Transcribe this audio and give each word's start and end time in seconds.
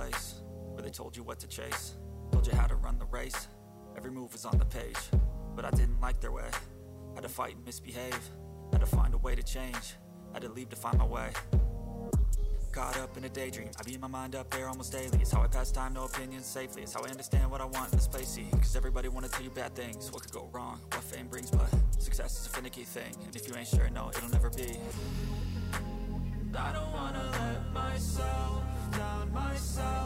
place 0.00 0.40
where 0.72 0.82
they 0.82 0.88
told 0.88 1.14
you 1.14 1.22
what 1.22 1.38
to 1.38 1.46
chase, 1.46 1.96
told 2.32 2.46
you 2.46 2.54
how 2.54 2.66
to 2.66 2.74
run 2.76 2.98
the 2.98 3.04
race. 3.06 3.48
Every 3.98 4.10
move 4.10 4.32
was 4.32 4.46
on 4.46 4.56
the 4.56 4.64
page, 4.64 5.02
but 5.54 5.66
I 5.66 5.70
didn't 5.70 6.00
like 6.00 6.20
their 6.20 6.32
way. 6.32 6.48
Had 7.14 7.22
to 7.24 7.28
fight 7.28 7.56
and 7.56 7.64
misbehave, 7.66 8.18
had 8.72 8.80
to 8.80 8.86
find 8.86 9.12
a 9.12 9.18
way 9.18 9.34
to 9.34 9.42
change, 9.42 9.96
had 10.32 10.40
to 10.40 10.48
leave 10.48 10.70
to 10.70 10.76
find 10.76 10.96
my 10.98 11.04
way. 11.04 11.28
Caught 12.72 12.98
up 12.98 13.16
in 13.18 13.24
a 13.24 13.28
daydream, 13.28 13.68
I 13.78 13.82
beat 13.82 14.00
my 14.00 14.06
mind 14.06 14.34
up 14.36 14.48
there 14.50 14.68
almost 14.68 14.92
daily. 14.92 15.18
It's 15.20 15.32
how 15.32 15.42
I 15.42 15.48
pass 15.48 15.70
time, 15.70 15.92
no 15.92 16.04
opinions 16.04 16.46
safely. 16.46 16.82
It's 16.82 16.94
how 16.94 17.02
I 17.04 17.10
understand 17.10 17.50
what 17.50 17.60
I 17.60 17.66
want 17.66 17.92
in 17.92 17.98
this 17.98 18.08
place. 18.08 18.38
Cause 18.52 18.76
everybody 18.76 19.08
wanna 19.08 19.28
tell 19.28 19.42
you 19.42 19.50
bad 19.50 19.74
things. 19.74 20.10
What 20.12 20.22
could 20.22 20.32
go 20.32 20.48
wrong, 20.52 20.80
what 20.92 21.02
fame 21.02 21.26
brings, 21.26 21.50
but 21.50 21.68
success 21.98 22.40
is 22.40 22.46
a 22.46 22.50
finicky 22.50 22.84
thing. 22.84 23.12
And 23.26 23.36
if 23.36 23.46
you 23.46 23.54
ain't 23.54 23.68
sure, 23.68 23.90
no, 23.90 24.08
it'll 24.16 24.30
never 24.30 24.48
be. 24.48 24.78
I 26.56 26.72
don't 26.72 26.92
wanna 26.92 27.30
let 27.32 27.72
myself 27.74 28.62
down, 28.92 29.32
myself 29.32 29.99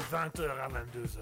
20h 0.00 0.50
à 0.58 0.68
22h. 0.68 1.20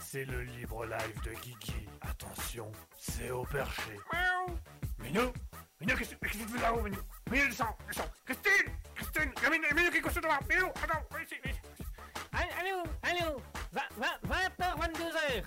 C'est 0.00 0.24
le 0.24 0.42
libre 0.42 0.84
live 0.84 1.20
de 1.24 1.30
Guigui. 1.40 1.88
Attention, 2.02 2.70
c'est 2.98 3.30
au 3.30 3.44
perché. 3.44 3.98
Miaou 4.12 4.56
Minou 5.02 5.32
Minou, 5.80 5.96
qu'est-ce 5.96 6.14
qu'est-ce 6.14 6.38
que 6.38 6.44
tu 6.44 6.48
fais 6.48 6.60
là-haut, 6.60 6.82
Minou? 6.82 6.98
Minou, 7.30 7.46
descends, 7.46 7.76
descends 7.88 8.10
Christine 8.24 8.72
Christine 8.94 9.32
Il 9.36 9.42
y 9.42 9.46
a 9.46 9.50
Minou, 9.50 9.64
Minou 9.74 9.90
qui 9.90 9.96
est 9.98 10.00
couché 10.00 10.20
devant 10.20 10.38
Minou, 10.48 10.66
attends, 10.66 11.02
viens 11.10 11.22
ici, 11.22 11.34
viens 11.42 11.52
ici. 11.52 11.60
Allô, 12.32 12.82
allô, 13.02 13.42
20h, 13.72 14.76
22h. 14.78 15.44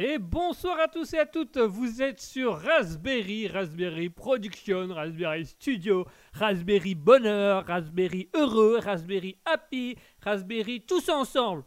Et 0.00 0.18
bonsoir 0.18 0.78
à 0.78 0.86
tous 0.86 1.12
et 1.14 1.18
à 1.18 1.26
toutes, 1.26 1.58
vous 1.58 2.02
êtes 2.02 2.20
sur 2.20 2.56
Raspberry, 2.56 3.48
Raspberry 3.48 4.08
Production, 4.08 4.94
Raspberry 4.94 5.44
Studio, 5.44 6.06
Raspberry 6.34 6.94
Bonheur, 6.94 7.66
Raspberry 7.66 8.30
Heureux, 8.32 8.78
Raspberry 8.78 9.36
Happy, 9.44 9.96
Raspberry 10.28 10.82
tous 10.82 11.08
ensemble. 11.08 11.64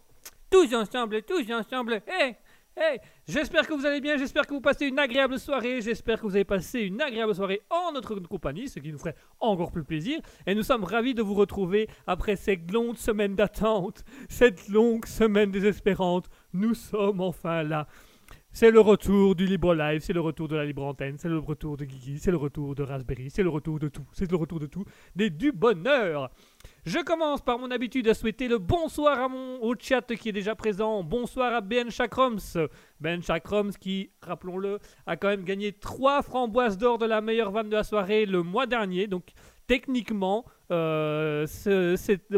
Tous 0.52 0.72
ensemble, 0.76 1.24
tous 1.24 1.52
ensemble. 1.52 2.04
Hey, 2.06 2.36
hey, 2.78 3.00
j'espère 3.28 3.66
que 3.66 3.74
vous 3.74 3.88
allez 3.88 4.02
bien, 4.02 4.18
j'espère 4.18 4.46
que 4.46 4.54
vous 4.54 4.62
passez 4.62 4.86
une 4.86 5.00
agréable 5.00 5.40
soirée, 5.40 5.82
j'espère 5.82 6.22
que 6.22 6.28
vous 6.28 6.36
avez 6.36 6.46
passé 6.46 6.82
une 6.82 7.02
agréable 7.02 7.34
soirée 7.34 7.62
en 7.72 7.92
notre 7.92 8.14
compagnie, 8.20 8.68
ce 8.68 8.80
qui 8.80 8.92
nous 8.92 9.00
ferait 9.00 9.16
encore 9.40 9.72
plus 9.72 9.84
plaisir. 9.84 10.20
Et 10.46 10.54
nous 10.54 10.62
sommes 10.62 10.84
ravis 10.84 11.16
de 11.16 11.24
vous 11.24 11.34
retrouver 11.34 11.90
après 12.06 12.36
cette 12.36 12.72
longue 12.72 12.98
semaine 12.98 13.36
d'attente, 13.36 14.04
cette 14.30 14.68
longue 14.68 15.08
semaine 15.08 15.50
désespérante. 15.50 16.30
Nous 16.54 16.76
sommes 16.76 17.22
enfin 17.22 17.64
là. 17.64 17.88
C'est 18.54 18.70
le 18.70 18.82
retour 18.82 19.34
du 19.34 19.46
Libre 19.46 19.74
Live, 19.74 20.02
c'est 20.02 20.12
le 20.12 20.20
retour 20.20 20.50
de 20.50 20.58
la 20.58 20.66
Libre 20.66 20.84
Antenne, 20.84 21.18
c'est 21.18 21.30
le 21.30 21.40
retour 21.40 21.78
de 21.78 21.86
Guigui, 21.86 22.20
c'est 22.20 22.32
le 22.32 22.38
retour 22.38 22.76
de 22.76 22.84
Raspberry, 22.84 23.30
c'est 23.30 23.44
le 23.44 23.50
retour 23.50 23.80
de 23.80 23.88
tout, 23.88 24.06
c'est 24.12 24.30
le 24.30 24.36
retour 24.36 24.60
de 24.60 24.66
tout, 24.66 24.84
des 25.16 25.30
du 25.30 25.54
bonheur. 25.54 26.30
Je 26.84 27.00
commence 27.00 27.42
par 27.42 27.58
mon 27.60 27.72
habitude 27.72 28.10
à 28.10 28.14
souhaiter 28.14 28.50
le 28.50 28.58
bonsoir 28.58 29.22
à 29.22 29.30
mon 29.30 29.62
au 29.62 29.74
chat 29.80 30.02
qui 30.16 30.30
est 30.30 30.34
déjà 30.34 30.54
présent. 30.54 31.02
Bonsoir 31.02 31.54
à 31.54 31.62
Ben 31.62 31.90
Chakroms. 31.90 32.68
Ben 33.00 33.24
Chakroms 33.24 33.72
qui, 33.80 34.12
rappelons-le, 34.22 34.80
a 35.06 35.16
quand 35.16 35.30
même 35.30 35.46
gagné 35.46 35.72
3 35.72 36.22
framboises 36.22 36.78
d'or 36.78 36.98
de 36.98 37.06
la 37.06 37.22
meilleure 37.22 37.52
vanne 37.52 37.70
de 37.70 37.78
la 37.78 37.84
soirée 37.84 38.26
le 38.26 38.44
mois 38.44 38.68
dernier. 38.68 39.08
Donc 39.08 39.32
techniquement, 39.66 40.44
euh, 40.72 41.48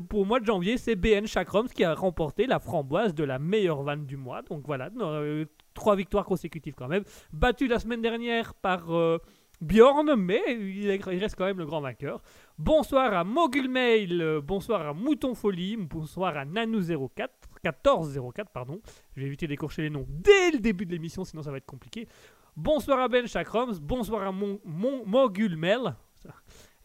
pour 0.07 0.21
le 0.21 0.27
mois 0.27 0.39
de 0.39 0.45
janvier, 0.45 0.77
c'est 0.77 0.95
BN 0.95 1.25
Chakroms 1.25 1.67
qui 1.67 1.83
a 1.83 1.95
remporté 1.95 2.45
la 2.45 2.59
framboise 2.59 3.15
de 3.15 3.23
la 3.23 3.39
meilleure 3.39 3.81
vanne 3.81 4.05
du 4.05 4.15
mois. 4.15 4.43
Donc 4.43 4.61
voilà, 4.67 4.91
euh, 5.01 5.45
trois 5.73 5.95
victoires 5.95 6.25
consécutives 6.25 6.73
quand 6.75 6.87
même. 6.87 7.03
Battu 7.31 7.67
la 7.67 7.79
semaine 7.79 8.01
dernière 8.01 8.53
par 8.55 8.93
euh, 8.93 9.17
Bjorn, 9.61 10.15
mais 10.15 10.41
il, 10.49 10.89
est- 10.89 10.95
il 11.11 11.19
reste 11.19 11.35
quand 11.37 11.45
même 11.45 11.57
le 11.59 11.65
grand 11.65 11.81
vainqueur. 11.81 12.21
Bonsoir 12.57 13.13
à 13.13 13.23
Mogulmail, 13.23 14.21
euh, 14.21 14.41
bonsoir 14.41 14.85
à 14.87 14.93
Mouton 14.93 15.33
Folie, 15.35 15.77
bonsoir 15.77 16.35
à 16.37 16.45
Nanou04, 16.45 17.27
1404, 17.63 18.51
pardon. 18.51 18.81
Je 19.15 19.21
vais 19.21 19.27
éviter 19.27 19.47
d'écorcher 19.47 19.83
les 19.83 19.89
noms 19.89 20.05
dès 20.09 20.51
le 20.51 20.59
début 20.59 20.85
de 20.85 20.91
l'émission, 20.91 21.23
sinon 21.23 21.43
ça 21.43 21.51
va 21.51 21.57
être 21.57 21.65
compliqué. 21.65 22.07
Bonsoir 22.55 22.99
à 22.99 23.07
Ben 23.07 23.25
Chakroms, 23.25 23.71
bonsoir 23.81 24.23
à 24.27 24.31
mon, 24.31 24.59
mon. 24.65 25.03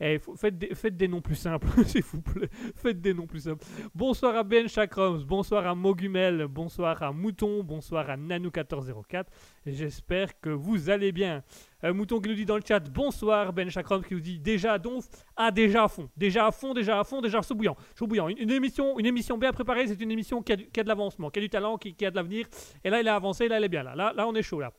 Eh, 0.01 0.21
faites, 0.37 0.97
des, 0.97 1.09
noms 1.09 1.21
plus 1.21 1.35
simples, 1.35 1.67
s'il 1.85 2.05
vous 2.05 2.21
plaît. 2.21 2.49
Faites 2.77 3.01
des 3.01 3.13
noms 3.13 3.27
plus 3.27 3.41
simples. 3.41 3.65
Bonsoir 3.93 4.37
à 4.37 4.45
Ben 4.45 4.69
Chakroms, 4.69 5.25
bonsoir 5.27 5.67
à 5.67 5.75
Mogumel, 5.75 6.47
bonsoir 6.47 7.03
à 7.03 7.11
Mouton, 7.11 7.65
bonsoir 7.65 8.09
à 8.09 8.17
Nanou1404. 8.17 9.25
J'espère 9.67 10.39
que 10.41 10.51
vous 10.51 10.89
allez 10.89 11.11
bien. 11.11 11.43
Euh, 11.83 11.93
Mouton 11.93 12.21
qui 12.21 12.29
nous 12.29 12.37
dit 12.37 12.45
dans 12.45 12.57
le 12.57 12.63
chat 12.67 12.81
bonsoir. 12.89 13.53
Ben 13.53 13.69
Chakroms 13.71 14.03
qui 14.03 14.15
nous 14.15 14.21
dit 14.21 14.39
déjà 14.39 14.79
Donf. 14.79 15.09
Ah, 15.37 15.51
déjà 15.51 15.85
à 15.85 15.89
fond. 15.89 16.09
Déjà 16.17 16.47
à 16.47 16.53
fond, 16.53 16.75
déjà 16.75 17.01
à 17.01 17.05
fond, 17.05 17.21
déjà 17.21 17.43
chaud 17.43 17.57
bouillant. 17.57 17.77
Chaud 17.99 18.07
bouillant. 18.07 18.29
Une, 18.29 18.51
émission, 18.51 19.01
une 19.01 19.07
émission 19.07 19.37
bien 19.37 19.53
préparée, 19.53 19.89
c'est 19.89 20.01
une 20.01 20.13
émission 20.13 20.43
qui 20.43 20.53
a, 20.53 20.57
de 20.57 20.89
l'avancement, 20.89 21.29
qui 21.31 21.41
a 21.41 21.43
du 21.43 21.51
talent, 21.51 21.77
qui, 21.77 21.95
qui 21.95 22.07
a 22.07 22.13
de 22.13 22.17
l'avenir. 22.17 22.47
Et 22.85 22.91
là, 22.91 23.01
il 23.01 23.09
a 23.09 23.17
avancé, 23.17 23.49
là, 23.49 23.59
il 23.59 23.65
est 23.65 23.69
bien. 23.69 23.83
Là, 23.83 23.97
là, 23.97 24.13
là 24.15 24.29
on 24.29 24.35
est 24.35 24.43
chaud 24.43 24.61
là. 24.61 24.73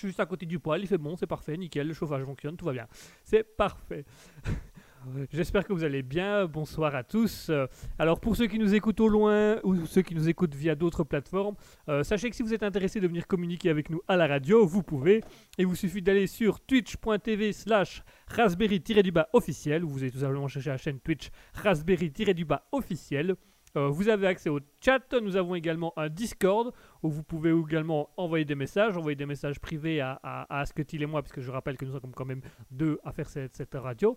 Suis 0.00 0.08
juste 0.08 0.20
à 0.20 0.24
côté 0.24 0.46
du 0.46 0.58
poêle, 0.58 0.80
il 0.80 0.86
fait 0.86 0.96
bon, 0.96 1.14
c'est 1.14 1.26
parfait, 1.26 1.58
nickel, 1.58 1.86
le 1.86 1.92
chauffage 1.92 2.24
fonctionne, 2.24 2.56
tout 2.56 2.64
va 2.64 2.72
bien. 2.72 2.86
C'est 3.22 3.44
parfait. 3.44 4.06
J'espère 5.30 5.66
que 5.66 5.74
vous 5.74 5.84
allez 5.84 6.02
bien. 6.02 6.46
Bonsoir 6.46 6.94
à 6.94 7.04
tous. 7.04 7.50
Euh, 7.50 7.66
Alors 7.98 8.18
pour 8.18 8.34
ceux 8.34 8.46
qui 8.46 8.58
nous 8.58 8.74
écoutent 8.74 9.00
au 9.00 9.08
loin 9.08 9.60
ou 9.62 9.84
ceux 9.84 10.00
qui 10.00 10.14
nous 10.14 10.26
écoutent 10.26 10.54
via 10.54 10.74
d'autres 10.74 11.04
plateformes, 11.04 11.54
euh, 11.90 12.02
sachez 12.02 12.30
que 12.30 12.36
si 12.36 12.42
vous 12.42 12.54
êtes 12.54 12.62
intéressé 12.62 12.98
de 12.98 13.06
venir 13.08 13.26
communiquer 13.26 13.68
avec 13.68 13.90
nous 13.90 14.00
à 14.08 14.16
la 14.16 14.26
radio, 14.26 14.66
vous 14.66 14.82
pouvez. 14.82 15.20
Il 15.58 15.66
vous 15.66 15.76
suffit 15.76 16.00
d'aller 16.00 16.26
sur 16.26 16.60
twitch.tv 16.60 17.52
slash 17.52 18.02
raspberry-du-bas 18.28 19.28
officiel. 19.34 19.82
Vous 19.82 19.98
allez 19.98 20.12
tout 20.12 20.20
simplement 20.20 20.48
chercher 20.48 20.70
la 20.70 20.78
chaîne 20.78 20.98
Twitch 20.98 21.28
raspberry-du-bas 21.52 22.68
officiel. 22.72 23.36
Euh, 23.76 23.88
vous 23.88 24.08
avez 24.08 24.26
accès 24.26 24.50
au 24.50 24.60
chat. 24.80 25.14
Nous 25.20 25.36
avons 25.36 25.54
également 25.54 25.92
un 25.96 26.08
Discord 26.08 26.72
où 27.02 27.10
vous 27.10 27.22
pouvez 27.22 27.50
également 27.50 28.10
envoyer 28.16 28.44
des 28.44 28.54
messages, 28.54 28.96
envoyer 28.96 29.16
des 29.16 29.26
messages 29.26 29.60
privés 29.60 30.00
à, 30.00 30.18
à, 30.22 30.42
à 30.54 30.60
Asketil 30.60 31.02
et 31.02 31.06
moi, 31.06 31.22
puisque 31.22 31.40
je 31.40 31.50
rappelle 31.50 31.76
que 31.76 31.84
nous 31.84 31.92
sommes 31.92 32.12
quand 32.14 32.24
même 32.24 32.42
deux 32.70 32.98
à 33.04 33.12
faire 33.12 33.28
cette, 33.28 33.74
radio. 33.74 34.16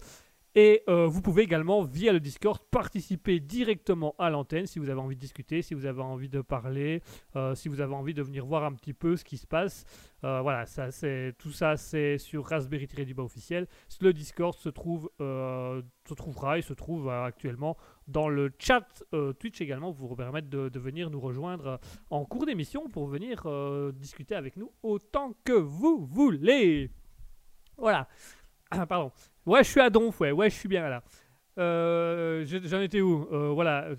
Et 0.56 0.84
euh, 0.88 1.08
vous 1.08 1.22
pouvez 1.22 1.42
également, 1.42 1.82
via 1.82 2.14
le 2.14 2.20
Discord, 2.20 2.60
participer 2.70 3.40
directement 3.40 4.14
à 4.20 4.30
l'antenne 4.30 4.68
si 4.68 4.78
vous 4.78 4.90
avez 4.90 5.00
envie 5.00 5.16
de 5.16 5.20
discuter, 5.20 5.64
si 5.64 5.74
vous 5.74 5.88
avez 5.88 6.02
envie 6.02 6.30
de 6.30 6.42
parler, 6.42 7.02
euh, 7.36 7.56
si 7.56 7.70
vous 7.70 7.82
avez 7.82 7.96
envie 7.96 8.14
de 8.14 8.22
venir 8.22 8.46
voir 8.46 8.64
un 8.64 8.74
petit 8.74 8.94
peu 8.94 9.16
ce 9.16 9.24
qui 9.24 9.38
se 9.38 9.48
passe. 9.48 9.86
Voilà, 10.22 10.66
ça, 10.66 10.88
tout 11.38 11.52
ça 11.52 11.76
c'est 11.76 12.18
sur 12.18 12.46
Raspberry-du-bas 12.46 13.24
officiel. 13.24 13.68
Le 14.00 14.14
Discord 14.14 14.56
se, 14.56 14.70
trouve, 14.70 15.10
se 15.20 16.14
trouvera 16.16 16.60
et 16.60 16.62
se 16.62 16.74
trouve 16.74 17.10
actuellement 17.10 17.76
dans 18.08 18.30
le 18.30 18.52
chat 18.60 19.04
euh, 19.14 19.34
Twitch 19.34 19.62
également 19.62 19.92
vous 19.92 20.16
permettre 20.16 20.50
de, 20.50 20.80
venir 20.80 21.10
nous 21.10 21.20
rejoindre 21.20 21.68
euh, 21.68 21.78
en 22.10 22.26
cours 22.26 22.46
d'émission 22.46 22.90
pour 22.90 23.08
venir 23.08 23.44
euh, 23.46 23.92
discuter 23.92 24.36
avec 24.36 24.58
nous 24.58 24.72
autant 24.84 25.34
que 25.44 25.54
vous 25.54 26.06
voulez. 26.06 26.92
Voilà. 27.78 28.08
Pardon. 28.90 29.12
Ouais, 29.46 29.64
je 29.64 29.70
suis 29.70 29.82
à 29.82 29.90
Donf, 29.90 30.20
ouais, 30.22 30.32
ouais, 30.32 30.50
je 30.50 30.56
suis 30.56 30.70
bien 30.70 30.88
là. 30.88 31.04
Euh, 31.60 32.44
je- 32.46 32.58
J'en 32.68 32.82
étais 32.82 33.02
où? 33.02 33.28
Euh, 33.32 33.50
Voilà. 33.54 33.90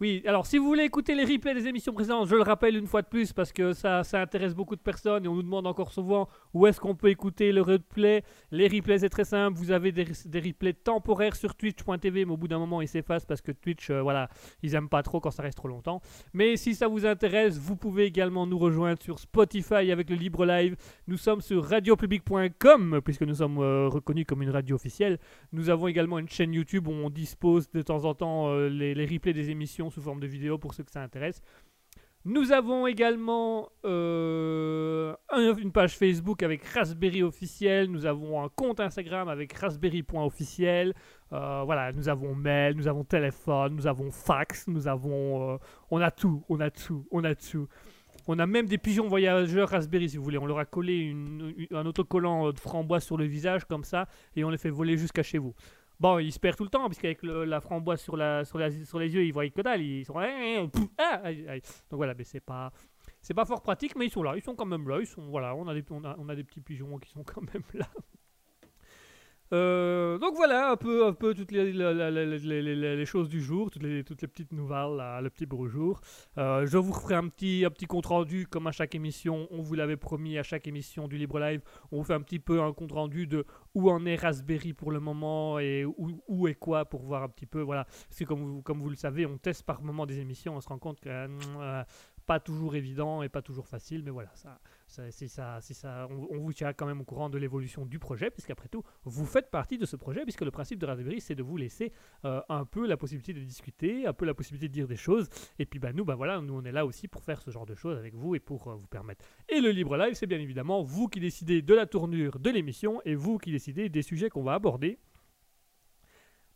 Oui, 0.00 0.22
alors 0.26 0.46
si 0.46 0.58
vous 0.58 0.66
voulez 0.66 0.84
écouter 0.84 1.14
les 1.14 1.24
replays 1.24 1.54
des 1.54 1.66
émissions 1.66 1.92
précédentes, 1.92 2.28
je 2.28 2.36
le 2.36 2.42
rappelle 2.42 2.76
une 2.76 2.86
fois 2.86 3.02
de 3.02 3.08
plus 3.08 3.32
parce 3.32 3.52
que 3.52 3.72
ça, 3.72 4.04
ça 4.04 4.20
intéresse 4.20 4.54
beaucoup 4.54 4.76
de 4.76 4.80
personnes 4.80 5.24
et 5.24 5.28
on 5.28 5.34
nous 5.34 5.42
demande 5.42 5.66
encore 5.66 5.90
souvent 5.92 6.28
où 6.54 6.66
est-ce 6.66 6.80
qu'on 6.80 6.94
peut 6.94 7.08
écouter 7.08 7.50
le 7.52 7.62
replay. 7.62 8.22
Les 8.52 8.68
replays, 8.68 8.98
c'est 9.00 9.08
très 9.08 9.24
simple. 9.24 9.58
Vous 9.58 9.72
avez 9.72 9.90
des, 9.92 10.06
des 10.26 10.40
replays 10.40 10.72
temporaires 10.74 11.34
sur 11.34 11.54
twitch.tv, 11.56 12.24
mais 12.24 12.32
au 12.32 12.36
bout 12.36 12.48
d'un 12.48 12.58
moment, 12.58 12.80
ils 12.80 12.88
s'effacent 12.88 13.26
parce 13.26 13.40
que 13.40 13.52
Twitch, 13.52 13.90
euh, 13.90 14.00
voilà, 14.02 14.28
ils 14.62 14.74
aiment 14.74 14.88
pas 14.88 15.02
trop 15.02 15.18
quand 15.20 15.30
ça 15.32 15.42
reste 15.42 15.56
trop 15.58 15.68
longtemps. 15.68 16.00
Mais 16.34 16.56
si 16.56 16.74
ça 16.74 16.86
vous 16.88 17.04
intéresse, 17.04 17.58
vous 17.58 17.76
pouvez 17.76 18.04
également 18.04 18.46
nous 18.46 18.58
rejoindre 18.58 19.02
sur 19.02 19.18
Spotify 19.18 19.90
avec 19.90 20.08
le 20.08 20.16
Libre 20.16 20.46
Live. 20.46 20.76
Nous 21.08 21.16
sommes 21.16 21.40
sur 21.40 21.64
radiopublic.com 21.64 23.00
puisque 23.04 23.22
nous 23.22 23.34
sommes 23.34 23.58
reconnus 23.58 24.24
comme 24.26 24.42
une 24.42 24.50
radio 24.50 24.76
officielle. 24.76 25.18
Nous 25.52 25.68
avons 25.70 25.86
également 25.88 26.18
une 26.18 26.28
chaîne 26.28 26.52
YouTube 26.52 26.59
où 26.88 26.92
on 26.92 27.10
dispose 27.10 27.70
de 27.70 27.82
temps 27.82 28.04
en 28.04 28.14
temps 28.14 28.48
euh, 28.50 28.68
les, 28.68 29.06
replays 29.06 29.32
des 29.32 29.50
émissions 29.50 29.90
sous 29.90 30.00
forme 30.02 30.20
de 30.20 30.26
vidéo 30.26 30.58
pour 30.58 30.74
ceux 30.74 30.84
que 30.84 30.90
ça 30.90 31.02
intéresse. 31.02 31.40
Nous 32.26 32.52
avons 32.52 32.86
également 32.86 33.70
euh, 33.86 35.14
un- 35.30 35.56
une 35.56 35.72
page 35.72 35.96
Facebook 35.96 36.42
avec 36.42 36.62
Raspberry 36.64 37.22
officiel. 37.22 37.86
Nous 37.90 38.04
avons 38.04 38.42
un 38.44 38.48
compte 38.50 38.78
Instagram 38.80 39.28
avec 39.28 39.52
raspberry.officiel. 39.54 40.92
Euh, 41.32 41.62
voilà, 41.64 41.92
nous 41.92 42.08
avons 42.08 42.34
mail, 42.34 42.74
nous 42.76 42.88
avons 42.88 43.04
téléphone, 43.04 43.74
nous 43.74 43.86
avons 43.86 44.10
fax, 44.10 44.66
nous 44.68 44.86
avons. 44.86 45.54
euh, 45.54 45.56
on 45.90 46.00
a 46.00 46.10
tout, 46.10 46.44
on 46.50 46.60
a 46.60 46.70
tout, 46.70 47.06
on 47.10 47.24
a 47.24 47.34
tout. 47.34 47.68
On 48.28 48.38
a 48.38 48.46
même 48.46 48.66
des 48.66 48.76
pigeons 48.78 49.08
voyageurs 49.08 49.70
Raspberry 49.70 50.10
si 50.10 50.16
vous 50.18 50.22
voulez. 50.24 50.36
On 50.38 50.44
leur 50.46 50.58
a 50.58 50.66
collé 50.66 51.16
un 51.70 51.86
autocollant 51.86 52.52
de 52.52 52.58
framboise 52.58 53.02
sur 53.04 53.16
le 53.16 53.24
visage 53.24 53.64
comme 53.64 53.82
ça 53.82 54.08
et 54.36 54.44
on 54.44 54.50
les 54.50 54.58
fait 54.58 54.68
voler 54.70 54.98
jusqu'à 54.98 55.22
chez 55.22 55.38
vous. 55.38 55.54
Bon, 56.00 56.18
ils 56.18 56.32
se 56.32 56.40
perdent 56.40 56.56
tout 56.56 56.64
le 56.64 56.70
temps, 56.70 56.86
puisqu'avec 56.86 57.22
la 57.22 57.60
framboise 57.60 58.00
sur, 58.00 58.16
la, 58.16 58.44
sur, 58.46 58.58
la- 58.58 58.70
sur 58.70 58.98
les 58.98 59.12
yeux, 59.14 59.24
ils 59.24 59.32
voient 59.32 59.48
que 59.50 59.60
dalle. 59.60 59.82
Ils 59.82 60.04
sont. 60.06 60.16
Ah, 60.16 61.20
aïe, 61.22 61.46
aïe. 61.46 61.60
Donc 61.90 61.98
voilà, 61.98 62.14
mais 62.14 62.24
c'est 62.24 62.40
pas. 62.40 62.72
C'est 63.20 63.34
pas 63.34 63.44
fort 63.44 63.60
pratique, 63.60 63.94
mais 63.96 64.06
ils 64.06 64.10
sont 64.10 64.22
là. 64.22 64.32
Ils 64.34 64.42
sont 64.42 64.54
quand 64.54 64.64
même 64.64 64.88
là. 64.88 64.98
Ils 64.98 65.06
sont, 65.06 65.28
voilà, 65.28 65.54
on 65.54 65.68
a, 65.68 65.74
des, 65.74 65.84
on 65.90 66.28
a 66.28 66.34
des 66.34 66.42
petits 66.44 66.62
pigeons 66.62 66.98
qui 66.98 67.10
sont 67.10 67.22
quand 67.22 67.42
même 67.52 67.62
là. 67.74 67.86
Euh, 69.52 70.18
donc 70.18 70.36
voilà 70.36 70.70
un 70.70 70.76
peu, 70.76 71.06
un 71.06 71.12
peu 71.12 71.34
toutes 71.34 71.50
les, 71.50 73.06
choses 73.06 73.28
du 73.28 73.42
jour, 73.42 73.70
toutes 73.70 73.82
les, 73.82 74.04
toutes 74.04 74.22
les 74.22 74.28
petites 74.28 74.52
nouvelles, 74.52 75.22
le 75.22 75.28
petit 75.28 75.46
bonjour. 75.46 76.00
Euh, 76.38 76.66
je 76.66 76.78
vous 76.78 76.92
ferai 76.92 77.16
un 77.16 77.28
petit, 77.28 77.64
un 77.66 77.70
petit 77.70 77.86
compte 77.86 78.06
rendu 78.06 78.46
comme 78.46 78.66
à 78.68 78.72
chaque 78.72 78.94
émission. 78.94 79.48
On 79.50 79.62
vous 79.62 79.74
l'avait 79.74 79.96
promis 79.96 80.38
à 80.38 80.42
chaque 80.42 80.68
émission 80.68 81.08
du 81.08 81.16
Libre 81.16 81.40
Live. 81.40 81.62
On 81.90 81.98
vous 81.98 82.04
fait 82.04 82.14
un 82.14 82.22
petit 82.22 82.38
peu 82.38 82.62
un 82.62 82.72
compte 82.72 82.92
rendu 82.92 83.26
de 83.26 83.44
où 83.74 83.90
en 83.90 84.04
est 84.06 84.16
Raspberry 84.16 84.72
pour 84.72 84.92
le 84.92 85.00
moment 85.00 85.58
et 85.58 85.84
où, 85.84 86.22
où 86.28 86.46
est 86.46 86.54
quoi 86.54 86.84
pour 86.84 87.02
voir 87.02 87.22
un 87.24 87.28
petit 87.28 87.46
peu. 87.46 87.60
Voilà, 87.60 87.84
parce 87.84 88.18
que 88.18 88.24
comme 88.24 88.44
vous, 88.44 88.62
comme 88.62 88.78
vous 88.78 88.90
le 88.90 88.96
savez, 88.96 89.26
on 89.26 89.36
teste 89.38 89.64
par 89.64 89.82
moment 89.82 90.06
des 90.06 90.20
émissions. 90.20 90.56
On 90.56 90.60
se 90.60 90.68
rend 90.68 90.78
compte 90.78 91.00
que 91.00 91.08
euh, 91.08 91.84
pas 92.26 92.38
toujours 92.38 92.76
évident 92.76 93.22
et 93.22 93.28
pas 93.28 93.42
toujours 93.42 93.66
facile, 93.66 94.02
mais 94.04 94.10
voilà, 94.10 94.30
ça, 94.34 94.60
on, 94.98 96.38
vous 96.38 96.52
tient 96.52 96.72
quand 96.72 96.86
même 96.86 97.00
au 97.00 97.04
courant 97.04 97.30
de 97.30 97.38
l'évolution 97.38 97.86
du 97.86 97.98
projet, 97.98 98.30
puisqu'après 98.30 98.68
tout, 98.68 98.82
vous 99.04 99.26
faites 99.26 99.50
partie 99.50 99.78
de 99.78 99.86
ce 99.86 99.96
projet, 99.96 100.22
puisque 100.22 100.42
le 100.42 100.50
principe 100.50 100.78
de 100.78 100.86
Raspberry, 100.86 101.20
c'est 101.20 101.34
de 101.34 101.42
vous 101.42 101.56
laisser 101.56 101.92
euh, 102.24 102.40
un 102.48 102.64
peu 102.64 102.86
la 102.86 102.96
possibilité 102.96 103.32
de 103.32 103.44
discuter, 103.44 104.06
un 104.06 104.12
peu 104.12 104.24
la 104.24 104.34
possibilité 104.34 104.68
de 104.68 104.72
dire 104.72 104.88
des 104.88 104.96
choses, 104.96 105.28
et 105.58 105.66
puis 105.66 105.78
bah, 105.78 105.92
nous, 105.92 106.04
bah, 106.04 106.14
voilà, 106.14 106.40
nous 106.40 106.54
on 106.54 106.64
est 106.64 106.72
là 106.72 106.86
aussi 106.86 107.08
pour 107.08 107.22
faire 107.22 107.40
ce 107.40 107.50
genre 107.50 107.66
de 107.66 107.74
choses 107.74 107.98
avec 107.98 108.14
vous 108.14 108.34
et 108.34 108.40
pour 108.40 108.68
euh, 108.68 108.74
vous 108.74 108.86
permettre. 108.86 109.24
Et 109.48 109.60
le 109.60 109.70
libre 109.70 109.96
live, 109.96 110.14
c'est 110.14 110.26
bien 110.26 110.40
évidemment 110.40 110.82
vous 110.82 111.08
qui 111.08 111.20
décidez 111.20 111.62
de 111.62 111.74
la 111.74 111.86
tournure 111.86 112.38
de 112.38 112.50
l'émission 112.50 113.00
et 113.04 113.14
vous 113.14 113.38
qui 113.38 113.52
décidez 113.52 113.88
des 113.88 114.02
sujets 114.02 114.30
qu'on 114.30 114.42
va 114.42 114.54
aborder. 114.54 114.98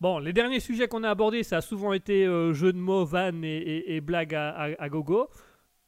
Bon, 0.00 0.18
les 0.18 0.32
derniers 0.32 0.60
sujets 0.60 0.88
qu'on 0.88 1.04
a 1.04 1.10
abordés, 1.10 1.44
ça 1.44 1.58
a 1.58 1.60
souvent 1.60 1.92
été 1.92 2.26
euh, 2.26 2.52
jeux 2.52 2.72
de 2.72 2.78
mots, 2.78 3.04
vannes 3.04 3.44
et, 3.44 3.94
et- 3.94 4.00
blagues 4.00 4.34
à 4.34 4.88
gogo. 4.88 5.28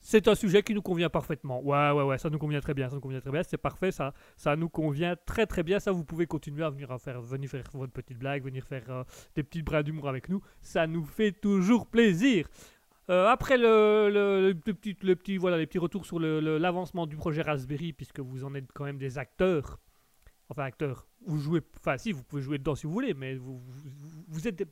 C'est 0.09 0.29
un 0.29 0.37
sujet 0.37 0.63
qui 0.63 0.73
nous 0.73 0.83
convient 0.83 1.11
parfaitement. 1.11 1.61
Ouais, 1.65 1.91
ouais, 1.91 2.05
ouais, 2.05 2.17
ça 2.17 2.31
nous 2.31 2.39
convient 2.39 2.61
très 2.61 2.75
bien, 2.75 2.89
ça 2.89 2.95
nous 2.95 3.01
convient 3.01 3.21
très 3.21 3.33
bien, 3.33 3.43
c'est 3.43 3.57
parfait, 3.57 3.91
ça, 3.91 4.15
ça 4.37 4.55
nous 4.55 4.69
convient 4.69 5.17
très 5.27 5.47
très 5.47 5.65
bien. 5.65 5.81
Ça, 5.81 5.91
vous 5.91 6.05
pouvez 6.05 6.29
continuer 6.29 6.63
à 6.63 6.71
venir 6.71 6.97
faire, 7.01 7.21
venir 7.21 7.51
faire 7.51 7.65
votre 7.75 7.93
petite 7.93 8.17
blague, 8.17 8.45
venir 8.45 8.65
faire 8.65 8.89
euh, 8.89 9.03
des 9.35 9.43
petits 9.43 9.63
bras 9.63 9.83
d'humour 9.83 10.09
avec 10.09 10.29
nous. 10.29 10.41
Ça 10.63 10.87
nous 10.87 11.05
fait 11.05 11.33
toujours 11.33 11.89
plaisir. 11.89 12.47
Euh, 13.11 13.27
après 13.27 13.59
le, 13.59 14.09
le, 14.13 14.55
petit, 14.55 14.97
le 15.03 15.17
petit- 15.17 15.39
voilà, 15.39 15.59
les 15.59 15.67
petits 15.67 15.79
retours 15.81 16.07
sur 16.07 16.21
l'avancement 16.21 17.09
du 17.09 17.17
projet 17.17 17.43
Raspberry, 17.43 17.93
puisque 17.93 18.21
vous 18.21 18.45
en 18.45 18.55
êtes 18.55 18.71
quand 18.73 18.85
même 18.85 18.99
des 18.99 19.19
acteurs. 19.19 19.81
Enfin, 20.49 20.63
acteurs. 20.63 21.09
Vous 21.27 21.39
jouez. 21.41 21.63
Enfin, 21.81 21.99
si, 21.99 22.13
vous 22.13 22.23
pouvez 22.23 22.43
jouer 22.43 22.59
dedans 22.59 22.77
si 22.77 22.87
vous 22.87 22.93
voulez, 22.93 23.13
mais 23.13 23.35
vous, 23.35 23.59
vous, 23.59 24.25
vous 24.29 24.47
êtes, 24.47 24.55
des- 24.55 24.67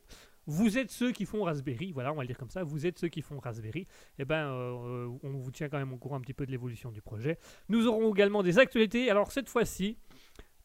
vous 0.47 0.79
êtes 0.79 0.91
ceux 0.91 1.13
qui 1.13 1.25
font 1.25 1.43
Raspberry. 1.43 1.93
Voilà, 1.93 2.13
on 2.13 2.17
va 2.17 2.23
le 2.23 2.27
dire 2.27 2.39
comme 2.39 2.51
ça. 2.51 2.65
Vous 2.65 2.87
êtes 2.87 2.99
ceux 2.99 3.09
qui 3.09 3.23
font 3.23 3.39
Raspberry. 3.39 3.87
Eh 4.19 4.25
ben, 4.25 4.47
euh, 4.49 5.09
on 5.23 5.31
vous 5.31 5.51
tient 5.51 5.69
quand 5.69 5.79
même 5.79 5.93
au 5.93 5.97
courant 5.97 6.17
un 6.17 6.21
petit 6.21 6.35
peu 6.35 6.47
de 6.47 6.51
l'évolution 6.51 6.91
du 6.91 7.01
projet. 7.01 7.39
Nous 7.69 7.87
aurons 7.87 8.13
également 8.13 8.43
des 8.43 8.59
actualités. 8.59 9.11
Alors, 9.11 9.33
cette 9.33 9.49
fois-ci. 9.49 9.97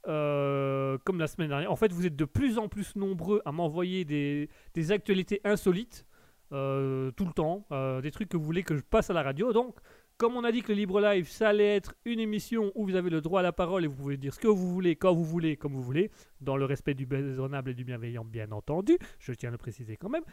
euh, 0.07 0.98
comme 1.03 1.19
la 1.19 1.27
semaine 1.27 1.50
dernière, 1.50 1.71
en 1.71 1.75
fait, 1.75 1.91
vous 1.91 2.05
êtes 2.05 2.15
de 2.15 2.25
plus 2.25 2.57
en 2.57 2.69
plus 2.69 2.95
nombreux 2.95 3.41
à 3.45 3.51
m'envoyer 3.51 4.05
des, 4.05 4.50
actualités 4.91 5.41
insolites 5.43 6.05
euh, 6.51 7.12
tout 7.12 7.25
le 7.25 7.33
temps, 7.33 7.67
des 8.01 8.12
trucs 8.12 8.29
que 8.29 8.38
vous 8.38 8.45
voulez 8.45 8.63
que 8.63 8.75
je 8.75 8.81
passe 8.81 9.09
à 9.09 9.13
la 9.13 9.24
radio. 9.24 9.53
Donc, 9.53 9.75
comme 10.19 10.35
on 10.35 10.43
a 10.43 10.51
dit 10.51 10.61
que 10.61 10.73
le 10.73 10.77
Libre 10.77 10.99
Live, 10.99 11.29
ça 11.29 11.47
allait 11.47 11.77
être 11.77 11.95
une 12.03 12.19
émission 12.19 12.73
où 12.75 12.85
vous 12.85 12.95
avez 12.95 13.09
le 13.09 13.21
droit 13.21 13.39
à 13.39 13.43
la 13.43 13.53
parole 13.53 13.85
et 13.85 13.88
vous 13.88 13.95
pouvez 13.95 14.17
dire 14.17 14.33
ce 14.33 14.39
que 14.39 14.49
vous 14.49 14.69
voulez, 14.69 14.97
quand 14.97 15.13
vous 15.13 15.23
voulez, 15.23 15.55
comme 15.55 15.71
vous 15.71 15.81
voulez, 15.81 16.11
dans 16.41 16.57
le 16.57 16.65
respect 16.65 16.93
du 16.93 17.07
raisonnable 17.09 17.71
et 17.71 17.73
du 17.73 17.85
bienveillant, 17.85 18.25
bien 18.25 18.51
entendu. 18.51 18.99
Je 19.17 19.31
tiens 19.31 19.47
à 19.47 19.53
le 19.53 19.57
préciser 19.57 19.95
quand 19.95 20.09
même. 20.09 20.25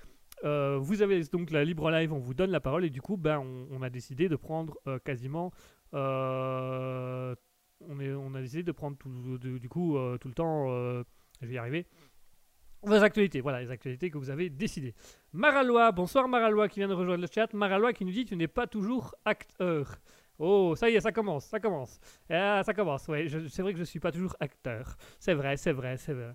Euh, 0.45 0.77
vous 0.77 1.03
avez 1.03 1.23
donc 1.25 1.53
la 1.53 1.65
Libre 1.65 1.89
Live, 1.93 2.13
on 2.13 2.19
vous 2.19 2.35
donne 2.35 2.51
la 2.51 2.59
parole 2.59 2.85
et 2.85 2.91
du 2.91 3.01
coup, 3.01 3.17
ben, 3.17 3.39
on, 3.71 3.81
a 3.81 3.89
décidé 3.89 4.29
de 4.29 4.35
prendre 4.35 4.77
quasiment. 5.05 5.53
on, 5.93 7.37
a 8.35 8.41
décidé 8.41 8.65
de 8.65 8.73
prendre 8.73 8.97
du 9.39 9.69
coup 9.69 9.97
euh, 9.97 10.19
tout 10.19 10.27
le 10.27 10.35
temps. 10.35 10.67
euh, 10.69 11.05
je 11.41 11.47
vais 11.47 11.55
y 11.55 11.59
arriver. 11.59 11.87
Vos 12.87 13.03
actualités, 13.03 13.41
voilà 13.41 13.61
les 13.61 13.73
actualités 13.73 14.11
que 14.11 14.17
vous 14.17 14.31
avez 14.31 14.49
décidées. 14.49 14.95
Maralois, 15.33 15.91
bonsoir 15.91 16.29
Maralois 16.29 16.69
qui 16.69 16.79
vient 16.79 16.87
de 16.87 16.95
rejoindre 16.95 17.21
le 17.21 17.27
chat. 17.27 17.53
Maralois 17.53 17.93
qui 17.93 18.05
nous 18.05 18.13
dit 18.13 18.25
tu 18.25 18.37
n'es 18.37 18.47
pas 18.47 18.69
toujours 18.69 19.13
acteur. 19.25 19.97
Oh, 20.39 20.77
ça 20.77 20.89
y 20.89 20.95
est, 20.95 21.01
ça 21.01 21.11
commence, 21.11 21.47
ça 21.47 21.59
commence. 21.59 21.99
Ah, 22.31 22.63
ça 22.65 22.75
commence, 22.75 23.09
ouais, 23.09 23.27
c'est 23.49 23.63
vrai 23.63 23.73
que 23.73 23.79
je 23.81 23.85
suis 23.85 23.99
pas 23.99 24.13
toujours 24.13 24.37
acteur. 24.39 24.97
C'est 25.19 25.35
vrai, 25.35 25.57
c'est 25.57 25.73
vrai, 25.73 25.97
c'est 25.97 26.13
vrai. 26.13 26.33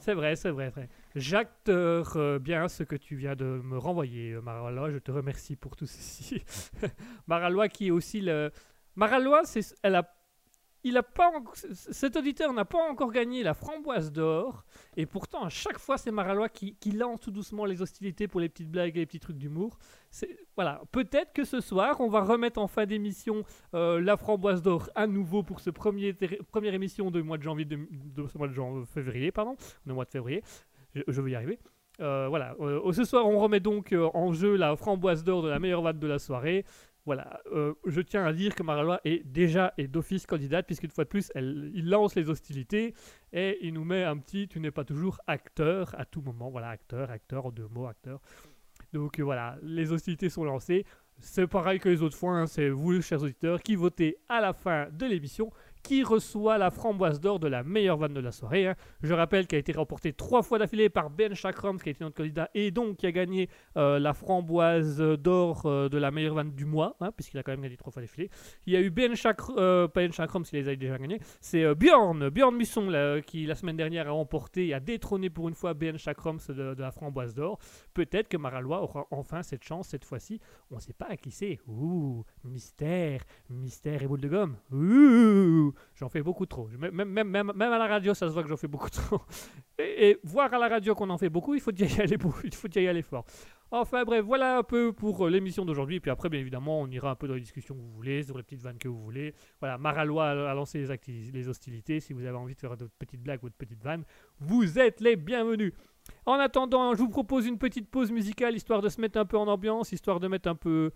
C'est 0.00 0.14
vrai, 0.14 0.34
c'est 0.34 0.50
vrai, 0.50 0.70
vrai. 0.70 0.88
J'acteur 1.14 2.16
euh, 2.16 2.40
bien 2.40 2.66
ce 2.66 2.82
que 2.82 2.96
tu 2.96 3.14
viens 3.14 3.36
de 3.36 3.44
me 3.44 3.78
renvoyer, 3.78 4.32
euh, 4.32 4.40
Maralois. 4.40 4.90
Je 4.90 4.98
te 4.98 5.12
remercie 5.12 5.54
pour 5.54 5.76
tout 5.76 5.86
ceci. 5.86 6.42
Maralois 7.28 7.68
qui 7.68 7.86
est 7.86 7.90
aussi 7.92 8.20
le... 8.20 8.50
Maralois, 8.96 9.42
elle 9.84 9.94
a... 9.94 10.12
Il 10.86 11.00
pas 11.14 11.32
Cet 11.54 12.14
auditeur 12.14 12.52
n'a 12.52 12.66
pas 12.66 12.90
encore 12.90 13.10
gagné 13.10 13.42
la 13.42 13.54
framboise 13.54 14.12
d'or. 14.12 14.64
Et 14.98 15.06
pourtant, 15.06 15.44
à 15.44 15.48
chaque 15.48 15.78
fois, 15.78 15.96
c'est 15.96 16.10
Maralois 16.10 16.50
qui, 16.50 16.76
lance 16.92 17.20
tout 17.20 17.30
doucement 17.30 17.64
les 17.64 17.80
hostilités 17.80 18.28
pour 18.28 18.38
les 18.38 18.50
petites 18.50 18.70
blagues 18.70 18.94
et 18.96 19.00
les 19.00 19.06
petits 19.06 19.18
trucs 19.18 19.38
d'humour. 19.38 19.78
Voilà, 20.56 20.82
peut-être 20.92 21.32
que 21.32 21.44
ce 21.44 21.60
soir, 21.60 22.00
on 22.00 22.08
va 22.08 22.20
remettre 22.20 22.60
en 22.60 22.68
fin 22.68 22.84
d'émission 22.84 23.44
euh, 23.72 23.98
la 23.98 24.18
framboise 24.18 24.60
d'or 24.60 24.90
à 24.94 25.06
nouveau 25.06 25.42
pour 25.42 25.60
ce 25.60 25.70
premier 25.70 26.14
première 26.52 26.74
émission 26.74 27.10
du 27.10 27.22
mois 27.22 27.38
de 27.38 27.42
janvier, 27.42 27.64
de, 27.64 27.78
mois 28.34 28.48
de 28.48 28.84
février, 28.84 29.32
pardon, 29.32 29.56
mois 29.86 30.04
de 30.04 30.10
février. 30.10 30.42
Je, 30.94 31.00
je 31.08 31.20
vais 31.22 31.30
y 31.30 31.34
arriver. 31.34 31.58
Euh, 32.00 32.26
voilà, 32.28 32.56
euh, 32.60 32.92
ce 32.92 33.04
soir, 33.04 33.26
on 33.26 33.38
remet 33.38 33.60
donc 33.60 33.94
en 34.14 34.32
jeu 34.32 34.56
la 34.56 34.76
framboise 34.76 35.24
d'or 35.24 35.42
de 35.42 35.48
la 35.48 35.58
meilleure 35.58 35.82
vanne 35.82 35.98
de 35.98 36.06
la 36.06 36.18
soirée. 36.18 36.64
Voilà, 37.06 37.40
euh, 37.52 37.74
je 37.84 38.00
tiens 38.00 38.24
à 38.24 38.32
dire 38.32 38.54
que 38.54 38.62
Maralois 38.62 39.00
est 39.04 39.22
déjà 39.26 39.74
et 39.76 39.88
d'office 39.88 40.24
candidate, 40.24 40.64
puisqu'une 40.64 40.90
fois 40.90 41.04
de 41.04 41.10
plus, 41.10 41.30
il 41.34 41.90
lance 41.90 42.14
les 42.14 42.30
hostilités 42.30 42.94
et 43.32 43.58
il 43.60 43.74
nous 43.74 43.84
met 43.84 44.04
un 44.04 44.16
petit 44.16 44.48
Tu 44.48 44.58
n'es 44.58 44.70
pas 44.70 44.84
toujours 44.84 45.20
acteur 45.26 45.94
à 45.98 46.06
tout 46.06 46.22
moment. 46.22 46.50
Voilà, 46.50 46.68
acteur, 46.68 47.10
acteur, 47.10 47.44
en 47.46 47.50
deux 47.50 47.68
mots, 47.68 47.86
acteur. 47.86 48.20
Donc 48.94 49.18
euh, 49.18 49.22
voilà, 49.22 49.58
les 49.62 49.92
hostilités 49.92 50.30
sont 50.30 50.44
lancées. 50.44 50.86
C'est 51.18 51.46
pareil 51.46 51.78
que 51.78 51.90
les 51.90 52.02
autres 52.02 52.16
fois, 52.16 52.38
hein, 52.38 52.46
c'est 52.46 52.70
vous, 52.70 53.00
chers 53.02 53.22
auditeurs, 53.22 53.60
qui 53.62 53.76
votez 53.76 54.16
à 54.28 54.40
la 54.40 54.54
fin 54.54 54.88
de 54.90 55.04
l'émission 55.04 55.52
qui 55.84 56.02
reçoit 56.02 56.58
la 56.58 56.70
framboise 56.72 57.20
d'or 57.20 57.38
de 57.38 57.46
la 57.46 57.62
meilleure 57.62 57.98
vanne 57.98 58.14
de 58.14 58.20
la 58.20 58.32
soirée. 58.32 58.66
hein. 58.66 58.74
Je 59.02 59.14
rappelle 59.14 59.46
qu'elle 59.46 59.58
a 59.58 59.60
été 59.60 59.72
remportée 59.72 60.12
trois 60.12 60.42
fois 60.42 60.58
d'affilée 60.58 60.88
par 60.88 61.10
Ben 61.10 61.34
Chakram, 61.34 61.78
qui 61.78 61.90
a 61.90 61.92
été 61.92 62.02
notre 62.02 62.16
candidat, 62.16 62.50
et 62.54 62.70
donc 62.70 62.96
qui 62.96 63.06
a 63.06 63.12
gagné 63.12 63.48
euh, 63.76 63.98
la 63.98 64.14
framboise 64.14 64.98
d'or 65.00 65.66
euh, 65.66 65.88
de 65.88 65.98
la 65.98 66.10
meilleure 66.10 66.34
vanne 66.34 66.52
du 66.52 66.64
mois, 66.64 66.96
hein, 67.00 67.12
puisqu'il 67.12 67.38
a 67.38 67.42
quand 67.42 67.52
même 67.52 67.60
gagné 67.60 67.76
trois 67.76 67.92
fois 67.92 68.02
d'affilée. 68.02 68.30
Il 68.66 68.72
y 68.72 68.76
a 68.76 68.80
eu 68.80 68.90
Ben 68.90 69.14
Chakram, 69.14 69.56
euh, 69.58 69.86
pas 69.86 70.00
Ben 70.00 70.12
Chakram, 70.12 70.44
s'il 70.44 70.58
les 70.58 70.68
a 70.68 70.74
déjà 70.74 70.98
gagnés, 70.98 71.20
c'est 71.40 71.74
Bjorn, 71.74 72.30
Bjorn 72.30 72.56
Musson, 72.56 73.20
qui 73.26 73.44
la 73.44 73.54
semaine 73.54 73.76
dernière 73.76 74.08
a 74.08 74.12
remporté 74.12 74.68
et 74.68 74.74
a 74.74 74.80
détrôné 74.80 75.28
pour 75.28 75.48
une 75.48 75.54
fois 75.54 75.74
Ben 75.74 75.98
Chakram 75.98 76.38
de, 76.48 76.74
de 76.74 76.80
la 76.80 76.90
framboise 76.90 77.34
d'or. 77.34 77.58
Peut-être 77.92 78.28
que 78.28 78.38
Maralois 78.38 78.82
aura 78.82 79.06
enfin 79.10 79.42
cette 79.42 79.64
chance 79.64 79.88
cette 79.88 80.04
fois-ci. 80.04 80.40
On 80.70 80.76
ne 80.76 80.80
sait 80.80 80.94
pas 80.94 81.08
à 81.10 81.16
qui 81.18 81.30
c'est. 81.30 81.60
Ouh, 81.66 82.24
mystère, 82.42 83.20
mystère 83.50 84.02
et 84.02 84.06
boule 84.06 84.20
de 84.22 84.28
gomme. 84.28 84.56
Ouh, 84.72 85.73
j'en 85.94 86.08
fais 86.08 86.22
beaucoup 86.22 86.46
trop. 86.46 86.68
Même, 86.78 86.92
même, 86.92 87.28
même, 87.28 87.52
même 87.54 87.72
à 87.72 87.78
la 87.78 87.86
radio, 87.86 88.14
ça 88.14 88.28
se 88.28 88.32
voit 88.32 88.42
que 88.42 88.48
j'en 88.48 88.56
fais 88.56 88.68
beaucoup 88.68 88.90
trop. 88.90 89.20
Et, 89.78 90.18
voir 90.22 90.52
à 90.54 90.58
la 90.58 90.68
radio 90.68 90.94
qu'on 90.94 91.10
en 91.10 91.18
fait 91.18 91.28
beaucoup, 91.28 91.54
il 91.54 91.60
faut 91.60 91.72
y 91.72 91.82
aller, 91.82 92.16
il 92.44 92.54
faut 92.54 92.68
y 92.68 92.86
aller 92.86 93.02
fort. 93.02 93.24
Enfin 93.76 94.04
bref, 94.04 94.24
voilà 94.24 94.58
un 94.58 94.62
peu 94.62 94.92
pour 94.92 95.26
euh, 95.26 95.30
l'émission 95.30 95.64
d'aujourd'hui. 95.64 95.98
Puis 95.98 96.08
après, 96.08 96.28
bien 96.28 96.38
évidemment, 96.38 96.80
on 96.80 96.86
ira 96.86 97.10
un 97.10 97.14
peu 97.16 97.26
dans 97.26 97.34
les 97.34 97.40
discussions 97.40 97.74
que 97.74 97.80
vous 97.80 97.90
voulez, 97.90 98.22
sur 98.22 98.36
les 98.36 98.44
petites 98.44 98.62
vannes 98.62 98.78
que 98.78 98.86
vous 98.86 99.02
voulez. 99.02 99.34
Voilà, 99.58 99.78
Maralois 99.78 100.30
a, 100.30 100.54
lancé 100.54 100.86
les, 101.32 101.48
hostilités. 101.48 101.98
Si 101.98 102.12
vous 102.12 102.24
avez 102.24 102.36
envie 102.36 102.54
de 102.54 102.60
faire 102.60 102.76
d'autres 102.76 102.94
petites 102.96 103.20
blagues 103.20 103.42
ou 103.42 103.48
de 103.48 103.54
petites 103.54 103.82
vannes, 103.82 104.04
vous 104.38 104.78
êtes 104.78 105.00
les 105.00 105.16
bienvenus. 105.16 105.72
En 106.24 106.34
attendant, 106.34 106.94
je 106.94 107.00
vous 107.00 107.08
propose 107.08 107.46
une 107.46 107.58
petite 107.58 107.90
pause 107.90 108.12
musicale, 108.12 108.54
histoire 108.54 108.80
de 108.80 108.88
se 108.88 109.00
mettre 109.00 109.18
un 109.18 109.24
peu 109.24 109.38
en 109.38 109.48
ambiance, 109.48 109.90
histoire 109.90 110.20
de 110.20 110.28
mettre 110.28 110.48
un 110.48 110.54
peu... 110.54 110.92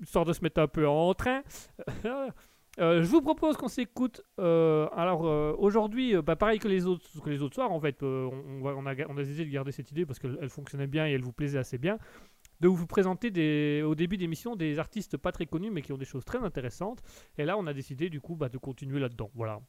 Histoire 0.00 0.24
de 0.24 0.32
se 0.32 0.40
mettre 0.42 0.62
un 0.62 0.68
peu 0.68 0.88
en 0.88 1.12
train. 1.12 1.42
Euh, 2.80 3.02
je 3.02 3.08
vous 3.08 3.20
propose 3.20 3.56
qu'on 3.56 3.68
s'écoute. 3.68 4.22
euh, 4.38 4.88
alors 4.94 5.26
euh, 5.26 5.54
aujourd'hui, 5.58 6.14
bah, 6.22 6.36
pareil 6.36 6.58
que 6.58 6.68
les 6.68 6.86
autres, 6.86 7.20
que 7.22 7.28
les 7.28 7.42
autres 7.42 7.54
soirs, 7.54 7.70
en 7.70 7.80
fait, 7.80 8.02
on, 8.02 8.86
a, 8.86 8.94
on 9.08 9.14
décidé 9.14 9.44
de 9.44 9.50
garder 9.50 9.72
cette 9.72 9.90
idée 9.90 10.06
parce 10.06 10.18
qu'elle 10.18 10.38
elle 10.40 10.48
fonctionnait 10.48 10.86
bien 10.86 11.06
et 11.06 11.12
elle 11.12 11.22
vous 11.22 11.32
plaisait 11.32 11.58
assez 11.58 11.76
bien, 11.76 11.98
de 12.60 12.68
vous 12.68 12.86
présenter 12.86 13.82
au 13.82 13.94
début 13.94 14.16
d'émission 14.16 14.56
des 14.56 14.78
artistes 14.78 15.16
pas 15.18 15.32
très 15.32 15.46
connus 15.46 15.70
mais 15.70 15.82
qui 15.82 15.92
ont 15.92 15.98
des 15.98 16.06
choses 16.06 16.24
très 16.24 16.38
intéressantes. 16.38 17.02
Et 17.36 17.44
là, 17.44 17.58
on 17.58 17.66
a 17.66 17.74
décidé 17.74 18.08
du 18.08 18.20
coup 18.20 18.34
bah, 18.34 18.48
de 18.48 18.56
continuer 18.56 18.98
là-dedans. 18.98 19.30
Voilà. 19.34 19.60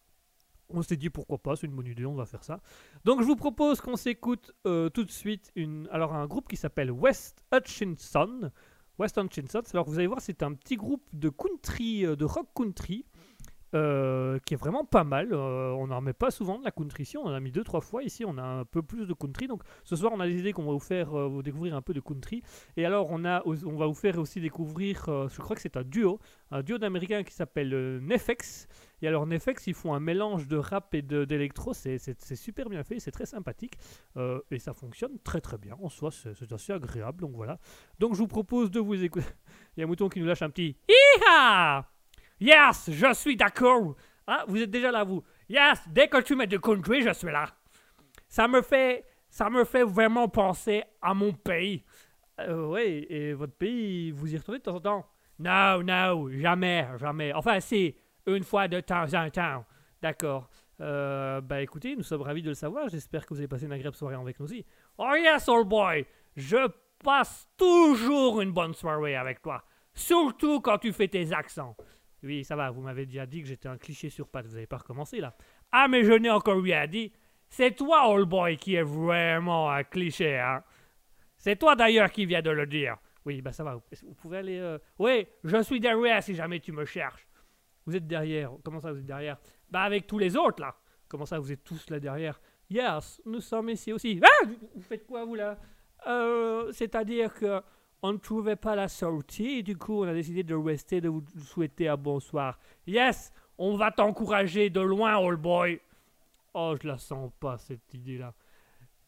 On 0.73 0.81
s'est 0.81 0.95
dit 0.95 1.09
pourquoi 1.09 1.37
pas, 1.37 1.57
c'est 1.57 1.67
une 1.67 1.75
bonne 1.75 1.87
idée, 1.87 2.05
on 2.05 2.15
va 2.15 2.25
faire 2.25 2.45
ça. 2.45 2.61
Donc 3.03 3.19
je 3.19 3.25
vous 3.25 3.35
propose 3.35 3.81
qu'on 3.81 3.97
s'écoute 3.97 4.53
tout 4.63 5.03
de 5.03 5.11
suite 5.11 5.51
alors 5.91 6.13
un 6.13 6.27
groupe 6.27 6.47
qui 6.47 6.55
s'appelle 6.55 6.91
West 6.91 7.43
Hutchinson. 7.53 8.51
West 8.99 9.17
Hutchinson, 9.17 9.61
alors 9.73 9.87
vous 9.89 9.97
allez 9.97 10.07
voir, 10.07 10.21
c'est 10.21 10.43
un 10.43 10.53
petit 10.53 10.75
groupe 10.75 11.03
de 11.13 11.29
country, 11.29 12.05
euh, 12.05 12.15
de 12.15 12.25
rock 12.25 12.47
country, 12.55 13.05
euh, 13.73 14.37
qui 14.45 14.53
est 14.53 14.57
vraiment 14.57 14.83
pas 14.83 15.05
mal. 15.05 15.29
Euh, 15.31 15.71
on 15.71 15.87
n'en 15.87 16.01
met 16.01 16.13
pas 16.13 16.29
souvent 16.29 16.59
de 16.59 16.65
la 16.65 16.71
country 16.71 17.03
ici, 17.03 17.17
on 17.17 17.25
en 17.25 17.33
a 17.33 17.39
mis 17.39 17.51
deux 17.51 17.63
trois 17.63 17.81
fois. 17.81 18.03
Ici, 18.03 18.25
on 18.25 18.37
a 18.37 18.43
un 18.43 18.65
peu 18.65 18.81
plus 18.81 19.05
de 19.05 19.13
country. 19.13 19.47
Donc 19.47 19.63
ce 19.83 19.95
soir, 19.95 20.11
on 20.13 20.19
a 20.19 20.27
décidé 20.27 20.51
qu'on 20.51 20.65
va 20.65 20.73
vous 20.73 20.79
faire 20.79 21.17
euh, 21.17 21.27
vous 21.27 21.41
découvrir 21.41 21.75
un 21.75 21.81
peu 21.81 21.93
de 21.93 22.01
country. 22.01 22.43
Et 22.75 22.85
alors, 22.85 23.07
on, 23.09 23.23
a, 23.23 23.41
on 23.45 23.77
va 23.77 23.87
vous 23.87 23.93
faire 23.93 24.19
aussi 24.19 24.41
découvrir, 24.41 25.05
je 25.07 25.41
crois 25.41 25.55
que 25.55 25.61
c'est 25.61 25.77
un 25.77 25.83
duo, 25.83 26.19
un 26.51 26.63
duo 26.63 26.77
d'Américains 26.77 27.23
qui 27.23 27.33
s'appelle 27.33 27.99
Nefex. 28.01 28.67
Et 29.01 29.07
alors, 29.07 29.25
Nefex, 29.25 29.65
ils 29.67 29.73
font 29.73 29.93
un 29.93 29.99
mélange 29.99 30.47
de 30.47 30.57
rap 30.57 30.93
et 30.93 31.01
d'électro. 31.01 31.73
C'est 31.73 32.35
super 32.35 32.69
bien 32.69 32.83
fait, 32.83 32.99
c'est 32.99 33.11
très 33.11 33.25
sympathique. 33.25 33.77
Et 34.51 34.59
ça 34.59 34.73
fonctionne 34.73 35.17
très 35.23 35.41
très 35.41 35.57
bien. 35.57 35.77
En 35.81 35.89
soi, 35.89 36.11
c'est 36.11 36.51
assez 36.51 36.73
agréable. 36.73 37.21
Donc 37.21 37.31
voilà. 37.35 37.59
Donc 37.99 38.15
je 38.15 38.19
vous 38.19 38.27
propose 38.27 38.69
de 38.69 38.79
vous 38.79 39.01
écouter. 39.01 39.25
Il 39.77 39.79
y 39.79 39.83
a 39.83 39.85
un 39.85 39.87
mouton 39.87 40.09
qui 40.09 40.19
nous 40.19 40.25
lâche 40.25 40.41
un 40.41 40.49
petit 40.49 40.75
Yes, 42.41 42.89
je 42.91 43.13
suis 43.13 43.37
d'accord. 43.37 43.95
Ah, 44.25 44.43
vous 44.47 44.61
êtes 44.61 44.71
déjà 44.71 44.91
là, 44.91 45.03
vous. 45.03 45.23
Yes, 45.47 45.87
dès 45.87 46.07
que 46.07 46.19
tu 46.21 46.35
mets 46.35 46.47
de 46.47 46.57
country, 46.57 47.03
je 47.03 47.13
suis 47.13 47.31
là. 47.31 47.45
Ça 48.27 48.47
me 48.47 48.61
fait, 48.63 49.05
ça 49.29 49.49
me 49.49 49.63
fait 49.63 49.83
vraiment 49.83 50.27
penser 50.27 50.83
à 51.01 51.13
mon 51.13 51.31
pays. 51.33 51.85
Euh, 52.39 52.65
oui, 52.65 53.05
et 53.09 53.33
votre 53.33 53.53
pays, 53.53 54.09
vous 54.11 54.33
y 54.33 54.37
retournez 54.37 54.57
de 54.57 54.63
temps 54.63 54.75
en 54.75 54.79
temps? 54.79 55.05
Non, 55.37 55.83
non, 55.83 56.29
jamais, 56.31 56.87
jamais. 56.99 57.31
Enfin, 57.33 57.59
si, 57.59 57.95
une 58.25 58.43
fois 58.43 58.67
de 58.67 58.79
temps 58.79 59.13
en 59.13 59.29
temps. 59.29 59.65
D'accord. 60.01 60.49
Bah 60.79 61.61
écoutez, 61.61 61.95
nous 61.95 62.01
sommes 62.01 62.23
ravis 62.23 62.41
de 62.41 62.49
le 62.49 62.55
savoir. 62.55 62.89
J'espère 62.89 63.23
que 63.23 63.35
vous 63.35 63.39
avez 63.39 63.47
passé 63.47 63.65
une 63.65 63.71
agréable 63.71 63.95
soirée 63.95 64.15
avec 64.15 64.39
nous 64.39 64.45
aussi. 64.45 64.65
Oh 64.97 65.13
yes, 65.15 65.47
old 65.47 65.67
boy, 65.67 66.07
je 66.35 66.57
passe 67.03 67.47
toujours 67.55 68.41
une 68.41 68.51
bonne 68.51 68.73
soirée 68.73 69.15
avec 69.15 69.43
toi. 69.43 69.63
Surtout 69.93 70.59
quand 70.59 70.79
tu 70.79 70.91
fais 70.91 71.07
tes 71.07 71.31
accents. 71.33 71.75
Oui, 72.23 72.43
ça 72.43 72.55
va, 72.55 72.69
vous 72.69 72.81
m'avez 72.81 73.05
déjà 73.05 73.25
dit 73.25 73.41
que 73.41 73.47
j'étais 73.47 73.67
un 73.67 73.77
cliché 73.77 74.09
sur 74.09 74.27
pattes, 74.27 74.45
vous 74.45 74.53
n'avez 74.53 74.67
pas 74.67 74.77
recommencé 74.77 75.19
là. 75.19 75.35
Ah, 75.71 75.87
mais 75.87 76.03
je 76.03 76.11
n'ai 76.13 76.29
encore 76.29 76.61
rien 76.61 76.85
dit. 76.87 77.11
C'est 77.49 77.75
toi, 77.75 78.09
old 78.09 78.29
boy, 78.29 78.57
qui 78.57 78.75
est 78.75 78.83
vraiment 78.83 79.69
un 79.71 79.83
cliché, 79.83 80.37
hein. 80.39 80.63
C'est 81.37 81.55
toi 81.57 81.75
d'ailleurs 81.75 82.11
qui 82.11 82.25
viens 82.27 82.41
de 82.43 82.51
le 82.51 82.67
dire. 82.67 82.97
Oui, 83.25 83.41
bah 83.41 83.51
ça 83.51 83.63
va, 83.63 83.75
vous, 83.75 84.13
pouvez 84.15 84.37
aller... 84.37 84.59
euh, 84.59 84.77
Oui, 84.99 85.27
je 85.43 85.61
suis 85.63 85.79
derrière 85.79 86.21
si 86.21 86.35
jamais 86.35 86.59
tu 86.59 86.71
me 86.71 86.85
cherches. 86.85 87.27
Vous 87.85 87.95
êtes 87.95 88.05
derrière. 88.07 88.51
Comment 88.63 88.79
ça, 88.79 88.91
vous 88.91 88.99
êtes 88.99 89.05
derrière? 89.05 89.37
Bah 89.69 89.81
avec 89.81 90.05
tous 90.05 90.19
les 90.19 90.37
autres 90.37 90.61
là. 90.61 90.75
Comment 91.07 91.25
ça, 91.25 91.39
vous 91.39 91.51
êtes 91.51 91.63
tous 91.63 91.89
là 91.89 91.99
derrière? 91.99 92.39
Yes, 92.69 93.21
nous 93.25 93.41
sommes 93.41 93.69
ici 93.69 93.91
aussi. 93.91 94.21
Ah 94.23 94.47
Vous 94.75 94.81
faites 94.81 95.05
quoi 95.05 95.25
vous 95.25 95.35
là? 95.35 95.57
Euh, 96.07 96.71
C'est-à-dire 96.71 97.33
que 97.33 97.61
on 98.03 98.13
ne 98.13 98.17
trouvait 98.17 98.55
pas 98.55 98.75
la 98.75 98.87
sortie 98.87 99.59
et 99.59 99.63
du 99.63 99.77
coup 99.77 100.03
on 100.03 100.07
a 100.07 100.13
décidé 100.13 100.43
de 100.43 100.55
rester, 100.55 101.01
de 101.01 101.09
vous 101.09 101.23
souhaiter 101.45 101.87
un 101.87 101.97
bonsoir. 101.97 102.57
Yes, 102.87 103.31
on 103.57 103.75
va 103.75 103.91
t'encourager 103.91 104.69
de 104.69 104.81
loin, 104.81 105.17
old 105.17 105.39
boy. 105.39 105.79
Oh, 106.53 106.75
je 106.81 106.87
la 106.87 106.97
sens 106.97 107.31
pas 107.39 107.57
cette 107.57 107.93
idée-là. 107.93 108.33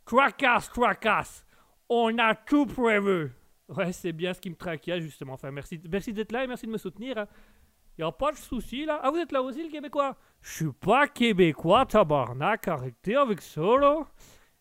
Tracasse, 0.06 0.70
tracasse. 0.72 1.46
On 1.90 2.18
a 2.18 2.36
tout 2.36 2.66
prévu. 2.66 3.32
Ouais, 3.70 3.92
c'est 3.92 4.14
bien 4.14 4.34
ce 4.34 4.42
qui 4.42 4.50
me 4.50 4.56
traquait 4.56 5.02
justement. 5.02 5.34
Enfin, 5.34 5.52
merci, 5.52 5.80
merci 5.90 6.14
d'être 6.14 6.32
là 6.32 6.44
et 6.44 6.48
merci 6.48 6.66
de 6.66 6.72
me 6.72 6.78
soutenir. 6.78 7.18
hein. 7.18 7.28
Y 7.98 8.04
a 8.04 8.12
pas 8.12 8.32
de 8.32 8.38
souci 8.38 8.86
là. 8.86 9.00
Ah, 9.04 9.12
vous 9.12 9.18
êtes 9.18 9.32
là 9.32 9.42
aussi, 9.42 9.64
le 9.64 9.70
Québécois? 9.70 10.16
Je 10.42 10.52
suis 10.52 10.72
pas 10.72 11.08
Québécois, 11.08 11.86
tabarnak. 11.86 12.68
Arrêtez 12.68 13.16
avec 13.16 13.42
ça 13.42 13.62
là. 13.62 14.06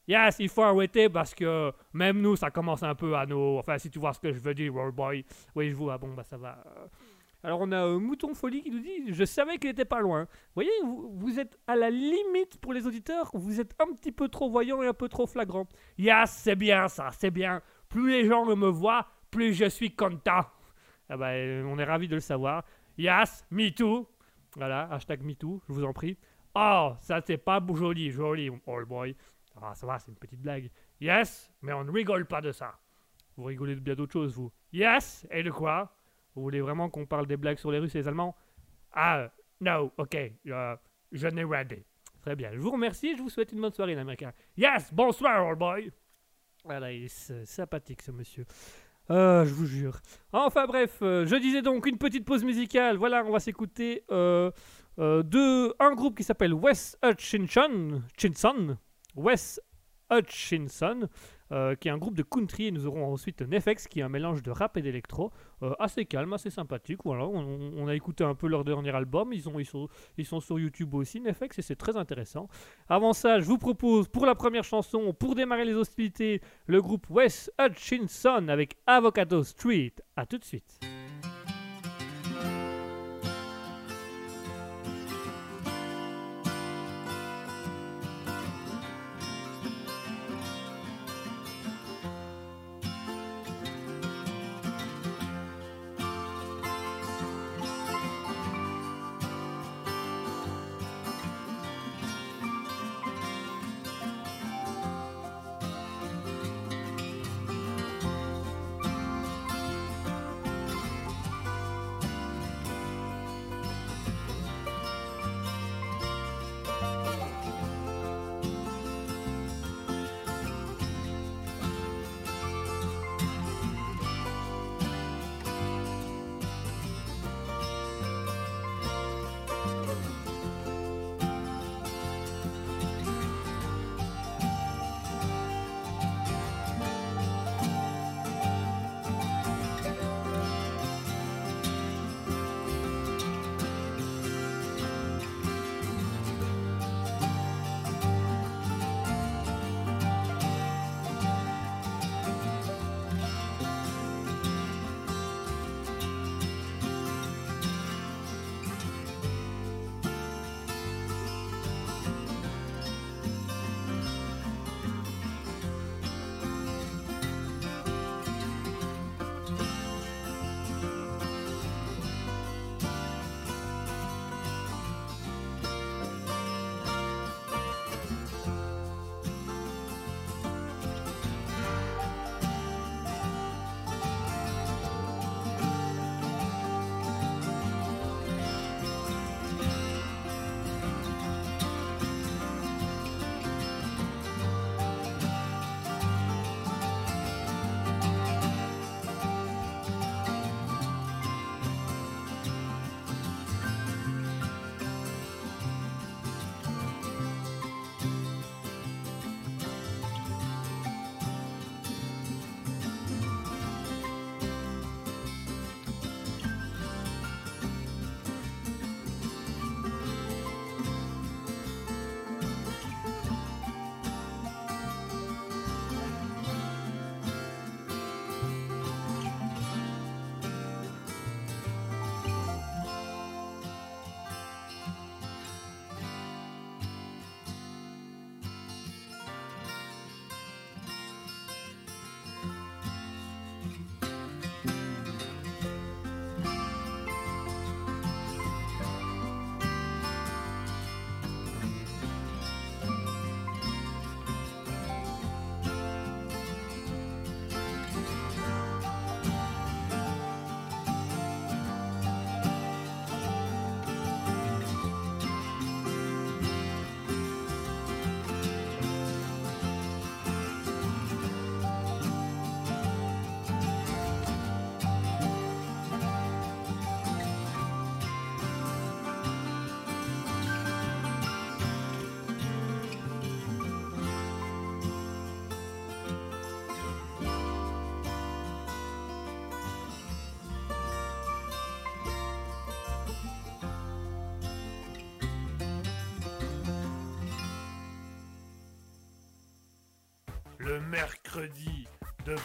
Yes, 0.09 0.37
il 0.41 0.49
faut 0.49 0.63
arrêter 0.63 1.09
parce 1.09 1.35
que 1.35 1.73
même 1.93 2.21
nous, 2.21 2.37
ça 2.37 2.51
commence 2.51 2.83
un 2.83 2.95
peu 2.95 3.17
à 3.17 3.25
nous. 3.25 3.59
Enfin, 3.59 3.79
si 3.79 3.91
tu 3.91 3.99
vois 3.99 4.13
ce 4.13 4.21
que 4.21 4.33
je 4.33 4.41
veux 4.41 4.55
dire, 4.55 4.75
World 4.75 4.95
Boy. 4.95 5.25
Oui, 5.55 5.71
je 5.71 5.75
vois. 5.75 5.99
Bon, 5.99 6.13
bah 6.15 6.25
ça 6.25 6.37
va. 6.37 6.63
Alors, 7.45 7.61
on 7.61 7.73
a 7.73 7.85
euh, 7.85 7.99
Mouton 7.99 8.35
Folie 8.35 8.63
qui 8.63 8.71
nous 8.71 8.81
dit 8.81 9.13
Je 9.13 9.25
savais 9.25 9.59
qu'il 9.59 9.71
était 9.71 9.85
pas 9.85 10.01
loin. 10.01 10.23
Vous 10.23 10.63
voyez, 10.63 10.71
vous, 10.83 11.41
êtes 11.41 11.59
à 11.67 11.75
la 11.75 11.91
limite 11.91 12.59
pour 12.61 12.73
les 12.73 12.87
auditeurs. 12.87 13.31
Vous 13.35 13.61
êtes 13.61 13.75
un 13.81 13.93
petit 13.95 14.13
peu 14.13 14.29
trop 14.29 14.49
voyant 14.49 14.83
et 14.83 14.87
un 14.87 14.95
peu 14.95 15.09
trop 15.09 15.27
flagrant. 15.27 15.67
Yes, 15.99 16.31
c'est 16.31 16.57
bien 16.57 16.89
ça, 16.89 17.11
c'est 17.19 17.31
bien. 17.31 17.61
Plus 17.89 18.11
les 18.11 18.27
gens 18.27 18.45
me 18.45 18.69
voient, 18.69 19.07
plus 19.31 19.55
je 19.55 19.69
suis 19.69 19.95
content. 19.95 20.47
Ah 21.09 21.17
bah, 21.17 21.31
euh, 21.31 21.65
on 21.67 21.79
est 21.79 21.85
ravis 21.85 22.09
de 22.09 22.15
le 22.15 22.21
savoir. 22.21 22.65
Yes, 22.97 23.45
me 23.51 23.71
too. 23.71 24.09
Voilà, 24.57 24.89
hashtag 24.93 25.23
me 25.23 25.35
too, 25.35 25.61
je 25.69 25.73
vous 25.73 25.85
en 25.85 25.93
prie. 25.93 26.17
Oh, 26.55 26.93
ça 27.01 27.21
c'est 27.27 27.39
pas 27.39 27.61
joli, 27.75 28.11
joli, 28.11 28.51
old 28.67 28.87
boy. 28.87 29.17
Ah, 29.61 29.75
ça 29.75 29.87
va, 29.87 29.99
c'est 29.99 30.11
une 30.11 30.17
petite 30.17 30.41
blague. 30.41 30.71
Yes, 31.01 31.51
mais 31.63 31.73
on 31.73 31.85
ne 31.85 31.91
rigole 31.91 32.27
pas 32.27 32.41
de 32.41 32.53
ça. 32.53 32.79
Vous 33.37 33.45
rigolez 33.45 33.75
de 33.75 33.81
bien 33.81 33.95
d'autres 33.95 34.13
choses, 34.13 34.35
vous. 34.35 34.53
Yes, 34.73 35.27
et 35.31 35.43
de 35.43 35.51
quoi? 35.51 35.95
Vous 36.35 36.43
voulez 36.43 36.61
vraiment 36.61 36.89
qu'on 36.89 37.07
parle 37.07 37.27
des 37.27 37.37
blagues 37.37 37.59
sur 37.59 37.71
les 37.71 37.79
Russes 37.79 37.95
et 37.95 37.99
les 37.99 38.09
Allemands? 38.09 38.35
Ah, 38.93 39.31
no, 39.61 39.93
ok, 39.97 40.17
euh, 40.47 40.77
je 41.13 41.29
n'ai 41.29 41.45
raté. 41.45 41.85
Très 42.23 42.37
bien, 42.37 42.51
je 42.53 42.59
vous 42.59 42.71
remercie 42.71 43.17
je 43.17 43.23
vous 43.23 43.31
souhaite 43.31 43.53
une 43.53 43.61
bonne 43.61 43.73
soirée, 43.73 43.95
l'américain. 43.95 44.33
Yes, 44.57 44.93
bonsoir, 44.93 45.47
old 45.47 45.59
boy. 45.59 45.91
Voilà, 46.65 46.93
il 46.93 47.05
est 47.05 47.45
sympathique, 47.45 48.03
ce 48.03 48.13
monsieur. 48.13 48.47
Euh, 49.11 49.45
je 49.45 49.53
vous 49.53 49.67
jure. 49.67 50.01
Enfin 50.33 50.67
bref, 50.67 50.99
euh, 51.03 51.27
je 51.27 51.35
disais 51.35 51.61
donc 51.63 51.87
une 51.87 51.99
petite 51.99 52.25
pause 52.25 52.45
musicale. 52.45 52.97
Voilà, 52.97 53.25
on 53.25 53.33
va 53.33 53.41
s'écouter 53.41 54.05
euh, 54.13 54.51
euh, 55.01 55.23
de 55.25 55.75
un 55.83 55.95
groupe 55.95 56.17
qui 56.17 56.23
s'appelle 56.23 56.55
West 56.55 56.99
Hutchinson, 57.05 58.03
Chinson, 58.17 58.79
West 59.15 59.63
Hutchinson, 60.13 61.09
euh, 61.53 61.75
qui 61.75 61.89
est 61.89 61.91
un 61.91 61.99
groupe 61.99 62.17
de 62.17 62.23
country. 62.23 62.67
Et 62.67 62.71
nous 62.71 62.87
aurons 62.87 63.13
ensuite 63.13 63.41
Nefex, 63.43 63.89
qui 63.89 64.01
est 64.01 64.03
un 64.03 64.09
mélange 64.09 64.43
de 64.43 64.51
rap 64.51 64.77
et 64.77 64.83
d'électro, 64.83 65.33
euh, 65.63 65.73
assez 65.79 66.05
calme, 66.05 66.33
assez 66.33 66.51
sympathique. 66.51 67.01
Voilà, 67.05 67.27
on, 67.27 67.87
a 67.89 67.95
écouté 67.95 68.25
un 68.25 68.35
peu 68.35 68.47
leur 68.47 68.65
dernier 68.65 68.95
album. 68.95 69.33
Ils, 69.33 69.49
ont, 69.49 69.59
ils, 69.59 69.67
sont, 69.67 69.89
ils 70.19 70.27
sont 70.27 70.41
sur 70.41 70.59
YouTube 70.59 70.95
aussi, 70.95 71.21
Nefex, 71.21 71.59
et 71.59 71.63
c'est 71.63 71.77
très 71.77 71.97
intéressant. 71.97 72.49
Avant 72.89 73.13
ça, 73.13 73.41
je 73.41 73.47
vous 73.47 73.59
propose 73.59 74.09
pour 74.09 74.27
la 74.27 74.35
première 74.35 74.65
chanson, 74.65 75.13
pour 75.13 75.35
démarrer 75.35 75.65
les 75.65 75.75
hostilités, 75.75 76.41
le 76.67 76.81
groupe 76.81 77.07
West 77.11 77.53
Hutchinson 77.61 78.49
avec 78.49 78.77
Avocado 78.87 79.43
Street. 79.43 79.95
A 80.17 80.27
tout 80.27 80.39
de 80.39 80.45
suite. 80.45 81.02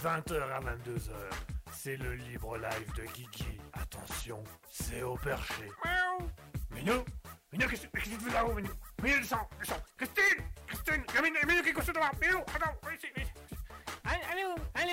20h 0.08 0.42
à 0.42 0.62
22h. 0.62 1.12
C'est 1.74 1.98
le 1.98 2.14
libre 2.14 2.58
live 2.58 2.94
de 2.96 3.04
Guigui. 3.12 3.60
Attention, 3.74 4.42
c'est 4.70 5.04
au 5.04 5.18
perché. 5.18 5.66
Miaou. 5.84 6.30
Minou 6.72 7.04
Minou, 7.52 7.68
qu'est-ce 7.68 7.88
qu'est-ce 7.88 8.12
que 8.12 8.16
tu 8.16 8.22
fais 8.22 8.34
là-haut, 8.34 8.54
Minou? 8.54 8.70
Minou, 9.04 9.18
descends, 9.20 9.50
descends 9.60 9.84
Christine 9.98 10.46
Christine 10.66 11.04
Il 11.10 11.16
y 11.16 11.18
a 11.18 11.22
Minou, 11.22 11.36
Minou 11.46 11.62
qui 11.62 11.70
est 11.70 11.74
couché 11.74 11.92
devant 11.92 12.06
Minou, 12.22 12.38
attends, 12.40 12.90
ici, 12.96 13.08
ici. 13.18 13.32
Allez, 14.06 14.22
allez, 14.32 14.46
allez, 14.76 14.92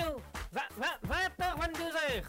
20h, 0.53 1.59
22h. 1.59 2.23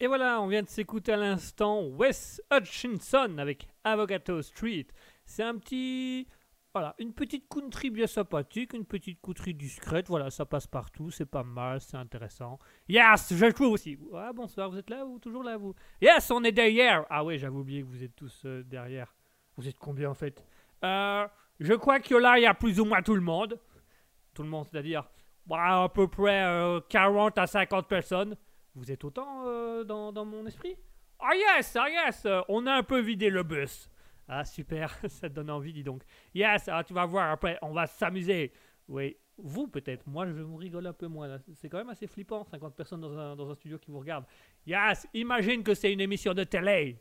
Et 0.00 0.06
voilà, 0.06 0.38
on 0.42 0.48
vient 0.48 0.62
de 0.62 0.68
s'écouter 0.68 1.14
à 1.14 1.16
l'instant 1.16 1.80
Wes 1.80 2.42
Hutchinson 2.52 3.38
avec 3.38 3.68
Avocado 3.84 4.42
Street. 4.42 4.86
C'est 5.24 5.44
un 5.44 5.56
petit. 5.56 6.28
Voilà, 6.74 6.94
une 6.98 7.12
petite 7.12 7.48
country 7.48 7.88
bien 7.88 8.08
sympathique, 8.08 8.72
une 8.72 8.84
petite 8.84 9.20
country 9.20 9.54
discrète. 9.54 10.08
Voilà, 10.08 10.28
ça 10.30 10.44
passe 10.44 10.66
partout, 10.66 11.10
c'est 11.10 11.24
pas 11.24 11.44
mal, 11.44 11.80
c'est 11.80 11.96
intéressant. 11.96 12.58
Yes, 12.88 13.32
je 13.32 13.46
trouve 13.52 13.74
aussi. 13.74 13.96
Ah, 14.12 14.32
bonsoir, 14.32 14.68
vous 14.70 14.78
êtes 14.78 14.90
là 14.90 15.06
ou 15.06 15.20
toujours 15.20 15.44
là, 15.44 15.56
vous? 15.56 15.74
Yes, 16.02 16.28
on 16.32 16.42
est 16.42 16.50
derrière. 16.50 17.06
Ah, 17.08 17.24
ouais, 17.24 17.38
j'avais 17.38 17.54
oublié 17.54 17.82
que 17.82 17.86
vous 17.86 18.02
êtes 18.02 18.16
tous 18.16 18.42
euh, 18.44 18.64
derrière. 18.64 19.14
Vous 19.56 19.68
êtes 19.68 19.78
combien 19.78 20.10
en 20.10 20.14
fait? 20.14 20.44
Euh, 20.84 21.28
Je 21.60 21.74
crois 21.74 22.00
que 22.00 22.16
là, 22.16 22.38
il 22.38 22.42
y 22.42 22.46
a 22.46 22.54
plus 22.54 22.80
ou 22.80 22.84
moins 22.84 23.02
tout 23.02 23.14
le 23.14 23.20
monde. 23.20 23.60
Tout 24.34 24.42
le 24.42 24.48
monde, 24.48 24.66
c'est-à-dire 24.68 25.08
bah, 25.46 25.84
à 25.84 25.88
peu 25.88 26.08
près 26.08 26.42
euh, 26.44 26.80
40 26.88 27.38
à 27.38 27.46
50 27.46 27.86
personnes. 27.86 28.36
Vous 28.74 28.90
êtes 28.90 29.04
autant 29.04 29.44
euh, 29.46 29.84
dans, 29.84 30.24
mon 30.24 30.44
esprit? 30.46 30.76
Ah 31.20 31.34
yes, 31.36 31.76
ah 31.76 31.88
yes, 31.88 32.26
euh, 32.26 32.40
on 32.48 32.66
a 32.66 32.72
un 32.72 32.82
peu 32.82 33.00
vidé 33.00 33.30
le 33.30 33.44
bus. 33.44 33.88
Ah 34.28 34.44
super, 34.44 34.90
ça 35.08 35.28
te 35.28 35.34
donne 35.34 35.50
envie, 35.50 35.72
dis 35.72 35.82
donc. 35.84 36.02
Yes, 36.34 36.68
ah, 36.68 36.82
tu 36.84 36.94
vas 36.94 37.06
voir 37.06 37.30
après, 37.30 37.58
on 37.62 37.72
va 37.72 37.86
s'amuser. 37.86 38.52
Oui, 38.88 39.16
vous 39.38 39.68
peut-être, 39.68 40.06
moi 40.06 40.26
je 40.26 40.32
vous 40.42 40.56
rigole 40.56 40.86
un 40.86 40.92
peu 40.92 41.06
moins. 41.06 41.38
C'est 41.54 41.68
quand 41.68 41.78
même 41.78 41.88
assez 41.90 42.06
flippant, 42.06 42.44
50 42.44 42.74
personnes 42.76 43.00
dans 43.00 43.16
un, 43.18 43.36
dans 43.36 43.50
un 43.50 43.54
studio 43.54 43.78
qui 43.78 43.90
vous 43.90 43.98
regardent. 44.00 44.26
Yes, 44.66 45.06
imagine 45.14 45.62
que 45.62 45.74
c'est 45.74 45.92
une 45.92 46.00
émission 46.00 46.34
de 46.34 46.44
télé. 46.44 47.00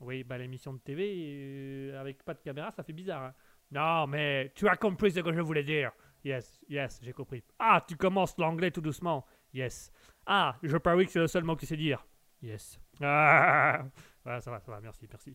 Oui, 0.00 0.24
bah 0.24 0.36
l'émission 0.38 0.72
de 0.74 0.78
TV 0.78 1.90
euh, 1.92 2.00
avec 2.00 2.22
pas 2.24 2.34
de 2.34 2.40
caméra, 2.40 2.70
ça 2.72 2.82
fait 2.82 2.92
bizarre. 2.92 3.22
hein. 3.24 3.34
Non, 3.70 4.06
mais 4.06 4.52
tu 4.54 4.68
as 4.68 4.76
compris 4.76 5.10
ce 5.12 5.20
que 5.20 5.32
je 5.32 5.40
voulais 5.40 5.62
dire. 5.64 5.92
Yes, 6.24 6.60
yes, 6.68 7.00
j'ai 7.02 7.12
compris. 7.12 7.42
Ah, 7.58 7.84
tu 7.86 7.96
commences 7.96 8.36
l'anglais 8.38 8.70
tout 8.70 8.80
doucement. 8.80 9.24
Yes. 9.52 9.90
Ah, 10.26 10.56
je 10.62 10.76
parie 10.78 11.06
que 11.06 11.12
c'est 11.12 11.18
le 11.20 11.26
seul 11.26 11.44
mot 11.44 11.54
que 11.54 11.60
tu 11.60 11.66
sais 11.66 11.76
dire. 11.76 12.04
Yes. 12.42 12.78
Ah, 13.02 13.84
voilà, 14.22 14.40
ça 14.40 14.50
va, 14.52 14.60
ça 14.60 14.70
va, 14.70 14.80
merci, 14.80 15.06
merci. 15.10 15.34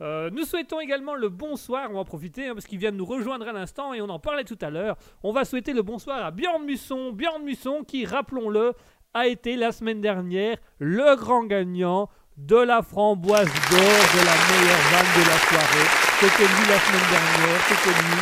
Euh, 0.00 0.30
nous 0.30 0.44
souhaitons 0.44 0.78
également 0.80 1.14
le 1.14 1.28
bonsoir, 1.28 1.88
on 1.90 1.94
va 1.94 2.00
en 2.00 2.04
profiter 2.04 2.46
hein, 2.46 2.54
parce 2.54 2.66
qu'il 2.66 2.78
vient 2.78 2.92
de 2.92 2.96
nous 2.96 3.04
rejoindre 3.04 3.48
à 3.48 3.52
l'instant 3.52 3.92
et 3.94 4.00
on 4.00 4.08
en 4.08 4.20
parlait 4.20 4.44
tout 4.44 4.58
à 4.60 4.70
l'heure. 4.70 4.96
On 5.24 5.32
va 5.32 5.44
souhaiter 5.44 5.72
le 5.72 5.82
bonsoir 5.82 6.24
à 6.24 6.30
Bjorn 6.30 6.64
Musson. 6.64 7.12
Bjorn 7.12 7.42
Musson 7.42 7.82
qui, 7.82 8.06
rappelons-le, 8.06 8.74
a 9.14 9.26
été 9.26 9.56
la 9.56 9.72
semaine 9.72 10.00
dernière 10.00 10.56
le 10.78 11.16
grand 11.16 11.44
gagnant 11.44 12.08
de 12.36 12.56
la 12.56 12.82
framboise 12.82 13.48
d'or 13.48 13.80
de 13.80 14.22
la 14.22 14.36
meilleure 14.46 14.84
vanne 14.92 15.12
de 15.18 15.26
la 15.26 15.38
soirée. 15.50 15.88
C'était 16.20 16.46
lui 16.46 16.64
la 16.68 16.78
semaine 16.78 17.08
dernière, 17.10 17.60
c'était 17.66 17.98
lui. 17.98 18.18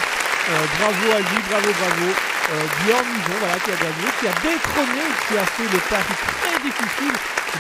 Euh, 0.48 0.64
bravo 0.78 1.12
à 1.12 1.18
lui, 1.18 1.42
bravo, 1.50 1.68
bravo. 1.78 2.08
Euh, 2.08 2.64
Bjorn 2.86 3.04
Musson, 3.04 3.36
voilà, 3.38 3.58
qui 3.58 3.70
a 3.70 3.76
gagné, 3.76 4.08
qui 4.18 4.26
a 4.28 4.32
détrôné, 4.32 5.04
qui 5.28 5.36
a 5.36 5.44
fait 5.44 5.70
le 5.70 5.80
pari 5.90 6.45
difficile 6.62 7.12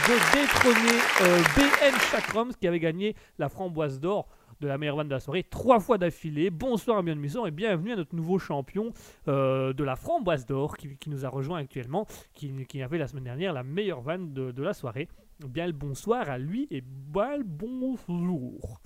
de 0.08 0.14
détrôner 0.32 0.98
euh, 1.22 1.42
BN 1.56 1.98
Chakrams, 2.10 2.54
qui 2.54 2.66
avait 2.66 2.80
gagné 2.80 3.14
la 3.38 3.48
framboise 3.48 4.00
d'or 4.00 4.28
de 4.60 4.68
la 4.68 4.78
meilleure 4.78 4.96
vanne 4.96 5.08
de 5.08 5.14
la 5.14 5.20
soirée 5.20 5.42
trois 5.42 5.80
fois 5.80 5.98
d'affilée. 5.98 6.50
Bonsoir 6.50 7.02
Bjorn 7.02 7.18
Musson 7.18 7.46
et 7.46 7.50
bienvenue 7.50 7.92
à 7.92 7.96
notre 7.96 8.14
nouveau 8.14 8.38
champion 8.38 8.92
euh, 9.28 9.72
de 9.72 9.84
la 9.84 9.96
framboise 9.96 10.46
d'or 10.46 10.76
qui, 10.76 10.96
nous 11.08 11.26
a 11.26 11.28
rejoint 11.28 11.58
actuellement, 11.58 12.06
qui, 12.34 12.82
avait 12.82 12.98
la 12.98 13.06
semaine 13.06 13.24
dernière 13.24 13.52
la 13.52 13.62
meilleure 13.62 14.00
vanne 14.00 14.32
de, 14.32 14.50
de 14.50 14.62
la 14.62 14.72
soirée. 14.72 15.08
Bien 15.40 15.66
le 15.66 15.72
bonsoir 15.72 16.30
à 16.30 16.38
lui 16.38 16.66
et 16.70 16.80
bien 16.80 17.36
le 17.36 17.44
bonjour. 17.44 18.80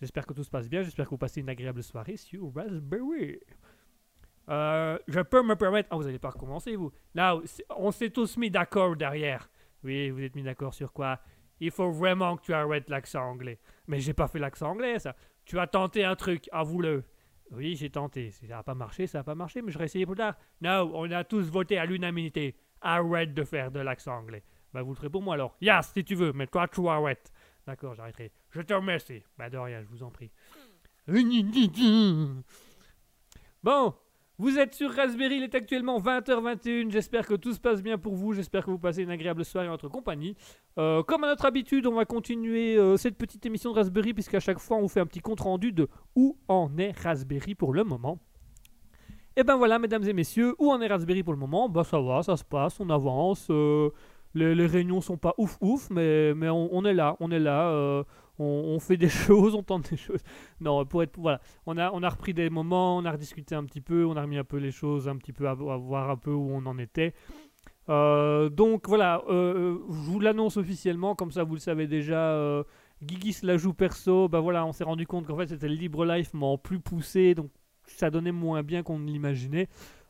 J'espère 0.00 0.26
que 0.26 0.32
tout 0.32 0.44
se 0.44 0.50
passe 0.50 0.68
bien, 0.68 0.82
j'espère 0.82 1.06
que 1.06 1.10
vous 1.10 1.18
passez 1.18 1.40
une 1.40 1.48
agréable 1.48 1.82
soirée 1.82 2.16
sur 2.16 2.54
Raspberry. 2.54 3.40
Euh, 4.50 4.98
je 5.06 5.20
peux 5.20 5.42
me 5.42 5.54
permettre. 5.54 5.88
Ah, 5.92 5.96
vous 5.96 6.04
n'allez 6.04 6.18
pas 6.18 6.30
recommencer, 6.30 6.76
vous. 6.76 6.92
Là, 7.14 7.38
on 7.76 7.90
s'est 7.90 8.10
tous 8.10 8.36
mis 8.36 8.50
d'accord 8.50 8.96
derrière. 8.96 9.48
Oui, 9.84 10.10
vous 10.10 10.22
êtes 10.22 10.34
mis 10.34 10.42
d'accord 10.42 10.74
sur 10.74 10.92
quoi? 10.92 11.20
Il 11.60 11.70
faut 11.70 11.90
vraiment 11.90 12.36
que 12.36 12.42
tu 12.42 12.52
arrêtes 12.52 12.88
l'accent 12.88 13.22
anglais. 13.22 13.60
Mais 13.86 14.00
j'ai 14.00 14.14
pas 14.14 14.28
fait 14.28 14.38
l'accent 14.38 14.70
anglais, 14.70 14.98
ça. 14.98 15.14
Tu 15.44 15.58
as 15.58 15.66
tenté 15.66 16.04
un 16.04 16.16
truc, 16.16 16.48
avoue-le. 16.52 17.04
Oui, 17.52 17.76
j'ai 17.76 17.90
tenté. 17.90 18.30
Ça 18.30 18.46
n'a 18.46 18.62
pas 18.62 18.74
marché, 18.74 19.06
ça 19.06 19.18
n'a 19.18 19.24
pas 19.24 19.34
marché, 19.34 19.62
mais 19.62 19.72
je 19.72 19.78
vais 19.78 19.84
essayer 19.84 20.06
plus 20.06 20.16
tard. 20.16 20.34
Non, 20.60 20.90
on 20.94 21.10
a 21.10 21.24
tous 21.24 21.50
voté 21.50 21.78
à 21.78 21.84
l'unanimité. 21.84 22.56
Arrête 22.80 23.34
de 23.34 23.44
faire 23.44 23.70
de 23.70 23.80
l'accent 23.80 24.16
anglais. 24.16 24.42
Bah, 24.72 24.82
vous 24.82 24.90
le 24.90 24.96
ferez 24.96 25.10
pour 25.10 25.22
moi 25.22 25.34
alors. 25.34 25.56
Yes, 25.60 25.92
si 25.92 26.04
tu 26.04 26.14
veux, 26.14 26.32
mais 26.32 26.46
toi, 26.46 26.68
tu 26.68 26.86
arrêtes. 26.88 27.32
D'accord, 27.66 27.94
j'arrêterai. 27.94 28.32
Je 28.50 28.62
te 28.62 28.72
remercie. 28.72 29.22
Bah, 29.36 29.50
de 29.50 29.58
rien, 29.58 29.82
je 29.82 29.88
vous 29.88 30.02
en 30.02 30.10
prie. 30.10 30.30
Bon, 33.62 33.94
vous 34.40 34.58
êtes 34.58 34.74
sur 34.74 34.90
Raspberry, 34.90 35.36
il 35.36 35.42
est 35.42 35.54
actuellement 35.54 36.00
20h21. 36.00 36.90
J'espère 36.90 37.26
que 37.26 37.34
tout 37.34 37.52
se 37.52 37.60
passe 37.60 37.82
bien 37.82 37.98
pour 37.98 38.14
vous. 38.14 38.32
J'espère 38.32 38.64
que 38.64 38.70
vous 38.70 38.78
passez 38.78 39.02
une 39.02 39.10
agréable 39.10 39.44
soirée 39.44 39.68
en 39.68 39.72
notre 39.72 39.88
compagnie. 39.88 40.34
Euh, 40.78 41.02
comme 41.02 41.24
à 41.24 41.26
notre 41.26 41.44
habitude, 41.44 41.86
on 41.86 41.92
va 41.92 42.06
continuer 42.06 42.74
euh, 42.78 42.96
cette 42.96 43.18
petite 43.18 43.44
émission 43.44 43.70
de 43.70 43.76
Raspberry, 43.76 44.14
puisqu'à 44.14 44.40
chaque 44.40 44.58
fois, 44.58 44.78
on 44.78 44.80
vous 44.80 44.88
fait 44.88 45.00
un 45.00 45.04
petit 45.04 45.20
compte 45.20 45.40
rendu 45.40 45.72
de 45.72 45.88
où 46.16 46.38
en 46.48 46.70
est 46.78 46.98
Raspberry 46.98 47.54
pour 47.54 47.74
le 47.74 47.84
moment. 47.84 48.18
Et 49.36 49.44
ben 49.44 49.56
voilà, 49.56 49.78
mesdames 49.78 50.04
et 50.04 50.14
messieurs, 50.14 50.54
où 50.58 50.70
en 50.70 50.80
est 50.80 50.86
Raspberry 50.86 51.22
pour 51.22 51.34
le 51.34 51.38
moment? 51.38 51.68
Bah 51.68 51.84
ça 51.84 52.00
va, 52.00 52.22
ça 52.22 52.38
se 52.38 52.44
passe, 52.44 52.80
on 52.80 52.88
avance. 52.88 53.46
euh, 53.50 53.90
les, 54.32 54.54
les 54.54 54.66
réunions 54.66 55.02
sont 55.02 55.18
pas 55.18 55.34
ouf 55.36 55.58
ouf, 55.60 55.90
mais, 55.90 56.32
on 56.48 56.84
est 56.86 56.94
là, 56.94 57.14
on 57.20 57.30
est 57.30 57.38
là. 57.38 58.04
Euh, 58.40 58.74
on, 58.74 58.78
fait 58.78 58.96
des 58.96 59.08
choses, 59.08 59.54
on 59.54 59.62
tente 59.62 59.90
des 59.90 59.96
choses. 59.96 60.22
Non, 60.60 60.84
pour 60.84 61.02
être 61.02 61.18
voilà, 61.18 61.40
on 61.66 61.76
a, 61.78 61.90
on 61.92 62.02
a 62.02 62.08
repris 62.08 62.34
des 62.34 62.50
moments, 62.50 62.96
on 62.96 63.04
a 63.04 63.12
rediscuté 63.12 63.54
un 63.54 63.64
petit 63.64 63.80
peu, 63.80 64.04
on 64.04 64.16
a 64.16 64.22
remis 64.22 64.38
un 64.38 64.44
peu 64.44 64.58
les 64.58 64.70
choses 64.70 65.08
un 65.08 65.16
petit 65.16 65.32
peu 65.32 65.48
à, 65.48 65.54
voir 65.54 66.10
un 66.10 66.16
peu 66.16 66.32
où 66.32 66.50
on 66.52 66.66
en 66.66 66.78
était. 66.78 67.14
Euh, 67.88 68.48
donc 68.48 68.88
voilà, 68.88 69.22
euh, 69.28 69.78
je 69.88 70.10
vous 70.10 70.20
l'annonce 70.20 70.56
officiellement, 70.56 71.14
comme 71.14 71.32
ça 71.32 71.44
vous 71.44 71.54
le 71.54 71.60
savez 71.60 71.86
déjà. 71.86 72.32
Euh, 72.32 72.62
Guigui 73.02 73.32
se 73.32 73.46
la 73.46 73.56
joue 73.56 73.72
perso, 73.72 74.28
bah 74.28 74.40
voilà, 74.40 74.66
on 74.66 74.72
s'est 74.72 74.84
rendu 74.84 75.06
compte 75.06 75.26
qu'en 75.26 75.36
fait 75.36 75.46
c'était 75.46 75.68
le 75.68 75.74
Libre 75.74 76.04
Life, 76.04 76.30
mais 76.34 76.44
en 76.44 76.58
plus 76.58 76.80
poussé, 76.80 77.34
donc 77.34 77.50
ça 77.86 78.10
donnait 78.10 78.32
moins 78.32 78.62
bien 78.62 78.82
qu'on 78.82 78.98
ne 78.98 79.06
l'imaginait. 79.06 79.68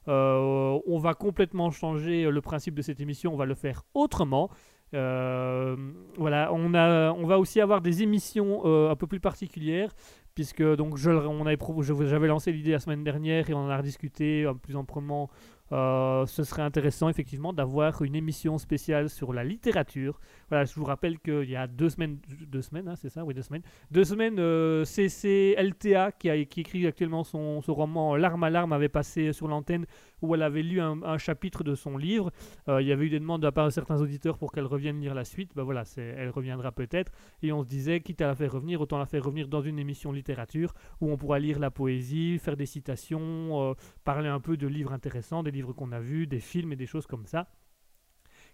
Euh, 0.08 0.80
on 0.86 0.98
va 0.98 1.14
complètement 1.14 1.70
changer 1.70 2.28
le 2.30 2.40
principe 2.40 2.74
de 2.74 2.82
cette 2.82 3.00
émission, 3.00 3.32
on 3.32 3.36
va 3.36 3.46
le 3.46 3.54
faire 3.54 3.84
autrement. 3.94 4.50
Euh, 4.94 5.76
on, 6.18 7.26
va 7.26 7.38
aussi 7.38 7.60
avoir 7.60 7.80
des 7.80 8.02
émissions 8.02 8.62
euh, 8.64 8.90
un 8.90 8.96
peu 8.96 9.06
plus 9.06 9.20
particulières, 9.20 9.94
puisque 10.34 10.62
donc 10.62 10.96
je, 10.96 11.10
on 11.10 11.44
j'avais 11.82 12.26
lancé 12.26 12.52
l'idée 12.52 12.72
la 12.72 12.80
semaine 12.80 13.04
dernière 13.04 13.48
et 13.50 13.54
on 13.54 13.58
en 13.58 13.70
a 13.70 13.76
rediscuté 13.76 14.44
euh, 14.44 14.54
plus 14.54 14.76
amplement. 14.76 15.30
Ce 15.70 16.42
serait 16.42 16.62
intéressant 16.62 17.08
effectivement 17.08 17.52
d'avoir 17.52 18.02
une 18.02 18.16
émission 18.16 18.58
spéciale 18.58 19.08
sur 19.08 19.32
la 19.32 19.44
littérature. 19.44 20.18
Voilà, 20.50 20.64
je 20.64 20.74
vous 20.74 20.84
rappelle 20.84 21.18
qu'il 21.20 21.48
y 21.48 21.56
a 21.56 21.66
deux 21.66 21.88
semaines, 21.88 22.18
deux 22.46 22.62
semaines, 22.62 22.88
hein, 22.88 22.96
c'est 22.96 23.08
ça, 23.08 23.24
oui 23.24 23.34
deux 23.34 23.42
semaines, 23.42 23.62
deux 23.90 24.04
semaines, 24.04 24.36
euh, 24.38 24.84
CCLTA 24.84 26.12
qui, 26.12 26.28
a, 26.28 26.44
qui 26.44 26.60
écrit 26.60 26.86
actuellement 26.86 27.24
son, 27.24 27.62
son 27.62 27.72
roman 27.72 28.16
L'arme 28.16 28.44
à 28.44 28.50
l'arme 28.50 28.72
avait 28.72 28.88
passé 28.88 29.32
sur 29.32 29.48
l'antenne 29.48 29.86
où 30.22 30.34
elle 30.34 30.42
avait 30.42 30.62
lu 30.62 30.80
un, 30.80 31.18
chapitre 31.18 31.64
de 31.64 31.74
son 31.74 31.96
livre. 31.96 32.30
Euh, 32.68 32.82
il 32.82 32.88
y 32.88 32.92
avait 32.92 33.06
eu 33.06 33.10
des 33.10 33.20
demandes 33.20 33.40
de 33.40 33.46
la 33.46 33.52
part 33.52 33.66
de 33.66 33.70
certains 33.70 34.00
auditeurs 34.00 34.38
pour 34.38 34.52
qu'elle 34.52 34.66
revienne 34.66 35.00
lire 35.00 35.14
la 35.14 35.24
suite. 35.24 35.52
Ben 35.54 35.62
voilà, 35.62 35.84
elle 35.96 36.30
reviendra 36.30 36.72
peut-être. 36.72 37.12
Et 37.42 37.52
on 37.52 37.62
se 37.62 37.68
disait, 37.68 38.00
quitte 38.00 38.20
à 38.20 38.26
la 38.26 38.34
faire 38.34 38.52
revenir, 38.52 38.80
autant 38.80 38.98
la 38.98 39.06
faire 39.06 39.24
revenir 39.24 39.48
dans 39.48 39.62
une 39.62 39.78
émission 39.78 40.12
littérature 40.12 40.74
où 41.00 41.10
on 41.10 41.16
pourra 41.16 41.38
lire 41.38 41.58
la 41.58 41.70
poésie, 41.70 42.38
faire 42.38 42.56
des 42.56 42.66
citations, 42.66 43.70
euh, 43.70 43.74
parler 44.04 44.28
un 44.28 44.40
peu 44.40 44.56
de 44.56 44.66
livres 44.66 44.92
intéressants, 44.92 45.42
des 45.42 45.50
livres 45.50 45.72
qu'on 45.72 45.92
a 45.92 46.00
vus, 46.00 46.26
des 46.26 46.40
films 46.40 46.72
et 46.72 46.76
des 46.76 46.86
choses 46.86 47.06
comme 47.06 47.26
ça. 47.26 47.48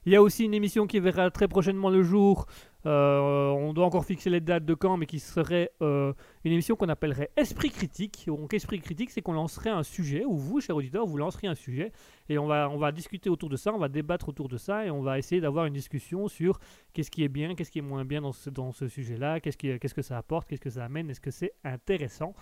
Il 0.06 0.12
y 0.12 0.16
a 0.16 0.22
aussi 0.22 0.44
une 0.44 0.54
émission 0.54 0.86
qui 0.86 1.00
verra 1.00 1.32
très 1.32 1.48
prochainement 1.48 1.90
le 1.90 2.04
jour. 2.04 2.46
Euh, 2.86 3.48
on 3.48 3.72
doit 3.72 3.84
encore 3.84 4.04
fixer 4.04 4.30
les 4.30 4.40
dates 4.40 4.64
de 4.64 4.74
quand, 4.74 4.96
mais 4.96 5.06
qui 5.06 5.18
serait 5.18 5.72
euh, 5.82 6.12
une 6.44 6.52
émission 6.52 6.76
qu'on 6.76 6.88
appellerait 6.88 7.30
Esprit 7.36 7.70
Critique. 7.70 8.22
Donc 8.28 8.54
Esprit 8.54 8.78
Critique, 8.78 9.10
c'est 9.10 9.20
qu'on 9.20 9.32
lancerait 9.32 9.70
un 9.70 9.82
sujet, 9.82 10.24
ou 10.24 10.36
vous, 10.36 10.60
chers 10.60 10.76
auditeurs, 10.76 11.04
vous 11.06 11.16
lanceriez 11.16 11.48
un 11.48 11.56
sujet, 11.56 11.90
et 12.28 12.38
on 12.38 12.46
va, 12.46 12.70
on 12.70 12.78
va 12.78 12.92
discuter 12.92 13.28
autour 13.28 13.48
de 13.48 13.56
ça, 13.56 13.74
on 13.74 13.78
va 13.78 13.88
débattre 13.88 14.28
autour 14.28 14.48
de 14.48 14.56
ça, 14.58 14.86
et 14.86 14.90
on 14.92 15.02
va 15.02 15.18
essayer 15.18 15.40
d'avoir 15.40 15.66
une 15.66 15.74
discussion 15.74 16.28
sur 16.28 16.60
qu'est-ce 16.92 17.10
qui 17.10 17.24
est 17.24 17.28
bien, 17.28 17.56
qu'est-ce 17.56 17.72
qui 17.72 17.80
est 17.80 17.82
moins 17.82 18.04
bien 18.04 18.20
dans 18.20 18.30
ce, 18.30 18.48
dans 18.48 18.70
ce 18.70 18.86
sujet-là, 18.86 19.40
qu'est-ce, 19.40 19.56
qu'est-ce 19.56 19.94
que 19.94 20.02
ça 20.02 20.18
apporte, 20.18 20.46
qu'est-ce 20.46 20.60
que 20.60 20.70
ça 20.70 20.84
amène, 20.84 21.10
est-ce 21.10 21.20
que 21.20 21.32
c'est 21.32 21.54
intéressant. 21.64 22.32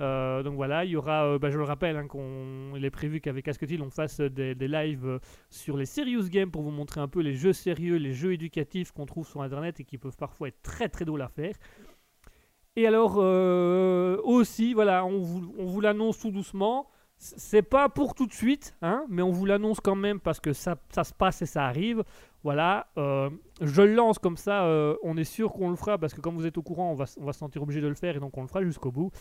Euh, 0.00 0.42
donc 0.42 0.54
voilà, 0.54 0.84
il 0.84 0.90
y 0.90 0.96
aura, 0.96 1.24
euh, 1.24 1.38
bah, 1.38 1.50
je 1.50 1.58
le 1.58 1.64
rappelle, 1.64 1.96
hein, 1.96 2.08
il 2.76 2.84
est 2.84 2.90
prévu 2.90 3.20
qu'avec 3.20 3.46
Asketil 3.46 3.80
on 3.80 3.90
fasse 3.90 4.20
des, 4.20 4.54
des 4.54 4.68
lives 4.68 5.06
euh, 5.06 5.18
sur 5.50 5.76
les 5.76 5.86
serious 5.86 6.28
games 6.28 6.50
pour 6.50 6.62
vous 6.62 6.72
montrer 6.72 7.00
un 7.00 7.06
peu 7.06 7.20
les 7.20 7.34
jeux 7.34 7.52
sérieux, 7.52 7.96
les 7.96 8.12
jeux 8.12 8.32
éducatifs 8.32 8.90
qu'on 8.90 9.06
trouve 9.06 9.26
sur 9.26 9.42
internet 9.42 9.78
et 9.80 9.84
qui 9.84 9.96
peuvent 9.96 10.16
parfois 10.16 10.48
être 10.48 10.60
très 10.62 10.88
très 10.88 11.04
drôles 11.04 11.22
à 11.22 11.28
faire. 11.28 11.54
Et 12.76 12.88
alors 12.88 13.18
aussi, 14.24 14.74
voilà, 14.74 15.04
on 15.04 15.20
vous, 15.20 15.54
on 15.58 15.66
vous 15.66 15.80
l'annonce 15.80 16.18
tout 16.18 16.32
doucement. 16.32 16.88
c'est 17.18 17.62
pas 17.62 17.88
pour 17.88 18.16
tout 18.16 18.26
de 18.26 18.32
suite, 18.32 18.74
hein, 18.82 19.04
mais 19.08 19.22
on 19.22 19.30
vous 19.30 19.46
l'annonce 19.46 19.78
quand 19.78 19.94
même 19.94 20.18
parce 20.18 20.40
que 20.40 20.52
ça, 20.52 20.74
ça, 20.90 21.04
se 21.04 21.14
passe 21.14 21.40
et 21.40 21.46
ça 21.46 21.66
arrive. 21.66 22.02
Voilà, 22.42 22.88
je 22.96 23.82
le 23.82 23.94
lance 23.94 24.18
comme 24.18 24.36
ça, 24.36 24.66
on 25.04 25.16
est 25.16 25.22
sûr 25.22 25.52
qu'on 25.52 25.70
le 25.70 25.76
fera 25.76 25.98
parce 25.98 26.14
que 26.14 26.20
comme 26.20 26.34
vous 26.34 26.46
êtes 26.46 26.58
au 26.58 26.62
courant, 26.62 26.90
on 26.90 26.94
va, 26.96 27.04
on 27.20 27.24
va 27.24 27.32
se 27.32 27.38
sentir 27.38 27.62
obligé 27.62 27.80
de 27.80 27.86
le 27.86 27.94
faire 27.94 28.16
et 28.16 28.18
donc 28.18 28.36
on 28.36 28.42
le 28.42 28.48
fera 28.48 28.64
jusqu'au 28.64 28.90
bout. 28.90 29.12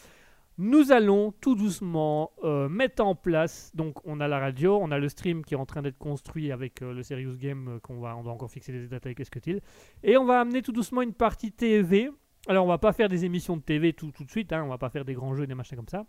Nous 0.59 0.91
allons 0.91 1.31
tout 1.41 1.55
doucement 1.55 2.31
euh, 2.43 2.69
mettre 2.69 3.03
en 3.03 3.15
place, 3.15 3.71
donc 3.73 3.95
on 4.05 4.19
a 4.19 4.27
la 4.27 4.37
radio, 4.37 4.77
on 4.79 4.91
a 4.91 4.99
le 4.99 5.09
stream 5.09 5.43
qui 5.43 5.55
est 5.55 5.57
en 5.57 5.65
train 5.65 5.81
d'être 5.81 5.97
construit 5.97 6.51
avec 6.51 6.81
le 6.81 7.01
Serious 7.01 7.37
Game 7.37 7.79
qu'on 7.81 7.99
va, 7.99 8.15
on 8.15 8.23
doit 8.23 8.33
encore 8.33 8.51
fixer 8.51 8.71
les 8.71 8.87
dates 8.87 9.05
avec 9.07 9.19
Escutil, 9.19 9.61
et 10.03 10.15
on 10.15 10.25
va 10.25 10.39
amener 10.41 10.61
tout 10.61 10.71
doucement 10.71 11.01
une 11.01 11.13
partie 11.13 11.51
TV. 11.51 12.11
Alors 12.47 12.65
on 12.65 12.67
va 12.67 12.77
pas 12.77 12.93
faire 12.93 13.09
des 13.09 13.25
émissions 13.25 13.57
de 13.57 13.63
TV 13.63 13.93
tout, 13.93 14.11
de 14.11 14.29
suite, 14.29 14.53
hein, 14.53 14.63
on 14.63 14.69
va 14.69 14.77
pas 14.77 14.89
faire 14.89 15.05
des 15.05 15.13
grands 15.15 15.33
jeux, 15.33 15.47
des 15.47 15.55
machins 15.55 15.75
comme 15.75 15.87
ça. 15.87 16.05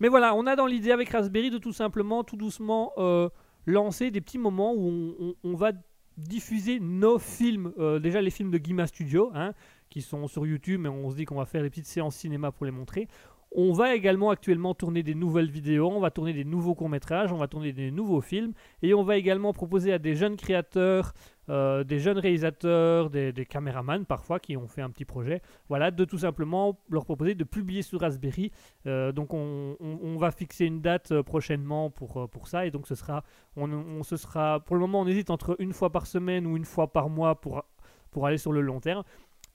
Mais 0.00 0.08
voilà, 0.08 0.34
on 0.34 0.46
a 0.46 0.56
dans 0.56 0.66
l'idée 0.66 0.92
avec 0.92 1.10
Raspberry 1.10 1.50
de 1.50 1.58
tout 1.58 1.72
simplement, 1.72 2.24
tout 2.24 2.36
doucement, 2.36 2.92
euh, 2.98 3.28
lancer 3.66 4.10
des 4.10 4.20
petits 4.20 4.38
moments 4.38 4.74
où 4.74 5.34
on, 5.42 5.54
va 5.54 5.72
diffuser 6.18 6.80
nos 6.80 7.18
films, 7.18 7.72
euh, 7.78 7.98
déjà 7.98 8.20
les 8.20 8.30
films 8.30 8.50
de 8.50 8.58
Guima 8.58 8.86
Studio, 8.86 9.30
hein, 9.34 9.54
qui 9.88 10.02
sont 10.02 10.26
sur 10.26 10.46
YouTube, 10.46 10.80
mais 10.80 10.88
on 10.88 11.10
se 11.10 11.16
dit 11.16 11.24
qu'on 11.24 11.36
va 11.36 11.46
faire 11.46 11.62
des 11.62 11.70
petites 11.70 11.86
séances 11.86 12.16
cinéma 12.16 12.52
pour 12.52 12.66
les 12.66 12.72
montrer. 12.72 13.08
On 13.52 13.72
va 13.72 13.94
également 13.94 14.28
actuellement 14.28 14.74
tourner 14.74 15.02
des 15.02 15.14
nouvelles 15.14 15.50
vidéos, 15.50 15.90
on 15.90 16.00
va 16.00 16.10
tourner 16.10 16.34
des 16.34 16.44
nouveaux 16.44 16.74
courts-métrages, 16.74 17.32
on 17.32 17.38
va 17.38 17.48
tourner 17.48 17.72
des 17.72 17.90
nouveaux 17.90 18.20
films, 18.20 18.52
et 18.82 18.92
on 18.92 19.02
va 19.02 19.16
également 19.16 19.54
proposer 19.54 19.90
à 19.92 19.98
des 19.98 20.14
jeunes 20.14 20.36
créateurs, 20.36 21.14
euh, 21.48 21.82
des 21.82 21.98
jeunes 21.98 22.18
réalisateurs, 22.18 23.08
des, 23.08 23.32
caméramans 23.48 24.04
parfois 24.04 24.38
qui 24.38 24.56
ont 24.58 24.68
fait 24.68 24.82
un 24.82 24.90
petit 24.90 25.06
projet, 25.06 25.40
voilà, 25.70 25.90
de 25.90 26.04
tout 26.04 26.18
simplement 26.18 26.78
leur 26.90 27.06
proposer 27.06 27.34
de 27.34 27.44
publier 27.44 27.80
sur 27.80 28.00
Raspberry. 28.00 28.52
Euh, 28.86 29.12
donc 29.12 29.32
on, 29.32 30.16
va 30.18 30.30
fixer 30.30 30.66
une 30.66 30.82
date 30.82 31.12
euh, 31.12 31.22
prochainement 31.22 31.88
pour, 31.88 32.28
pour 32.28 32.48
ça, 32.48 32.66
et 32.66 32.70
donc 32.70 32.86
ce 32.86 32.94
sera, 32.94 33.24
on, 33.56 34.02
se 34.02 34.16
sera, 34.18 34.60
pour 34.60 34.76
le 34.76 34.80
moment 34.80 35.00
on 35.00 35.06
hésite 35.06 35.30
entre 35.30 35.56
une 35.58 35.72
fois 35.72 35.90
par 35.90 36.06
semaine 36.06 36.46
ou 36.46 36.56
une 36.56 36.66
fois 36.66 36.92
par 36.92 37.08
mois 37.08 37.40
pour, 37.40 37.64
pour 38.10 38.26
aller 38.26 38.38
sur 38.38 38.52
le 38.52 38.60
long 38.60 38.80
terme. 38.80 39.04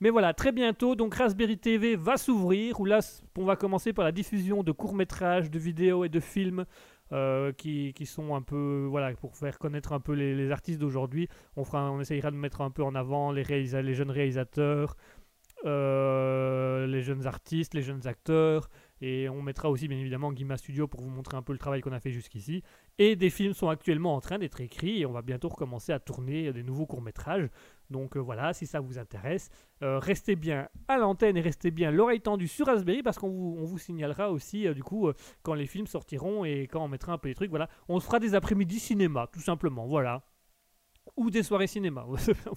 Mais 0.04 0.10
voilà, 0.10 0.34
très 0.34 0.52
bientôt, 0.52 0.96
donc 0.96 1.14
Raspberry 1.14 1.56
TV 1.56 1.96
va 1.96 2.18
s'ouvrir, 2.18 2.78
où 2.78 2.84
là, 2.84 2.98
on 3.38 3.46
va 3.46 3.56
commencer 3.56 3.94
par 3.94 4.04
la 4.04 4.12
diffusion 4.12 4.62
de 4.62 4.70
courts-métrages, 4.70 5.50
de 5.50 5.58
vidéos 5.58 6.04
et 6.04 6.10
de 6.10 6.20
films 6.20 6.66
euh, 7.12 7.52
qui, 7.52 7.94
sont 8.04 8.34
un 8.34 8.42
peu, 8.42 8.86
voilà, 8.86 9.14
pour 9.14 9.34
faire 9.34 9.58
connaître 9.58 9.94
un 9.94 10.00
peu 10.00 10.12
les, 10.12 10.50
artistes 10.50 10.78
d'aujourd'hui. 10.78 11.30
On, 11.56 11.62
on 11.72 12.00
essayera 12.02 12.30
de 12.30 12.36
mettre 12.36 12.60
un 12.60 12.70
peu 12.70 12.82
en 12.82 12.94
avant 12.94 13.32
les, 13.32 13.44
les 13.44 13.94
jeunes 13.94 14.10
réalisateurs, 14.10 14.94
euh, 15.64 16.86
les 16.86 17.00
jeunes 17.00 17.26
artistes, 17.26 17.72
les 17.72 17.80
jeunes 17.80 18.06
acteurs, 18.06 18.68
et 19.06 19.28
on 19.28 19.42
mettra 19.42 19.68
aussi 19.68 19.86
bien 19.86 19.98
évidemment 19.98 20.32
Guima 20.32 20.56
Studio 20.56 20.88
pour 20.88 21.02
vous 21.02 21.10
montrer 21.10 21.36
un 21.36 21.42
peu 21.42 21.52
le 21.52 21.58
travail 21.58 21.82
qu'on 21.82 21.92
a 21.92 22.00
fait 22.00 22.10
jusqu'ici. 22.10 22.62
Et 22.96 23.16
des 23.16 23.28
films 23.28 23.52
sont 23.52 23.68
actuellement 23.68 24.14
en 24.14 24.20
train 24.22 24.38
d'être 24.38 24.62
écrits 24.62 25.02
et 25.02 25.04
on 25.04 25.12
va 25.12 25.20
bientôt 25.20 25.50
recommencer 25.50 25.92
à 25.92 25.98
tourner 25.98 26.54
des 26.54 26.62
nouveaux 26.62 26.86
courts-métrages. 26.86 27.50
Donc 27.90 28.16
euh, 28.16 28.20
voilà, 28.20 28.54
si 28.54 28.66
ça 28.66 28.80
vous 28.80 28.98
intéresse, 28.98 29.50
euh, 29.82 29.98
restez 29.98 30.36
bien 30.36 30.70
à 30.88 30.96
l'antenne 30.96 31.36
et 31.36 31.42
restez 31.42 31.70
bien 31.70 31.90
l'oreille 31.90 32.22
tendue 32.22 32.48
sur 32.48 32.64
Raspberry 32.64 33.02
parce 33.02 33.18
qu'on 33.18 33.28
vous, 33.28 33.76
signalera 33.76 34.30
aussi 34.30 34.66
euh, 34.66 34.72
du 34.72 34.82
coup 34.82 35.10
quand 35.42 35.52
les 35.52 35.66
films 35.66 35.86
sortiront 35.86 36.46
et 36.46 36.62
quand 36.62 36.82
on 36.82 36.88
mettra 36.88 37.12
un 37.12 37.18
peu 37.18 37.28
les 37.28 37.34
trucs. 37.34 37.50
Voilà, 37.50 37.68
on 37.88 38.00
se 38.00 38.06
fera 38.06 38.20
des 38.20 38.34
après-midi 38.34 38.80
cinéma, 38.80 39.28
tout 39.30 39.40
simplement. 39.40 39.86
Voilà. 39.86 40.22
Ou 41.18 41.30
des 41.30 41.42
soirées 41.42 41.66
cinéma. 41.66 42.06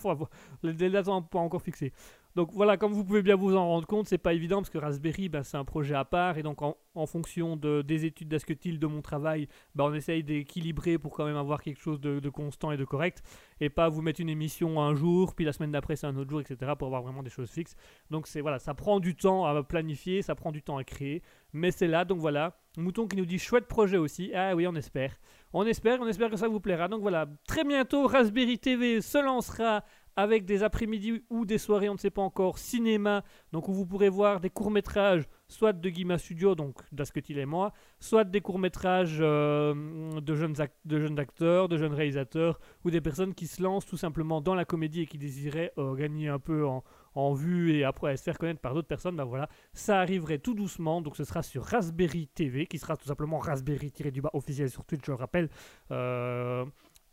les 0.63 0.89
dates 0.89 1.05
sont 1.05 1.21
pas 1.23 1.39
encore 1.39 1.62
fixées. 1.62 1.91
Donc 2.38 2.52
voilà, 2.54 2.78
comme 2.78 2.93
vous 2.93 3.04
pouvez 3.04 3.23
bien 3.23 3.36
vous 3.36 3.56
en 3.56 3.67
rendre 3.67 3.88
compte, 3.88 4.06
c'est 4.06 4.19
pas 4.19 4.36
évident 4.36 4.58
parce 4.58 4.69
que 4.69 4.78
Raspberry, 4.78 5.28
ben, 5.28 5.41
c'est 5.41 5.58
un 5.58 5.65
projet 5.65 5.95
à 5.95 6.06
part 6.06 6.38
et 6.38 6.43
donc 6.43 6.62
en, 6.62 6.76
fonction 7.08 7.58
de, 7.58 7.82
des 7.82 8.06
études 8.06 8.28
d'Asketil, 8.28 8.78
de 8.78 8.86
mon 8.86 9.02
travail, 9.02 9.47
ben, 9.73 9.86
on 9.86 9.93
essaye 9.95 10.23
d'équilibrer 10.23 11.00
pour 11.00 11.15
quand 11.15 11.26
même 11.26 11.36
avoir 11.36 11.63
quelque 11.63 11.82
chose 11.82 12.00
de, 12.00 12.30
constant 12.30 12.71
et 12.71 12.78
de 12.78 12.86
correct 12.86 13.23
et 13.60 13.71
pas 13.71 13.89
vous 13.89 14.04
mettre 14.04 14.21
une 14.21 14.30
émission 14.30 14.80
un 14.80 14.93
jour, 14.93 15.34
puis 15.34 15.45
la 15.45 15.52
semaine 15.52 15.71
d'après 15.71 15.95
c'est 15.95 16.06
un 16.06 16.15
autre 16.15 16.30
jour, 16.30 16.39
etc. 16.39 16.73
pour 16.78 16.86
avoir 16.86 17.02
vraiment 17.02 17.23
des 17.23 17.32
choses 17.32 17.50
fixes. 17.50 17.76
Donc 18.12 18.28
c'est 18.28 18.41
voilà, 18.41 18.60
ça 18.60 18.76
prend 18.76 19.00
du 19.00 19.15
temps 19.15 19.45
à 19.45 19.63
planifier, 19.63 20.21
ça 20.21 20.36
prend 20.36 20.52
du 20.52 20.62
temps 20.62 20.78
à 20.78 20.84
créer, 20.84 21.23
mais 21.54 21.71
c'est 21.71 21.88
là, 21.88 22.06
donc 22.06 22.19
voilà. 22.19 22.60
Mouton 22.78 23.08
qui 23.08 23.15
nous 23.17 23.26
dit 23.26 23.39
chouette 23.39 23.65
projet 23.65 23.97
aussi. 23.97 24.32
Ah 24.36 24.56
oui, 24.56 24.67
on 24.67 24.76
espère. 24.76 25.17
On 25.52 25.65
espère, 25.65 26.00
on 26.00 26.08
espère 26.08 26.30
que 26.30 26.38
ça 26.38 26.47
vous 26.47 26.60
plaira. 26.60 26.88
Donc 26.88 27.02
voilà, 27.02 27.26
très 27.47 27.63
bientôt 27.63 28.06
Raspberry 28.06 28.60
TV 28.60 29.02
se 29.02 29.17
lancera 29.17 29.84
avec 30.17 30.45
des 30.45 30.63
après-midi 30.63 31.23
ou 31.30 31.45
des 31.45 31.60
soirées, 31.60 31.89
on 31.89 31.93
ne 31.93 31.99
sait 31.99 32.10
pas 32.10 32.23
encore, 32.23 32.58
cinéma, 32.58 33.23
donc 33.53 33.69
où 33.69 33.73
vous 33.73 33.86
pourrez 33.86 34.10
voir 34.10 34.39
des 34.39 34.49
courts-métrages, 34.49 35.25
soit 35.47 35.73
de 35.73 35.89
Guima 35.89 36.17
Studio, 36.17 36.56
donc 36.56 36.82
d'Asketil 36.91 37.38
et 37.38 37.45
moi, 37.45 37.71
soit 37.99 38.23
des 38.23 38.41
courts-métrages 38.41 39.19
euh, 39.21 40.19
de, 40.19 40.36
jeunes 40.36 40.56
de 40.86 40.99
jeunes 40.99 41.19
acteurs, 41.19 41.69
de 41.69 41.77
jeunes 41.77 41.93
réalisateurs, 41.93 42.60
ou 42.84 42.89
des 42.89 42.99
personnes 42.99 43.36
qui 43.36 43.45
se 43.45 43.62
lancent 43.62 43.86
tout 43.86 43.95
simplement 43.95 44.41
dans 44.41 44.56
la 44.56 44.65
comédie 44.65 45.01
et 45.01 45.06
qui 45.06 45.19
désiraient 45.19 45.71
euh, 45.77 45.93
gagner 45.93 46.30
un 46.30 46.39
peu 46.39 46.65
en, 46.65 46.84
en 47.17 47.34
vue 47.34 47.73
et 47.73 47.84
après 47.84 48.15
se 48.15 48.23
faire 48.23 48.38
connaître 48.38 48.60
par 48.60 48.73
d'autres 48.73 48.88
personnes, 48.88 49.15
ben 49.15 49.23
voilà, 49.23 49.49
ça 49.73 49.99
arriverait 49.99 50.38
tout 50.38 50.53
doucement, 50.53 51.01
donc 51.01 51.15
ce 51.15 51.23
sera 51.23 51.41
sur 51.41 51.63
Raspberry 51.63 52.27
TV, 52.27 52.67
qui 52.67 52.77
sera 52.77 52.95
tout 52.95 53.08
simplement 53.08 53.39
Raspberry-du-bas 53.39 54.30
officiel 54.34 54.69
sur 54.69 54.86
Twitch, 54.86 55.01
je 55.06 55.12
le 55.12 55.15
rappelle. 55.15 55.49
Euh, 55.91 56.65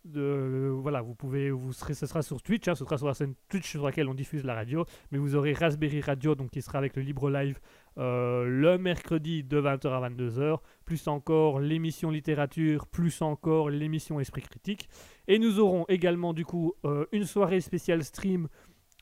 de, 0.04 0.70
voilà, 0.70 1.00
vous 1.00 1.14
pouvez, 1.14 1.50
vous 1.50 1.72
serez, 1.72 1.94
ce 1.94 2.06
sera 2.06 2.22
sur 2.22 2.42
Twitch, 2.42 2.68
hein, 2.68 2.74
ce 2.74 2.84
sera 2.84 2.98
sur 2.98 3.06
la 3.06 3.14
scène 3.14 3.34
Twitch 3.48 3.70
sur 3.70 3.84
laquelle 3.84 4.08
on 4.08 4.14
diffuse 4.14 4.44
la 4.44 4.54
radio, 4.54 4.84
mais 5.10 5.18
vous 5.18 5.34
aurez 5.34 5.52
Raspberry 5.52 6.00
Radio, 6.00 6.34
donc 6.34 6.50
qui 6.50 6.62
sera 6.62 6.78
avec 6.78 6.96
le 6.96 7.02
libre 7.02 7.30
live 7.30 7.58
euh, 7.98 8.44
le 8.44 8.76
mercredi 8.76 9.44
de 9.44 9.60
20h 9.60 9.88
à 9.88 10.08
22h, 10.10 10.58
plus 10.84 11.08
encore 11.08 11.60
l'émission 11.60 12.10
littérature, 12.10 12.86
plus 12.86 13.22
encore 13.22 13.70
l'émission 13.70 14.20
esprit 14.20 14.42
critique, 14.42 14.88
et 15.26 15.38
nous 15.38 15.58
aurons 15.58 15.84
également 15.88 16.32
du 16.32 16.44
coup 16.44 16.74
euh, 16.84 17.06
une 17.12 17.24
soirée 17.24 17.60
spéciale 17.60 18.04
stream 18.04 18.48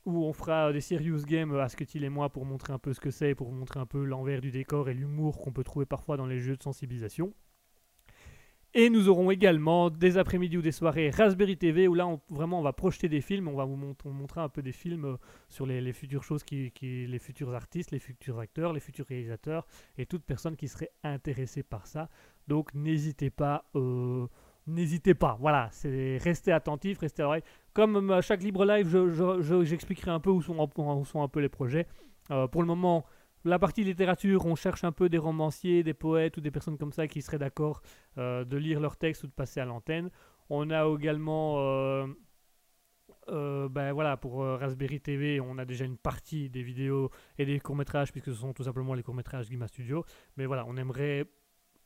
où 0.05 0.25
on 0.25 0.33
fera 0.33 0.73
des 0.73 0.81
serious 0.81 1.25
games 1.25 1.55
à 1.57 1.69
ce 1.69 1.77
et 1.97 2.09
moi 2.09 2.29
pour 2.29 2.45
montrer 2.45 2.73
un 2.73 2.79
peu 2.79 2.93
ce 2.93 3.01
que 3.01 3.11
c'est, 3.11 3.35
pour 3.35 3.53
montrer 3.53 3.79
un 3.81 3.87
peu 3.87 4.05
l'envers 4.05 4.41
du 4.41 4.51
décor 4.51 4.89
et 4.89 4.95
l'humour 4.95 5.39
qu'on 5.39 5.53
peut 5.53 5.65
trouver 5.65 5.87
parfois 5.87 6.17
dans 6.17 6.27
les 6.27 6.39
jeux 6.39 6.57
de 6.57 6.63
sensibilisation. 6.63 7.33
Et 8.75 8.89
nous 8.89 9.11
aurons 9.11 9.31
également 9.31 9.91
des 9.91 10.17
après-midi 10.17 10.57
ou 10.57 10.63
des 10.63 10.73
soirées 10.73 11.11
Raspberry 11.11 11.59
TV 11.59 11.89
où 11.89 11.95
là 11.95 12.07
on, 12.07 12.21
vraiment 12.31 12.59
on 12.59 12.63
va 12.63 12.73
projeter 12.73 13.07
des 13.07 13.21
films, 13.21 13.49
on 13.49 13.55
va 13.55 13.67
vous 13.67 13.77
montrer 13.77 14.41
un 14.41 14.49
peu 14.49 14.63
des 14.63 14.73
films 14.73 15.05
euh, 15.05 15.17
sur 15.51 15.67
les, 15.67 15.93
futures 15.93 16.25
choses, 16.25 16.43
qui, 16.43 16.73
les 16.81 17.19
futurs 17.19 17.55
artistes, 17.55 17.91
les 17.91 17.99
futurs 17.99 18.39
acteurs, 18.39 18.73
les 18.73 18.81
futurs 18.81 19.05
réalisateurs 19.07 19.67
et 19.99 20.07
toute 20.07 20.25
personne 20.25 20.57
qui 20.57 20.69
serait 20.69 20.91
intéressée 21.05 21.63
par 21.63 21.87
ça. 21.87 22.09
Donc 22.49 22.73
n'hésitez 22.73 23.29
pas, 23.29 23.67
euh, 23.75 24.27
n'hésitez 24.67 25.13
pas. 25.13 25.37
Voilà, 25.39 25.69
c'est 25.71 26.17
restez 26.17 26.51
attentif, 26.51 26.99
restez 27.01 27.21
à 27.21 27.27
l'oreille. 27.27 27.45
Comme 27.75 28.11
à 28.11 28.23
chaque 28.23 28.43
libre 28.43 28.65
live, 28.65 28.89
j'expliquerai 29.65 30.13
un 30.13 30.21
peu 30.21 30.31
où 30.31 30.41
sont, 30.41 31.23
un 31.23 31.29
peu 31.29 31.41
les 31.41 31.51
projets. 31.51 31.87
Euh, 32.31 32.47
pour 32.47 32.63
le 32.63 32.69
moment, 32.69 33.05
la 33.45 33.59
partie 33.59 33.83
littérature, 33.83 34.47
on 34.47 34.55
cherche 34.55 34.85
un 34.85 34.93
peu 34.93 35.09
des 35.09 35.19
romanciers, 35.19 35.83
des 35.83 35.95
poètes 35.95 36.37
ou 36.37 36.41
des 36.41 36.51
personnes 36.51 36.79
comme 36.79 36.93
ça 36.93 37.09
qui 37.09 37.23
seraient 37.23 37.39
d'accord 37.39 37.83
euh, 38.19 38.45
de 38.45 38.57
lire 38.57 38.81
leurs 38.81 38.97
textes 38.97 39.25
ou 39.25 39.27
de 39.27 39.33
passer 39.33 39.61
à 39.61 39.65
l'antenne. 39.65 40.11
On 40.49 40.71
a 40.71 40.87
également, 40.87 41.57
euh, 41.59 42.07
euh, 43.29 43.69
ben 43.69 43.93
voilà, 43.93 44.17
pour 44.17 44.45
Raspberry 44.45 45.01
TV, 45.01 45.41
on 45.41 45.59
a 45.59 45.65
déjà 45.65 45.85
une 45.85 45.97
partie 45.97 46.51
des 46.51 46.63
vidéos 46.63 47.11
et 47.39 47.45
des 47.45 47.59
courts-métrages, 47.59 48.13
puisque 48.13 48.27
ce 48.27 48.35
sont 48.35 48.53
tout 48.53 48.65
simplement 48.65 48.95
les 48.95 49.03
courts-métrages 49.03 49.49
Guima 49.49 49.67
Studio. 49.67 50.05
Mais 50.37 50.47
voilà, 50.47 50.65
on 50.69 50.77
aimerait 50.77 51.27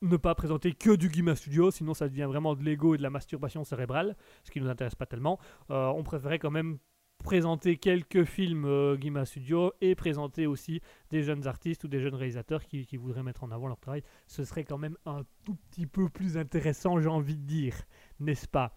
ne 0.02 0.18
pas 0.18 0.34
présenter 0.34 0.72
que 0.72 0.94
du 0.94 1.08
Guima 1.08 1.36
Studio, 1.36 1.70
sinon 1.70 1.94
ça 1.94 2.06
devient 2.08 2.26
vraiment 2.28 2.54
de 2.54 2.62
l'ego 2.62 2.94
et 2.94 2.98
de 2.98 3.02
la 3.02 3.08
masturbation 3.08 3.64
cérébrale, 3.64 4.14
ce 4.44 4.50
qui 4.50 4.60
ne 4.60 4.64
nous 4.64 4.70
intéresse 4.70 4.94
pas 4.94 5.06
tellement. 5.06 5.38
on 5.70 6.02
préférait 6.02 6.38
quand 6.38 6.50
même 6.50 6.78
présenter 7.24 7.76
quelques 7.76 8.24
films 8.24 8.64
euh, 8.64 9.24
Studio 9.24 9.72
et 9.80 9.94
présenter 9.94 10.46
aussi 10.46 10.80
des 11.10 11.22
jeunes 11.22 11.46
artistes 11.46 11.84
ou 11.84 11.88
des 11.88 12.00
jeunes 12.00 12.14
réalisateurs 12.14 12.64
qui, 12.64 12.86
voudraient 12.96 13.22
mettre 13.22 13.44
en 13.44 13.50
avant 13.50 13.68
leur 13.68 13.80
travail. 13.80 14.02
Ce 14.26 14.44
serait 14.44 14.64
quand 14.64 14.78
même 14.78 14.96
un 15.06 15.22
tout 15.44 15.56
petit 15.70 15.86
peu 15.86 16.08
plus 16.08 16.36
intéressant, 16.36 17.00
j'ai 17.00 17.08
envie 17.08 17.36
de 17.36 17.46
dire, 17.46 17.74
n'est-ce 18.20 18.46
pas? 18.46 18.76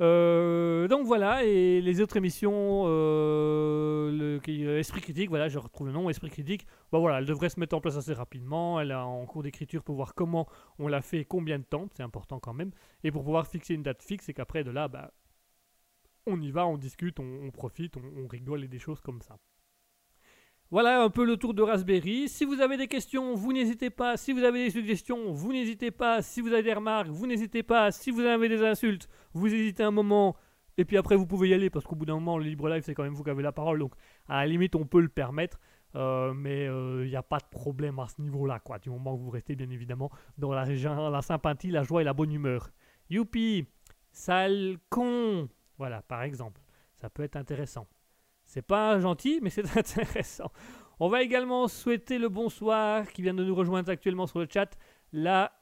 Euh, 0.00 0.88
donc 0.88 1.06
voilà, 1.06 1.44
et 1.44 1.80
les 1.80 2.00
autres 2.00 2.16
émissions, 2.16 2.84
euh, 2.86 4.10
le, 4.10 4.78
Esprit 4.78 5.00
Critique, 5.00 5.28
voilà, 5.28 5.48
je 5.48 5.58
retrouve 5.58 5.86
le 5.86 5.92
nom, 5.92 6.10
Esprit 6.10 6.30
Critique, 6.30 6.66
bah 6.90 6.98
voilà, 6.98 7.18
elle 7.18 7.26
devrait 7.26 7.48
se 7.48 7.60
mettre 7.60 7.76
en 7.76 7.80
place 7.80 7.96
assez 7.96 8.12
rapidement, 8.12 8.80
elle 8.80 8.90
est 8.90 8.94
en 8.94 9.24
cours 9.26 9.44
d'écriture 9.44 9.84
pour 9.84 9.94
voir 9.94 10.14
comment 10.14 10.48
on 10.80 10.88
l'a 10.88 11.00
fait, 11.00 11.24
combien 11.24 11.60
de 11.60 11.64
temps, 11.64 11.86
c'est 11.94 12.02
important 12.02 12.40
quand 12.40 12.54
même, 12.54 12.72
et 13.04 13.12
pour 13.12 13.22
pouvoir 13.22 13.46
fixer 13.46 13.74
une 13.74 13.84
date 13.84 14.02
fixe, 14.02 14.28
et 14.28 14.34
qu'après 14.34 14.64
de 14.64 14.72
là, 14.72 14.88
bah, 14.88 15.12
on 16.26 16.40
y 16.40 16.50
va, 16.50 16.66
on 16.66 16.76
discute, 16.76 17.20
on, 17.20 17.50
profite, 17.50 17.96
on, 17.96 18.26
rigole 18.26 18.64
et 18.64 18.68
des 18.68 18.78
choses 18.78 19.00
comme 19.00 19.20
ça. 19.22 19.36
Voilà 20.70 21.02
un 21.02 21.10
peu 21.10 21.24
le 21.24 21.36
tour 21.36 21.54
de 21.54 21.62
Raspberry. 21.62 22.28
Si 22.28 22.44
vous 22.44 22.60
avez 22.60 22.76
des 22.76 22.88
questions, 22.88 23.34
vous 23.34 23.52
n'hésitez 23.52 23.90
pas. 23.90 24.16
Si 24.16 24.32
vous 24.32 24.42
avez 24.42 24.64
des 24.64 24.70
suggestions, 24.70 25.32
vous 25.32 25.52
n'hésitez 25.52 25.90
pas. 25.90 26.22
Si 26.22 26.40
vous 26.40 26.52
avez 26.52 26.62
des 26.62 26.72
remarques, 26.72 27.08
vous 27.08 27.26
n'hésitez 27.26 27.62
pas. 27.62 27.92
Si 27.92 28.10
vous 28.10 28.22
avez 28.22 28.48
des 28.48 28.64
insultes, 28.64 29.08
vous 29.34 29.46
hésitez 29.46 29.82
un 29.82 29.90
moment. 29.90 30.36
Et 30.76 30.84
puis 30.84 30.96
après, 30.96 31.14
vous 31.14 31.26
pouvez 31.26 31.50
y 31.50 31.54
aller 31.54 31.70
parce 31.70 31.84
qu'au 31.84 31.94
bout 31.94 32.06
d'un 32.06 32.14
moment, 32.14 32.38
le 32.38 32.44
libre 32.44 32.68
live, 32.68 32.82
c'est 32.82 32.94
quand 32.94 33.04
même 33.04 33.14
vous 33.14 33.22
qui 33.22 33.30
avez 33.30 33.42
la 33.42 33.52
parole. 33.52 33.78
Donc, 33.78 33.92
à 34.26 34.40
la 34.40 34.46
limite, 34.46 34.74
on 34.74 34.86
peut 34.86 35.00
le 35.00 35.08
permettre. 35.08 35.60
Euh, 35.94 36.34
mais 36.34 36.64
il 36.64 37.08
n'y 37.08 37.14
a 37.14 37.22
pas 37.22 37.38
de 37.38 37.46
problème 37.48 38.00
à 38.00 38.08
ce 38.08 38.20
niveau-là, 38.20 38.58
quoi. 38.58 38.80
Du 38.80 38.90
moment 38.90 39.16
que 39.16 39.22
vous 39.22 39.30
restez 39.30 39.54
bien 39.54 39.70
évidemment 39.70 40.10
dans 40.38 40.52
la 40.52 40.64
la 40.64 41.22
sympathie, 41.22 41.70
la 41.70 41.84
joie 41.84 42.00
et 42.00 42.04
la 42.04 42.14
bonne 42.14 42.32
humeur. 42.32 42.70
Youpi, 43.10 43.68
sale 44.10 44.78
con. 44.88 45.48
Voilà, 45.78 46.02
par 46.02 46.22
exemple. 46.22 46.60
Ça 46.94 47.10
peut 47.10 47.22
être 47.22 47.36
intéressant. 47.36 47.86
C'est 48.44 48.62
pas 48.62 48.98
gentil, 49.00 49.40
mais 49.42 49.50
c'est 49.50 49.76
intéressant. 49.76 50.50
On 51.00 51.08
va 51.08 51.22
également 51.22 51.66
souhaiter 51.66 52.18
le 52.18 52.28
bonsoir 52.28 53.08
qui 53.08 53.22
vient 53.22 53.34
de 53.34 53.44
nous 53.44 53.54
rejoindre 53.54 53.90
actuellement 53.90 54.26
sur 54.26 54.38
le 54.38 54.46
chat, 54.50 54.76
la 55.12 55.52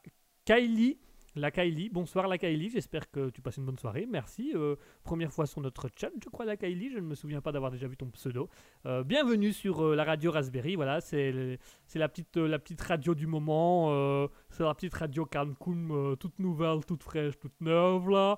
Kylie. 0.45 0.99
La 1.35 1.49
Kylie, 1.49 1.89
bonsoir 1.89 2.27
la 2.27 2.37
Kylie, 2.37 2.69
j'espère 2.69 3.09
que 3.09 3.31
tu 3.31 3.41
passes 3.41 3.57
une 3.57 3.65
bonne 3.65 3.79
soirée, 3.79 4.05
merci. 4.07 4.51
Euh, 4.53 4.75
première 5.03 5.33
fois 5.33 5.47
sur 5.47 5.61
notre 5.61 5.89
chat, 5.99 6.11
je 6.23 6.29
crois, 6.29 6.45
la 6.45 6.57
Kylie, 6.57 6.91
je 6.91 6.99
ne 6.99 7.07
me 7.07 7.15
souviens 7.15 7.41
pas 7.41 7.51
d'avoir 7.51 7.71
déjà 7.71 7.87
vu 7.87 7.97
ton 7.97 8.05
pseudo. 8.11 8.49
Euh, 8.85 9.03
bienvenue 9.03 9.51
sur 9.51 9.83
euh, 9.83 9.95
la 9.95 10.03
radio 10.03 10.29
Raspberry, 10.29 10.75
voilà, 10.75 11.01
c'est 11.01 11.57
la 11.95 12.07
petite, 12.07 12.37
la 12.37 12.59
petite 12.59 12.81
radio 12.81 13.15
du 13.15 13.25
moment, 13.25 14.29
c'est 14.51 14.61
la 14.61 14.75
petite 14.75 14.93
radio 14.93 15.25
Cancun, 15.25 16.15
toute 16.19 16.37
nouvelle, 16.37 16.85
toute 16.85 17.01
fraîche, 17.01 17.39
toute 17.39 17.59
neuve 17.61 18.11
là. 18.11 18.37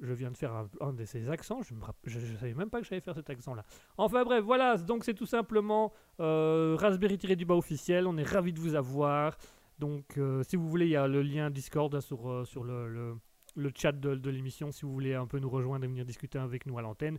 Je 0.00 0.12
viens 0.14 0.30
de 0.30 0.36
faire 0.36 0.66
un, 0.80 0.92
de 0.92 1.04
ces 1.04 1.28
accents, 1.28 1.60
je 1.62 1.74
ne 2.18 2.36
savais 2.36 2.54
même 2.54 2.70
pas 2.70 2.80
que 2.80 2.86
j'allais 2.86 3.02
faire 3.02 3.14
cet 3.14 3.28
accent-là. 3.28 3.64
Enfin 3.98 4.24
bref, 4.24 4.42
voilà, 4.42 4.76
donc 4.78 5.04
c'est 5.04 5.14
tout 5.14 5.26
simplement 5.26 5.92
Raspberry-du-bas 6.18 7.54
officiel, 7.54 8.06
on 8.06 8.16
est 8.16 8.24
ravis 8.24 8.52
de 8.52 8.60
vous 8.60 8.74
avoir. 8.74 9.36
Donc, 9.80 10.18
euh, 10.18 10.42
si 10.42 10.56
vous 10.56 10.68
voulez, 10.68 10.84
il 10.84 10.90
y 10.90 10.96
a 10.96 11.08
le 11.08 11.22
lien 11.22 11.48
Discord 11.48 11.98
sur, 12.00 12.30
euh, 12.30 12.44
sur 12.44 12.64
le, 12.64 13.16
le, 13.56 13.72
chat 13.74 13.92
de, 13.92 14.14
de 14.14 14.30
l'émission. 14.30 14.70
Si 14.70 14.82
vous 14.82 14.92
voulez 14.92 15.14
un 15.14 15.26
peu 15.26 15.38
nous 15.38 15.48
rejoindre 15.48 15.86
et 15.86 15.88
venir 15.88 16.04
discuter 16.04 16.38
avec 16.38 16.66
nous 16.66 16.78
à 16.78 16.82
l'antenne, 16.82 17.18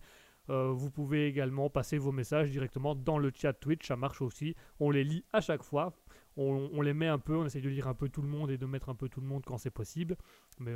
euh, 0.49 0.71
vous 0.71 0.91
pouvez 0.91 1.25
également 1.25 1.71
passer 1.71 1.97
vos 1.97 2.11
messages 2.11 2.51
directement 2.51 2.93
dans 2.93 3.17
le 3.17 3.31
chat 3.35 3.53
Twitch. 3.53 3.87
Ça 3.87 3.95
marche 3.95 4.21
aussi. 4.21 4.55
On 4.79 4.91
les 4.91 5.03
lit 5.03 5.25
à 5.33 5.41
chaque 5.41 5.63
fois. 5.63 5.95
On, 6.37 6.81
les 6.81 6.93
met 6.93 7.07
un 7.07 7.19
peu, 7.19 7.35
on 7.35 7.45
essaye 7.45 7.61
de 7.61 7.69
lire 7.69 7.87
un 7.87 7.93
peu 7.93 8.09
tout 8.09 8.21
le 8.21 8.27
monde 8.27 8.51
et 8.51 8.57
de 8.57 8.65
mettre 8.65 8.89
un 8.89 8.95
peu 8.95 9.09
tout 9.09 9.21
le 9.21 9.27
monde 9.27 9.43
quand 9.45 9.57
c'est 9.57 9.71
possible. 9.71 10.15
Mais 10.59 10.73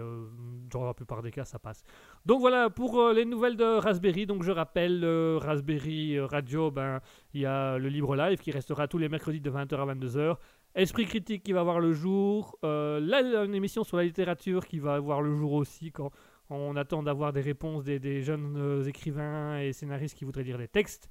dans 0.70 0.84
la 0.84 0.94
plupart 0.94 1.22
des 1.22 1.32
cas, 1.32 1.46
ça 1.46 1.60
passe. 1.60 1.84
Donc 2.26 2.42
voilà 2.42 2.70
pour 2.70 3.10
les 3.10 3.26
nouvelles 3.26 3.56
de 3.56 3.80
Raspberry. 3.80 4.26
Donc 4.26 4.44
je 4.44 4.52
rappelle, 4.52 5.06
Raspberry 5.38 6.20
Radio, 6.20 6.72
ben, 6.72 7.00
il 7.34 7.42
y 7.42 7.46
a 7.46 7.78
le 7.78 7.88
libre 7.88 8.16
live 8.16 8.40
qui 8.40 8.52
restera 8.52 8.88
tous 8.88 8.98
les 8.98 9.10
mercredis 9.10 9.42
de 9.42 9.50
20h 9.50 9.76
à 9.76 9.96
22h. 9.96 10.38
Esprit 10.76 11.06
critique 11.06 11.44
qui 11.44 11.54
va 11.54 11.64
voir 11.64 11.80
le 11.80 11.94
jour. 11.94 12.58
Euh, 12.66 13.00
là, 13.00 13.22
une 13.46 13.56
émission 13.56 13.86
sur 13.86 13.96
la 13.96 14.04
littérature 14.04 14.66
qui 14.66 14.80
va 14.80 15.00
voir 15.00 15.22
le 15.22 15.34
jour 15.34 15.54
aussi 15.54 15.94
quand 15.94 16.12
on 16.50 16.76
attend 16.76 17.02
d'avoir 17.02 17.32
des 17.32 17.40
réponses 17.40 17.86
des, 17.86 18.22
jeunes 18.22 18.58
euh, 18.58 18.84
écrivains 18.84 19.58
et 19.60 19.72
scénaristes 19.72 20.18
qui 20.18 20.26
voudraient 20.26 20.44
lire 20.44 20.58
des 20.58 20.68
textes. 20.68 21.10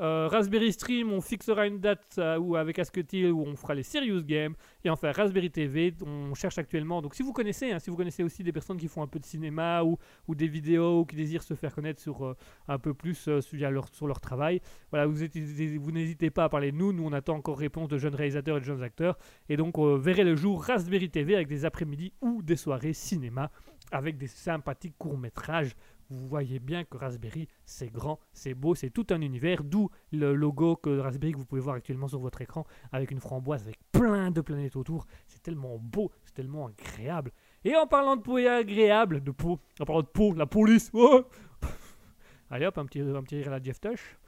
Euh, 0.00 0.26
Raspberry 0.28 0.72
Stream, 0.72 1.12
on 1.12 1.20
fixera 1.20 1.68
une 1.68 1.78
date 1.78 2.16
euh, 2.18 2.54
avec 2.54 2.80
Asketil 2.80 3.30
où 3.30 3.42
on 3.42 3.54
fera 3.54 3.74
les 3.74 3.84
Serious 3.84 4.22
Games. 4.22 4.54
Et 4.84 4.90
enfin, 4.90 5.12
Raspberry 5.12 5.50
TV, 5.50 5.94
on 6.04 6.34
cherche 6.34 6.58
actuellement. 6.58 7.00
Donc, 7.00 7.14
si 7.14 7.22
vous 7.22 7.32
connaissez, 7.32 7.70
hein, 7.70 7.78
si 7.78 7.90
vous 7.90 7.96
connaissez 7.96 8.24
aussi 8.24 8.42
des 8.42 8.52
personnes 8.52 8.76
qui 8.76 8.88
font 8.88 9.02
un 9.02 9.06
peu 9.06 9.20
de 9.20 9.24
cinéma 9.24 9.84
ou, 9.84 9.96
des 10.34 10.48
vidéos 10.48 11.00
ou 11.00 11.04
qui 11.04 11.14
désirent 11.14 11.44
se 11.44 11.54
faire 11.54 11.72
connaître 11.74 12.00
sur 12.00 12.24
euh, 12.24 12.36
un 12.66 12.78
peu 12.78 12.92
plus 12.92 13.14
sur, 13.14 13.70
leur, 13.70 13.88
sur 13.94 14.06
leur 14.08 14.20
travail, 14.20 14.60
voilà, 14.90 15.06
vous, 15.06 15.14
vous 15.14 15.92
n'hésitez 15.92 16.30
pas 16.30 16.44
à 16.44 16.48
parler 16.48 16.72
de 16.72 16.76
nous. 16.76 16.92
Nous, 16.92 17.04
on 17.04 17.12
attend 17.12 17.36
encore 17.36 17.58
réponse 17.58 17.88
de 17.88 17.98
jeunes 17.98 18.16
réalisateurs 18.16 18.56
et 18.56 18.60
de 18.60 18.64
jeunes 18.64 18.82
acteurs. 18.82 19.16
Et 19.48 19.56
donc, 19.56 19.78
verrez 19.78 20.24
le 20.24 20.34
jour 20.34 20.64
Raspberry 20.64 21.08
TV 21.08 21.36
avec 21.36 21.46
des 21.46 21.64
après-midi 21.64 22.12
ou 22.20 22.42
des 22.42 22.56
soirées 22.56 22.94
cinéma 22.94 23.50
avec 23.92 24.16
des 24.16 24.26
sympathiques 24.26 24.96
courts-métrages 24.98 25.76
vous 26.10 26.28
voyez 26.28 26.58
bien 26.58 26.84
que 26.84 26.96
Raspberry, 26.96 27.48
c'est 27.64 27.90
grand, 27.90 28.18
c'est 28.32 28.54
beau, 28.54 28.74
c'est 28.74 28.90
tout 28.90 29.06
un 29.10 29.20
univers, 29.20 29.64
d'où 29.64 29.90
le 30.12 30.34
logo 30.34 30.76
que 30.76 30.98
Raspberry 30.98 31.32
que 31.32 31.38
vous 31.38 31.46
pouvez 31.46 31.60
voir 31.60 31.76
actuellement 31.76 32.08
sur 32.08 32.18
votre 32.18 32.40
écran, 32.40 32.66
avec 32.92 33.10
une 33.10 33.20
framboise, 33.20 33.62
avec 33.62 33.78
plein 33.92 34.30
de 34.30 34.40
planètes 34.40 34.76
autour. 34.76 35.06
C'est 35.26 35.42
tellement 35.42 35.78
beau, 35.78 36.10
c'est 36.24 36.34
tellement 36.34 36.66
agréable. 36.66 37.32
Et 37.64 37.74
en 37.76 37.86
parlant 37.86 38.16
de 38.16 38.22
peau 38.22 38.36
agréable, 38.36 39.22
de 39.22 39.30
peau, 39.30 39.58
en 39.80 39.84
parlant 39.84 40.02
de 40.02 40.06
peau, 40.06 40.34
la 40.34 40.46
police, 40.46 40.90
oh 40.92 41.24
Allez 42.50 42.66
hop, 42.66 42.76
un 42.78 42.84
petit, 42.84 43.00
un 43.00 43.22
petit 43.22 43.36
rire 43.36 43.48
à 43.48 43.58
la 43.58 43.62
Jeff 43.62 43.80
Tush. 43.80 44.18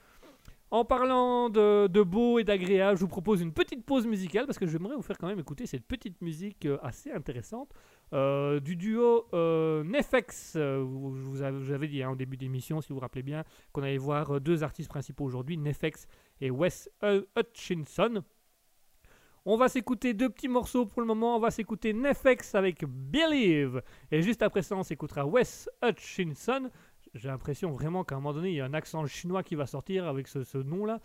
En 0.72 0.84
parlant 0.84 1.48
de, 1.48 2.02
beau 2.02 2.40
et 2.40 2.44
d'agréable, 2.44 2.96
je 2.96 3.02
vous 3.02 3.08
propose 3.08 3.40
une 3.40 3.52
petite 3.52 3.84
pause 3.84 4.04
musicale 4.04 4.46
parce 4.46 4.58
que 4.58 4.66
j'aimerais 4.66 4.96
vous 4.96 5.02
faire 5.02 5.16
quand 5.16 5.28
même 5.28 5.38
écouter 5.38 5.64
cette 5.64 5.86
petite 5.86 6.20
musique 6.20 6.66
euh, 6.66 6.76
assez 6.82 7.12
intéressante 7.12 7.72
euh, 8.12 8.58
du 8.58 8.74
duo 8.74 9.26
euh, 9.32 9.84
Nefex. 9.84 10.54
je 10.54 10.80
vous 10.80 11.42
avais 11.42 11.86
dit 11.86 12.02
hein, 12.02 12.10
au 12.10 12.16
début 12.16 12.36
d'émission, 12.36 12.80
si 12.80 12.88
vous 12.88 12.96
vous 12.96 13.00
rappelez 13.00 13.22
bien, 13.22 13.44
qu'on 13.72 13.84
allait 13.84 13.96
voir 13.96 14.40
deux 14.40 14.64
artistes 14.64 14.88
principaux 14.88 15.24
aujourd'hui, 15.24 15.56
Nefex 15.56 16.08
et 16.40 16.50
Wes 16.50 16.90
Hutchinson. 17.36 18.24
On 19.48 19.56
va 19.56 19.68
s'écouter 19.68 20.12
deux 20.12 20.28
petits 20.28 20.48
morceaux 20.48 20.86
pour 20.86 21.00
le 21.00 21.06
moment. 21.06 21.36
On 21.36 21.38
va 21.38 21.52
s'écouter 21.52 21.92
Nefex 21.92 22.56
avec 22.56 22.84
Believe. 22.84 23.80
Et 24.10 24.20
juste 24.20 24.42
après 24.42 24.62
ça, 24.62 24.74
on 24.74 24.82
s'écoutera 24.82 25.24
Wes 25.24 25.70
Hutchinson 25.84 26.68
j'ai 27.16 27.28
l'impression 27.28 27.70
vraiment 27.70 28.04
qu'à 28.04 28.16
un 28.16 28.18
moment 28.18 28.32
donné, 28.32 28.50
il 28.50 28.56
y 28.56 28.60
a 28.60 28.64
un 28.64 28.74
accent 28.74 29.04
chinois 29.06 29.42
qui 29.42 29.54
va 29.54 29.66
sortir 29.66 30.06
avec 30.06 30.28
ce, 30.28 30.58
nom-là. 30.58 31.00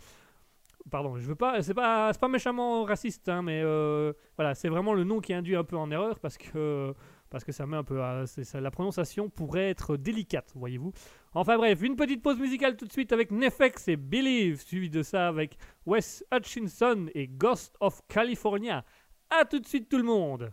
Pardon, 0.90 1.16
je 1.16 1.26
veux 1.26 1.36
pas, 1.36 1.62
c'est 1.62 1.74
pas, 1.74 2.12
pas 2.12 2.28
méchamment 2.28 2.82
raciste, 2.84 3.28
hein, 3.28 3.42
mais 3.42 3.62
euh, 3.62 4.12
voilà, 4.36 4.54
c'est 4.54 4.68
vraiment 4.68 4.94
le 4.94 5.04
nom 5.04 5.20
qui 5.20 5.32
induit 5.32 5.54
un 5.54 5.62
peu 5.62 5.76
en 5.76 5.90
erreur 5.92 6.18
parce 6.18 6.36
que, 6.36 6.92
parce 7.30 7.44
que 7.44 7.52
ça 7.52 7.66
met 7.66 7.76
un 7.76 7.84
peu, 7.84 7.98
la 7.98 8.70
prononciation 8.72 9.28
pourrait 9.30 9.70
être 9.70 9.96
délicate, 9.96 10.52
voyez-vous. 10.56 10.92
Enfin 11.34 11.56
bref, 11.56 11.80
une 11.82 11.94
petite 11.94 12.20
pause 12.20 12.38
musicale 12.38 12.76
tout 12.76 12.86
de 12.86 12.92
suite 12.92 13.12
avec 13.12 13.30
Nefex 13.30 13.86
et 13.88 13.96
Believe, 13.96 14.60
suivi 14.60 14.90
de 14.90 15.04
ça 15.04 15.28
avec 15.28 15.56
Wes 15.86 16.24
Hutchinson 16.32 17.06
et 17.14 17.28
Ghost 17.28 17.76
of 17.78 18.02
California. 18.08 18.84
A 19.30 19.44
tout 19.44 19.60
de 19.60 19.66
suite 19.66 19.88
tout 19.88 19.98
le 19.98 20.02
monde. 20.02 20.52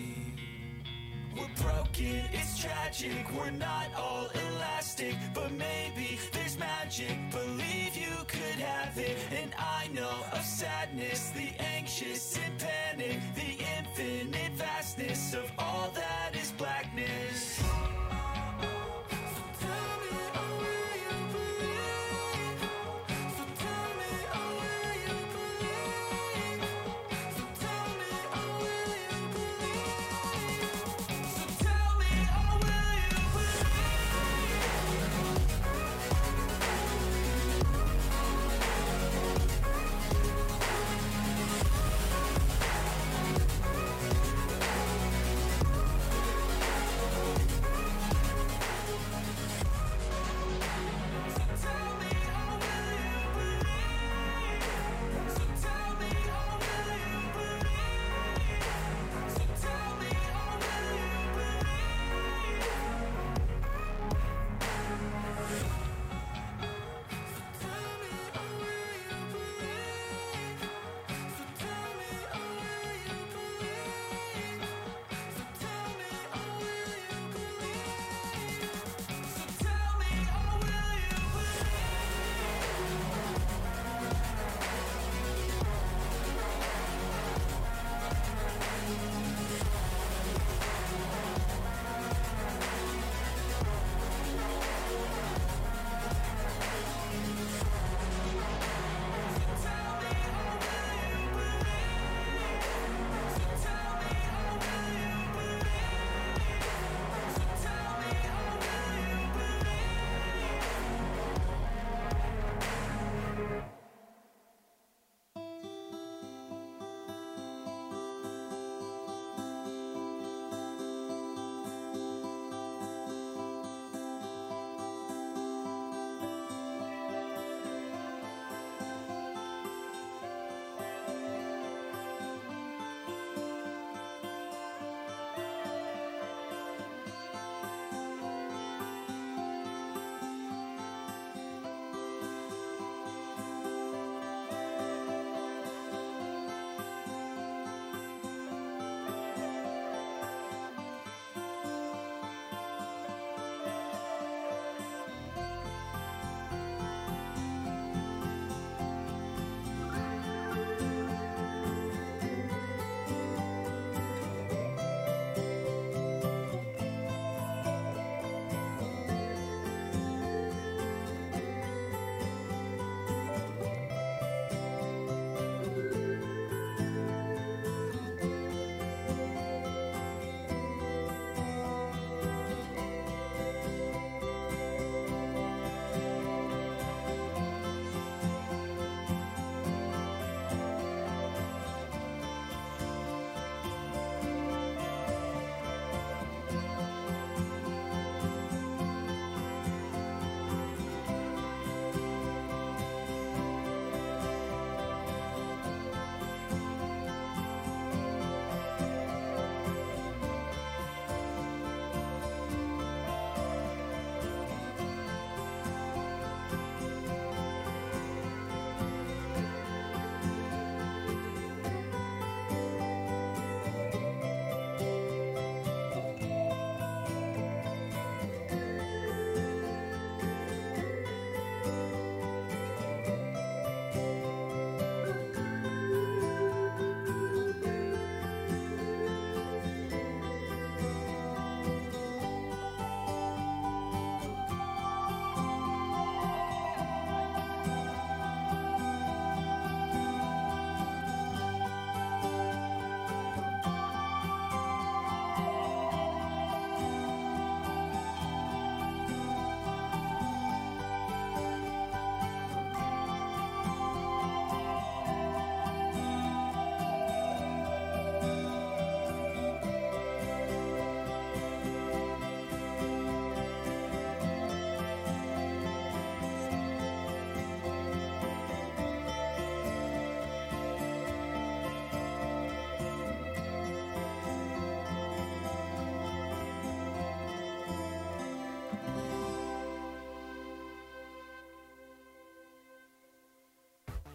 We're 1.37 1.63
broken, 1.63 2.23
it's 2.33 2.59
tragic, 2.59 3.25
we're 3.37 3.51
not 3.51 3.87
all 3.97 4.27
elastic, 4.49 5.15
but 5.33 5.51
maybe 5.51 6.19
there's 6.33 6.57
magic. 6.59 7.17
Believe 7.31 7.95
you 7.95 8.15
could 8.27 8.59
have 8.59 8.97
it, 8.97 9.17
and 9.31 9.53
I 9.57 9.87
know 9.93 10.25
of 10.33 10.43
sadness, 10.43 11.31
the 11.31 11.49
anxious 11.59 12.37
and 12.37 12.59
panic, 12.59 13.19
the 13.35 13.63
infinite 13.79 14.51
vastness 14.53 15.33
of 15.33 15.49
all 15.57 15.89
that 15.95 16.20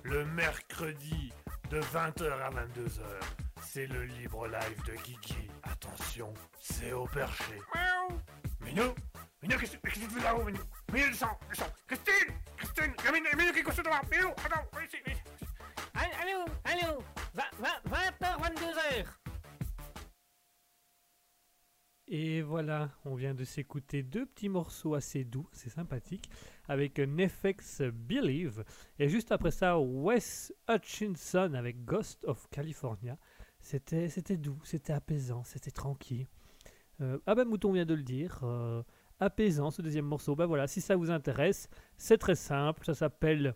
le 0.06 0.24
mercredi 0.26 1.32
de 1.70 1.80
20h 1.80 2.30
à 2.30 2.50
22h. 2.50 3.02
C'est 3.62 3.86
le 3.86 4.04
libre 4.04 4.46
live 4.46 4.82
de 4.86 4.94
Guigui. 5.02 5.50
Attention, 5.64 6.32
c'est 6.60 6.92
au 6.92 7.06
perché. 7.06 7.60
Miaou. 7.74 8.20
Minou 8.60 8.94
Minou, 9.42 9.58
qu'est-ce 9.58 9.76
que 9.76 9.90
tu 9.90 10.00
fais 10.00 10.22
là-haut, 10.22 10.44
Minou? 10.44 10.60
Minou, 10.92 11.08
descends, 11.08 11.38
descends 11.48 11.72
Christine 11.86 12.34
Christine 12.56 12.94
Minou, 13.12 13.26
Minou 13.36 13.52
qui 13.52 13.58
est 13.58 13.62
couché 13.62 13.82
devant 13.82 14.00
Minou, 14.10 14.30
attends, 14.44 14.64
voilà, 22.56 22.88
on 23.04 23.14
vient 23.14 23.34
de 23.34 23.44
s'écouter 23.44 24.02
deux 24.02 24.24
petits 24.24 24.48
morceaux 24.48 24.94
assez 24.94 25.24
doux, 25.24 25.46
c'est 25.52 25.68
sympathique, 25.68 26.30
avec 26.68 26.98
Nefex 26.98 27.82
Believe. 27.82 28.64
Et 28.98 29.10
juste 29.10 29.30
après 29.30 29.50
ça, 29.50 29.78
Wes 29.78 30.54
Hutchinson 30.66 31.52
avec 31.52 31.84
Ghost 31.84 32.24
of 32.24 32.48
California. 32.48 33.18
C'était, 33.60 34.08
doux, 34.38 34.58
c'était 34.64 34.94
apaisant, 34.94 35.44
c'était 35.44 35.70
tranquille. 35.70 36.26
Ah 36.98 37.34
ben 37.34 37.44
Mouton 37.44 37.72
vient 37.72 37.84
de 37.84 37.92
le 37.92 38.02
dire, 38.02 38.40
euh, 38.42 38.82
apaisant 39.20 39.70
ce 39.70 39.82
deuxième 39.82 40.06
morceau. 40.06 40.34
Ben 40.34 40.46
voilà, 40.46 40.66
si 40.66 40.80
ça 40.80 40.96
vous 40.96 41.10
intéresse, 41.10 41.68
c'est 41.98 42.16
très 42.16 42.36
simple, 42.36 42.86
ça 42.86 42.94
s'appelle... 42.94 43.54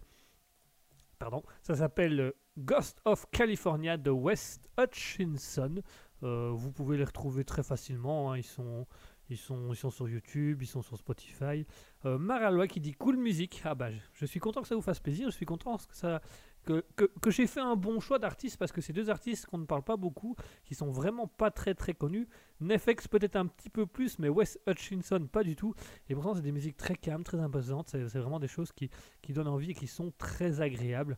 Pardon, 1.18 1.42
ça 1.62 1.74
s'appelle 1.74 2.34
Ghost 2.58 3.00
of 3.06 3.24
California 3.30 3.96
de 3.96 4.10
Wes 4.10 4.60
Hutchinson. 4.78 5.80
Euh, 6.22 6.50
vous 6.52 6.70
pouvez 6.70 6.96
les 6.96 7.04
retrouver 7.04 7.44
très 7.44 7.62
facilement. 7.62 8.32
hein, 8.32 8.38
Ils, 8.38 8.44
sont, 8.44 8.86
ils, 9.28 9.36
sont, 9.36 9.72
ils 9.72 9.76
sont 9.76 9.90
sur 9.90 10.08
YouTube, 10.08 10.62
ils 10.62 10.66
sont 10.66 10.82
sur 10.82 10.96
Spotify. 10.96 11.66
Euh, 12.04 12.18
Maralois 12.18 12.66
qui 12.68 12.80
dit 12.80 12.92
cool 12.92 13.16
musique. 13.16 13.62
Ah 13.64 13.74
bah, 13.74 13.88
je, 14.12 14.26
suis 14.26 14.40
content 14.40 14.62
que 14.62 14.68
ça 14.68 14.74
vous 14.74 14.82
fasse 14.82 15.00
plaisir. 15.00 15.30
Je 15.30 15.34
suis 15.36 15.46
content 15.46 15.78
que, 15.78 16.20
que, 16.64 16.84
que, 16.96 17.04
que 17.20 17.30
j'ai 17.30 17.46
fait 17.46 17.60
un 17.60 17.76
bon 17.76 18.00
choix 18.00 18.18
d'artistes 18.18 18.58
parce 18.58 18.72
que 18.72 18.80
c'est 18.80 18.92
deux 18.92 19.08
artistes 19.10 19.46
qu'on 19.46 19.58
ne 19.58 19.64
parle 19.66 19.82
pas 19.82 19.96
beaucoup, 19.96 20.36
qui 20.64 20.74
sont 20.74 20.90
vraiment 20.90 21.26
pas 21.26 21.50
très 21.50 21.74
très 21.74 21.94
connus. 21.94 22.28
Nefex 22.60 23.08
peut-être 23.08 23.36
un 23.36 23.46
petit 23.46 23.70
peu 23.70 23.86
plus, 23.86 24.18
mais 24.18 24.28
Wes 24.28 24.58
Hutchinson 24.66 25.26
pas 25.26 25.42
du 25.42 25.56
tout. 25.56 25.74
Et 26.08 26.14
pourtant, 26.14 26.34
c'est 26.34 26.42
des 26.42 26.52
musiques 26.52 26.76
très 26.76 26.96
calmes, 26.96 27.24
très 27.24 27.38
imposantes. 27.40 27.88
C'est 27.88 28.08
c'est 28.08 28.18
vraiment 28.18 28.40
des 28.40 28.48
choses 28.48 28.72
qui, 28.72 28.90
qui 29.22 29.32
donnent 29.32 29.48
envie 29.48 29.70
et 29.70 29.74
qui 29.74 29.86
sont 29.86 30.12
très 30.18 30.60
agréables. 30.60 31.16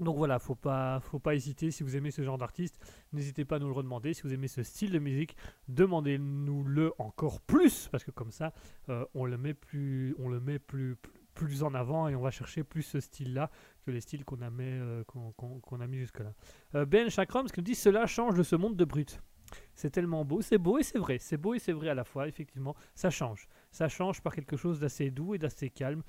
Donc 0.00 0.16
voilà, 0.16 0.38
faut 0.38 0.54
pas, 0.54 0.98
faut 1.00 1.18
pas 1.18 1.34
hésiter. 1.34 1.70
Si 1.70 1.82
vous 1.82 1.94
aimez 1.94 2.10
ce 2.10 2.22
genre 2.22 2.38
d'artiste, 2.38 2.80
n'hésitez 3.12 3.44
pas 3.44 3.56
à 3.56 3.58
nous 3.58 3.66
le 3.66 3.74
redemander. 3.74 4.14
Si 4.14 4.22
vous 4.22 4.32
aimez 4.32 4.48
ce 4.48 4.62
style 4.62 4.92
de 4.92 4.98
musique, 4.98 5.36
demandez-nous-le 5.68 6.92
encore 6.98 7.40
plus, 7.42 7.88
parce 7.88 8.02
que 8.02 8.10
comme 8.10 8.30
ça, 8.30 8.54
euh, 8.88 9.04
on 9.14 9.26
le 9.26 9.36
met 9.36 9.52
plus, 9.52 10.14
on 10.18 10.28
le 10.28 10.40
met 10.40 10.58
plus, 10.58 10.96
plus, 11.34 11.62
en 11.62 11.74
avant 11.74 12.08
et 12.08 12.16
on 12.16 12.22
va 12.22 12.30
chercher 12.30 12.64
plus 12.64 12.82
ce 12.82 12.98
style-là 12.98 13.50
que 13.84 13.90
les 13.90 14.00
styles 14.00 14.24
qu'on 14.24 14.40
a, 14.40 14.48
mis, 14.50 14.64
euh, 14.64 15.04
jusque-là. 15.92 16.32
Euh, 16.74 16.86
ben 16.86 17.10
Chakram, 17.10 17.46
ce 17.46 17.52
qui 17.52 17.60
nous 17.60 17.64
dit, 17.64 17.74
cela 17.74 18.06
change 18.06 18.34
de 18.34 18.42
ce 18.42 18.56
monde 18.56 18.76
de 18.76 18.84
brut. 18.86 19.20
C'est 19.74 19.90
tellement 19.90 20.24
beau, 20.24 20.40
c'est 20.40 20.58
beau 20.58 20.78
et 20.78 20.82
c'est 20.82 20.98
vrai, 20.98 21.18
c'est 21.18 21.36
beau 21.36 21.54
et 21.54 21.58
c'est 21.58 21.72
vrai 21.72 21.88
à 21.90 21.94
la 21.94 22.04
fois, 22.04 22.26
effectivement, 22.26 22.74
ça 22.94 23.10
change. 23.10 23.48
Ça 23.70 23.88
change 23.88 24.22
par 24.22 24.34
quelque 24.34 24.56
chose 24.56 24.80
d'assez 24.80 25.10
doux 25.10 25.34
et 25.34 25.38
d'assez 25.38 25.68
calme. 25.68 26.02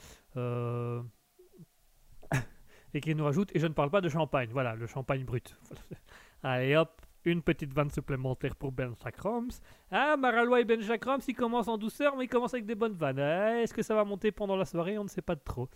Et 2.93 3.01
qui 3.01 3.15
nous 3.15 3.23
rajoute, 3.23 3.51
et 3.55 3.59
je 3.59 3.67
ne 3.67 3.73
parle 3.73 3.89
pas 3.89 4.01
de 4.01 4.09
champagne, 4.09 4.49
voilà, 4.51 4.75
le 4.75 4.87
champagne 4.87 5.23
brut. 5.23 5.55
Allez 6.43 6.75
hop, 6.75 7.01
une 7.25 7.41
petite 7.41 7.73
vanne 7.73 7.89
supplémentaire 7.91 8.55
pour 8.55 8.71
Ben 8.71 8.93
Chakrams. 9.03 9.49
Ah, 9.91 10.15
Maralois 10.17 10.61
et 10.61 10.65
Ben 10.65 10.81
Chakrams, 10.81 11.21
ils 11.27 11.35
commencent 11.35 11.67
en 11.67 11.77
douceur, 11.77 12.15
mais 12.17 12.25
ils 12.25 12.29
commencent 12.29 12.53
avec 12.53 12.65
des 12.65 12.75
bonnes 12.75 12.93
vannes. 12.95 13.19
Ah, 13.19 13.61
Est-ce 13.61 13.73
que 13.73 13.83
ça 13.83 13.95
va 13.95 14.03
monter 14.03 14.31
pendant 14.31 14.55
la 14.55 14.65
soirée? 14.65 14.97
On 14.97 15.03
ne 15.03 15.09
sait 15.09 15.21
pas 15.21 15.35
trop. 15.35 15.69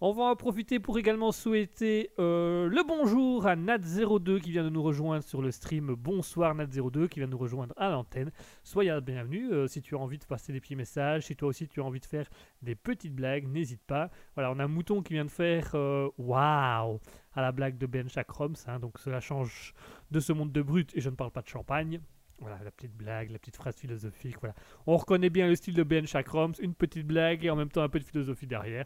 On 0.00 0.12
va 0.12 0.22
en 0.24 0.36
profiter 0.36 0.78
pour 0.78 0.96
également 0.96 1.32
souhaiter 1.32 2.10
euh, 2.20 2.68
le 2.68 2.84
bonjour 2.86 3.48
à 3.48 3.56
Nat02 3.56 4.40
qui 4.40 4.52
vient 4.52 4.62
de 4.62 4.68
nous 4.68 4.82
rejoindre 4.82 5.24
sur 5.24 5.42
le 5.42 5.50
stream. 5.50 5.92
Bonsoir 5.98 6.54
Nat02 6.54 7.08
qui 7.08 7.18
vient 7.18 7.26
de 7.26 7.32
nous 7.32 7.38
rejoindre 7.38 7.74
à 7.76 7.90
l'antenne. 7.90 8.30
Soyez 8.62 8.90
la 8.90 9.00
bienvenue. 9.00 9.50
euh, 9.52 9.66
si 9.66 9.82
tu 9.82 9.96
as 9.96 9.98
envie 9.98 10.18
de 10.18 10.24
passer 10.24 10.52
des 10.52 10.60
petits 10.60 10.76
messages, 10.76 11.24
si 11.26 11.34
toi 11.34 11.48
aussi 11.48 11.66
tu 11.66 11.80
as 11.80 11.84
envie 11.84 11.98
de 11.98 12.06
faire 12.06 12.28
des 12.62 12.76
petites 12.76 13.12
blagues, 13.12 13.48
n'hésite 13.48 13.82
pas. 13.82 14.08
Voilà, 14.36 14.52
on 14.52 14.60
a 14.60 14.68
Mouton 14.68 15.02
qui 15.02 15.14
vient 15.14 15.24
de 15.24 15.30
faire 15.32 15.72
euh, 15.74 16.08
Waouh 16.16 17.00
à 17.34 17.42
la 17.42 17.50
blague 17.50 17.76
de 17.76 17.86
Ben 17.86 18.08
Chakroms. 18.08 18.54
hein, 18.68 18.78
donc 18.78 19.00
cela 19.00 19.18
change 19.18 19.74
de 20.10 20.20
ce 20.20 20.32
monde 20.32 20.52
de 20.52 20.62
brut 20.62 20.90
et 20.96 21.00
je 21.00 21.10
ne 21.10 21.14
parle 21.16 21.30
pas 21.30 21.42
de 21.42 21.48
champagne. 21.48 22.00
Voilà, 22.40 22.58
la 22.62 22.70
petite 22.70 22.94
blague, 22.96 23.30
la 23.30 23.38
petite 23.38 23.56
phrase 23.56 23.76
philosophique. 23.76 24.36
Voilà. 24.40 24.54
On 24.86 24.96
reconnaît 24.96 25.30
bien 25.30 25.48
le 25.48 25.56
style 25.56 25.74
de 25.74 25.82
Ben 25.82 26.06
Chakroms, 26.06 26.52
une 26.60 26.74
petite 26.74 27.06
blague 27.06 27.44
et 27.44 27.50
en 27.50 27.56
même 27.56 27.68
temps 27.68 27.82
un 27.82 27.88
peu 27.88 27.98
de 27.98 28.04
philosophie 28.04 28.46
derrière. 28.46 28.84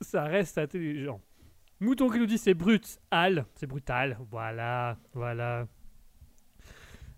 Ça 0.00 0.24
reste 0.24 0.56
intelligent. 0.56 1.20
Mouton 1.80 2.08
qui 2.10 2.18
nous 2.18 2.26
dit 2.26 2.38
c'est 2.38 2.54
brutal. 2.54 3.44
C'est 3.54 3.66
brutal. 3.66 4.18
Voilà, 4.30 4.96
voilà. 5.12 5.66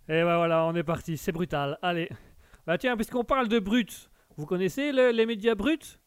Et 0.08 0.22
ben 0.22 0.36
voilà, 0.36 0.64
on 0.64 0.74
est 0.74 0.82
parti. 0.82 1.16
C'est 1.16 1.32
brutal. 1.32 1.78
Allez. 1.82 2.08
Bah 2.66 2.76
tiens, 2.78 2.96
puisqu'on 2.96 3.24
parle 3.24 3.48
de 3.48 3.58
brut, 3.60 4.10
vous 4.36 4.46
connaissez 4.46 4.92
le- 4.92 5.10
les 5.12 5.26
médias 5.26 5.54
bruts? 5.54 5.98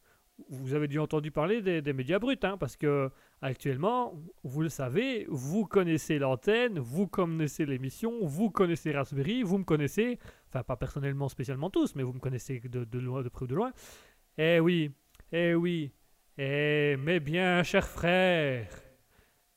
Vous 0.49 0.73
avez 0.73 0.89
dû 0.89 0.99
entendu 0.99 1.31
parler 1.31 1.61
des, 1.61 1.81
des 1.81 1.93
médias 1.93 2.19
bruts, 2.19 2.37
hein, 2.43 2.57
parce 2.57 2.75
que 2.75 3.09
actuellement, 3.41 4.13
vous 4.43 4.61
le 4.61 4.69
savez, 4.69 5.25
vous 5.29 5.65
connaissez 5.65 6.19
l'antenne, 6.19 6.79
vous 6.79 7.07
connaissez 7.07 7.65
l'émission, 7.65 8.25
vous 8.25 8.49
connaissez 8.49 8.91
Raspberry, 8.91 9.43
vous 9.43 9.57
me 9.57 9.63
connaissez, 9.63 10.19
enfin 10.47 10.63
pas 10.63 10.75
personnellement 10.77 11.29
spécialement 11.29 11.69
tous, 11.69 11.95
mais 11.95 12.03
vous 12.03 12.13
me 12.13 12.19
connaissez 12.19 12.59
de, 12.59 13.29
près 13.29 13.43
ou 13.43 13.47
de 13.47 13.55
loin. 13.55 13.71
Eh 14.37 14.59
oui, 14.59 14.91
eh 15.31 15.53
oui, 15.53 15.91
eh 16.37 16.97
mes 16.97 17.19
bien 17.19 17.63
chers 17.63 17.87
frères, 17.87 18.69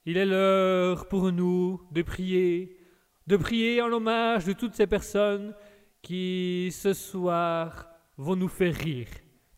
il 0.05 0.17
est 0.17 0.27
l'heure 0.27 1.09
pour 1.09 1.33
nous 1.33 1.81
de 1.93 2.03
prier, 2.03 2.79
de 3.27 3.37
prier 3.37 3.83
en 3.83 3.93
hommage 3.93 4.45
de 4.45 4.53
toutes 4.53 4.75
ces 4.75 4.87
personnes 4.87 5.55
qui 6.03 6.71
ce 6.73 6.93
soir 6.93 7.89
vont 8.17 8.37
nous 8.37 8.49
faire 8.49 8.75
rire, 8.75 9.09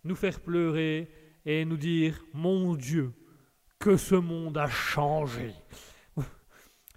nous 0.04 0.16
faire 0.16 0.40
pleurer 0.40 1.08
et 1.44 1.64
nous 1.64 1.76
dire 1.76 2.24
Mon 2.32 2.74
Dieu, 2.74 3.12
que 3.80 3.96
ce 3.96 4.14
monde 4.14 4.58
a 4.58 4.68
changé. 4.68 5.54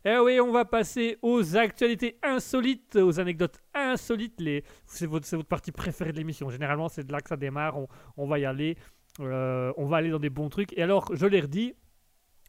Eh 0.05 0.17
oui, 0.17 0.41
on 0.41 0.51
va 0.51 0.65
passer 0.65 1.17
aux 1.21 1.55
actualités 1.55 2.19
insolites, 2.21 2.97
aux 2.97 3.21
anecdotes 3.21 3.57
insolites. 3.73 4.39
Les... 4.41 4.65
C'est 4.85 5.07
votre, 5.07 5.25
votre 5.33 5.47
partie 5.47 5.71
préférée 5.71 6.11
de 6.11 6.17
l'émission. 6.17 6.49
Généralement, 6.49 6.89
c'est 6.89 7.05
de 7.05 7.11
là 7.13 7.21
que 7.21 7.29
ça 7.29 7.37
démarre. 7.37 7.77
On, 7.77 7.87
on 8.17 8.27
va 8.27 8.37
y 8.37 8.43
aller. 8.43 8.77
Euh, 9.21 9.71
on 9.77 9.85
va 9.85 9.97
aller 9.97 10.09
dans 10.09 10.19
des 10.19 10.29
bons 10.29 10.49
trucs. 10.49 10.77
Et 10.77 10.83
alors, 10.83 11.09
je 11.15 11.25
l'ai 11.25 11.39
redit. 11.39 11.73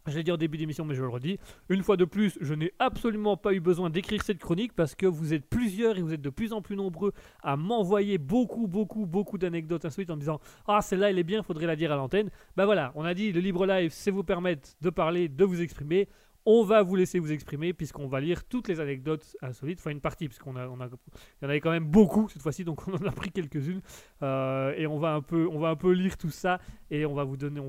Je 0.06 0.18
l'ai 0.18 0.22
dit 0.22 0.32
en 0.32 0.36
début 0.36 0.58
d'émission, 0.58 0.84
mais 0.84 0.94
je 0.94 1.00
le 1.00 1.08
redis. 1.08 1.38
Une 1.70 1.82
fois 1.82 1.96
de 1.96 2.04
plus, 2.04 2.36
je 2.42 2.52
n'ai 2.52 2.74
absolument 2.78 3.38
pas 3.38 3.54
eu 3.54 3.60
besoin 3.60 3.88
d'écrire 3.88 4.22
cette 4.22 4.38
chronique 4.38 4.74
parce 4.74 4.94
que 4.94 5.06
vous 5.06 5.32
êtes 5.32 5.48
plusieurs 5.48 5.96
et 5.96 6.02
vous 6.02 6.12
êtes 6.12 6.20
de 6.20 6.28
plus 6.28 6.52
en 6.52 6.60
plus 6.60 6.76
nombreux 6.76 7.14
à 7.42 7.56
m'envoyer 7.56 8.18
beaucoup, 8.18 8.66
beaucoup, 8.66 9.06
beaucoup 9.06 9.38
d'anecdotes 9.38 9.86
insolites 9.86 10.10
en 10.10 10.16
me 10.16 10.20
disant 10.20 10.40
Ah, 10.68 10.82
celle-là, 10.82 11.08
elle 11.08 11.18
est 11.18 11.24
bien, 11.24 11.42
faudrait 11.42 11.66
la 11.66 11.74
dire 11.74 11.90
à 11.90 11.96
l'antenne. 11.96 12.28
Ben 12.54 12.66
voilà, 12.66 12.92
on 12.96 13.04
a 13.06 13.14
dit 13.14 13.32
le 13.32 13.40
libre 13.40 13.64
live, 13.64 13.92
c'est 13.94 14.10
vous 14.10 14.24
permettre 14.24 14.68
de 14.82 14.90
parler, 14.90 15.30
de 15.30 15.44
vous 15.44 15.62
exprimer. 15.62 16.06
On 16.46 16.62
va 16.62 16.82
vous 16.82 16.94
laisser 16.94 17.18
vous 17.18 17.32
exprimer 17.32 17.72
puisqu'on 17.72 18.06
va 18.06 18.20
lire 18.20 18.44
toutes 18.44 18.68
les 18.68 18.78
anecdotes 18.78 19.34
insolites, 19.40 19.78
enfin 19.78 19.90
une 19.90 20.00
partie, 20.00 20.28
puisqu'on 20.28 20.56
a, 20.56 20.68
on 20.68 20.78
a, 20.80 20.86
y 20.86 21.44
en 21.46 21.48
avait 21.48 21.60
quand 21.60 21.70
même 21.70 21.86
beaucoup 21.86 22.28
cette 22.28 22.42
fois-ci, 22.42 22.64
donc 22.64 22.86
on 22.88 22.92
en 22.92 23.06
a 23.06 23.12
pris 23.12 23.30
quelques-unes 23.30 23.80
Euh, 24.22 24.74
et 24.76 24.86
on 24.86 24.98
va 24.98 25.14
un 25.14 25.22
peu, 25.22 25.48
on 25.48 25.58
va 25.58 25.70
un 25.70 25.76
peu 25.76 25.92
lire 25.92 26.16
tout 26.18 26.30
ça 26.30 26.60
et 26.90 27.06
on 27.06 27.14
va 27.14 27.24
vous 27.24 27.36
donner, 27.36 27.60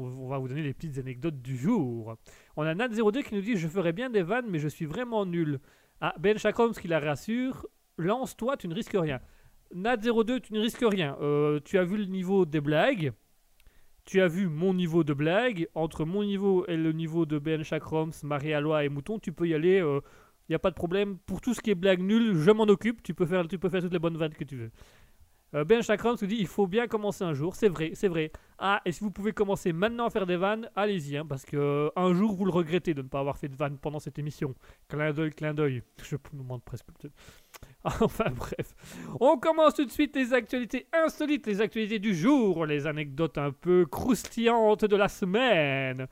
les 0.62 0.74
petites 0.74 0.98
anecdotes 0.98 1.42
du 1.42 1.58
jour. 1.58 2.16
On 2.58 2.64
a 2.64 2.74
Nat02 2.76 3.24
qui 3.24 3.36
nous 3.36 3.42
dit 3.42 3.56
je 3.56 3.68
ferais 3.68 3.94
bien 3.94 4.10
des 4.10 4.24
vannes, 4.24 4.48
mais 4.50 4.60
je 4.60 4.68
suis 4.68 4.86
vraiment 4.86 5.26
nul. 5.26 5.60
Ah 6.02 6.14
Ben 6.20 6.38
Chakrams 6.38 6.74
qui 6.74 6.88
la 6.88 7.00
rassure, 7.00 7.68
lance-toi, 7.98 8.58
tu 8.58 8.68
ne 8.68 8.76
risques 8.76 8.98
rien. 9.00 9.20
Nat02, 9.74 10.42
tu 10.42 10.54
ne 10.54 10.60
risques 10.60 10.86
rien. 10.86 11.18
Euh, 11.22 11.60
tu 11.64 11.78
as 11.78 11.84
vu 11.84 11.98
le 11.98 12.06
niveau 12.06 12.46
des 12.46 12.62
blagues. 12.62 13.14
Tu 14.06 14.22
as 14.22 14.28
vu 14.28 14.48
mon 14.48 14.74
niveau 14.74 15.04
de 15.04 15.14
blague. 15.14 15.68
Entre 15.76 16.06
mon 16.06 16.24
niveau 16.24 16.66
et 16.68 16.78
le 16.78 16.92
niveau 16.92 17.26
de 17.26 17.40
Ben 17.40 17.64
Chakrams, 17.64 18.12
Marie-Alois 18.24 18.84
et 18.86 18.90
Mouton, 18.90 19.20
tu 19.20 19.32
peux 19.32 19.48
y 19.48 19.54
aller. 19.54 19.78
Il 19.78 20.52
n'y 20.52 20.56
a 20.56 20.60
pas 20.60 20.70
de 20.70 20.76
problème. 20.76 21.18
Pour 21.26 21.42
tout 21.42 21.54
ce 21.54 21.62
qui 21.62 21.72
est 21.72 21.76
blague 21.76 22.02
nulle, 22.02 22.36
je 22.36 22.52
m'en 22.52 22.66
occupe. 22.66 23.02
Tu 23.02 23.14
peux, 23.14 23.26
faire, 23.26 23.48
tu 23.48 23.58
peux 23.58 23.70
faire 23.70 23.82
toutes 23.82 23.94
les 23.94 24.00
bonnes 24.00 24.18
vannes 24.18 24.34
que 24.34 24.44
tu 24.44 24.56
veux. 24.56 24.72
Euh, 25.54 25.64
ben 25.64 25.82
Chakrams 25.82 26.18
nous 26.22 26.28
dit 26.28 26.36
il 26.40 26.48
faut 26.48 26.68
bien 26.68 26.88
commencer 26.88 27.24
un 27.24 27.34
jour. 27.34 27.56
C'est 27.56 27.70
vrai, 27.70 27.92
c'est 27.94 28.08
vrai. 28.08 28.32
Ah, 28.58 28.82
et 28.86 28.92
si 28.92 29.02
vous 29.02 29.12
pouvez 29.12 29.32
commencer 29.32 29.72
maintenant 29.74 30.06
à 30.06 30.10
faire 30.10 30.26
des 30.26 30.38
vannes, 30.38 30.70
allez-y. 30.76 31.18
hein, 31.18 31.26
parce 31.26 31.46
que 31.46 31.56
euh, 31.58 31.90
un 31.96 32.14
jour, 32.14 32.34
vous 32.34 32.46
le 32.46 32.52
regrettez 32.52 32.94
de 32.94 33.02
ne 33.02 33.08
pas 33.08 33.20
avoir 33.20 33.38
fait 33.38 33.48
de 33.50 33.56
vannes 33.56 33.78
pendant 33.78 34.00
cette 34.00 34.18
émission. 34.20 34.56
Clin 34.90 35.14
d'œil, 35.14 35.32
clin 35.32 35.54
d'œil. 35.54 35.84
Je 36.04 36.16
me 36.34 36.40
demande 36.40 36.64
presque. 36.64 36.86
Enfin 37.84 38.32
bref. 38.36 38.74
On 39.20 39.38
commence 39.38 39.76
tout 39.76 39.86
de 39.86 39.92
suite 39.92 40.16
les 40.16 40.34
actualités 40.34 40.88
insolites, 40.92 41.46
les 41.48 41.62
actualités 41.62 42.00
du 42.00 42.16
jour, 42.16 42.66
les 42.66 42.88
anecdotes 42.88 43.38
un 43.38 43.52
peu 43.52 43.86
croustillantes 43.86 44.86
de 44.86 44.96
la 44.96 45.08
semaine. 45.08 46.08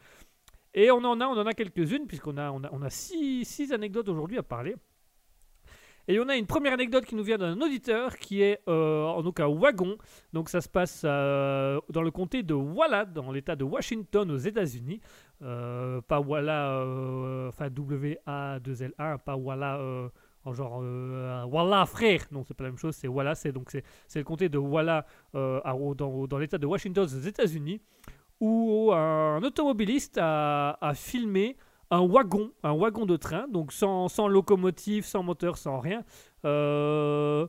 Et 0.73 0.91
on 0.91 1.03
en 1.03 1.19
a, 1.21 1.27
on 1.27 1.37
en 1.37 1.45
a 1.45 1.53
quelques-unes, 1.53 2.07
puisqu'on 2.07 2.37
a, 2.37 2.51
on 2.51 2.63
a, 2.63 2.69
on 2.71 2.81
a 2.81 2.89
six, 2.89 3.45
six 3.45 3.71
anecdotes 3.73 4.09
aujourd'hui 4.09 4.37
à 4.37 4.43
parler. 4.43 4.75
Et 6.07 6.19
on 6.19 6.27
a 6.27 6.35
une 6.35 6.45
première 6.45 6.73
anecdote 6.73 7.05
qui 7.05 7.15
nous 7.15 7.23
vient 7.23 7.37
d'un 7.37 7.59
auditeur 7.61 8.17
qui 8.17 8.41
est 8.41 8.59
euh, 8.67 9.21
donc 9.21 9.39
un 9.39 9.47
wagon. 9.47 9.97
Donc 10.33 10.49
ça 10.49 10.59
se 10.59 10.67
passe 10.67 11.03
euh, 11.05 11.79
dans 11.89 12.01
le 12.01 12.11
comté 12.11 12.43
de 12.43 12.53
Walla, 12.53 13.05
dans 13.05 13.31
l'État 13.31 13.55
de 13.55 13.63
Washington 13.63 14.29
aux 14.29 14.37
États-Unis. 14.37 14.99
Euh, 15.41 16.01
pas 16.01 16.19
Walla, 16.19 16.71
euh, 16.71 17.47
enfin 17.49 17.69
W-A-2-L-A, 17.69 19.17
pas 19.19 19.37
Walla 19.37 19.79
en 20.43 20.53
genre 20.53 20.83
Walla 21.49 21.85
frère. 21.85 22.25
Non, 22.31 22.43
c'est 22.43 22.53
pas 22.53 22.65
la 22.65 22.71
même 22.71 22.79
chose, 22.79 22.95
c'est 22.95 23.07
Walla, 23.07 23.33
c'est 23.33 23.53
donc 23.53 23.69
c'est 23.71 24.19
le 24.19 24.25
comté 24.25 24.49
de 24.49 24.57
Walla 24.57 25.05
à- 25.33 25.73
dans, 25.95 26.37
l'État 26.37 26.57
de 26.57 26.65
Washington 26.65 27.05
aux 27.05 27.07
États-Unis 27.07 27.79
où 28.41 28.91
un 28.91 29.41
automobiliste 29.41 30.17
a 30.21 30.91
filmé 30.95 31.55
un 31.93 32.07
wagon, 32.07 32.51
un 32.63 32.73
wagon 32.73 33.05
de 33.05 33.17
train, 33.17 33.47
donc 33.47 33.71
sans, 33.71 34.07
sans 34.07 34.27
locomotive, 34.27 35.05
sans 35.05 35.21
moteur, 35.21 35.57
sans 35.57 35.79
rien, 35.79 36.03
euh, 36.43 37.45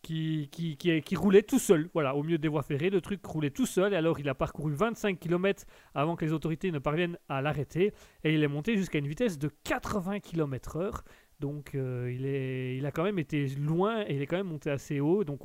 qui, 0.00 0.48
qui, 0.50 0.78
qui, 0.78 1.02
qui 1.02 1.16
roulait 1.16 1.42
tout 1.42 1.58
seul, 1.58 1.90
voilà, 1.92 2.16
au 2.16 2.22
milieu 2.22 2.38
des 2.38 2.48
voies 2.48 2.62
ferrées. 2.62 2.88
Le 2.88 3.02
truc 3.02 3.24
roulait 3.26 3.50
tout 3.50 3.66
seul, 3.66 3.92
et 3.92 3.96
alors 3.96 4.18
il 4.18 4.28
a 4.30 4.34
parcouru 4.34 4.72
25 4.72 5.18
km 5.18 5.64
avant 5.94 6.16
que 6.16 6.24
les 6.24 6.32
autorités 6.32 6.72
ne 6.72 6.78
parviennent 6.78 7.18
à 7.28 7.42
l'arrêter, 7.42 7.92
et 8.24 8.32
il 8.32 8.42
est 8.42 8.48
monté 8.48 8.78
jusqu'à 8.78 8.98
une 8.98 9.06
vitesse 9.06 9.38
de 9.38 9.50
80 9.64 10.20
km/h. 10.20 11.02
Donc 11.40 11.74
euh, 11.74 12.10
il, 12.10 12.24
est, 12.24 12.78
il 12.78 12.86
a 12.86 12.90
quand 12.90 13.02
même 13.02 13.18
été 13.18 13.46
loin 13.48 14.02
et 14.06 14.14
il 14.14 14.22
est 14.22 14.26
quand 14.26 14.36
même 14.38 14.46
monté 14.46 14.70
assez 14.70 15.00
haut. 15.00 15.24
Donc 15.24 15.40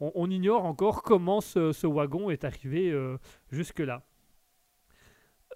on, 0.00 0.30
ignore 0.30 0.64
encore 0.64 1.02
comment 1.04 1.40
ce, 1.40 1.70
ce 1.70 1.86
wagon 1.86 2.30
est 2.30 2.42
arrivé 2.42 2.90
euh, 2.90 3.16
jusque-là. 3.52 4.02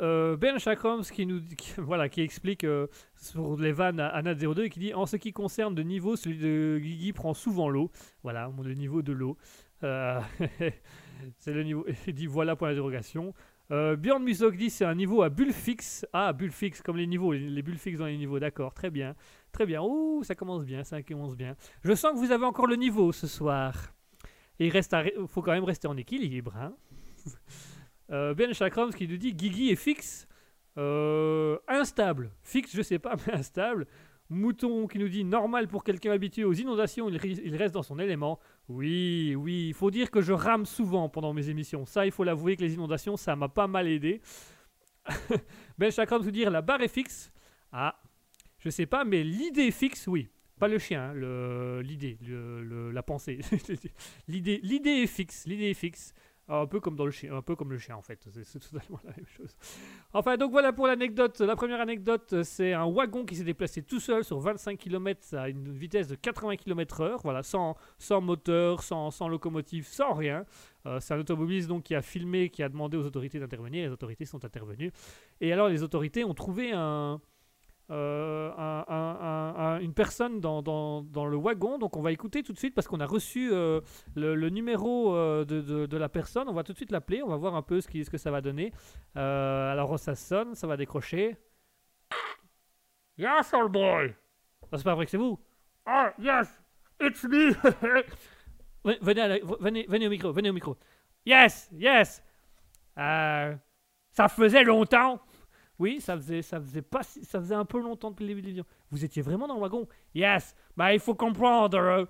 Euh, 0.01 0.37
ben 0.37 0.59
Chakrams 0.59 1.03
qui 1.03 1.27
nous 1.27 1.41
voilà 1.79 2.09
qui 2.09 2.23
explique 2.23 2.65
euh, 2.65 2.87
sur 3.17 3.59
les 3.59 3.73
vannes 3.73 4.01
à, 4.01 4.23
Nat 4.23 4.35
02 4.35 4.65
et 4.65 4.71
qui 4.71 4.81
dit 4.81 4.95
en 4.95 5.05
ce 5.05 5.17
qui 5.17 5.33
concerne 5.33 5.75
de 5.75 5.83
niveau 5.83 6.17
celui 6.17 6.39
de 6.39 6.79
Guigui 6.81 7.13
prend 7.13 7.35
souvent 7.35 7.69
l'eau. 7.69 7.91
Voilà 8.23 8.51
le 8.63 8.75
niveau 8.75 9.03
de 9.03 9.13
l'eau. 9.13 9.37
Euh, 9.83 10.21
c'est 11.39 11.53
le 11.53 11.63
niveau 11.65 11.87
il 12.07 12.15
dit 12.15 12.27
voilà 12.27 12.55
dérogation 12.55 13.35
euh, 13.71 13.97
Bjorn 13.97 14.23
Musok 14.23 14.57
dit 14.57 14.69
c'est 14.69 14.85
un 14.85 14.95
niveau 14.95 15.23
à 15.23 15.31
bulle 15.31 15.53
fixe 15.53 16.05
ah 16.13 16.33
bulle 16.33 16.51
fixe 16.51 16.83
comme 16.83 16.97
les 16.97 17.07
niveaux 17.07 17.33
les, 17.33 17.49
les 17.49 17.63
bulles 17.63 17.79
fixes 17.79 17.99
dans 17.99 18.07
les 18.07 18.17
niveaux 18.17 18.39
d'accord 18.39 18.73
très 18.73 18.91
bien. 18.91 19.15
Très 19.53 19.67
bien. 19.67 19.83
Ouh 19.83 20.23
ça 20.25 20.35
commence 20.35 20.65
bien 20.65 20.83
ça 20.83 21.03
commence 21.03 21.37
bien. 21.37 21.57
Je 21.85 21.95
sens 21.95 22.13
que 22.13 22.19
vous 22.19 22.33
avez 22.33 22.47
encore 22.47 22.67
le 22.67 22.77
niveau 22.77 23.13
ce 23.13 23.27
soir. 23.27 23.93
Il 24.59 24.71
reste 24.71 24.95
faut 25.27 25.43
quand 25.43 25.53
même 25.53 25.65
rester 25.65 25.89
en 25.89 25.97
équilibre 25.97 26.55
hein 26.57 26.75
ben 28.11 28.53
Chakrams 28.53 28.93
qui 28.93 29.07
nous 29.09 29.17
dit 29.17 29.33
Guigui 29.35 29.71
est 29.71 29.77
fixe, 29.77 30.27
euh, 30.79 31.59
instable. 31.69 32.31
Fixe, 32.43 32.75
je 32.75 32.83
sais 32.83 32.99
pas, 32.99 33.17
mais 33.27 33.35
instable. 33.35 33.87
Mouton 34.29 34.87
qui 34.87 34.99
nous 35.01 35.09
dit 35.09 35.25
normal 35.25 35.67
pour 35.67 35.83
quelqu'un 35.83 36.13
habitué 36.13 36.45
aux 36.45 36.53
inondations, 36.53 37.09
il, 37.09 37.19
il 37.45 37.57
reste 37.57 37.75
dans 37.75 37.83
son 37.83 37.99
élément. 37.99 38.39
Oui, 38.69 39.35
oui, 39.37 39.69
il 39.69 39.75
faut 39.75 39.91
dire 39.91 40.11
que 40.11 40.21
je 40.21 40.33
rame 40.33 40.67
souvent 40.67 41.09
pendant 41.09 41.33
mes 41.33 41.49
émissions. 41.49 41.85
Ça, 41.85 42.07
il 42.07 42.13
faut 42.13 42.23
l'avouer 42.23 42.57
que 42.57 42.63
les 42.63 42.75
inondations, 42.75 43.17
ça 43.17 43.35
m'a 43.35 43.49
pas 43.49 43.67
mal 43.67 43.89
aidé. 43.89 44.21
ben 45.79 45.91
Chakrams 45.91 46.23
nous 46.25 46.31
dire 46.31 46.51
la 46.51 46.63
barre 46.63 46.83
est 46.83 46.89
fixe. 46.89 47.33
Ah, 47.73 48.01
je 48.59 48.71
sais 48.71 48.87
pas, 48.87 49.05
mais 49.05 49.25
l'idée 49.25 49.63
est 49.63 49.71
fixe, 49.73 50.07
oui. 50.07 50.29
Pas 50.61 50.69
le 50.69 50.79
chien, 50.79 51.11
hein, 51.11 51.81
l'idée, 51.83 52.19
le- 52.23 52.91
la 52.93 53.03
pensée. 53.03 53.41
l'idée 54.29 54.61
est 55.03 55.07
fixe, 55.07 55.47
l'idée 55.47 55.71
est 55.71 55.75
fixe. 55.75 56.13
Un 56.53 56.67
peu 56.67 56.81
comme 56.81 56.97
dans 56.97 57.05
le 57.05 57.13
chien, 57.13 57.33
un 57.33 57.43
peu 57.43 57.55
comme 57.55 57.71
le 57.71 57.79
chien 57.79 57.95
en 57.95 58.03
fait, 58.03 58.29
c'est 58.43 58.59
totalement 58.59 58.99
la 59.05 59.13
même 59.13 59.27
chose. 59.37 59.55
Enfin 60.13 60.37
donc 60.37 60.51
voilà 60.51 60.73
pour 60.73 60.89
l'anecdote. 60.89 61.39
La 61.41 61.55
première 61.55 61.81
anecdote, 61.81 62.43
c'est 62.43 62.73
un 62.73 62.87
wagon 62.87 63.25
qui 63.25 63.37
s'est 63.37 63.45
déplacé 63.45 63.83
tout 63.83 64.01
seul 64.01 64.25
sur 64.25 64.41
25 64.41 64.77
km 64.77 65.37
à 65.37 65.49
une 65.49 65.73
vitesse 65.73 66.09
de 66.09 66.17
80 66.17 66.57
km/h, 66.57 67.21
voilà, 67.23 67.45
sans, 67.45 67.77
sans 67.99 68.21
moteur, 68.21 68.83
sans, 68.83 69.13
sans 69.13 69.29
locomotive, 69.29 69.87
sans 69.87 70.13
rien. 70.13 70.45
Euh, 70.87 70.99
c'est 71.01 71.15
un 71.15 71.21
automobiliste 71.21 71.69
donc 71.69 71.85
qui 71.85 71.95
a 71.95 72.03
filmé, 72.03 72.49
qui 72.49 72.63
a 72.65 72.69
demandé 72.69 72.97
aux 72.97 73.05
autorités 73.05 73.39
d'intervenir. 73.39 73.87
Les 73.87 73.93
autorités 73.93 74.25
sont 74.25 74.45
intervenues. 74.45 74.91
Et 75.41 75.53
alors 75.53 75.69
les 75.69 75.85
autorités 75.85 76.25
ont 76.25 76.35
trouvé 76.35 76.73
un, 76.73 77.21
euh, 77.91 78.51
un- 78.57 78.85
un- 78.89 79.19
un- 79.21 79.55
un- 79.57 79.79
une 79.81 79.93
personne 79.95 80.41
dans, 80.41 80.63
dans- 80.63 81.03
dans 81.03 81.27
le 81.27 81.37
wagon. 81.37 81.79
Donc 81.79 81.97
on 81.97 82.03
va 82.03 82.13
écouter 82.13 82.43
tout 82.43 82.53
de 82.53 82.59
suite 82.59 82.75
parce 82.75 82.87
qu'on 82.89 83.01
a 83.01 83.07
reçu 83.07 83.51
euh, 83.53 83.81
le, 84.15 84.35
le 84.35 84.49
numéro 84.51 85.15
euh, 85.15 85.45
de, 85.45 85.61
de- 85.61 85.87
de 85.87 85.97
la 85.97 86.09
personne. 86.09 86.49
On 86.49 86.53
va 86.55 86.63
tout 86.63 86.73
de 86.73 86.77
suite 86.77 86.93
l'appeler. 86.93 87.23
On 87.23 87.29
va 87.29 87.37
voir 87.37 87.55
un 87.57 87.63
peu 87.63 87.81
ce, 87.81 87.89
qui, 87.89 88.05
ce 88.05 88.11
que 88.11 88.19
ça 88.19 88.31
va 88.31 88.41
donner. 88.41 88.73
Alors 89.15 89.99
ça 89.99 90.15
sonne, 90.15 90.55
ça 90.55 90.67
va 90.67 90.77
décrocher. 90.77 91.37
Yes, 93.19 93.53
old 93.53 93.73
boy. 93.73 94.15
Ah, 94.73 94.77
c'est 94.79 94.85
pas 94.85 94.95
vrai 94.95 95.05
que 95.05 95.11
c'est 95.11 95.17
vous. 95.19 95.39
Ah, 95.85 96.13
yes, 96.19 96.49
it's 97.01 97.25
me. 97.25 97.53
Ve- 98.85 98.99
Venez, 99.03 99.29
la- 99.29 99.39
venez, 99.61 99.85
venez 99.89 100.07
au 100.07 100.11
micro, 100.11 100.33
venez 100.33 100.49
au 100.49 100.53
micro. 100.55 100.77
Yes, 101.27 101.69
yes. 101.73 102.23
Ça 102.97 104.29
faisait 104.29 104.65
longtemps. 104.65 105.21
Oui, 105.81 106.01
ça 106.01 106.15
faisait, 106.15 106.43
ça 106.43 106.61
faisait 106.61 106.83
pas, 106.83 107.03
ça 107.03 107.41
faisait 107.41 107.55
un 107.55 107.65
peu 107.65 107.81
longtemps 107.81 108.11
depuis 108.11 108.29
le 108.29 108.41
début. 108.41 108.63
Vous 108.91 109.05
étiez 109.05 109.23
vraiment 109.23 109.49
dans 109.49 109.55
le 109.55 109.61
wagon. 109.61 109.89
Yes. 110.15 110.55
Bah, 110.77 110.93
il 110.93 111.01
faut 111.01 111.15
comprendre. 111.15 111.77
euh, 111.79 112.05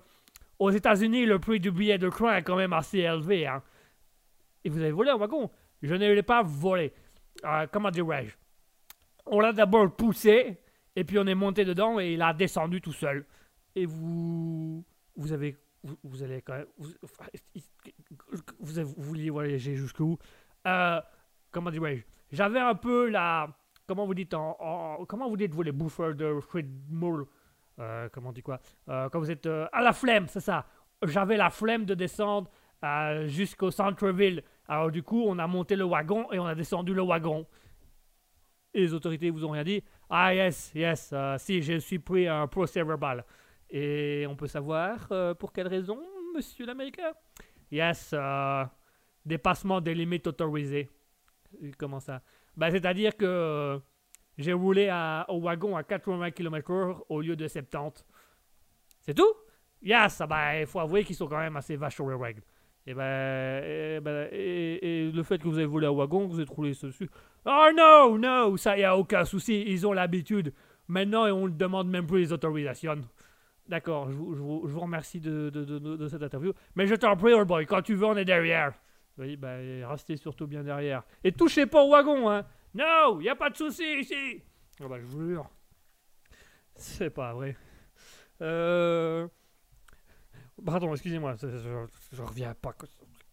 aux 0.59 0.69
États-Unis, 0.69 1.25
le 1.25 1.39
prix 1.39 1.59
du 1.59 1.71
billet 1.71 1.97
de 1.97 2.09
train 2.09 2.35
est 2.35 2.43
quand 2.43 2.57
même 2.57 2.73
assez 2.73 2.99
élevé. 2.99 3.47
Hein. 3.47 3.63
Et 4.63 4.69
vous 4.69 4.79
avez 4.79 4.91
volé 4.91 5.09
un 5.09 5.17
wagon 5.17 5.49
Je 5.81 5.95
ne 5.95 6.11
l'ai 6.11 6.21
pas 6.21 6.43
volé. 6.43 6.93
Euh, 7.45 7.65
comment 7.71 7.89
dirais-je? 7.89 8.35
On 9.25 9.39
l'a 9.39 9.53
d'abord 9.53 9.89
poussé, 9.95 10.57
et 10.95 11.03
puis 11.03 11.17
on 11.17 11.25
est 11.25 11.33
monté 11.33 11.65
dedans 11.65 11.99
et 11.99 12.13
il 12.13 12.21
a 12.21 12.33
descendu 12.33 12.81
tout 12.81 12.93
seul. 12.93 13.25
Et 13.73 13.85
vous, 13.85 14.83
vous 15.15 15.31
avez 15.31 15.57
vous, 16.03 16.21
allez 16.21 16.41
quand 16.41 16.53
même. 16.53 16.67
Vous, 16.77 16.89
vous, 18.59 18.83
vous 18.83 18.93
vouliez 18.97 19.29
voyager 19.29 19.75
jusqu'où? 19.75 20.17
Euh, 20.67 21.01
Comment 21.51 21.71
dirais-je? 21.71 22.03
J'avais 22.31 22.59
un 22.59 22.75
peu 22.75 23.09
la. 23.09 23.49
Comment 23.91 24.05
vous 24.05 24.13
dites 24.13 24.33
en, 24.33 24.55
en- 24.57 25.03
Comment 25.05 25.27
vous 25.27 25.35
dites, 25.35 25.53
vous, 25.53 25.63
les 25.63 25.73
bouffeurs 25.73 26.15
de 26.15 26.39
moule 26.89 27.25
euh, 27.77 28.07
Comment 28.13 28.29
on 28.29 28.31
dit 28.31 28.41
quoi 28.41 28.61
Euh, 28.87 29.09
Quand 29.09 29.19
vous 29.19 29.29
êtes 29.29 29.45
euh, 29.47 29.67
à 29.73 29.81
la 29.81 29.91
flemme, 29.91 30.27
c'est 30.29 30.39
ça. 30.39 30.65
J'avais 31.03 31.35
la 31.35 31.49
flemme 31.49 31.83
de 31.83 31.93
descendre 31.93 32.49
euh, 32.85 33.27
jusqu'au 33.27 33.69
centre-ville. 33.69 34.43
Alors, 34.69 34.91
du 34.91 35.03
coup, 35.03 35.25
on 35.27 35.37
a 35.39 35.45
monté 35.45 35.75
le 35.75 35.83
wagon 35.83 36.31
et 36.31 36.39
on 36.39 36.45
a 36.45 36.55
descendu 36.55 36.93
le 36.93 37.01
wagon. 37.01 37.45
Et 38.73 38.79
les 38.79 38.93
autorités 38.93 39.29
vous 39.29 39.43
ont 39.43 39.49
rien 39.51 39.65
dit 39.65 39.83
Ah, 40.09 40.33
yes, 40.33 40.71
yes, 40.73 41.09
euh, 41.11 41.35
si, 41.37 41.61
je 41.61 41.77
suis 41.79 41.99
pris 41.99 42.29
un 42.29 42.47
procès 42.47 42.81
verbal. 42.85 43.25
Et 43.69 44.25
on 44.29 44.37
peut 44.37 44.47
savoir 44.47 45.09
pour 45.37 45.51
quelle 45.51 45.67
raison, 45.67 45.99
monsieur 46.33 46.65
l'Américain? 46.65 47.11
Yes, 47.69 48.15
dépassement 49.25 49.81
des 49.81 49.93
limites 49.93 50.27
autorisées. 50.27 50.89
Comment 51.77 51.99
ça? 51.99 52.21
Bah, 52.57 52.71
C'est-à-dire 52.71 53.15
que 53.15 53.25
euh, 53.25 53.79
j'ai 54.37 54.53
roulé 54.53 54.89
au 55.27 55.39
wagon 55.41 55.75
à 55.75 55.83
80 55.83 56.31
km/h 56.31 57.01
au 57.09 57.21
lieu 57.21 57.35
de 57.35 57.47
70. 57.47 58.05
C'est 59.01 59.13
tout? 59.13 59.33
Yes, 59.81 60.21
ah 60.21 60.27
ben, 60.27 60.59
il 60.61 60.67
faut 60.67 60.79
avouer 60.79 61.03
qu'ils 61.03 61.15
sont 61.15 61.27
quand 61.27 61.39
même 61.39 61.57
assez 61.57 61.75
vaches 61.75 61.95
sur 61.95 62.07
les 62.09 62.15
règles. 62.15 62.41
Et 62.85 62.93
ben, 62.93 63.63
et, 63.63 63.99
ben, 63.99 64.27
et- 64.31 65.07
et 65.07 65.11
le 65.11 65.23
fait 65.23 65.37
que 65.39 65.47
vous 65.47 65.57
avez 65.57 65.65
volé 65.65 65.87
un 65.87 65.91
wagon, 65.91 66.27
vous 66.27 66.39
êtes 66.39 66.49
roulé 66.49 66.71
dessus. 66.71 67.09
Oh 67.45 67.67
non, 67.75 68.17
non, 68.17 68.57
ça 68.57 68.77
y 68.77 68.83
a 68.83 68.95
aucun 68.95 69.25
souci, 69.25 69.63
ils 69.67 69.85
ont 69.87 69.93
l'habitude. 69.93 70.53
Maintenant, 70.87 71.25
on 71.25 71.47
ne 71.47 71.53
demande 71.53 71.89
même 71.89 72.05
plus 72.05 72.19
les 72.19 72.33
autorisations. 72.33 73.01
D'accord, 73.67 74.11
je 74.11 74.15
vous, 74.17 74.79
remercie 74.79 75.19
de 75.19 76.07
cette 76.09 76.21
interview. 76.23 76.53
Mais 76.75 76.85
je 76.87 76.95
t'en 76.95 77.15
prie, 77.15 77.33
old 77.33 77.47
boy, 77.47 77.65
quand 77.65 77.81
tu 77.81 77.95
veux, 77.95 78.05
on 78.05 78.17
est 78.17 78.25
derrière. 78.25 78.73
Oui, 79.17 79.35
ben, 79.35 79.85
restez 79.85 80.17
surtout 80.17 80.47
bien 80.47 80.63
derrière. 80.63 81.03
Et 81.23 81.31
touchez 81.31 81.65
pas 81.65 81.83
au 81.83 81.91
wagon, 81.91 82.29
hein. 82.29 82.45
Non, 82.73 83.19
y 83.19 83.29
a 83.29 83.35
pas 83.35 83.49
de 83.49 83.57
souci 83.57 83.83
ici. 83.99 84.41
Ah 84.81 84.87
bah, 84.87 84.99
je 84.99 85.05
vous 85.05 85.27
jure. 85.27 85.49
C'est 86.75 87.09
pas 87.09 87.33
vrai. 87.33 87.57
Euh... 88.41 89.27
Pardon, 90.65 90.91
excusez-moi, 90.93 91.35
je, 91.35 92.21
reviens 92.21 92.53
pas. 92.53 92.73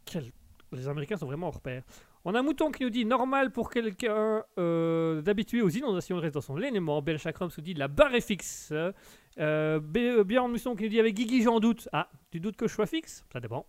Quel- 0.05 0.33
Les 0.72 0.89
Américains 0.89 1.16
sont 1.16 1.26
vraiment 1.26 1.49
hors 1.49 1.61
pair. 1.61 1.83
On 2.24 2.35
a 2.35 2.43
mouton 2.43 2.70
qui 2.70 2.83
nous 2.83 2.91
dit 2.91 3.05
normal 3.05 3.53
pour 3.53 3.70
quelqu'un 3.70 4.45
euh, 4.59 5.22
d'habitué 5.22 5.62
aux 5.62 5.68
inondations, 5.68 6.16
il 6.16 6.20
reste 6.20 6.35
dans 6.35 6.41
son 6.41 6.59
élément. 6.59 7.01
Ben 7.01 7.16
Chakram 7.16 7.49
se 7.51 7.61
dit 7.61 7.74
la 7.74 7.89
barre 7.89 8.14
est 8.14 8.20
fixe. 8.20 8.72
Euh, 9.39 9.81
Bjorn 9.81 10.51
Musson 10.51 10.74
qui 10.74 10.83
nous 10.85 10.89
dit 10.89 11.01
avec 11.01 11.14
Guigui 11.14 11.43
j'en 11.43 11.61
doute. 11.61 11.89
Ah, 11.93 12.11
tu 12.31 12.41
doutes 12.41 12.57
que 12.57 12.66
je 12.66 12.74
sois 12.74 12.87
fixe? 12.87 13.24
Ça 13.33 13.41
dépend. 13.41 13.66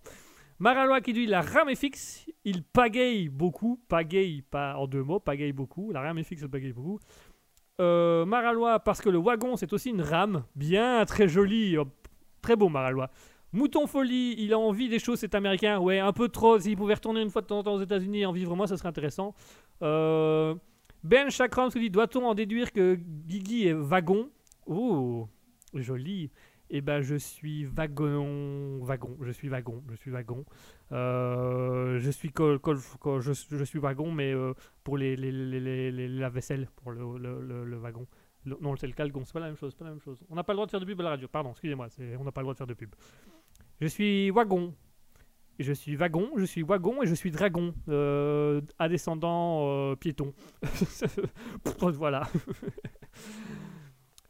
Maralois 0.59 1.01
qui 1.01 1.13
dit 1.13 1.25
la 1.25 1.41
rame 1.41 1.69
est 1.69 1.75
fixe. 1.75 2.25
Il 2.43 2.63
pagaille 2.63 3.29
beaucoup. 3.29 3.79
Pagaille, 3.87 4.41
pas 4.41 4.75
en 4.75 4.87
deux 4.87 5.03
mots, 5.03 5.19
pagaille 5.19 5.53
beaucoup. 5.53 5.91
La 5.91 6.01
rame 6.01 6.17
est 6.17 6.23
fixe, 6.23 6.41
il 6.41 6.49
pagaille 6.49 6.73
beaucoup. 6.73 6.99
Euh, 7.79 8.25
Maralois 8.25 8.79
parce 8.79 8.99
que 8.99 9.09
le 9.09 9.17
wagon 9.17 9.55
c'est 9.55 9.71
aussi 9.71 9.89
une 9.89 10.01
rame. 10.01 10.43
Bien, 10.55 11.05
très 11.05 11.27
joli. 11.27 11.77
Oh, 11.77 11.85
Très 12.41 12.55
beau 12.55 12.69
Maralois. 12.69 13.09
Mouton 13.51 13.87
Folie, 13.87 14.35
il 14.37 14.53
a 14.53 14.59
envie 14.59 14.89
des 14.89 14.99
choses, 14.99 15.19
c'est 15.19 15.33
américain. 15.33 15.79
Ouais, 15.79 15.99
un 15.99 16.13
peu 16.13 16.29
trop. 16.29 16.59
S'il 16.59 16.77
pouvait 16.77 16.93
retourner 16.93 17.21
une 17.21 17.29
fois 17.29 17.41
de 17.41 17.47
temps 17.47 17.57
en 17.59 17.63
temps 17.63 17.73
aux 17.73 17.81
États-Unis 17.81 18.21
et 18.21 18.25
en 18.25 18.31
vivre 18.31 18.55
moins, 18.55 18.67
ça 18.67 18.77
serait 18.77 18.89
intéressant. 18.89 19.33
Euh, 19.81 20.53
ben 21.03 21.29
Chakram 21.29 21.69
se 21.69 21.79
dit 21.79 21.89
doit-on 21.89 22.25
en 22.25 22.35
déduire 22.35 22.71
que 22.71 22.95
Guigui 22.95 23.67
est 23.67 23.73
wagon? 23.73 24.29
Oh, 24.67 25.27
joli. 25.73 26.29
Eh 26.69 26.81
ben, 26.81 27.01
je 27.01 27.15
suis 27.15 27.65
wagon, 27.65 28.79
wagon, 28.83 29.17
je 29.21 29.31
suis 29.31 29.49
wagon, 29.49 29.83
je 29.89 29.95
suis 29.95 30.11
wagon. 30.11 30.45
Euh, 30.91 31.99
je 31.99 32.11
suis 32.11 32.31
col, 32.31 32.59
col- 32.59 32.77
je, 33.21 33.31
je 33.33 33.63
suis 33.63 33.79
wagon, 33.79 34.11
mais 34.11 34.33
euh, 34.33 34.53
pour 34.83 34.97
les, 34.97 35.15
les, 35.15 35.31
les, 35.31 36.07
la 36.07 36.29
vaisselle, 36.29 36.67
pour 36.75 36.91
le, 36.91 37.17
le, 37.65 37.77
wagon. 37.77 38.05
Non, 38.45 38.75
c'est 38.75 38.87
le 38.87 38.93
calgon, 38.93 39.23
c'est 39.25 39.33
pas 39.33 39.39
la 39.39 39.47
même 39.47 39.57
chose, 39.57 39.73
pas 39.75 39.85
la 39.85 39.91
même 39.91 39.99
chose. 40.01 40.23
On 40.29 40.35
n'a 40.35 40.43
pas 40.43 40.53
le 40.53 40.57
droit 40.57 40.65
de 40.65 40.71
faire 40.71 40.79
de 40.79 40.85
pub 40.85 40.99
à 41.01 41.03
la 41.03 41.09
radio, 41.11 41.27
pardon, 41.27 41.51
excusez-moi, 41.51 41.87
on 42.19 42.23
n'a 42.23 42.31
pas 42.31 42.41
le 42.41 42.45
droit 42.45 42.53
de 42.53 42.57
faire 42.57 42.67
de 42.67 42.73
pub. 42.73 42.93
Je 43.81 43.87
suis 43.87 44.29
wagon. 44.31 44.73
Je 45.59 45.73
suis 45.73 45.97
wagon, 45.97 46.29
je 46.37 46.45
suis 46.45 46.63
wagon 46.63 47.03
et 47.03 47.05
je 47.05 47.13
suis 47.13 47.31
dragon, 47.31 47.73
euh, 47.89 48.61
à 48.77 48.87
descendant 48.87 49.67
euh, 49.67 49.95
piéton. 49.95 50.33
voilà. 51.81 52.29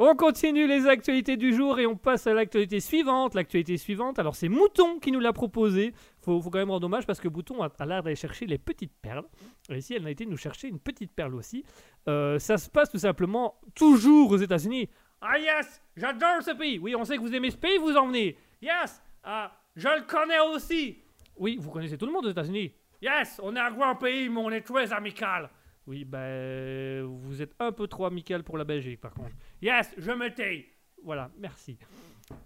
On 0.02 0.16
continue 0.16 0.66
les 0.66 0.88
actualités 0.88 1.36
du 1.36 1.54
jour 1.54 1.78
et 1.78 1.86
on 1.86 1.98
passe 1.98 2.26
à 2.26 2.34
l'actualité 2.34 2.80
suivante. 2.80 3.36
L'actualité 3.36 3.76
suivante, 3.76 4.18
alors 4.18 4.34
c'est 4.34 4.48
Mouton 4.48 4.98
qui 4.98 5.12
nous 5.12 5.20
l'a 5.20 5.34
proposé. 5.34 5.94
Faut, 6.22 6.42
faut 6.42 6.50
quand 6.50 6.60
même 6.60 6.72
rendre 6.72 6.86
hommage 6.86 7.06
parce 7.06 7.20
que 7.20 7.28
Mouton 7.28 7.62
a, 7.62 7.86
l'air 7.86 8.02
d'aller 8.02 8.16
chercher 8.16 8.46
les 8.46 8.58
petites 8.58 8.94
perles. 9.02 9.26
Et 9.70 9.76
ici, 9.76 9.96
elle 9.96 10.08
a 10.08 10.10
été 10.10 10.26
nous 10.26 10.38
chercher 10.38 10.70
une 10.70 10.80
petite 10.80 11.12
perle 11.12 11.36
aussi. 11.36 11.66
Euh, 12.08 12.40
ça 12.40 12.58
se 12.58 12.70
passe 12.70 12.90
tout 12.90 12.98
simplement 12.98 13.60
toujours 13.76 14.32
aux 14.32 14.38
États-Unis. 14.38 14.90
Ah 15.20 15.38
yes, 15.38 15.82
j'adore 15.98 16.44
ce 16.44 16.52
pays. 16.52 16.80
Oui, 16.80 16.96
on 16.96 17.04
sait 17.04 17.18
que 17.18 17.22
vous 17.22 17.36
aimez 17.36 17.52
ce 17.52 17.58
pays, 17.58 17.78
vous 17.78 17.98
en 17.98 18.08
venez. 18.08 18.38
Yes, 18.62 19.02
ah, 19.26 19.52
je 19.76 19.90
le 19.90 20.08
connais 20.08 20.40
aussi. 20.56 21.04
Oui, 21.36 21.58
vous 21.60 21.72
connaissez 21.72 21.98
tout 21.98 22.06
le 22.06 22.14
monde 22.14 22.26
aux 22.26 22.32
États-Unis. 22.32 22.72
Yes, 23.02 23.42
on 23.44 23.54
est 23.54 23.60
un 23.60 23.72
grand 23.72 23.96
pays, 23.96 24.30
mais 24.30 24.40
on 24.40 24.50
est 24.50 24.62
très 24.62 24.94
amical. 24.94 25.50
Oui, 25.90 26.06
ben, 26.06 27.04
vous 27.04 27.42
êtes 27.42 27.56
un 27.60 27.72
peu 27.72 27.88
trop 27.88 28.06
amical 28.06 28.44
pour 28.44 28.58
la 28.58 28.64
Belgique, 28.64 29.02
par 29.02 29.14
contre. 29.14 29.36
Yes, 29.62 29.94
je 29.98 30.12
me 30.12 30.34
tais. 30.34 30.68
Voilà, 31.04 31.30
merci. 31.38 31.78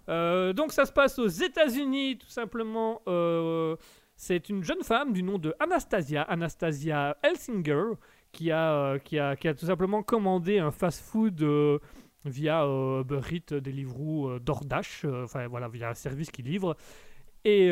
Euh, 0.08 0.52
donc 0.52 0.72
ça 0.72 0.84
se 0.84 0.92
passe 0.92 1.18
aux 1.18 1.28
États-Unis, 1.28 2.18
tout 2.18 2.28
simplement. 2.28 3.02
Euh, 3.08 3.76
c'est 4.16 4.48
une 4.48 4.62
jeune 4.62 4.82
femme 4.82 5.12
du 5.12 5.22
nom 5.22 5.38
de 5.38 5.54
Anastasia, 5.60 6.22
Anastasia 6.22 7.16
Helsinger, 7.22 7.92
qui 8.32 8.50
a, 8.50 8.72
euh, 8.72 8.98
qui 8.98 9.18
a, 9.18 9.36
qui 9.36 9.48
a 9.48 9.54
tout 9.54 9.66
simplement 9.66 10.02
commandé 10.02 10.58
un 10.58 10.70
fast-food 10.70 11.44
via 12.24 12.64
Uber 12.64 13.20
Deliveroo, 13.60 14.38
DoorDash, 14.38 15.04
enfin 15.04 15.46
voilà, 15.46 15.68
via 15.68 15.90
un 15.90 15.94
service 15.94 16.30
qui 16.30 16.42
livre. 16.42 16.76
Et 17.44 17.68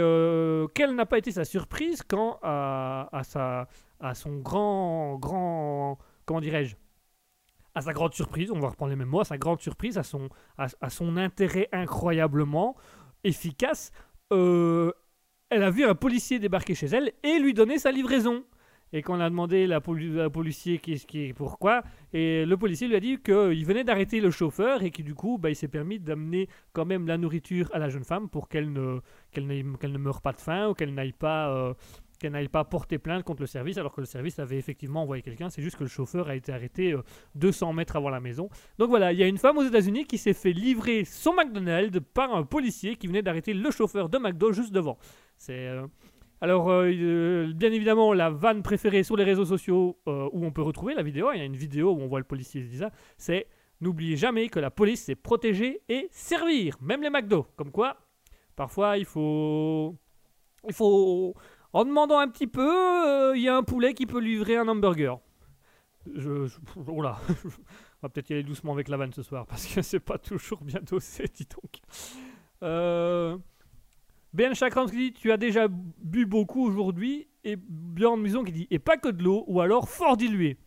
quelle 0.74 0.94
n'a 0.94 1.06
pas 1.06 1.18
été 1.18 1.32
sa 1.32 1.44
surprise 1.44 2.02
quand, 2.06 2.38
à, 2.42 3.08
à 3.10 3.24
sa, 3.24 3.68
à 4.00 4.14
son 4.14 4.36
grand, 4.36 5.16
grand, 5.16 5.98
comment 6.26 6.40
dirais-je, 6.40 6.76
à 7.74 7.80
sa 7.82 7.92
grande 7.92 8.14
surprise, 8.14 8.50
on 8.50 8.60
va 8.60 8.68
reprendre 8.68 8.90
les 8.90 8.96
mêmes 8.96 9.08
mots, 9.08 9.20
à 9.20 9.24
sa 9.24 9.38
grande 9.38 9.60
surprise, 9.60 9.98
à 9.98 10.02
son, 10.02 10.28
à, 10.58 10.66
à 10.80 10.90
son 10.90 11.16
intérêt 11.16 11.68
incroyablement 11.72 12.76
efficace, 13.24 13.92
euh, 14.32 14.92
elle 15.50 15.62
a 15.62 15.70
vu 15.70 15.84
un 15.84 15.94
policier 15.94 16.38
débarquer 16.38 16.74
chez 16.74 16.86
elle 16.86 17.12
et 17.22 17.38
lui 17.38 17.54
donner 17.54 17.78
sa 17.78 17.92
livraison. 17.92 18.44
Et 18.94 19.00
quand 19.00 19.16
on 19.16 19.20
a 19.20 19.30
demandé 19.30 19.66
la, 19.66 19.80
poli- 19.80 20.12
la 20.12 20.28
policier 20.28 20.78
qui 20.78 20.92
est 20.92 21.32
pourquoi, 21.32 21.82
et 22.12 22.44
le 22.44 22.56
policier 22.58 22.88
lui 22.88 22.96
a 22.96 23.00
dit 23.00 23.16
qu'il 23.22 23.64
venait 23.64 23.84
d'arrêter 23.84 24.20
le 24.20 24.30
chauffeur 24.30 24.82
et 24.82 24.90
que 24.90 25.00
du 25.00 25.14
coup, 25.14 25.38
bah, 25.38 25.48
il 25.48 25.56
s'est 25.56 25.66
permis 25.68 25.98
d'amener 25.98 26.46
quand 26.74 26.84
même 26.84 27.06
la 27.06 27.16
nourriture 27.16 27.70
à 27.72 27.78
la 27.78 27.88
jeune 27.88 28.04
femme 28.04 28.28
pour 28.28 28.50
qu'elle 28.50 28.70
ne, 28.70 29.00
qu'elle 29.30 29.46
qu'elle 29.80 29.92
ne 29.92 29.98
meure 29.98 30.20
pas 30.20 30.32
de 30.32 30.40
faim 30.40 30.68
ou 30.68 30.74
qu'elle 30.74 30.92
n'aille 30.92 31.12
pas, 31.14 31.48
euh, 31.54 31.72
qu'elle 32.22 32.32
n'aille 32.32 32.48
pas 32.48 32.64
porter 32.64 32.98
plainte 32.98 33.24
contre 33.24 33.42
le 33.42 33.46
service 33.46 33.76
alors 33.76 33.92
que 33.92 34.00
le 34.00 34.06
service 34.06 34.38
avait 34.38 34.56
effectivement 34.56 35.02
envoyé 35.02 35.22
quelqu'un. 35.22 35.50
C'est 35.50 35.60
juste 35.60 35.76
que 35.76 35.84
le 35.84 35.90
chauffeur 35.90 36.28
a 36.28 36.34
été 36.34 36.52
arrêté 36.52 36.92
euh, 36.92 37.02
200 37.34 37.74
mètres 37.74 37.96
avant 37.96 38.08
la 38.08 38.20
maison. 38.20 38.48
Donc 38.78 38.88
voilà, 38.88 39.12
il 39.12 39.18
y 39.18 39.22
a 39.22 39.26
une 39.26 39.38
femme 39.38 39.58
aux 39.58 39.64
États-Unis 39.64 40.06
qui 40.06 40.16
s'est 40.16 40.32
fait 40.32 40.52
livrer 40.52 41.04
son 41.04 41.34
McDonald's 41.34 42.00
par 42.14 42.34
un 42.34 42.44
policier 42.44 42.96
qui 42.96 43.06
venait 43.06 43.22
d'arrêter 43.22 43.52
le 43.52 43.70
chauffeur 43.70 44.08
de 44.08 44.16
McDo 44.16 44.52
juste 44.52 44.72
devant. 44.72 44.96
C'est 45.36 45.68
euh, 45.68 45.86
alors, 46.42 46.70
euh, 46.70 46.90
euh, 46.92 47.52
bien 47.54 47.70
évidemment, 47.70 48.12
la 48.12 48.28
vanne 48.28 48.64
préférée 48.64 49.04
sur 49.04 49.16
les 49.16 49.22
réseaux 49.22 49.44
sociaux 49.44 50.00
euh, 50.08 50.28
où 50.32 50.44
on 50.44 50.50
peut 50.50 50.60
retrouver 50.60 50.92
la 50.92 51.04
vidéo, 51.04 51.30
il 51.32 51.38
y 51.38 51.40
a 51.40 51.44
une 51.44 51.54
vidéo 51.54 51.92
où 51.92 52.00
on 52.00 52.08
voit 52.08 52.18
le 52.18 52.24
policier 52.24 52.68
se 52.68 52.78
ça, 52.78 52.90
c'est 53.16 53.46
N'oubliez 53.80 54.16
jamais 54.16 54.48
que 54.48 54.58
la 54.58 54.72
police, 54.72 55.04
c'est 55.04 55.14
protéger 55.14 55.82
et 55.88 56.08
servir, 56.10 56.76
même 56.80 57.00
les 57.00 57.10
McDo. 57.10 57.46
Comme 57.56 57.70
quoi, 57.70 57.96
parfois, 58.56 58.98
il 58.98 59.04
faut. 59.04 59.96
Il 60.66 60.72
faut. 60.74 61.34
En 61.72 61.84
demandant 61.84 62.18
un 62.18 62.28
petit 62.28 62.46
peu, 62.46 62.60
euh, 62.60 63.36
il 63.36 63.42
y 63.42 63.48
a 63.48 63.56
un 63.56 63.62
poulet 63.62 63.94
qui 63.94 64.06
peut 64.06 64.20
livrer 64.20 64.56
un 64.56 64.68
hamburger. 64.68 65.18
Je. 66.14 66.48
oh 66.88 67.00
là 67.02 67.18
On 67.44 68.06
va 68.06 68.08
peut-être 68.08 68.30
y 68.30 68.32
aller 68.34 68.42
doucement 68.42 68.72
avec 68.72 68.88
la 68.88 68.96
vanne 68.96 69.12
ce 69.12 69.22
soir, 69.22 69.46
parce 69.46 69.66
que 69.66 69.80
c'est 69.82 70.00
pas 70.00 70.18
toujours 70.18 70.60
bien 70.62 70.80
dosé, 70.82 71.24
dis 71.32 71.46
donc. 71.46 71.80
Euh. 72.62 73.38
Chakram 74.54 74.90
qui 74.90 74.96
dit 74.96 75.12
Tu 75.12 75.30
as 75.32 75.36
déjà 75.36 75.68
bu 75.68 76.26
beaucoup 76.26 76.66
aujourd'hui. 76.66 77.28
Et 77.44 77.56
Bjorn 77.56 78.20
Muson 78.20 78.44
qui 78.44 78.52
dit 78.52 78.66
Et 78.70 78.78
pas 78.78 78.96
que 78.96 79.08
de 79.08 79.22
l'eau, 79.22 79.44
ou 79.46 79.60
alors 79.60 79.88
fort 79.88 80.16
dilué. 80.16 80.58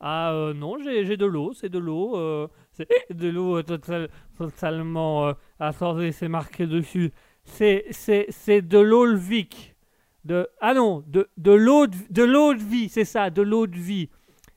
Ah 0.00 0.32
euh, 0.32 0.54
non, 0.54 0.76
j'ai 0.78 1.16
de 1.16 1.26
l'eau, 1.26 1.52
c'est 1.52 1.68
de 1.68 1.78
l'eau. 1.78 2.16
euh, 2.16 2.48
c'est 2.72 2.88
de 3.10 3.28
l'eau 3.28 3.62
total- 3.62 4.08
totalement. 4.36 5.32
Attendez, 5.58 6.12
c'est 6.12 6.28
marqué 6.28 6.66
dessus. 6.66 7.12
C'est 7.44 8.62
de 8.62 8.78
l'eau 8.78 9.04
lvique. 9.04 9.74
De, 10.24 10.48
ah 10.60 10.74
non, 10.74 11.02
de, 11.06 11.28
de 11.36 11.52
l'eau 11.52 11.86
de, 11.86 12.62
vie, 12.62 12.88
c'est 12.88 13.04
ça, 13.04 13.30
de 13.30 13.42
l'eau 13.42 13.66
de 13.66 13.76
vie. 13.76 14.08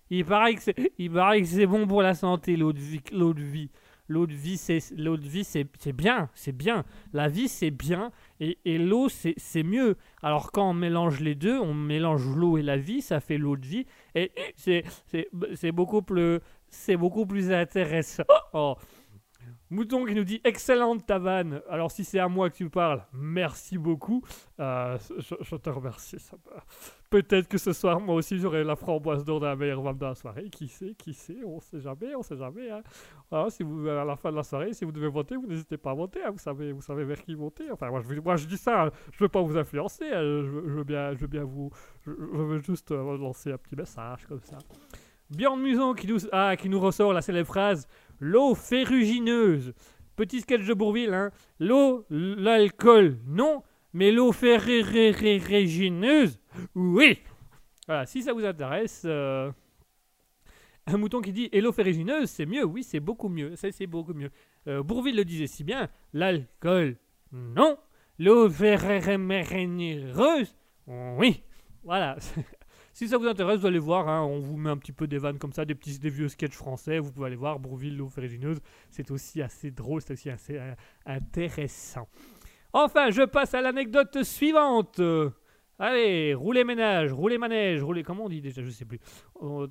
Il 0.09 0.25
paraît 0.25 0.55
que 0.55 0.61
c'est, 0.61 0.75
il 0.97 1.11
paraît 1.11 1.41
que 1.41 1.47
c'est 1.47 1.65
bon 1.65 1.87
pour 1.87 2.01
la 2.01 2.13
santé, 2.13 2.57
l'eau 2.57 2.73
de 2.73 2.79
vie. 2.79 3.01
L'eau 3.13 3.33
de 3.33 3.41
vie, 3.41 3.69
l'eau 4.09 4.27
de 4.27 4.33
vie, 4.33 4.57
c'est, 4.57 4.79
l'eau 4.97 5.17
de 5.17 5.27
vie, 5.27 5.43
c'est, 5.43 5.93
bien, 5.93 6.29
c'est 6.33 6.51
bien. 6.51 6.83
La 7.13 7.29
vie, 7.29 7.47
c'est 7.47 7.71
bien, 7.71 8.11
et, 8.39 8.57
et 8.65 8.77
l'eau, 8.77 9.07
c'est, 9.09 9.63
mieux. 9.63 9.95
Alors 10.21 10.51
quand 10.51 10.69
on 10.69 10.73
mélange 10.73 11.21
les 11.21 11.35
deux, 11.35 11.57
on 11.57 11.73
mélange 11.73 12.25
l'eau 12.35 12.57
et 12.57 12.61
la 12.61 12.77
vie, 12.77 13.01
ça 13.01 13.19
fait 13.19 13.37
l'eau 13.37 13.55
de 13.55 13.65
vie, 13.65 13.85
et 14.15 14.31
c'est, 14.55 14.83
c'est 15.55 15.71
beaucoup 15.71 16.01
plus, 16.01 16.39
c'est 16.69 16.97
beaucoup 16.97 17.25
plus 17.25 17.51
intéressant. 17.51 18.23
Oh. 18.53 18.75
Mouton 19.71 20.03
qui 20.05 20.13
nous 20.13 20.25
dit 20.25 20.41
excellente 20.43 21.05
ta 21.05 21.17
vanne. 21.17 21.61
Alors 21.69 21.91
si 21.91 22.03
c'est 22.03 22.19
à 22.19 22.27
moi 22.27 22.49
que 22.49 22.57
tu 22.57 22.69
parles, 22.69 23.05
merci 23.13 23.77
beaucoup. 23.77 24.21
Euh, 24.59 24.97
je, 25.17 25.55
te 25.55 25.69
remercie. 25.69 26.17
Peut-être 27.09 27.47
que 27.47 27.57
ce 27.57 27.71
soir, 27.71 27.99
moi 28.01 28.15
aussi, 28.15 28.37
j'aurai 28.37 28.63
la 28.65 28.75
framboise 28.75 29.23
d'or 29.23 29.39
de 29.39 29.45
la 29.45 29.55
meilleure 29.55 29.81
vanne 29.81 29.97
de 29.97 30.05
la 30.05 30.13
soirée. 30.15 30.49
Qui 30.49 30.67
sait, 30.67 30.93
qui 30.97 31.13
sait, 31.13 31.37
on 31.45 31.61
sait 31.61 31.79
jamais, 31.79 32.13
on 32.15 32.21
sait 32.21 32.35
jamais. 32.35 32.69
hein. 32.69 33.49
Si 33.49 33.63
vous, 33.63 33.87
à 33.87 34.03
la 34.03 34.15
fin 34.17 34.29
de 34.31 34.35
la 34.35 34.43
soirée, 34.43 34.73
si 34.73 34.83
vous 34.83 34.91
devez 34.91 35.07
voter, 35.07 35.37
vous 35.37 35.47
n'hésitez 35.47 35.77
pas 35.77 35.91
à 35.91 35.93
voter. 35.93 36.21
hein. 36.21 36.31
Vous 36.31 36.37
savez, 36.39 36.73
vous 36.73 36.81
savez 36.81 37.05
vers 37.05 37.21
qui 37.23 37.33
voter. 37.33 37.71
Enfin, 37.71 37.89
moi, 37.89 38.01
je, 38.35 38.45
dis 38.47 38.57
ça, 38.57 38.83
hein. 38.87 38.91
je 39.13 39.23
veux 39.23 39.29
pas 39.29 39.41
vous 39.41 39.57
influencer. 39.57 40.03
hein. 40.05 40.21
Je, 40.43 40.49
veux- 40.49 40.83
bien, 40.83 41.13
je 41.13 41.19
veux 41.19 41.27
bien 41.27 41.45
vous, 41.45 41.69
je 42.05 42.11
veux 42.11 42.59
juste 42.59 42.91
euh, 42.91 43.17
lancer 43.17 43.53
un 43.53 43.57
petit 43.57 43.75
message 43.77 44.25
comme 44.27 44.41
ça. 44.43 44.57
Bjorn 45.29 45.61
Muson 45.61 45.93
qui 45.93 46.07
nous, 46.07 46.19
ah, 46.33 46.55
qui 46.57 46.67
nous 46.67 46.79
ressort 46.79 47.13
la 47.13 47.21
célèbre 47.21 47.47
phrase 47.47 47.87
L'eau 48.21 48.55
ferrugineuse. 48.55 49.73
Petit 50.15 50.41
sketch 50.41 50.65
de 50.65 50.73
Bourville, 50.73 51.13
hein. 51.13 51.31
L'eau, 51.59 52.05
l'alcool, 52.09 53.17
non. 53.25 53.63
Mais 53.93 54.11
l'eau 54.11 54.31
ferrugineuse, 54.31 56.39
oui. 56.75 57.19
Voilà, 57.87 58.05
si 58.05 58.21
ça 58.21 58.31
vous 58.31 58.45
intéresse. 58.45 59.01
euh, 59.05 59.51
Un 60.85 60.97
mouton 60.97 61.19
qui 61.21 61.33
dit 61.33 61.49
Et 61.51 61.59
l'eau 61.61 61.71
ferrugineuse, 61.73 62.29
c'est 62.29 62.45
mieux. 62.45 62.63
Oui, 62.63 62.83
c'est 62.83 62.99
beaucoup 62.99 63.27
mieux. 63.27 63.55
C'est 63.55 63.87
beaucoup 63.87 64.13
mieux. 64.13 64.29
Euh, 64.67 64.83
Bourville 64.83 65.15
le 65.15 65.25
disait 65.25 65.47
si 65.47 65.63
bien 65.63 65.89
L'alcool, 66.13 66.95
non. 67.31 67.77
L'eau 68.19 68.47
ferrugineuse, 68.49 70.55
oui. 70.87 71.41
Voilà. 71.83 72.17
Si 72.93 73.07
ça 73.07 73.17
vous 73.17 73.25
intéresse, 73.27 73.59
vous 73.59 73.67
allez 73.67 73.79
voir, 73.79 74.07
hein, 74.09 74.21
on 74.23 74.39
vous 74.39 74.57
met 74.57 74.69
un 74.69 74.77
petit 74.77 74.91
peu 74.91 75.07
des 75.07 75.17
vannes 75.17 75.37
comme 75.39 75.53
ça, 75.53 75.63
des 75.65 75.75
petits 75.75 75.97
des 75.99 76.09
vieux 76.09 76.27
sketchs 76.27 76.55
français, 76.55 76.99
vous 76.99 77.11
pouvez 77.11 77.27
aller 77.27 77.35
voir 77.35 77.59
Bourville, 77.59 77.97
l'eau 77.97 78.09
ferrugineuse, 78.09 78.59
c'est 78.89 79.09
aussi 79.11 79.41
assez 79.41 79.71
drôle, 79.71 80.01
c'est 80.01 80.13
aussi 80.13 80.29
assez 80.29 80.57
euh, 80.57 80.73
intéressant. 81.05 82.07
Enfin, 82.73 83.09
je 83.11 83.23
passe 83.23 83.53
à 83.53 83.61
l'anecdote 83.61 84.23
suivante. 84.23 85.01
Allez, 85.79 86.33
roulez 86.33 86.63
ménage, 86.63 87.11
roulez 87.11 87.37
manège, 87.37 87.81
roulez, 87.81 88.03
comment 88.03 88.25
on 88.25 88.29
dit 88.29 88.41
déjà, 88.41 88.61
je 88.61 88.69
sais 88.69 88.85
plus. 88.85 88.99
Oh. 89.39 89.65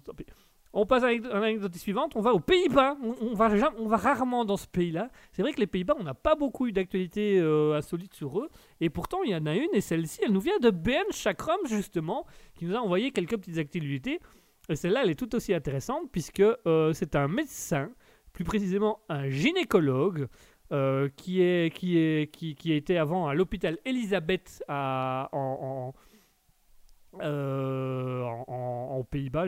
On 0.72 0.86
passe 0.86 1.02
à 1.02 1.12
l'anecdote- 1.12 1.74
suivante, 1.76 2.14
on 2.14 2.20
va 2.20 2.32
aux 2.32 2.40
Pays-Bas, 2.40 2.96
on, 3.02 3.34
va, 3.34 3.50
on 3.78 3.88
va 3.88 3.96
rarement 3.96 4.44
dans 4.44 4.56
ce 4.56 4.66
pays-là. 4.68 5.08
C'est 5.32 5.42
vrai 5.42 5.52
que 5.52 5.60
les 5.60 5.66
Pays-Bas, 5.66 5.94
on 5.98 6.04
n'a 6.04 6.14
pas 6.14 6.36
beaucoup 6.36 6.66
eu 6.66 6.72
d'actualités 6.72 7.38
euh, 7.40 7.76
insolites 7.76 8.14
sur 8.14 8.38
eux, 8.40 8.50
et 8.80 8.90
pourtant 8.90 9.22
il 9.22 9.30
y 9.30 9.34
en 9.34 9.46
a 9.46 9.54
une, 9.54 9.68
et 9.72 9.80
celle-ci, 9.80 10.20
elle 10.24 10.32
nous 10.32 10.40
vient 10.40 10.58
de 10.58 10.70
Ben 10.70 11.04
Chakram, 11.10 11.58
justement, 11.66 12.26
qui 12.54 12.64
nous 12.64 12.74
a 12.74 12.78
envoyé 12.78 13.10
quelques 13.10 13.36
petites 13.36 13.58
actualités. 13.58 14.20
Et 14.68 14.76
celle-là, 14.76 15.02
elle 15.02 15.10
est 15.10 15.18
tout 15.18 15.34
aussi 15.34 15.52
intéressante 15.52 16.10
puisque 16.12 16.40
euh, 16.40 16.92
c'est 16.92 17.16
un 17.16 17.28
médecin, 17.28 17.90
plus 18.32 18.44
précisément 18.44 19.00
un 19.08 19.28
gynécologue, 19.28 20.28
euh, 20.72 21.08
qui, 21.16 21.42
est, 21.42 21.74
qui, 21.74 21.98
est, 21.98 22.32
qui, 22.32 22.54
qui 22.54 22.72
était 22.72 22.96
avant 22.96 23.26
à 23.26 23.34
l'hôpital 23.34 23.76
Elisabeth 23.84 24.62
à, 24.68 25.28
en, 25.32 25.92
euh, 27.20 29.02
Pays-Bas. 29.10 29.46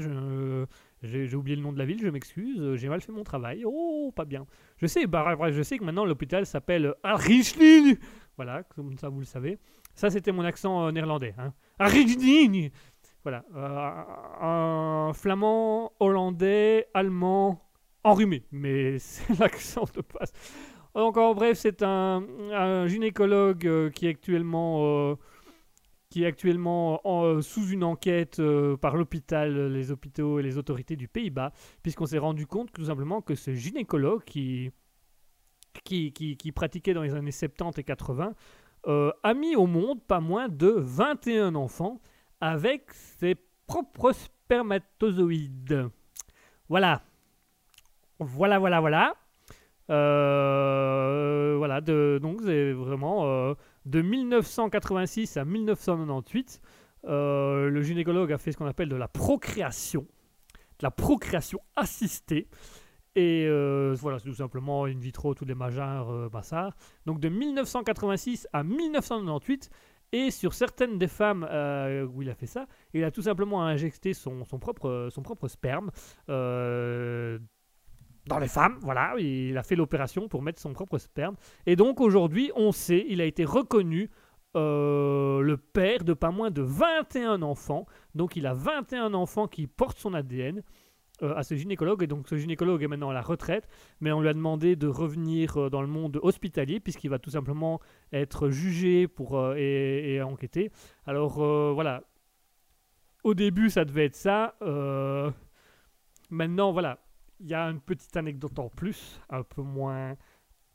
J'ai 1.02 1.34
oublié 1.36 1.54
le 1.54 1.62
nom 1.62 1.72
de 1.72 1.78
la 1.78 1.84
ville, 1.84 2.00
je 2.00 2.08
m'excuse, 2.08 2.74
j'ai 2.74 2.88
mal 2.88 3.00
fait 3.00 3.12
mon 3.12 3.22
travail. 3.22 3.62
Oh, 3.64 4.12
pas 4.16 4.24
bien. 4.24 4.46
Je 4.78 4.86
sais, 4.86 5.06
bah, 5.06 5.36
bref, 5.36 5.54
je 5.54 5.62
sais 5.62 5.78
que 5.78 5.84
maintenant 5.84 6.04
l'hôpital 6.04 6.44
s'appelle 6.44 6.94
Arichlin. 7.04 7.94
Voilà, 8.44 8.64
comme 8.64 8.98
ça 8.98 9.08
vous 9.08 9.20
le 9.20 9.24
savez. 9.24 9.60
Ça, 9.94 10.10
c'était 10.10 10.32
mon 10.32 10.42
accent 10.42 10.84
euh, 10.84 10.90
néerlandais. 10.90 11.32
Hein. 11.38 11.52
Arichlin. 11.78 12.70
Voilà, 13.22 13.44
euh, 13.54 14.02
un 14.40 15.12
flamand, 15.12 15.92
hollandais, 16.00 16.88
allemand, 16.92 17.62
enrhumé. 18.02 18.42
Mais 18.50 18.98
c'est 18.98 19.38
l'accent 19.38 19.84
de 19.94 20.02
base. 20.12 20.32
Donc, 20.96 21.18
en 21.18 21.34
bref, 21.34 21.56
c'est 21.56 21.84
un, 21.84 22.26
gynécologue 22.88 23.64
euh, 23.64 23.90
qui 23.90 24.06
est 24.06 24.10
actuellement, 24.10 25.16
sous 27.42 27.68
une 27.68 27.84
enquête 27.84 28.42
par 28.80 28.96
l'hôpital, 28.96 29.68
les 29.72 29.92
hôpitaux 29.92 30.40
et 30.40 30.42
les 30.42 30.58
autorités 30.58 30.96
du 30.96 31.06
Pays-Bas, 31.06 31.52
puisqu'on 31.80 32.06
s'est 32.06 32.18
rendu 32.18 32.48
compte 32.48 32.72
tout 32.72 32.86
simplement 32.86 33.22
que 33.22 33.36
ce 33.36 33.54
gynécologue 33.54 34.24
qui, 34.24 34.72
qui, 35.84 36.52
pratiquait 36.54 36.94
dans 36.94 37.02
les 37.02 37.14
années 37.14 37.30
70 37.30 37.78
et 37.80 37.84
80 37.84 38.34
euh, 38.88 39.12
a 39.22 39.34
mis 39.34 39.54
au 39.54 39.66
monde 39.66 40.02
pas 40.02 40.20
moins 40.20 40.48
de 40.48 40.68
21 40.68 41.54
enfants 41.54 42.00
avec 42.40 42.90
ses 42.92 43.36
propres 43.66 44.12
spermatozoïdes. 44.12 45.88
Voilà. 46.68 47.02
Voilà, 48.18 48.58
voilà, 48.58 48.80
voilà. 48.80 49.14
Euh, 49.90 51.54
voilà, 51.58 51.80
de, 51.80 52.18
donc 52.22 52.40
vraiment 52.40 53.26
euh, 53.26 53.54
de 53.84 54.00
1986 54.00 55.36
à 55.36 55.44
1998, 55.44 56.60
euh, 57.04 57.68
le 57.68 57.82
gynécologue 57.82 58.32
a 58.32 58.38
fait 58.38 58.52
ce 58.52 58.56
qu'on 58.56 58.66
appelle 58.66 58.88
de 58.88 58.96
la 58.96 59.08
procréation, 59.08 60.02
de 60.52 60.82
la 60.82 60.90
procréation 60.90 61.60
assistée. 61.76 62.48
Et 63.14 63.46
euh, 63.46 63.94
voilà, 63.98 64.18
c'est 64.18 64.28
tout 64.28 64.34
simplement 64.34 64.84
in 64.84 64.98
vitro, 64.98 65.34
tous 65.34 65.44
les 65.44 65.54
majeurs, 65.54 66.10
euh, 66.10 66.28
bassards. 66.30 66.74
Donc 67.04 67.20
de 67.20 67.28
1986 67.28 68.48
à 68.52 68.62
1998, 68.62 69.70
et 70.12 70.30
sur 70.30 70.54
certaines 70.54 70.98
des 70.98 71.08
femmes 71.08 71.46
euh, 71.50 72.06
où 72.06 72.22
il 72.22 72.30
a 72.30 72.34
fait 72.34 72.46
ça, 72.46 72.66
il 72.94 73.04
a 73.04 73.10
tout 73.10 73.22
simplement 73.22 73.64
injecté 73.64 74.14
son, 74.14 74.44
son 74.44 74.58
propre, 74.58 75.08
son 75.10 75.22
propre 75.22 75.48
sperme 75.48 75.90
euh, 76.28 77.38
dans 78.26 78.38
les 78.38 78.48
femmes. 78.48 78.78
Voilà, 78.82 79.14
il 79.18 79.56
a 79.56 79.62
fait 79.62 79.76
l'opération 79.76 80.28
pour 80.28 80.42
mettre 80.42 80.60
son 80.60 80.72
propre 80.72 80.98
sperme. 80.98 81.36
Et 81.66 81.76
donc 81.76 82.00
aujourd'hui, 82.00 82.50
on 82.56 82.72
sait, 82.72 83.04
il 83.08 83.20
a 83.20 83.24
été 83.24 83.44
reconnu 83.44 84.10
le 84.54 85.56
père 85.56 86.04
de 86.04 86.12
pas 86.12 86.30
moins 86.30 86.50
de 86.50 86.60
21 86.60 87.40
enfants. 87.40 87.86
Donc 88.14 88.36
il 88.36 88.46
a 88.46 88.52
21 88.52 89.14
enfants 89.14 89.48
qui 89.48 89.66
portent 89.66 89.98
son 89.98 90.12
ADN 90.12 90.62
euh, 91.22 91.34
à 91.36 91.42
ce 91.42 91.54
gynécologue. 91.54 92.02
Et 92.02 92.06
donc 92.06 92.28
ce 92.28 92.36
gynécologue 92.36 92.82
est 92.82 92.88
maintenant 92.88 93.10
à 93.10 93.14
la 93.14 93.22
retraite, 93.22 93.68
mais 94.00 94.10
on 94.12 94.20
lui 94.20 94.28
a 94.28 94.34
demandé 94.34 94.74
de 94.74 94.88
revenir 94.88 95.56
euh, 95.56 95.70
dans 95.70 95.80
le 95.80 95.86
monde 95.86 96.18
hospitalier 96.22 96.80
puisqu'il 96.80 97.10
va 97.10 97.18
tout 97.18 97.30
simplement 97.30 97.80
être 98.12 98.50
jugé 98.50 99.06
pour, 99.06 99.38
euh, 99.38 99.54
et, 99.56 100.20
enquêté. 100.22 100.72
Alors 101.06 101.34
voilà, 101.74 102.02
au 103.24 103.34
début 103.34 103.70
ça 103.70 103.84
devait 103.84 104.06
être 104.06 104.16
ça. 104.16 104.56
Maintenant 106.30 106.72
voilà, 106.72 106.98
il 107.40 107.48
y 107.48 107.54
a 107.54 107.64
une 107.64 107.80
petite 107.80 108.16
anecdote 108.16 108.58
en 108.58 108.68
plus, 108.68 109.20
un 109.30 109.42
peu 109.42 109.62
moins, 109.62 110.16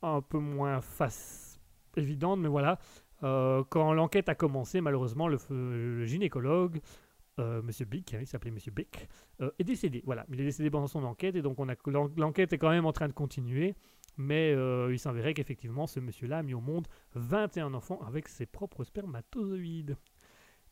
un 0.02 0.22
peu 0.22 0.38
moins 0.38 0.80
face 0.80 1.60
évidente, 1.96 2.40
mais 2.40 2.48
voilà. 2.48 2.78
Quand 3.20 3.92
l'enquête 3.92 4.28
a 4.28 4.34
commencé, 4.34 4.80
malheureusement, 4.80 5.28
le 5.28 6.04
gynécologue, 6.04 6.80
euh, 7.38 7.62
Monsieur 7.62 7.84
Bick, 7.84 8.14
hein, 8.14 8.18
il 8.20 8.26
s'appelait 8.26 8.50
Monsieur 8.50 8.72
Bick, 8.72 9.08
euh, 9.40 9.50
est 9.58 9.64
décédé. 9.64 10.02
Voilà, 10.04 10.26
il 10.32 10.40
est 10.40 10.44
décédé 10.44 10.70
pendant 10.70 10.86
son 10.86 11.04
enquête 11.04 11.36
et 11.36 11.42
donc 11.42 11.58
l'enquête 12.16 12.52
est 12.52 12.58
quand 12.58 12.70
même 12.70 12.86
en 12.86 12.92
train 12.92 13.08
de 13.08 13.12
continuer. 13.12 13.74
Mais 14.16 14.52
euh, 14.52 14.92
il 14.92 14.98
s'avérait 14.98 15.32
qu'effectivement, 15.32 15.86
ce 15.86 16.00
monsieur-là 16.00 16.38
a 16.38 16.42
mis 16.42 16.54
au 16.54 16.60
monde 16.60 16.88
21 17.14 17.72
enfants 17.74 18.00
avec 18.06 18.28
ses 18.28 18.46
propres 18.46 18.82
spermatozoïdes. 18.82 19.96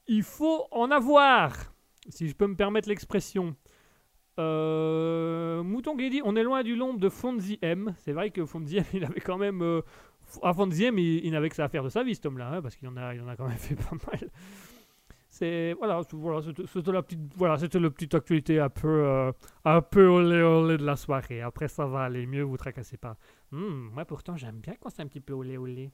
Il 0.09 0.25
faut 0.25 0.67
en 0.73 0.91
avoir, 0.91 1.73
si 2.09 2.29
je 2.29 2.35
peux 2.35 2.47
me 2.47 2.57
permettre 2.57 2.89
l'expression. 2.89 3.55
Euh, 4.39 5.63
Mouton 5.63 5.97
qui 5.97 6.11
dit 6.11 6.21
on 6.25 6.37
est 6.37 6.43
loin 6.43 6.63
du 6.63 6.77
l'ombre 6.77 6.99
de 6.99 7.09
Fonzie 7.09 7.59
M. 7.63 7.95
C'est 7.99 8.13
vrai 8.13 8.31
que 8.31 8.45
Fonzie 8.45 8.79
M, 8.79 8.85
il 8.95 9.05
avait 9.05 9.21
quand 9.21 9.39
même. 9.39 9.83
À 10.43 10.53
Fonzie 10.53 10.87
M, 10.87 10.99
il, 10.99 11.25
il 11.25 11.31
n'avait 11.31 11.49
que 11.49 11.55
ça 11.57 11.65
à 11.65 11.69
faire 11.69 11.85
de 11.85 11.89
sa 11.89 12.03
vie, 12.03 12.17
cet 12.17 12.27
homme-là, 12.27 12.55
hein, 12.55 12.63
parce 12.63 12.75
qu'il 12.75 12.89
en, 12.89 12.97
a, 12.97 13.15
il 13.15 13.21
en 13.21 13.29
a 13.29 13.37
quand 13.37 13.47
même 13.47 13.57
fait 13.57 13.77
pas 13.77 13.97
mal. 14.11 14.31
C'est 15.39 15.75
voilà, 15.75 16.01
voilà 16.13 16.41
c'était 16.41 16.93
la 16.93 17.03
petite 17.03 17.21
voilà, 17.37 17.59
c'était 17.59 17.79
la 17.79 17.91
petite 17.91 18.15
actualité 18.15 18.59
un 18.59 18.71
peu 18.71 18.89
euh, 18.89 19.33
un 19.67 19.83
peu 19.83 20.07
olé 20.07 20.41
olé 20.41 20.79
de 20.79 20.85
la 20.85 20.97
soirée. 20.97 21.43
Après 21.43 21.69
ça 21.69 21.85
va 21.85 22.05
aller 22.05 22.25
mieux, 22.27 22.43
vous 22.43 22.57
tracassez 22.57 22.97
pas. 22.97 23.19
Hmm, 23.51 23.91
moi 23.93 24.07
pourtant 24.07 24.35
j'aime 24.39 24.61
bien 24.61 24.73
quand 24.81 24.89
c'est 24.89 25.03
un 25.03 25.07
petit 25.07 25.21
peu 25.21 25.35
olé 25.35 25.59
olé. 25.59 25.91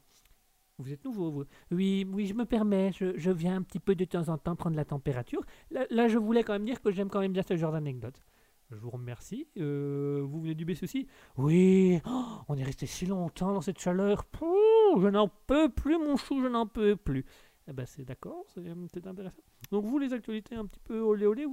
Vous 0.79 0.93
êtes 0.93 1.05
nouveau, 1.05 1.33
vous 1.33 1.45
Oui, 1.73 2.07
oui, 2.13 2.27
je 2.27 2.35
me 2.35 2.45
permets. 2.45 2.93
Je, 2.93 3.19
je 3.19 3.31
viens 3.33 3.57
un 3.57 3.63
petit 3.63 3.81
peu 3.81 3.97
de 3.97 4.05
temps 4.05 4.29
en 4.29 4.39
temps 4.39 4.55
prendre 4.55 4.77
la 4.77 4.85
température. 4.85 5.43
Là, 5.71 6.09
je 6.09 6.19
voulais 6.19 6.43
quand 6.45 6.55
même 6.55 6.65
dire 6.65 6.81
que 6.81 6.91
j'aime 6.91 7.09
quand 7.09 7.21
même 7.21 7.33
bien 7.33 7.43
ce 7.47 7.57
genre 7.57 7.73
d'anecdote. 7.73 8.23
Je 8.71 8.77
vous 8.77 8.91
remercie. 8.91 9.47
Euh, 9.59 10.23
vous 10.25 10.41
venez 10.41 10.55
du 10.55 10.65
B 10.65 10.71
aussi 10.83 11.07
Oui. 11.37 12.01
Oh, 12.07 12.25
on 12.49 12.57
est 12.57 12.65
resté 12.65 12.87
si 12.87 13.07
longtemps 13.07 13.53
dans 13.53 13.61
cette 13.61 13.79
chaleur. 13.79 14.25
Je 14.99 15.09
n'en 15.09 15.29
peux 15.47 15.69
plus, 15.69 15.99
mon 15.99 16.17
chou, 16.17 16.41
je 16.43 16.49
n'en 16.49 16.67
peux 16.67 16.97
plus. 16.97 17.25
Eh 17.69 17.73
ben, 17.73 17.87
c'est 17.87 18.05
d'accord, 18.05 18.45
c'est 18.49 19.07
intéressant. 19.07 19.43
Donc, 19.71 19.85
vous, 19.85 19.99
les 19.99 20.13
actualités 20.13 20.57
un 20.57 20.67
petit 20.67 20.81
peu 20.81 21.01
olé 21.01 21.27
olé 21.27 21.47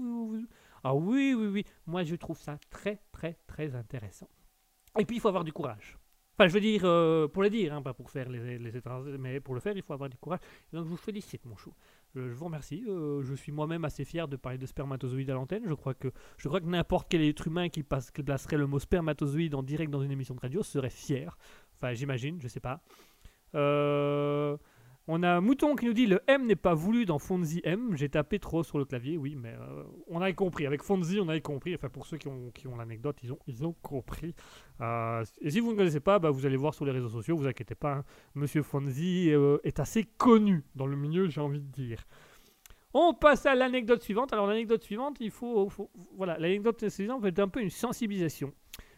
Ah 0.84 0.96
oui, 0.96 1.36
oui, 1.38 1.48
oui. 1.48 1.66
Moi, 1.86 2.04
je 2.04 2.16
trouve 2.16 2.40
ça 2.40 2.58
très, 2.70 3.02
très, 3.12 3.38
très 3.46 3.76
intéressant. 3.76 4.30
Et 4.98 5.06
puis, 5.06 5.18
il 5.18 5.20
faut 5.20 5.28
avoir 5.28 5.44
du 5.44 5.54
courage. 5.54 5.98
Enfin, 6.34 6.48
je 6.48 6.54
veux 6.54 6.62
dire, 6.62 6.82
euh, 6.86 7.28
pour 7.28 7.44
le 7.44 7.50
dire, 7.50 7.74
hein, 7.74 7.82
pas 7.82 7.94
pour 7.94 8.10
faire 8.10 8.30
les, 8.30 8.58
les 8.58 8.78
étrangers, 8.78 9.18
mais 9.18 9.40
pour 9.42 9.54
le 9.54 9.60
faire, 9.60 9.76
il 9.76 9.84
faut 9.84 9.94
avoir 9.94 10.10
du 10.10 10.18
courage. 10.18 10.40
Donc, 10.72 10.86
je 10.86 10.90
vous 10.90 10.98
félicite, 10.98 11.46
mon 11.46 11.58
chou. 11.58 11.74
Je, 12.16 12.30
je 12.30 12.34
vous 12.34 12.46
remercie. 12.46 12.84
Euh, 12.88 13.22
je 13.24 13.34
suis 13.36 13.52
moi-même 13.52 13.86
assez 13.86 14.06
fier 14.06 14.28
de 14.28 14.38
parler 14.38 14.58
de 14.58 14.66
spermatozoïdes 14.66 15.30
à 15.30 15.34
l'antenne. 15.34 15.64
Je 15.68 15.74
crois 15.74 15.94
que, 15.94 16.08
je 16.38 16.48
crois 16.48 16.62
que 16.62 16.66
n'importe 16.66 17.08
quel 17.10 17.22
être 17.22 17.46
humain 17.46 17.70
qui 17.70 17.84
placerait 17.84 18.58
le 18.58 18.68
mot 18.68 18.80
spermatozoïde 18.80 19.54
en 19.54 19.64
direct 19.64 19.92
dans 19.92 20.02
une 20.02 20.12
émission 20.12 20.34
de 20.34 20.40
radio 20.40 20.64
serait 20.64 20.90
fier. 20.90 21.38
Enfin, 21.76 21.94
j'imagine, 21.94 22.42
je 22.42 22.48
sais 22.48 22.62
pas. 22.62 22.82
Euh, 23.56 24.58
on 25.12 25.24
a 25.24 25.42
Mouton 25.42 25.76
qui 25.76 25.86
nous 25.88 25.94
dit 25.94 26.06
le 26.06 26.22
M 26.28 26.46
n'est 26.46 26.56
pas 26.56 26.76
voulu 26.76 27.06
dans 27.06 27.18
Fonzie 27.18 27.62
M. 27.64 27.96
J'ai 27.98 28.10
tapé 28.10 28.38
trop 28.38 28.62
sur 28.64 28.78
le 28.78 28.86
clavier, 28.86 29.18
oui, 29.18 29.36
mais 29.36 29.54
euh, 29.60 29.84
on 30.08 30.22
avait 30.22 30.36
compris. 30.36 30.66
Avec 30.68 30.84
Fonzie, 30.84 31.20
on 31.20 31.28
avait 31.30 31.42
compris. 31.42 31.74
Enfin, 31.74 31.90
pour 31.90 32.06
ceux 32.06 32.18
qui 32.18 32.28
ont, 32.28 32.52
qui 32.52 32.68
ont 32.68 32.76
l'anecdote, 32.78 33.18
ils 33.24 33.34
ont, 33.34 33.40
ils 33.48 33.66
ont 33.66 33.74
compris. 33.82 34.36
Euh, 34.82 35.24
et 35.42 35.50
si 35.50 35.60
vous 35.60 35.72
ne 35.72 35.78
connaissez 35.78 36.00
pas, 36.00 36.20
bah, 36.20 36.30
vous 36.30 36.46
allez 36.46 36.58
voir 36.58 36.74
sur 36.76 36.86
les 36.86 36.92
réseaux 36.92 37.10
sociaux, 37.10 37.36
vous 37.36 37.48
inquiétez 37.48 37.76
pas. 37.76 37.94
hein. 37.96 38.04
Monsieur 38.36 38.62
Fonzie 38.62 39.32
euh, 39.32 39.58
est 39.64 39.80
assez 39.80 40.04
connu 40.04 40.64
dans 40.76 40.86
le 40.86 40.96
milieu, 40.96 41.28
j'ai 41.28 41.42
envie 41.42 41.60
de 41.62 41.72
dire. 41.72 42.06
On 42.94 43.14
passe 43.14 43.46
à 43.46 43.56
l'anecdote 43.56 44.02
suivante. 44.04 44.32
Alors, 44.34 44.48
l'anecdote 44.48 44.84
suivante, 44.84 45.18
il 45.20 45.32
faut. 45.32 45.70
faut- 45.70 45.90
voilà, 46.16 46.38
l'anecdote 46.38 46.88
suivante 46.90 47.22
va 47.22 47.28
être 47.30 47.40
un 47.40 47.48
peu 47.48 47.62
une 47.62 47.70
sensibilisation. 47.70 48.54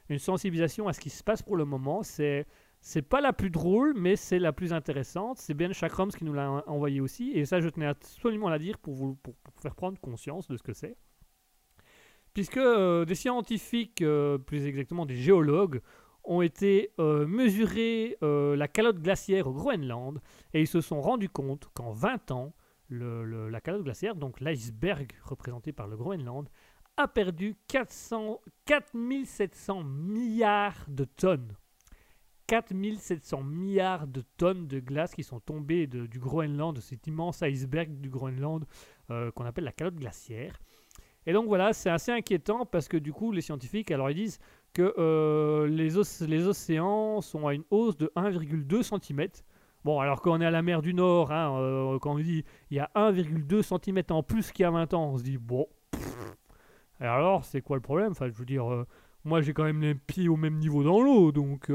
Une 0.10 0.20
sensibilisation 0.20 0.88
à 0.88 0.94
ce 0.94 1.00
qui 1.00 1.10
se 1.10 1.24
passe 1.24 1.42
pour 1.42 1.56
le 1.58 1.66
moment. 1.66 2.04
C'est. 2.04 2.46
C'est 2.84 3.04
pas 3.04 3.22
la 3.22 3.32
plus 3.32 3.52
drôle, 3.52 3.94
mais 3.96 4.16
c'est 4.16 4.40
la 4.40 4.52
plus 4.52 4.74
intéressante. 4.74 5.38
C'est 5.38 5.54
Ben 5.54 5.72
Chakrams 5.72 6.10
qui 6.10 6.26
nous 6.26 6.34
l'a 6.34 6.64
envoyé 6.66 7.00
aussi. 7.00 7.32
Et 7.32 7.46
ça, 7.46 7.62
je 7.62 7.70
tenais 7.70 7.86
absolument 7.86 8.48
à 8.48 8.50
la 8.50 8.60
dire 8.60 8.80
pour 8.80 8.96
vous 8.96 9.16
pour, 9.16 9.36
faire 9.62 9.76
prendre 9.76 10.00
conscience 10.00 10.48
de 10.48 10.58
ce 10.58 10.64
que 10.64 10.74
c'est. 10.74 10.98
Puisque 12.34 12.58
euh, 12.58 13.06
des 13.06 13.14
scientifiques, 13.14 14.02
euh, 14.02 14.40
plus 14.40 14.66
exactement 14.66 15.06
des 15.06 15.16
géologues, 15.16 15.82
ont 16.24 16.42
été 16.42 16.92
euh, 17.00 17.28
mesurer 17.28 18.18
la 18.22 18.68
calotte 18.68 19.00
glaciaire 19.00 19.48
au 19.48 19.54
Groenland 19.54 20.20
et 20.54 20.62
ils 20.62 20.68
se 20.68 20.82
sont 20.82 21.02
rendus 21.02 21.30
compte 21.30 21.70
qu'en 21.74 21.92
20 21.92 22.32
ans, 22.32 22.54
la 22.90 23.62
calotte 23.62 23.84
glaciaire, 23.84 24.16
donc 24.16 24.40
l'iceberg 24.40 25.12
représenté 25.24 25.72
par 25.72 25.88
le 25.88 25.98
Groenland, 25.98 26.48
a 26.98 27.08
perdu 27.08 27.56
400, 27.68 28.42
4700 28.66 29.84
milliards 29.84 30.86
de 30.88 31.06
tonnes. 31.06 31.56
4700 32.52 33.44
milliards 33.44 34.08
de 34.08 34.24
tonnes 34.36 34.68
de 34.68 34.82
glace 34.82 35.16
qui 35.16 35.24
sont 35.24 35.40
tombées 35.40 35.88
du 35.88 36.20
Groenland, 36.20 36.76
de 36.76 36.82
cet 36.82 37.08
immense 37.08 37.42
iceberg 37.44 38.02
du 38.02 38.10
Groenland 38.10 38.66
euh, 39.10 39.32
qu'on 39.32 39.46
appelle 39.46 39.64
la 39.64 39.72
calotte 39.72 39.96
glaciaire. 39.96 40.60
Et 41.26 41.32
donc 41.32 41.48
voilà, 41.48 41.72
c'est 41.72 41.90
assez 41.90 42.12
inquiétant 42.12 42.66
parce 42.66 42.90
que 42.90 42.98
du 42.98 43.14
coup, 43.14 43.32
les 43.32 43.40
scientifiques, 43.40 43.90
alors 43.90 44.10
ils 44.10 44.16
disent 44.16 44.40
que 44.74 44.94
euh, 44.98 45.66
les, 45.68 45.98
oc- 45.98 46.28
les 46.28 46.46
océans 46.46 47.22
sont 47.22 47.48
à 47.48 47.54
une 47.54 47.64
hausse 47.72 47.96
de 47.96 48.12
1,2 48.18 48.84
cm. 48.84 49.28
Bon, 49.86 50.02
alors 50.02 50.22
qu'on 50.22 50.42
est 50.42 50.46
à 50.46 50.52
la 50.52 50.62
mer 50.62 50.82
du 50.82 50.94
Nord, 50.94 51.32
hein, 51.32 51.58
euh, 51.58 52.00
quand 52.00 52.16
on 52.16 52.20
dit 52.20 52.44
il 52.70 52.76
y 52.76 52.82
a 52.82 52.92
1,2 52.96 53.62
cm 53.62 54.04
en 54.10 54.24
plus 54.24 54.52
qu'il 54.52 54.64
y 54.64 54.66
a 54.66 54.72
20 54.72 54.94
ans, 54.94 55.12
on 55.14 55.18
se 55.18 55.24
dit 55.24 55.38
bon. 55.38 55.68
alors, 57.00 57.46
c'est 57.46 57.62
quoi 57.62 57.78
le 57.78 57.82
problème? 57.82 58.12
Enfin, 58.12 58.28
je 58.28 58.34
veux 58.34 58.46
dire, 58.46 58.66
moi 59.24 59.40
j'ai 59.40 59.54
quand 59.54 59.64
même 59.64 59.82
les 59.82 59.96
pieds 59.96 60.28
au 60.28 60.36
même 60.36 60.58
niveau 60.58 60.84
dans 60.84 61.02
l'eau, 61.02 61.32
donc, 61.32 61.72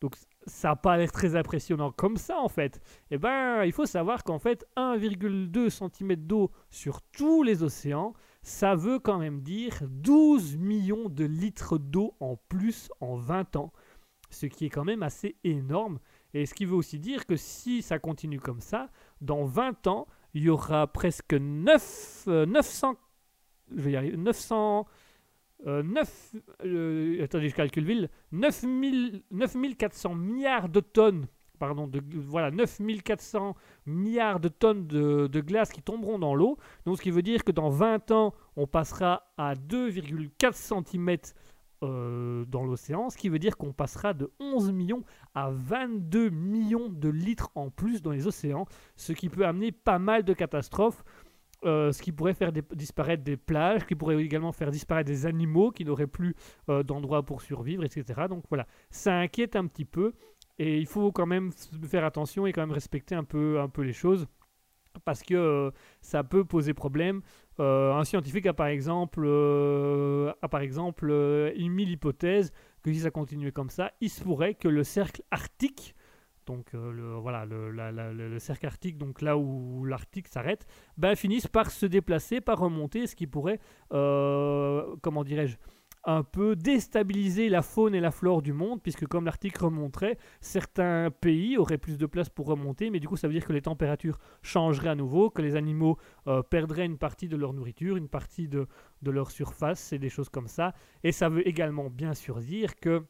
donc 0.00 0.14
ça 0.46 0.68
n'a 0.68 0.76
pas 0.76 0.96
l'air 0.96 1.12
très 1.12 1.36
impressionnant 1.36 1.92
comme 1.92 2.16
ça 2.16 2.38
en 2.38 2.48
fait. 2.48 2.80
Eh 3.10 3.18
ben, 3.18 3.64
il 3.64 3.72
faut 3.72 3.86
savoir 3.86 4.24
qu'en 4.24 4.38
fait, 4.38 4.66
1,2 4.76 5.70
cm 5.70 6.14
d'eau 6.16 6.50
sur 6.70 7.02
tous 7.02 7.42
les 7.42 7.62
océans, 7.62 8.14
ça 8.42 8.74
veut 8.74 8.98
quand 8.98 9.18
même 9.18 9.40
dire 9.40 9.80
12 9.88 10.56
millions 10.56 11.08
de 11.08 11.24
litres 11.24 11.78
d'eau 11.78 12.14
en 12.20 12.36
plus 12.48 12.90
en 13.00 13.16
20 13.16 13.56
ans, 13.56 13.72
ce 14.30 14.46
qui 14.46 14.66
est 14.66 14.70
quand 14.70 14.84
même 14.84 15.02
assez 15.02 15.36
énorme. 15.44 15.98
Et 16.34 16.46
ce 16.46 16.54
qui 16.54 16.64
veut 16.64 16.76
aussi 16.76 16.98
dire 16.98 17.26
que 17.26 17.36
si 17.36 17.82
ça 17.82 17.98
continue 17.98 18.40
comme 18.40 18.60
ça, 18.60 18.90
dans 19.20 19.44
20 19.44 19.86
ans, 19.86 20.06
il 20.34 20.44
y 20.44 20.50
aura 20.50 20.86
presque 20.86 21.34
9, 21.34 22.24
euh, 22.28 22.46
900, 22.46 22.96
je 23.74 23.82
vais 23.82 23.92
y 23.92 23.96
arriver, 23.96 24.16
900, 24.16 24.86
euh, 25.66 25.82
9, 25.82 26.36
euh, 26.64 27.24
attendez, 27.24 27.48
je 27.48 27.54
calcule 27.54 27.84
vite, 27.84 28.10
9000 28.32 29.22
9400 29.30 30.14
milliards 30.14 30.68
de 30.68 30.80
tonnes, 30.80 31.26
pardon, 31.58 31.86
de, 31.86 32.00
voilà, 32.14 32.50
9400 32.50 33.56
milliards 33.86 34.40
de 34.40 34.48
tonnes 34.48 34.86
de, 34.86 35.26
de 35.26 35.40
glace 35.40 35.70
qui 35.70 35.82
tomberont 35.82 36.18
dans 36.18 36.34
l'eau. 36.34 36.58
Donc, 36.86 36.98
ce 36.98 37.02
qui 37.02 37.10
veut 37.10 37.22
dire 37.22 37.44
que 37.44 37.52
dans 37.52 37.70
20 37.70 38.10
ans, 38.12 38.34
on 38.56 38.66
passera 38.66 39.32
à 39.36 39.54
2,4 39.54 40.52
cm 40.52 41.16
euh, 41.84 42.44
dans 42.46 42.64
l'océan, 42.64 43.08
ce 43.08 43.16
qui 43.16 43.28
veut 43.28 43.38
dire 43.38 43.56
qu'on 43.56 43.72
passera 43.72 44.12
de 44.12 44.32
11 44.40 44.72
millions 44.72 45.04
à 45.36 45.50
22 45.50 46.28
millions 46.28 46.88
de 46.88 47.08
litres 47.08 47.50
en 47.54 47.70
plus 47.70 48.02
dans 48.02 48.10
les 48.10 48.26
océans, 48.26 48.66
ce 48.96 49.12
qui 49.12 49.28
peut 49.28 49.46
amener 49.46 49.70
pas 49.70 50.00
mal 50.00 50.24
de 50.24 50.32
catastrophes. 50.32 51.04
Euh, 51.64 51.90
ce 51.90 52.02
qui 52.02 52.12
pourrait 52.12 52.34
faire 52.34 52.52
disparaître 52.52 53.24
des 53.24 53.36
plages, 53.36 53.84
qui 53.84 53.96
pourrait 53.96 54.22
également 54.22 54.52
faire 54.52 54.70
disparaître 54.70 55.08
des 55.08 55.26
animaux 55.26 55.72
qui 55.72 55.84
n'auraient 55.84 56.06
plus 56.06 56.36
euh, 56.68 56.82
d'endroit 56.82 57.24
pour 57.24 57.42
survivre, 57.42 57.84
etc. 57.84 58.26
Donc 58.28 58.44
voilà, 58.48 58.66
ça 58.90 59.16
inquiète 59.18 59.56
un 59.56 59.66
petit 59.66 59.84
peu 59.84 60.12
et 60.58 60.78
il 60.78 60.86
faut 60.86 61.10
quand 61.10 61.26
même 61.26 61.50
faire 61.84 62.04
attention 62.04 62.46
et 62.46 62.52
quand 62.52 62.60
même 62.60 62.72
respecter 62.72 63.14
un 63.14 63.24
peu, 63.24 63.60
un 63.60 63.68
peu 63.68 63.82
les 63.82 63.92
choses 63.92 64.26
parce 65.04 65.22
que 65.22 65.34
euh, 65.34 65.70
ça 66.00 66.22
peut 66.22 66.44
poser 66.44 66.74
problème. 66.74 67.22
Euh, 67.60 67.92
un 67.92 68.04
scientifique 68.04 68.46
a 68.46 68.54
par 68.54 68.68
exemple, 68.68 69.26
a 69.26 70.48
par 70.48 70.60
exemple 70.60 71.10
émis 71.56 71.86
l'hypothèse 71.86 72.52
que 72.82 72.92
si 72.92 73.00
ça 73.00 73.10
continuait 73.10 73.52
comme 73.52 73.70
ça, 73.70 73.92
il 74.00 74.10
se 74.10 74.22
pourrait 74.22 74.54
que 74.54 74.68
le 74.68 74.84
cercle 74.84 75.22
arctique, 75.32 75.96
donc 76.48 76.74
euh, 76.74 76.90
le, 76.90 77.14
voilà, 77.14 77.44
le, 77.44 78.38
cercle 78.38 78.66
arctique, 78.66 78.96
donc 78.96 79.22
là 79.22 79.36
où 79.36 79.84
l'Arctique 79.84 80.28
s'arrête, 80.28 80.66
ben, 80.96 81.14
finisse 81.14 81.46
par 81.46 81.70
se 81.70 81.86
déplacer, 81.86 82.40
par 82.40 82.58
remonter, 82.58 83.06
ce 83.06 83.14
qui 83.14 83.26
pourrait, 83.26 83.60
euh, 83.92 84.96
comment 85.02 85.24
dirais-je, 85.24 85.56
un 86.04 86.22
peu 86.22 86.56
déstabiliser 86.56 87.50
la 87.50 87.60
faune 87.60 87.94
et 87.94 88.00
la 88.00 88.10
flore 88.10 88.40
du 88.40 88.54
monde, 88.54 88.80
puisque 88.82 89.06
comme 89.06 89.26
l'Arctique 89.26 89.58
remonterait, 89.58 90.16
certains 90.40 91.10
pays 91.10 91.58
auraient 91.58 91.76
plus 91.76 91.98
de 91.98 92.06
place 92.06 92.30
pour 92.30 92.46
remonter, 92.46 92.88
mais 92.88 92.98
du 92.98 93.06
coup 93.06 93.18
ça 93.18 93.28
veut 93.28 93.34
dire 93.34 93.44
que 93.44 93.52
les 93.52 93.62
températures 93.62 94.18
changeraient 94.40 94.88
à 94.88 94.94
nouveau, 94.94 95.28
que 95.28 95.42
les 95.42 95.54
animaux 95.54 95.98
euh, 96.28 96.42
perdraient 96.42 96.86
une 96.86 96.98
partie 96.98 97.28
de 97.28 97.36
leur 97.36 97.52
nourriture, 97.52 97.96
une 97.98 98.08
partie 98.08 98.48
de, 98.48 98.66
de 99.02 99.10
leur 99.10 99.30
surface, 99.30 99.92
et 99.92 99.98
des 99.98 100.08
choses 100.08 100.30
comme 100.30 100.48
ça. 100.48 100.72
Et 101.04 101.12
ça 101.12 101.28
veut 101.28 101.46
également 101.46 101.90
bien 101.90 102.14
sûr 102.14 102.40
dire 102.40 102.76
que 102.76 103.04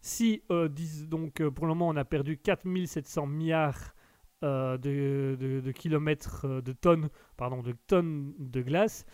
si, 0.00 0.42
euh, 0.50 0.68
donc 1.06 1.40
euh, 1.40 1.50
pour 1.50 1.66
le 1.66 1.74
moment 1.74 1.88
on 1.88 1.96
a 1.96 2.04
perdu 2.04 2.38
4700 2.38 3.26
milliards 3.26 3.94
euh, 4.42 4.78
de, 4.78 5.72
kilomètres, 5.72 6.62
de 6.62 6.72
tonnes, 6.72 7.10
pardon, 7.36 7.62
de 7.62 7.72
tonnes 7.86 8.34
de 8.38 8.62
glace, 8.62 9.04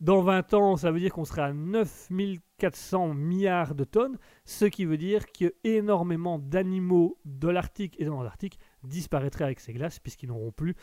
dans 0.00 0.20
20 0.20 0.54
ans, 0.54 0.76
ça 0.76 0.92
veut 0.92 1.00
dire 1.00 1.12
qu'on 1.12 1.24
sera 1.24 1.46
à 1.46 1.52
9400 1.52 3.14
milliards 3.14 3.74
de 3.74 3.82
tonnes, 3.82 4.16
ce 4.44 4.64
qui 4.64 4.84
veut 4.84 4.96
dire 4.98 5.26
que 5.32 5.54
énormément 5.64 6.38
d'animaux 6.38 7.18
de 7.24 7.48
l'Arctique 7.48 7.96
et 7.98 8.04
de 8.04 8.10
l'Antarctique 8.10 8.60
disparaîtraient 8.84 9.44
avec 9.44 9.58
ces 9.58 9.72
glaces, 9.72 9.98
puisqu'ils 9.98 10.28
n'auront 10.28 10.52
plus 10.52 10.76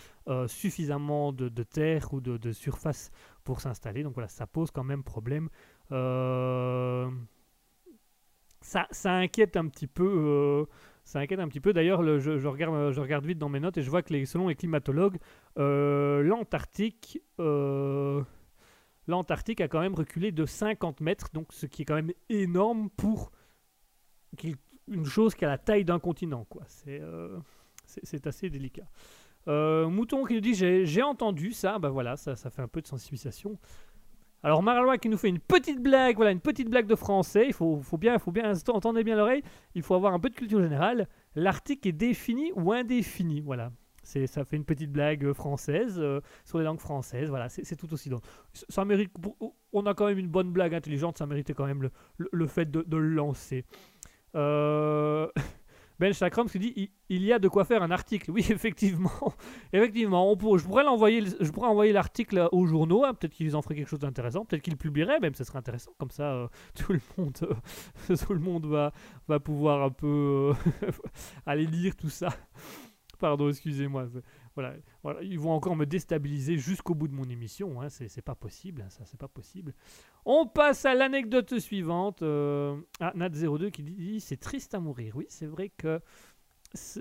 suffisamment 0.48 1.32
de, 1.32 1.48
de 1.48 1.64
terre 1.64 2.14
ou 2.14 2.20
de, 2.20 2.36
de 2.36 2.52
surface 2.52 3.10
pour 3.46 3.62
s'installer. 3.62 4.04
Donc 4.04 4.16
voilà, 4.16 4.28
ça 4.28 4.48
pose 4.48 4.70
quand 4.72 4.84
même 4.84 5.04
problème. 5.04 5.48
Euh, 5.94 7.10
Ça, 8.66 8.88
inquiète 9.14 9.58
un 9.58 9.68
petit 9.68 9.88
peu. 9.88 10.04
euh, 10.06 10.66
ça 11.04 11.20
inquiète 11.20 11.40
un 11.40 11.48
petit 11.48 11.60
peu. 11.60 11.72
D'ailleurs, 11.72 12.02
le- 12.02 12.20
je, 12.20 12.48
regarde, 12.48 12.92
je 12.92 13.00
regarde 13.00 13.26
vite 13.26 13.38
dans 13.38 13.48
mes 13.50 13.60
notes 13.60 13.78
et 13.78 13.84
je 13.84 13.90
vois 13.92 14.02
que 14.02 14.26
selon 14.26 14.48
les 14.48 14.56
climatologues, 14.56 15.18
euh, 15.60 16.24
l'Antarctique, 16.24 17.22
euh, 17.40 18.24
l'Antarctique 19.08 19.62
a 19.62 19.68
quand 19.68 19.82
même 19.82 19.94
reculé 19.94 20.32
de 20.32 20.46
50 20.48 21.00
mètres, 21.02 21.30
donc 21.32 21.54
ce 21.54 21.68
qui 21.68 21.84
est 21.84 21.86
quand 21.86 21.94
même 21.96 22.12
énorme 22.30 22.90
pour 22.90 23.32
une 24.88 25.06
chose 25.06 25.36
qui 25.36 25.46
a 25.46 25.48
la 25.48 25.58
taille 25.60 25.86
d'un 25.86 26.00
continent. 26.00 26.48
C'est 27.86 28.26
assez 28.28 28.50
délicat. 28.50 28.88
Mouton 29.48 30.26
qui 30.26 30.34
nous 30.34 30.42
dit 30.42 30.56
j'ai 30.56 30.88
j'ai 30.88 31.04
entendu 31.04 31.52
ça, 31.52 31.78
bah 31.78 31.90
voilà, 31.90 32.18
ça, 32.18 32.36
ça 32.36 32.50
fait 32.50 32.64
un 32.64 32.68
peu 32.68 32.82
de 32.82 32.88
sensibilisation. 32.88 33.60
Alors 34.46 34.62
Maralois 34.62 35.00
qui 35.00 35.10
nous 35.10 35.18
fait 35.18 35.30
une 35.30 35.40
petite 35.40 35.82
blague, 35.82 36.18
voilà, 36.18 36.30
une 36.30 36.40
petite 36.40 36.70
blague 36.70 36.86
de 36.86 36.94
français, 36.94 37.46
il 37.48 37.54
faut, 37.54 37.82
faut 37.82 37.98
bien, 37.98 38.20
faut 38.20 38.32
bien, 38.32 38.54
entendez 38.68 39.04
bien 39.04 39.16
l'oreille, 39.16 39.42
il 39.74 39.82
faut 39.82 39.96
avoir 39.96 40.14
un 40.14 40.20
peu 40.20 40.30
de 40.30 40.36
culture 40.36 40.62
générale. 40.62 41.08
L'Arctique 41.34 41.84
est 41.88 41.92
défini 41.92 42.52
ou 42.56 42.72
indéfini, 42.72 43.42
voilà. 43.42 43.72
C'est, 44.04 44.28
ça 44.28 44.46
fait 44.46 44.56
une 44.56 44.64
petite 44.64 44.92
blague 44.92 45.26
euh, 45.26 45.34
française 45.34 45.96
euh, 45.98 46.22
sur 46.44 46.60
les 46.60 46.64
langues 46.64 46.80
françaises, 46.80 47.28
voilà, 47.30 47.50
c'est, 47.50 47.76
tout 47.76 47.92
aussi 47.92 48.10
drôle. 48.10 48.22
Ça, 48.54 48.86
mérite, 48.86 49.12
pour- 49.20 49.36
on 49.74 49.84
a 49.88 49.96
quand 49.96 50.06
même 50.06 50.20
une 50.20 50.28
bonne 50.28 50.52
blague 50.52 50.76
intelligente, 50.76 51.18
ça 51.18 51.26
méritait 51.26 51.56
quand 51.56 51.66
même 51.66 51.82
le, 51.82 51.90
le- 52.18 52.30
le 52.32 52.46
fait 52.46 52.70
de, 52.70 52.84
de 52.84 52.98
le 52.98 53.10
lancer. 53.10 53.66
Euh... 54.36 55.28
Ben 56.00 56.14
Chakram 56.14 56.48
qui 56.50 56.60
dit 56.60 56.74
il, 56.76 56.90
il 57.10 57.24
y 57.24 57.32
a 57.32 57.40
de 57.40 57.48
quoi 57.48 57.64
faire 57.66 57.82
un 57.84 57.92
article. 57.92 58.32
Oui, 58.36 58.46
effectivement. 58.50 59.12
effectivement 59.74 60.32
on 60.32 60.36
pour- 60.38 60.58
je 60.58 60.66
pourrais 60.66 60.84
l'envoyer, 60.84 61.24
je 61.40 61.50
pourrais 61.52 61.70
envoyer 61.70 61.94
l'article 61.94 62.50
aux 62.52 62.66
journaux. 62.66 63.06
hein, 63.06 63.14
peut-être 63.14 63.34
qu'ils 63.34 63.56
en 63.56 63.62
feraient 63.62 63.76
quelque 63.76 63.88
chose 63.90 64.00
d'intéressant. 64.00 64.46
Peut-être 64.46 64.62
qu'ils 64.62 64.74
le 64.74 64.78
publieraient, 64.78 65.20
même 65.20 65.36
ce 65.36 65.44
serait 65.44 65.60
intéressant. 65.60 65.92
Comme 65.98 66.12
ça, 66.12 66.34
euh, 66.34 66.48
tout 66.76 66.92
le 66.94 67.02
monde, 67.18 67.38
euh, 68.10 68.16
tout 68.26 68.34
le 68.34 68.40
monde 68.40 68.66
va, 68.66 68.92
va 69.28 69.40
pouvoir 69.40 69.84
un 69.84 69.90
peu 69.92 70.54
euh, 70.54 70.92
aller 71.46 71.66
lire 71.66 71.96
tout 71.96 72.10
ça. 72.10 72.30
Pardon, 73.20 73.48
excusez-moi. 73.50 74.08
Voilà, 74.56 74.74
voilà, 75.04 75.22
ils 75.22 75.38
vont 75.40 75.52
encore 75.52 75.76
me 75.76 75.86
déstabiliser 75.86 76.58
jusqu'au 76.58 76.96
bout 76.96 77.08
de 77.10 77.14
mon 77.14 77.26
émission. 77.26 77.82
Hein, 77.82 77.90
c'est 77.90 78.22
pas 78.22 78.36
possible, 78.36 78.82
hein, 78.84 78.90
ça, 78.90 79.04
c'est 79.06 79.20
pas 79.20 79.28
possible. 79.28 79.74
On 80.26 80.48
passe 80.48 80.86
à 80.86 80.94
l'anecdote 80.96 81.60
suivante. 81.60 82.22
Euh, 82.22 82.78
ah, 83.02 83.12
Nat02 83.16 83.70
qui 83.72 83.84
dit 83.84 84.20
c'est 84.22 84.38
triste 84.38 84.74
à 84.74 84.80
mourir. 84.80 85.16
Oui, 85.18 85.26
c'est 85.30 85.46
vrai 85.48 85.70
que 85.70 86.00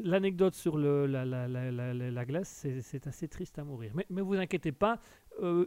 l'anecdote 0.02 0.54
sur 0.54 0.76
le, 0.76 1.06
la, 1.06 1.24
la, 1.24 1.48
la, 1.48 1.70
la, 1.70 1.94
la- 1.94 2.10
la 2.10 2.24
glace, 2.24 2.66
c'est 2.82 3.06
assez 3.06 3.28
triste 3.28 3.58
à 3.58 3.64
mourir. 3.64 3.92
Mais, 3.94 4.06
mais 4.10 4.20
vous 4.20 4.34
inquiétez 4.34 4.72
pas, 4.72 4.98
euh, 5.42 5.66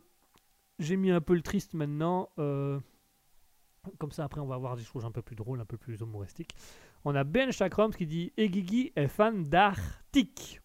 j'ai 0.79 0.97
mis 0.97 1.11
un 1.11 1.21
peu 1.21 1.35
le 1.35 1.41
triste 1.41 1.73
maintenant. 1.73 2.29
euh, 2.39 2.79
comme 3.99 4.11
ça, 4.11 4.25
après, 4.25 4.41
on 4.41 4.45
va 4.47 4.55
avoir 4.55 4.75
des 4.75 4.83
choses 4.83 5.05
un 5.05 5.11
peu 5.11 5.21
plus 5.21 5.35
drôles, 5.37 5.61
un 5.61 5.65
peu 5.65 5.77
plus 5.77 5.95
humoristiques. 6.01 6.53
On 7.05 7.15
a 7.15 7.23
Ben 7.23 7.51
Chakram 7.51 7.93
qui 7.93 8.05
dit 8.05 8.33
Egigi 8.37 8.91
est 8.97 9.07
fan 9.07 9.43
d'Arctique. 9.43 10.61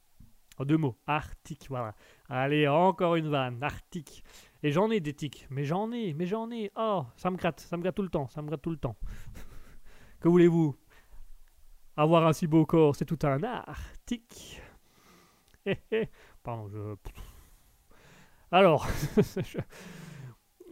Deux 0.65 0.77
mots, 0.77 0.97
Arctique, 1.07 1.67
voilà. 1.69 1.95
Allez, 2.29 2.69
encore 2.69 3.17
une 3.17 3.29
vanne, 3.29 3.63
Arctique. 3.63 4.25
Et 4.63 4.71
j'en 4.71 4.91
ai 4.91 5.01
des 5.01 5.15
tics, 5.15 5.47
mais 5.51 5.65
j'en 5.65 5.91
ai, 5.93 6.15
mais 6.15 6.27
j'en 6.27 6.51
ai. 6.51 6.71
Oh, 6.77 7.05
ça 7.17 7.31
me 7.31 7.37
gratte, 7.37 7.61
ça 7.61 7.77
me 7.77 7.83
gratte 7.83 7.97
tout 7.97 8.03
le 8.03 8.09
temps, 8.09 8.29
ça 8.29 8.43
me 8.43 8.49
gratte 8.49 8.63
tout 8.63 8.71
le 8.71 8.77
temps. 8.77 8.97
que 10.21 10.29
voulez-vous? 10.29 10.77
Avoir 11.97 12.27
un 12.27 12.33
si 12.33 12.47
beau 12.47 12.65
corps, 12.65 12.97
c'est 12.97 13.05
tout 13.05 13.19
un 13.25 13.43
art. 13.43 13.81
Tic. 14.07 14.61
Hé, 15.67 15.79
hé. 15.91 16.09
Pardon, 16.43 16.69
je. 16.69 16.95
Alors, 18.51 18.87
je, 19.17 19.59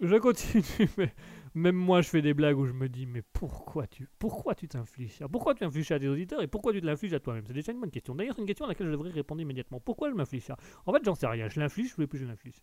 je 0.01 0.16
continue, 0.16 0.91
mais 0.97 1.14
même 1.55 1.74
moi 1.76 2.01
je 2.03 2.09
fais 2.09 2.22
des 2.22 2.34
blagues 2.34 2.59
où 2.59 2.66
je 2.66 2.72
me 2.72 2.88
dis, 2.88 3.07
mais 3.07 3.22
pourquoi 3.32 3.86
tu 3.86 4.09
pourquoi 4.18 4.55
tu 4.55 4.68
t'infliges 4.68 5.16
ça 5.18 5.28
Pourquoi 5.28 5.55
tu 5.55 5.64
infliges 5.64 5.88
ça 5.88 5.96
à 5.96 5.98
tes 5.98 6.09
auditeurs 6.09 6.42
et 6.42 6.46
pourquoi 6.46 6.72
tu 6.72 6.80
te 6.80 6.86
l'infliges 6.86 7.14
à 7.14 7.20
toi-même? 7.20 7.44
C'est 7.46 7.53
déjà 7.53 7.72
une 7.72 7.80
bonne 7.80 7.90
question. 7.90 8.14
D'ailleurs, 8.14 8.34
c'est 8.34 8.40
une 8.42 8.46
question 8.46 8.64
à 8.64 8.68
laquelle 8.68 8.86
je 8.86 8.92
devrais 8.92 9.11
répondre 9.11 9.40
immédiatement. 9.40 9.80
Pourquoi 9.80 10.11
je 10.11 10.14
m'inflige 10.14 10.44
ça? 10.44 10.57
En 10.86 10.92
fait, 10.92 11.05
j'en 11.05 11.14
sais 11.14 11.26
rien. 11.26 11.48
Je 11.48 11.59
l'inflige, 11.61 11.90
je 11.90 11.94
voulais 11.96 12.07
plus 12.07 12.18
je 12.18 12.26
l'inflige. 12.26 12.57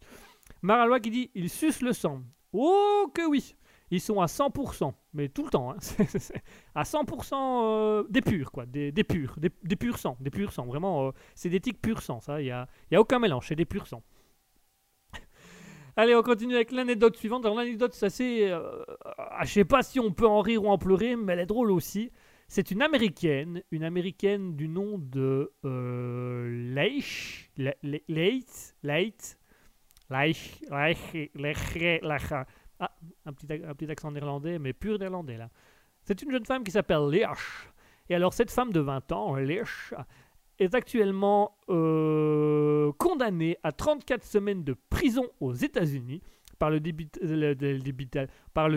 Maralois 0.62 1.00
qui 1.00 1.10
dit 1.12 1.32
il 1.36 1.50
suce 1.50 1.82
le 1.82 1.94
sang. 1.94 2.22
Oh 2.54 3.12
que 3.14 3.28
oui 3.30 3.56
Ils 3.92 4.00
sont 4.02 4.22
à 4.22 4.28
100%, 4.28 4.94
mais 5.14 5.28
tout 5.30 5.44
le 5.44 5.50
temps. 5.50 5.72
hein. 5.72 5.78
À 6.76 6.84
100% 6.84 7.34
euh, 7.36 8.04
des 8.10 8.22
purs, 8.22 8.52
quoi. 8.52 8.66
Des, 8.66 8.92
des 8.92 9.04
purs, 9.04 9.36
des, 9.38 9.52
des 9.64 9.76
purs 9.76 9.98
sang. 10.00 10.18
Des 10.20 10.30
purs 10.32 10.52
sang. 10.52 10.66
Vraiment, 10.66 11.08
euh, 11.08 11.12
c'est 11.36 11.50
des 11.50 11.60
tics 11.60 11.82
pur 11.82 12.02
sang, 12.02 12.22
ça. 12.22 12.42
Il 12.42 12.46
n'y 12.46 12.52
a, 12.52 12.68
y 12.92 12.96
a 12.96 13.02
aucun 13.02 13.20
mélange, 13.20 13.48
c'est 13.48 13.56
des 13.56 13.66
purs 13.66 13.88
sang. 13.88 14.02
Allez, 15.98 16.16
on 16.16 16.22
continue 16.22 16.56
avec 16.56 16.72
l'anecdote 16.72 17.18
suivante. 17.18 17.44
Alors, 17.46 17.58
l'anecdote, 17.58 17.94
c'est 17.94 18.06
assez. 18.06 18.48
euh, 18.52 18.84
je 19.44 19.48
sais 19.52 19.66
pas 19.66 19.82
si 19.82 20.00
on 20.00 20.12
peut 20.12 20.28
en 20.28 20.42
rire 20.42 20.64
ou 20.64 20.70
en 20.70 20.78
pleurer, 20.78 21.16
mais 21.16 21.34
elle 21.34 21.40
est 21.40 21.46
drôle 21.48 21.72
aussi. 21.72 22.12
C'est 22.48 22.70
une 22.72 22.82
américaine, 22.84 23.62
une 23.72 23.84
américaine 23.84 24.56
du 24.56 24.68
nom 24.70 25.00
de 25.00 25.52
euh, 25.66 26.74
Leich, 26.76 27.50
Le- 27.58 27.74
Le- 27.84 28.00
Leith, 28.08 28.76
Leich, 28.84 29.38
Leich, 30.10 30.62
Leich, 30.70 31.16
Leich. 31.36 32.32
Ah, 32.80 32.92
un 33.26 33.34
petit, 33.34 33.90
accent 33.92 34.12
néerlandais, 34.12 34.60
mais 34.60 34.72
pur 34.74 35.00
néerlandais 35.00 35.38
là. 35.38 35.50
C'est 36.04 36.22
une 36.22 36.32
jeune 36.32 36.46
femme 36.46 36.64
qui 36.64 36.72
s'appelle 36.72 37.10
Leach. 37.10 37.70
Et 38.10 38.16
alors, 38.16 38.34
cette 38.34 38.52
femme 38.52 38.72
de 38.72 38.80
20 38.80 39.12
ans, 39.12 39.36
Leach, 39.36 39.94
est 40.60 40.76
actuellement 40.76 41.58
euh, 41.70 42.92
condamnée 42.98 43.58
à 43.64 43.72
34 43.72 44.24
semaines 44.24 44.64
de 44.64 44.76
prison 44.90 45.26
aux 45.40 45.54
États-Unis 45.54 46.22
par 46.60 46.70
le, 46.72 46.80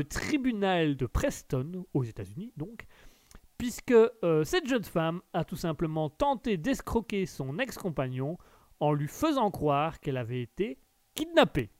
tribunal 0.04 0.96
de 0.96 1.06
Preston, 1.06 1.86
aux 1.94 2.04
États-Unis 2.04 2.52
donc, 2.56 2.86
puisque 3.56 3.92
euh, 3.92 4.44
cette 4.44 4.66
jeune 4.68 4.84
femme 4.84 5.22
a 5.32 5.44
tout 5.44 5.56
simplement 5.56 6.10
tenté 6.10 6.56
d'escroquer 6.56 7.26
son 7.26 7.58
ex-compagnon 7.58 8.36
en 8.80 8.92
lui 8.92 9.08
faisant 9.08 9.50
croire 9.50 10.00
qu'elle 10.00 10.16
avait 10.16 10.42
été 10.42 10.78
kidnappée. 11.14 11.70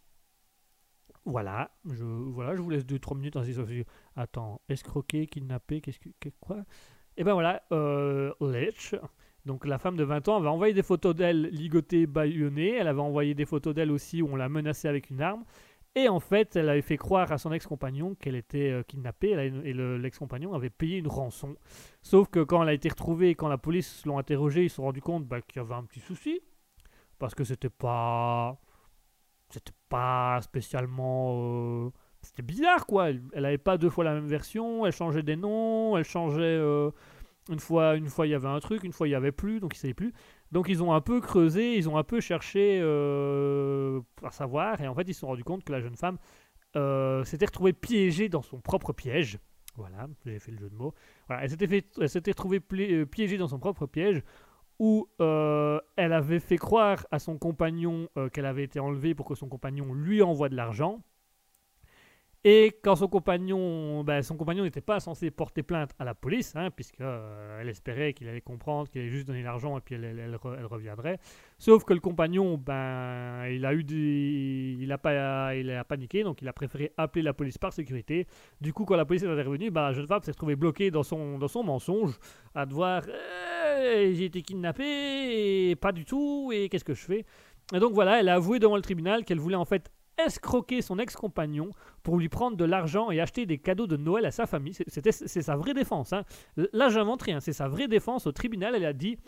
Voilà, 1.27 1.71
je, 1.85 2.05
voilà, 2.05 2.57
je 2.57 2.63
vous 2.63 2.71
laisse 2.71 2.87
2-3 2.87 3.17
minutes. 3.17 3.39
fait- 3.43 3.87
Attends, 4.17 4.61
escroquer, 4.69 5.27
kidnapper, 5.27 5.81
qu'est-ce 5.81 5.99
que. 5.99 6.29
quoi? 6.41 6.65
Et 7.17 7.25
ben 7.25 7.35
voilà, 7.35 7.63
euh, 7.73 8.33
donc 9.47 9.67
la 9.67 9.79
femme 9.79 9.97
de 9.97 10.05
20 10.05 10.29
ans, 10.29 10.37
avait 10.37 10.49
envoyé 10.49 10.75
des 10.75 10.83
photos 10.83 11.15
d'elle 11.15 11.43
ligotée, 11.51 12.07
bâillonnée. 12.07 12.75
Elle 12.77 12.89
avait 12.89 13.01
envoyé 13.01 13.35
des 13.35 13.47
photos 13.47 13.75
d'elle 13.75 13.91
aussi 13.91 14.23
où 14.23 14.29
on 14.33 14.37
l'a 14.37 14.49
menacée 14.49 14.89
avec 14.89 15.11
une 15.11 15.23
arme. 15.23 15.45
Et 15.97 16.09
en 16.09 16.21
fait, 16.21 16.55
elle 16.55 16.69
avait 16.69 16.83
fait 16.83 16.97
croire 16.97 17.33
à 17.33 17.39
son 17.39 17.51
ex-compagnon 17.53 18.15
qu'elle 18.15 18.37
était 18.37 18.71
euh, 18.71 18.83
kidnappée 18.85 19.31
elle 19.31 19.67
et 19.67 19.73
le- 19.73 19.99
l'ex-compagnon 19.99 20.55
avait 20.55 20.71
payé 20.71 20.99
une 20.99 21.09
rançon. 21.09 21.57
Sauf 22.01 22.29
que 22.29 22.39
quand 22.45 22.63
elle 22.63 22.69
a 22.69 22.73
été 22.75 22.89
retrouvée 22.89 23.31
et 23.31 23.35
quand 23.35 23.49
la 23.49 23.59
police 23.59 24.07
l'ont 24.07 24.19
interrogée, 24.19 24.65
ils 24.65 24.71
se 24.71 24.77
sont 24.77 24.85
rendus 24.85 25.01
compte 25.03 25.27
bah, 25.27 25.41
qu'il 25.41 25.61
y 25.61 25.65
avait 25.65 25.75
un 25.75 25.83
petit 25.85 25.99
souci. 26.01 26.41
Parce 27.19 27.35
que 27.35 27.43
c'était 27.45 27.71
pas. 27.71 28.57
C'était 29.49 29.73
pas 29.89 30.41
spécialement. 30.43 31.87
euh, 31.87 31.91
C'était 32.23 32.43
bizarre 32.43 32.87
quoi. 32.87 33.11
Elle, 33.11 33.23
elle 33.33 33.45
avait 33.47 33.59
pas 33.59 33.77
deux 33.77 33.91
fois 33.91 34.05
la 34.05 34.15
même 34.15 34.27
version. 34.29 34.87
Elle 34.87 34.93
changeait 34.93 35.23
des 35.25 35.37
noms. 35.37 35.97
Elle 35.97 36.05
changeait. 36.05 36.41
euh, 36.43 36.91
Une 37.49 37.59
fois, 37.59 37.97
une 37.97 38.09
fois 38.09 38.27
il 38.27 38.31
y 38.31 38.35
avait 38.35 38.49
un 38.49 38.61
truc, 38.61 38.85
une 38.85 38.93
fois 38.93 39.09
il 39.09 39.13
y 39.13 39.15
avait 39.15 39.33
plus, 39.33 39.61
donc 39.61 39.75
ils 39.75 39.79
savaient 39.79 39.95
plus. 39.95 40.13
Donc 40.53 40.69
ils 40.69 40.83
ont 40.83 40.93
un 40.93 41.01
peu 41.01 41.21
creusé, 41.21 41.77
ils 41.77 41.89
ont 41.89 41.97
un 41.97 42.05
peu 42.05 42.21
cherché 42.21 42.81
euh, 42.83 44.01
à 44.23 44.31
savoir, 44.31 44.81
et 44.81 44.89
en 44.89 44.95
fait 44.95 45.09
ils 45.09 45.15
se 45.15 45.21
sont 45.21 45.29
rendus 45.29 45.45
compte 45.45 45.65
que 45.65 45.73
la 45.73 45.81
jeune 45.81 45.97
femme 45.97 46.19
euh, 46.77 47.25
s'était 47.25 47.47
retrouvée 47.47 47.73
piégée 47.73 48.29
dans 48.29 48.43
son 48.43 48.61
propre 48.61 48.93
piège. 48.93 49.39
Voilà, 49.77 50.09
j'ai 50.27 50.39
fait 50.39 50.53
le 50.53 50.59
jeu 50.59 50.69
de 50.69 50.75
mots. 50.75 50.95
Voilà, 51.29 51.45
elle 51.45 51.51
s'était, 51.51 51.85
elle 51.99 52.09
s'était 52.09 52.33
retrouvée 52.33 52.61
euh, 52.73 53.07
piégée 53.07 53.39
dans 53.39 53.49
son 53.49 53.59
propre 53.59 53.87
piège 53.87 54.23
où 54.79 55.09
elle 55.19 56.13
avait 56.15 56.41
fait 56.41 56.57
croire 56.57 57.07
à 57.11 57.19
son 57.19 57.37
compagnon 57.37 58.09
qu'elle 58.33 58.47
avait 58.47 58.65
été 58.65 58.81
enlevée 58.81 59.15
pour 59.15 59.27
que 59.27 59.35
son 59.35 59.47
compagnon 59.47 59.93
lui 59.93 60.23
envoie 60.23 60.49
de 60.49 60.57
l'argent. 60.57 61.03
Et 62.43 62.73
quand 62.83 62.97
son 62.97 63.07
compagnon, 63.07 64.03
ben, 64.03 64.23
son 64.23 64.35
compagnon 64.35 64.65
n'était 64.65 64.81
pas 64.81 64.99
censé 64.99 65.31
porter 65.31 65.63
plainte 65.63 65.91
à 65.99 66.05
la 66.07 66.15
police, 66.15 66.57
hein, 66.57 66.71
puisque 66.71 66.99
euh, 67.03 67.61
elle 67.61 67.69
espérait 67.69 68.15
qu'il 68.15 68.29
allait 68.29 68.41
comprendre, 68.41 68.89
qu'il 68.89 69.03
allait 69.03 69.11
juste 69.11 69.27
donner 69.27 69.43
l'argent 69.43 69.77
et 69.77 69.83
puis 69.83 69.95
elle, 69.97 70.05
elle- 70.05 70.19
elle 70.19 70.35
re- 70.37 70.57
elle 70.59 70.65
reviendrait. 70.65 71.19
Sauf 71.59 71.85
que 71.85 71.93
le 71.93 72.01
compagnon, 72.01 72.57
ben, 72.57 73.45
il 73.51 73.67
a 73.67 73.75
eu 73.75 73.85
des, 73.85 74.75
il 74.81 74.91
a 74.91 74.97
pas, 74.97 75.55
il 75.55 75.71
a 75.71 75.85
paniqué, 75.85 76.23
donc 76.23 76.41
il 76.41 76.49
a 76.49 76.55
préféré 76.55 76.95
appeler 76.97 77.21
la 77.23 77.35
police 77.35 77.59
par 77.59 77.75
sécurité. 77.75 78.27
Du 78.63 78.73
coup, 78.73 78.87
quand 78.87 78.97
la 78.97 79.05
police 79.05 79.23
est 79.23 79.29
intervenue, 79.29 79.71
ben, 79.71 79.83
la 79.83 79.93
jeune 79.93 80.07
femme 80.07 80.23
s'est 80.23 80.31
retrouvée 80.31 80.57
bloquée 80.57 80.91
dans 80.91 81.03
son, 81.03 81.39
dans 81.39 81.49
son 81.49 81.63
mensonge, 81.63 82.19
à 82.55 82.65
devoir, 82.65 83.03
j'ai 83.85 84.25
été 84.25 84.41
kidnappée, 84.41 85.71
et 85.71 85.77
pas 85.77 85.93
du 85.93 86.07
tout, 86.07 86.53
et 86.55 86.71
qu'est-ce 86.71 86.85
que 86.85 86.95
je 86.95 87.05
fais? 87.05 87.27
Et 87.75 87.79
donc 87.79 87.93
voilà, 87.93 88.19
elle 88.19 88.31
a 88.31 88.37
avoué 88.37 88.59
devant 88.59 88.77
le 88.77 88.83
tribunal 88.83 89.27
qu'elle 89.27 89.39
voulait 89.41 89.57
en 89.57 89.67
fait 89.67 89.91
escroquer 90.27 90.83
son 90.83 90.99
ex-compagnon 90.99 91.71
pour 92.03 92.19
lui 92.19 92.29
prendre 92.29 92.57
de 92.57 92.65
l'argent 92.65 93.11
et 93.11 93.21
acheter 93.21 93.47
des 93.47 93.59
cadeaux 93.59 93.87
de 93.87 93.97
Noël 93.97 94.25
à 94.27 94.31
sa 94.31 94.47
famille. 94.47 94.75
C'est- 94.75 95.43
sa 95.43 95.57
vraie 95.57 95.75
défense. 95.75 96.13
hein. 96.13 96.25
Là, 96.73 96.89
j'invente 96.89 97.23
rien. 97.23 97.41
C'est 97.41 97.53
sa 97.53 97.69
vraie 97.69 97.89
défense 97.89 98.27
au 98.27 98.33
tribunal. 98.33 98.75
Elle 98.75 98.85
a 98.85 98.93
dit 98.93 99.19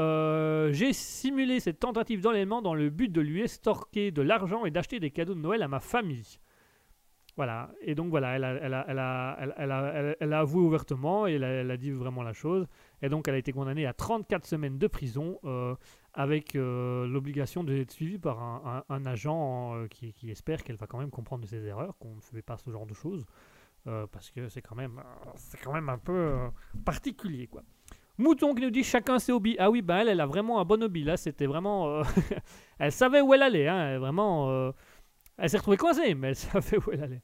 euh, 0.00 0.72
J'ai 0.72 0.92
simulé 0.92 1.60
cette 1.60 1.78
tentative 1.80 2.20
d'enlèvement 2.20 2.62
dans 2.62 2.74
le 2.74 2.90
but 2.90 3.10
de 3.10 3.20
lui 3.20 3.42
estorquer 3.42 4.10
de 4.10 4.22
l'argent 4.22 4.64
et 4.64 4.70
d'acheter 4.70 5.00
des 5.00 5.10
cadeaux 5.10 5.34
de 5.34 5.40
Noël 5.40 5.62
à 5.62 5.68
ma 5.68 5.80
famille. 5.80 6.38
Voilà. 7.36 7.70
Et 7.82 7.94
donc, 7.94 8.08
voilà, 8.08 8.36
elle 8.36 8.44
a, 8.44 8.54
elle 8.62 8.72
a, 8.74 8.84
elle 8.88 8.98
a, 8.98 9.36
elle- 9.40 10.16
elle 10.20 10.32
a- 10.32 10.38
avoué 10.38 10.62
ouvertement 10.62 11.26
et 11.26 11.34
elle 11.34 11.44
a, 11.44 11.48
elle 11.48 11.70
a 11.70 11.76
dit 11.76 11.90
vraiment 11.90 12.22
la 12.22 12.32
chose. 12.32 12.66
Et 13.02 13.10
donc, 13.10 13.28
elle 13.28 13.34
a 13.34 13.38
été 13.38 13.52
condamnée 13.52 13.84
à 13.84 13.92
34 13.92 14.46
semaines 14.46 14.78
de 14.78 14.86
prison 14.86 15.38
euh, 15.44 15.74
avec 16.16 16.56
euh, 16.56 17.06
l'obligation 17.06 17.62
d'être 17.62 17.90
suivie 17.90 18.18
par 18.18 18.40
un, 18.88 19.06
agent 19.06 19.76
euh, 19.76 19.86
qui, 19.86 20.30
espère 20.30 20.64
qu'elle 20.64 20.76
va 20.76 20.86
quand 20.86 20.98
même 20.98 21.10
comprendre 21.10 21.42
de 21.42 21.46
ses 21.46 21.64
erreurs, 21.66 21.96
qu'on 21.98 22.14
ne 22.14 22.20
fait 22.20 22.40
pas 22.40 22.56
ce 22.56 22.70
genre 22.70 22.86
de 22.86 22.94
choses. 22.94 23.26
euh, 23.86 24.06
parce 24.10 24.30
que 24.30 24.48
c'est 24.48 24.62
quand 24.62 24.74
même, 24.74 25.00
quand 25.62 25.74
même 25.74 25.90
un 25.90 25.98
peu 25.98 26.34
particulier, 26.84 27.46
quoi. 27.46 27.62
Mouton 28.18 28.54
qui 28.54 28.62
nous 28.62 28.70
dit 28.70 28.82
chacun 28.82 29.18
ses 29.18 29.30
hobbies. 29.30 29.56
Ah 29.58 29.70
oui, 29.70 29.82
bah 29.82 29.98
elle, 30.00 30.08
elle 30.08 30.22
a 30.22 30.26
vraiment 30.26 30.58
un 30.58 30.64
bon 30.64 30.82
hobby. 30.82 31.04
Là, 31.04 31.18
c'était 31.18 31.44
vraiment. 31.44 32.02
elle 32.78 32.90
savait 32.90 33.20
où 33.20 33.34
elle 33.34 33.42
allait, 33.42 33.68
hein. 33.68 33.90
elle, 33.90 33.98
Vraiment. 33.98 34.72
Elle 35.36 35.50
s'est 35.50 35.58
retrouvée 35.58 35.76
coincée, 35.76 36.14
mais 36.14 36.28
elle 36.28 36.36
savait 36.36 36.78
où 36.78 36.92
elle 36.92 37.02
allait. 37.02 37.22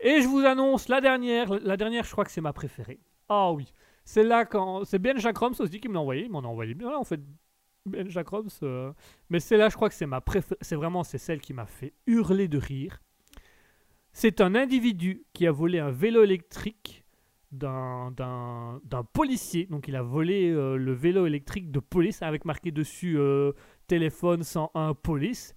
Et 0.00 0.20
je 0.22 0.26
vous 0.26 0.44
annonce 0.44 0.88
la 0.88 1.00
dernière. 1.00 1.54
La 1.60 1.76
dernière, 1.76 2.02
je 2.02 2.10
crois 2.10 2.24
que 2.24 2.32
c'est 2.32 2.40
ma 2.40 2.52
préférée. 2.52 2.98
Ah 3.28 3.52
oui. 3.52 3.72
C'est 4.04 4.24
là 4.24 4.44
quand. 4.44 4.84
C'est 4.84 4.98
Ben 4.98 5.18
Jacroms 5.18 5.54
aussi 5.60 5.78
qui 5.78 5.88
me 5.88 5.94
l'a 5.94 6.00
envoyé. 6.00 6.24
Il 6.24 6.30
m'en 6.32 6.40
a 6.40 6.48
envoyé 6.48 6.74
bien, 6.74 6.96
en 6.96 7.04
fait. 7.04 7.20
Ben 7.86 8.08
Jacroms. 8.10 8.46
euh, 8.62 8.92
Mais 9.30 9.40
c'est 9.40 9.56
là, 9.56 9.68
je 9.68 9.76
crois 9.76 9.88
que 9.88 9.94
c'est 9.94 10.06
ma 10.06 10.20
préférée. 10.20 10.58
C'est 10.60 10.76
vraiment 10.76 11.02
c'est 11.04 11.18
celle 11.18 11.40
qui 11.40 11.52
m'a 11.54 11.66
fait 11.66 11.94
hurler 12.06 12.48
de 12.48 12.58
rire. 12.58 13.00
C'est 14.12 14.40
un 14.40 14.54
individu 14.54 15.24
qui 15.32 15.46
a 15.46 15.52
volé 15.52 15.78
un 15.78 15.90
vélo 15.90 16.22
électrique 16.24 17.04
d'un, 17.52 18.12
policier. 19.12 19.66
Donc 19.66 19.88
il 19.88 19.96
a 19.96 20.02
volé 20.02 20.50
euh, 20.50 20.76
le 20.76 20.92
vélo 20.92 21.26
électrique 21.26 21.70
de 21.70 21.80
police 21.80 22.22
avec 22.22 22.44
marqué 22.44 22.70
dessus 22.70 23.18
euh, 23.18 23.52
téléphone 23.86 24.42
101 24.42 24.94
police. 24.94 25.54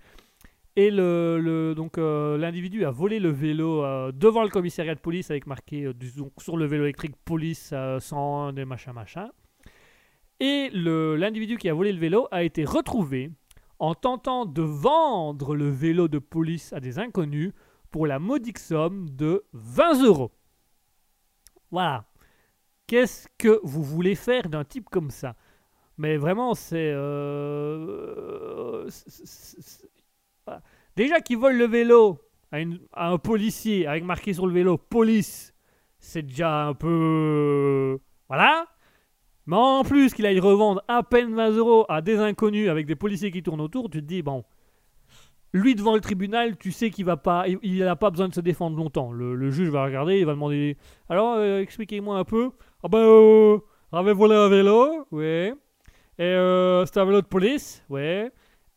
Et 0.75 0.89
le, 0.91 1.39
le- 1.39 1.75
donc 1.75 1.97
euh, 1.97 2.37
l'individu 2.37 2.85
a 2.85 2.91
volé 2.91 3.19
le 3.19 3.29
vélo 3.29 3.83
euh, 3.83 4.11
devant 4.11 4.43
le 4.43 4.49
commissariat 4.49 4.95
de 4.95 4.99
police 4.99 5.29
avec 5.29 5.45
marqué 5.45 5.93
disons, 5.93 6.31
sur 6.39 6.57
le 6.57 6.65
vélo 6.65 6.83
électrique 6.85 7.15
police 7.25 7.71
euh, 7.73 7.99
101 7.99 8.53
des 8.53 8.65
machins 8.65 8.93
machin. 8.93 9.29
Et 10.39 10.69
l'individu 10.73 11.57
qui 11.57 11.69
a 11.69 11.73
volé 11.73 11.91
le 11.93 11.99
vélo 11.99 12.27
a 12.31 12.43
été 12.43 12.65
retrouvé 12.65 13.31
en 13.79 13.95
tentant 13.95 14.45
de 14.45 14.61
vendre 14.61 15.55
le 15.55 15.69
vélo 15.69 16.07
de 16.07 16.19
police 16.19 16.73
à 16.73 16.79
des 16.79 16.99
inconnus 16.99 17.53
pour 17.91 18.07
la 18.07 18.19
modique 18.19 18.59
somme 18.59 19.09
de 19.09 19.43
20 19.53 20.03
euros. 20.03 20.31
Voilà. 21.71 22.05
Qu'est-ce 22.87 23.27
que 23.37 23.59
vous 23.63 23.83
voulez 23.83 24.15
faire 24.15 24.49
d'un 24.49 24.63
type 24.63 24.89
comme 24.89 25.11
ça? 25.11 25.35
Mais 25.97 26.17
vraiment, 26.17 26.53
c'est... 26.53 26.91
euh. 26.93 28.89
Déjà 30.95 31.21
qu'il 31.21 31.37
vole 31.37 31.55
le 31.57 31.65
vélo 31.65 32.19
à 32.91 33.09
un 33.09 33.17
policier 33.17 33.87
avec 33.87 34.03
marqué 34.03 34.33
sur 34.33 34.45
le 34.45 34.53
vélo 34.53 34.77
police, 34.77 35.53
c'est 35.99 36.23
déjà 36.23 36.67
un 36.67 36.73
peu... 36.73 37.99
Voilà. 38.27 38.67
Mais 39.45 39.55
en 39.57 39.83
plus 39.83 40.13
qu'il 40.13 40.25
aille 40.25 40.39
revendre 40.39 40.83
à 40.87 41.03
peine 41.03 41.33
20 41.33 41.51
euros 41.51 41.85
à 41.89 42.01
des 42.01 42.17
inconnus 42.17 42.69
avec 42.69 42.85
des 42.85 42.95
policiers 42.95 43.31
qui 43.31 43.43
tournent 43.43 43.61
autour, 43.61 43.89
tu 43.89 43.99
te 43.99 44.05
dis, 44.05 44.21
bon, 44.21 44.43
lui 45.53 45.75
devant 45.75 45.93
le 45.93 46.01
tribunal, 46.01 46.57
tu 46.57 46.71
sais 46.71 46.89
qu'il 46.89 47.05
va 47.05 47.17
pas, 47.17 47.45
il 47.47 47.79
n'a 47.79 47.95
pas 47.95 48.09
besoin 48.09 48.27
de 48.27 48.33
se 48.33 48.41
défendre 48.41 48.75
longtemps. 48.75 49.11
Le, 49.11 49.51
juge 49.51 49.69
va 49.69 49.83
regarder, 49.83 50.19
il 50.19 50.25
va 50.25 50.33
demander, 50.33 50.77
alors 51.09 51.35
euh, 51.37 51.59
expliquez-moi 51.59 52.17
un 52.17 52.23
peu. 52.23 52.51
Ah 52.83 52.87
ben, 52.87 52.99
euh, 52.99 53.59
j'avais 53.91 54.13
volé 54.13 54.35
un 54.35 54.49
vélo, 54.49 55.05
ouais. 55.11 55.53
Et 56.17 56.23
euh, 56.23 56.85
c'était 56.85 57.01
un 57.01 57.05
vélo 57.05 57.21
de 57.21 57.27
police, 57.27 57.83
ouais. 57.89 58.31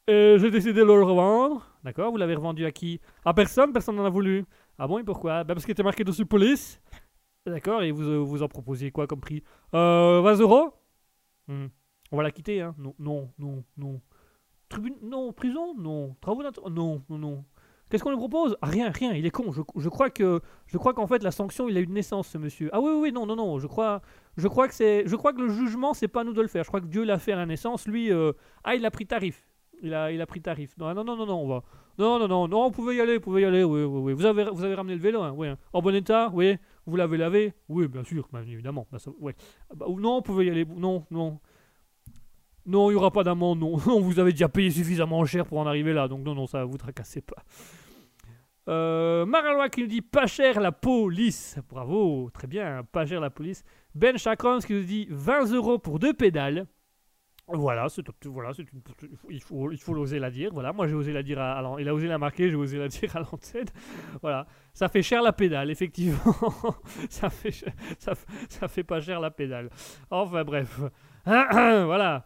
Et 0.08 0.36
j'ai 0.38 0.50
décidé 0.50 0.80
de 0.80 0.84
le 0.84 1.02
revendre. 1.02 1.66
D'accord, 1.82 2.10
vous 2.10 2.16
l'avez 2.16 2.34
revendu 2.34 2.64
à 2.66 2.70
qui? 2.70 3.00
À 3.24 3.32
personne, 3.32 3.72
personne 3.72 3.96
n'en 3.96 4.04
a 4.04 4.10
voulu. 4.10 4.44
Ah 4.78 4.86
bon, 4.86 4.98
et 4.98 5.04
pourquoi? 5.04 5.44
Ben 5.44 5.54
parce 5.54 5.64
qu'il 5.64 5.72
était 5.72 5.82
marqué 5.82 6.04
dessus 6.04 6.26
police. 6.26 6.80
D'accord, 7.46 7.82
et 7.82 7.92
vous, 7.92 8.02
euh, 8.02 8.18
vous 8.18 8.42
en 8.42 8.48
proposiez 8.48 8.90
quoi 8.90 9.06
comme 9.06 9.20
prix? 9.20 9.42
Euh, 9.74 10.20
20 10.22 10.40
euros? 10.40 10.72
Hmm. 11.48 11.66
On 12.10 12.16
va 12.16 12.22
la 12.24 12.30
quitter, 12.32 12.60
hein? 12.60 12.74
Non, 12.78 12.94
non, 12.98 13.30
non, 13.38 13.62
non. 13.76 14.00
Tribune 14.68 14.96
Non, 15.02 15.32
prison? 15.32 15.74
Non. 15.78 16.16
Travaux 16.20 16.42
d'inter- 16.42 16.60
Non, 16.70 17.02
non, 17.08 17.18
non. 17.18 17.44
Qu'est-ce 17.88 18.02
qu'on 18.02 18.10
lui 18.10 18.16
propose? 18.16 18.56
Ah, 18.62 18.66
Rien, 18.66 18.90
rien, 18.90 19.12
il 19.14 19.24
est 19.26 19.30
con. 19.30 19.52
Je, 19.52 19.62
je 19.76 19.88
crois 19.88 20.10
que, 20.10 20.40
je 20.66 20.76
crois 20.76 20.92
qu'en 20.92 21.06
fait, 21.06 21.22
la 21.22 21.30
sanction, 21.30 21.68
il 21.68 21.76
a 21.76 21.80
eu 21.80 21.86
de 21.86 21.92
naissance, 21.92 22.26
ce 22.26 22.36
monsieur. 22.38 22.68
Ah 22.72 22.80
oui, 22.80 22.90
oui, 23.00 23.12
non, 23.12 23.26
non, 23.26 23.36
non. 23.36 23.60
Je 23.60 23.68
crois, 23.68 24.02
je 24.36 24.48
crois 24.48 24.66
que 24.66 24.74
c'est, 24.74 25.04
je 25.06 25.14
crois 25.14 25.32
que 25.32 25.40
le 25.40 25.48
jugement, 25.50 25.94
c'est 25.94 26.08
pas 26.08 26.22
à 26.22 26.24
nous 26.24 26.32
de 26.32 26.42
le 26.42 26.48
faire. 26.48 26.64
Je 26.64 26.68
crois 26.68 26.80
que 26.80 26.86
Dieu 26.86 27.04
l'a 27.04 27.20
fait 27.20 27.30
à 27.32 27.36
la 27.36 27.46
naissance. 27.46 27.86
Lui, 27.86 28.10
euh, 28.10 28.32
ah, 28.64 28.74
il 28.74 28.84
a 28.84 28.90
pris 28.90 29.06
tarif. 29.06 29.46
Il 29.82 29.94
a, 29.94 30.10
il 30.10 30.20
a 30.20 30.26
pris 30.26 30.40
tarif. 30.42 30.76
Non, 30.78 30.92
non, 30.94 31.04
non, 31.04 31.14
non, 31.16 31.26
non, 31.26 31.42
on 31.42 31.46
va. 31.46 31.62
Non, 31.98 32.18
non, 32.18 32.26
non, 32.26 32.48
non, 32.48 32.64
vous 32.64 32.70
pouvez 32.72 32.96
y 32.96 33.00
aller, 33.00 33.14
vous 33.18 33.20
pouvez 33.22 33.42
y 33.42 33.44
aller. 33.44 33.62
Oui, 33.62 33.84
oui, 33.84 34.00
oui. 34.00 34.12
Vous 34.14 34.24
avez, 34.26 34.44
vous 34.50 34.64
avez 34.64 34.74
ramené 34.74 34.96
le 34.96 35.00
vélo, 35.00 35.22
hein, 35.22 35.32
oui. 35.36 35.46
hein. 35.46 35.56
En 35.72 35.80
bon 35.80 35.94
état, 35.94 36.30
oui. 36.34 36.56
Vous 36.86 36.96
l'avez 36.96 37.16
lavé 37.16 37.52
Oui, 37.68 37.88
bien 37.88 38.04
sûr, 38.04 38.28
évidemment. 38.46 38.86
Ben, 38.90 38.98
non, 39.98 40.16
vous 40.16 40.22
pouvez 40.22 40.46
y 40.46 40.50
aller. 40.50 40.64
Non, 40.64 41.04
non. 41.10 41.40
Non, 42.64 42.90
il 42.90 42.94
n'y 42.94 42.98
aura 42.98 43.10
pas 43.10 43.24
d'amende, 43.24 43.60
non. 43.60 43.76
Non, 43.86 44.00
vous 44.00 44.18
avez 44.18 44.32
déjà 44.32 44.48
payé 44.48 44.70
suffisamment 44.70 45.24
cher 45.24 45.46
pour 45.46 45.58
en 45.58 45.66
arriver 45.66 45.92
là, 45.92 46.08
donc 46.08 46.24
non, 46.24 46.34
non, 46.34 46.46
ça 46.46 46.64
vous 46.64 46.78
tracassez 46.78 47.20
pas. 47.20 47.42
Euh, 48.68 49.24
Maralois 49.26 49.68
qui 49.68 49.82
nous 49.82 49.86
dit 49.86 50.02
pas 50.02 50.26
cher 50.26 50.60
la 50.60 50.72
police. 50.72 51.56
Bravo, 51.68 52.30
très 52.32 52.48
bien, 52.48 52.82
pas 52.90 53.06
cher 53.06 53.20
la 53.20 53.30
police. 53.30 53.62
Ben 53.94 54.18
Chakrams 54.18 54.60
qui 54.60 54.74
nous 54.74 54.82
dit 54.82 55.06
20 55.10 55.52
euros 55.52 55.78
pour 55.78 56.00
deux 56.00 56.12
pédales. 56.12 56.66
Voilà, 57.48 57.88
c'est 57.88 58.02
voilà, 58.24 58.52
c'est 58.52 58.66
il 59.30 59.40
faut 59.40 59.70
il 59.70 59.80
faut 59.80 59.94
l'oser 59.94 60.18
la 60.18 60.30
dire. 60.30 60.50
Voilà, 60.52 60.72
moi 60.72 60.88
j'ai 60.88 60.94
osé 60.94 61.12
la 61.12 61.22
dire 61.22 61.38
à, 61.38 61.60
à 61.60 61.80
il 61.80 61.88
a 61.88 61.94
osé 61.94 62.08
la 62.08 62.18
marquer, 62.18 62.50
j'ai 62.50 62.56
osé 62.56 62.76
la 62.76 62.88
dire 62.88 63.14
à 63.14 63.20
l'antenne. 63.20 63.66
Voilà, 64.20 64.46
ça 64.72 64.88
fait 64.88 65.02
cher 65.02 65.22
la 65.22 65.32
pédale, 65.32 65.70
effectivement. 65.70 66.34
ça 67.08 67.30
fait 67.30 67.52
ça, 67.52 68.14
ça 68.48 68.66
fait 68.66 68.82
pas 68.82 69.00
cher 69.00 69.20
la 69.20 69.30
pédale. 69.30 69.70
Enfin 70.10 70.42
bref, 70.42 70.80
voilà. 71.24 72.24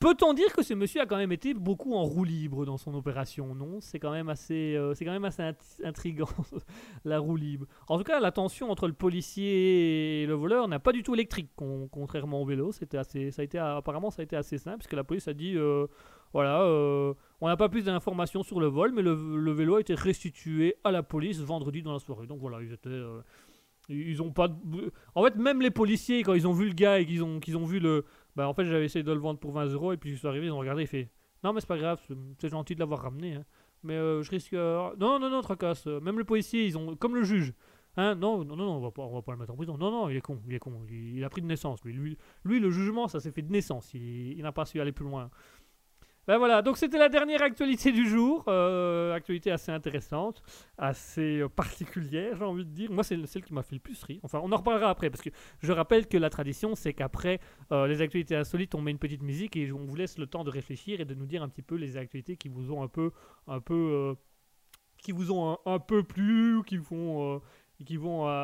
Peut-on 0.00 0.32
dire 0.32 0.52
que 0.52 0.62
ce 0.62 0.74
monsieur 0.74 1.00
a 1.00 1.06
quand 1.06 1.16
même 1.16 1.32
été 1.32 1.54
beaucoup 1.54 1.94
en 1.94 2.04
roue 2.04 2.22
libre 2.22 2.64
dans 2.64 2.76
son 2.76 2.94
opération 2.94 3.56
Non, 3.56 3.80
c'est 3.80 3.98
quand 3.98 4.12
même 4.12 4.28
assez, 4.28 4.76
euh, 4.76 4.94
c'est 4.94 5.04
quand 5.04 5.10
même 5.10 5.24
assez 5.24 5.42
int- 5.42 5.84
intriguant 5.84 6.28
la 7.04 7.18
roue 7.18 7.34
libre. 7.34 7.66
En 7.88 7.98
tout 7.98 8.04
cas, 8.04 8.20
la 8.20 8.30
tension 8.30 8.70
entre 8.70 8.86
le 8.86 8.92
policier 8.92 10.22
et 10.22 10.26
le 10.26 10.34
voleur 10.34 10.68
n'a 10.68 10.78
pas 10.78 10.92
du 10.92 11.02
tout 11.02 11.14
électrique, 11.14 11.50
con- 11.56 11.88
contrairement 11.90 12.40
au 12.42 12.44
vélo. 12.44 12.70
C'était 12.70 12.96
assez, 12.98 13.32
ça 13.32 13.42
a 13.42 13.44
été 13.44 13.58
apparemment 13.58 14.10
ça 14.12 14.22
a 14.22 14.24
été 14.24 14.36
assez 14.36 14.56
simple 14.56 14.78
puisque 14.78 14.92
la 14.92 15.02
police 15.02 15.26
a 15.26 15.34
dit, 15.34 15.54
euh, 15.56 15.88
voilà, 16.32 16.62
euh, 16.62 17.12
on 17.40 17.48
n'a 17.48 17.56
pas 17.56 17.68
plus 17.68 17.82
d'informations 17.86 18.44
sur 18.44 18.60
le 18.60 18.66
vol, 18.68 18.92
mais 18.92 19.02
le, 19.02 19.50
vélo 19.52 19.76
a 19.76 19.80
été 19.80 19.94
restitué 19.94 20.76
à 20.84 20.92
la 20.92 21.02
police 21.02 21.40
vendredi 21.40 21.82
dans 21.82 21.92
la 21.92 21.98
soirée. 21.98 22.28
Donc 22.28 22.38
voilà, 22.38 22.62
ils 22.62 22.72
étaient, 22.72 22.88
euh, 22.88 23.20
ils 23.88 24.22
ont 24.22 24.30
pas, 24.30 24.48
en 25.16 25.24
fait, 25.24 25.34
même 25.36 25.60
les 25.62 25.70
policiers 25.70 26.22
quand 26.22 26.34
ils 26.34 26.46
ont 26.46 26.52
vu 26.52 26.68
le 26.68 26.74
gars 26.74 27.00
et 27.00 27.06
qu'ils 27.06 27.24
ont, 27.24 27.40
qu'ils 27.40 27.56
ont 27.56 27.64
vu 27.64 27.80
le, 27.80 28.04
bah 28.38 28.48
en 28.48 28.54
fait 28.54 28.64
j'avais 28.64 28.84
essayé 28.84 29.02
de 29.02 29.10
le 29.12 29.18
vendre 29.18 29.40
pour 29.40 29.50
20 29.50 29.66
euros 29.72 29.92
et 29.92 29.96
puis 29.96 30.12
je 30.12 30.16
suis 30.16 30.28
arrivé, 30.28 30.46
ils 30.46 30.52
ont 30.52 30.58
regardé, 30.58 30.82
il 30.82 30.86
fait, 30.86 31.10
non 31.42 31.52
mais 31.52 31.60
c'est 31.60 31.66
pas 31.66 31.76
grave, 31.76 32.00
c'est- 32.38 32.48
gentil 32.48 32.76
de 32.76 32.80
l'avoir 32.80 33.02
ramené, 33.02 33.34
hein. 33.34 33.44
mais 33.82 33.94
euh, 33.94 34.22
je 34.22 34.30
risque, 34.30 34.52
euh, 34.54 34.90
non 35.00 35.18
non 35.18 35.28
non 35.28 35.40
tracasse, 35.40 35.86
même 35.86 36.18
le 36.18 36.24
policier 36.24 36.64
ils 36.64 36.78
ont, 36.78 36.94
comme 36.94 37.16
le 37.16 37.24
juge. 37.24 37.52
Hein, 37.96 38.14
non, 38.14 38.44
non, 38.44 38.54
non, 38.54 38.76
on 38.76 38.80
va, 38.80 38.92
pas, 38.92 39.02
on 39.02 39.12
va 39.12 39.22
pas 39.22 39.32
le 39.32 39.38
mettre 39.38 39.52
en 39.52 39.56
prison. 39.56 39.76
Non, 39.76 39.90
non, 39.90 40.08
il 40.08 40.16
est 40.16 40.20
con, 40.20 40.40
il 40.46 40.54
est 40.54 40.60
con. 40.60 40.84
Il, 40.88 41.24
a 41.24 41.28
pris 41.28 41.42
de 41.42 41.48
naissance, 41.48 41.82
lui. 41.82 41.92
Lui, 41.92 42.16
lui 42.44 42.60
le 42.60 42.70
jugement, 42.70 43.08
ça 43.08 43.18
s'est 43.18 43.32
fait 43.32 43.42
de 43.42 43.50
naissance. 43.50 43.92
Il 43.92 44.40
n'a 44.40 44.52
pas 44.52 44.66
su 44.66 44.80
aller 44.80 44.92
plus 44.92 45.04
loin. 45.04 45.30
Ben 46.28 46.36
voilà, 46.36 46.60
donc 46.60 46.76
c'était 46.76 46.98
la 46.98 47.08
dernière 47.08 47.40
actualité 47.40 47.90
du 47.90 48.06
jour. 48.06 48.44
euh, 48.48 49.14
actualité 49.14 49.50
assez 49.50 49.72
intéressante, 49.72 50.42
assez 50.76 51.40
euh, 51.40 51.48
particulière, 51.48 52.36
j'ai 52.36 52.44
envie 52.44 52.66
de 52.66 52.70
dire. 52.70 52.92
Moi, 52.92 53.02
c'est 53.02 53.24
celle 53.24 53.42
qui 53.42 53.54
m'a 53.54 53.62
fait 53.62 53.76
le 53.76 53.80
plus 53.80 54.02
rire. 54.02 54.20
Enfin, 54.22 54.38
on 54.44 54.52
en 54.52 54.58
reparlera 54.58 54.90
après, 54.90 55.08
parce 55.08 55.22
que 55.22 55.30
je 55.62 55.72
rappelle 55.72 56.06
que 56.06 56.18
la 56.18 56.28
tradition, 56.28 56.74
c'est 56.74 56.92
qu'après 56.92 57.40
euh, 57.72 57.86
les 57.86 58.02
actualités 58.02 58.36
insolites, 58.36 58.74
on 58.74 58.82
met 58.82 58.90
une 58.90 58.98
petite 58.98 59.22
musique 59.22 59.56
et 59.56 59.72
on 59.72 59.86
vous 59.86 59.96
laisse 59.96 60.18
le 60.18 60.26
temps 60.26 60.44
de 60.44 60.50
réfléchir 60.50 61.00
et 61.00 61.06
de 61.06 61.14
nous 61.14 61.24
dire 61.24 61.42
un 61.42 61.48
petit 61.48 61.62
peu 61.62 61.76
les 61.76 61.96
actualités 61.96 62.36
qui 62.36 62.50
vous 62.50 62.72
ont 62.72 62.82
un 62.82 62.88
peu, 62.88 63.10
un 63.46 63.60
peu, 63.60 64.14
qui 64.98 65.12
vous 65.12 65.32
ont 65.32 65.56
un, 65.64 65.78
peu 65.78 66.02
plu, 66.02 66.60
qui 66.66 66.76
qui 67.86 67.96
vont, 67.96 68.42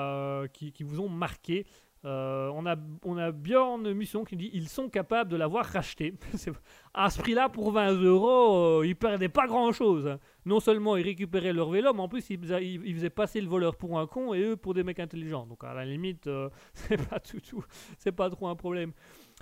qui 0.63 0.83
vous 0.85 1.01
ont 1.01 1.09
marqué. 1.11 1.67
Euh, 2.05 2.51
on, 2.55 2.67
a, 2.67 2.77
on 3.05 3.17
a 3.17 3.33
Bjorn 3.33 3.93
Musson 3.95 4.25
qui 4.25 4.37
dit 4.37 4.51
ils 4.53 4.69
sont 4.69 4.89
capables 4.91 5.31
de 5.31 5.37
l'avoir 5.37 5.65
racheté. 5.65 6.15
À 6.97 7.11
ce 7.11 7.19
prix-là, 7.21 7.49
pour 7.49 7.73
20 7.73 7.93
euros, 8.03 8.81
euh, 8.81 8.87
ils 8.87 8.95
perdaient 8.95 9.29
pas 9.29 9.47
grand-chose. 9.49 10.17
Non 10.45 10.61
seulement 10.61 10.97
ils 10.97 11.03
récupéraient 11.03 11.53
leur 11.53 11.71
vélo, 11.71 11.93
mais 11.93 12.01
en 12.01 12.09
plus 12.09 12.29
ils 12.31 12.39
faisaient, 12.39 13.11
passer 13.11 13.41
le 13.41 13.49
voleur 13.49 13.77
pour 13.77 13.99
un 13.99 14.07
con 14.07 14.33
et 14.35 14.41
eux 14.43 14.57
pour 14.57 14.75
des 14.75 14.85
mecs 14.85 15.01
intelligents. 15.01 15.47
Donc 15.47 15.65
à 15.65 15.73
la 15.75 15.85
limite, 15.85 16.27
euh, 16.27 16.49
c'est 16.75 17.09
pas 17.09 17.19
tout- 17.19 17.65
c'est 17.99 18.13
pas 18.13 18.29
trop 18.31 18.47
un 18.49 18.55
problème. 18.55 18.93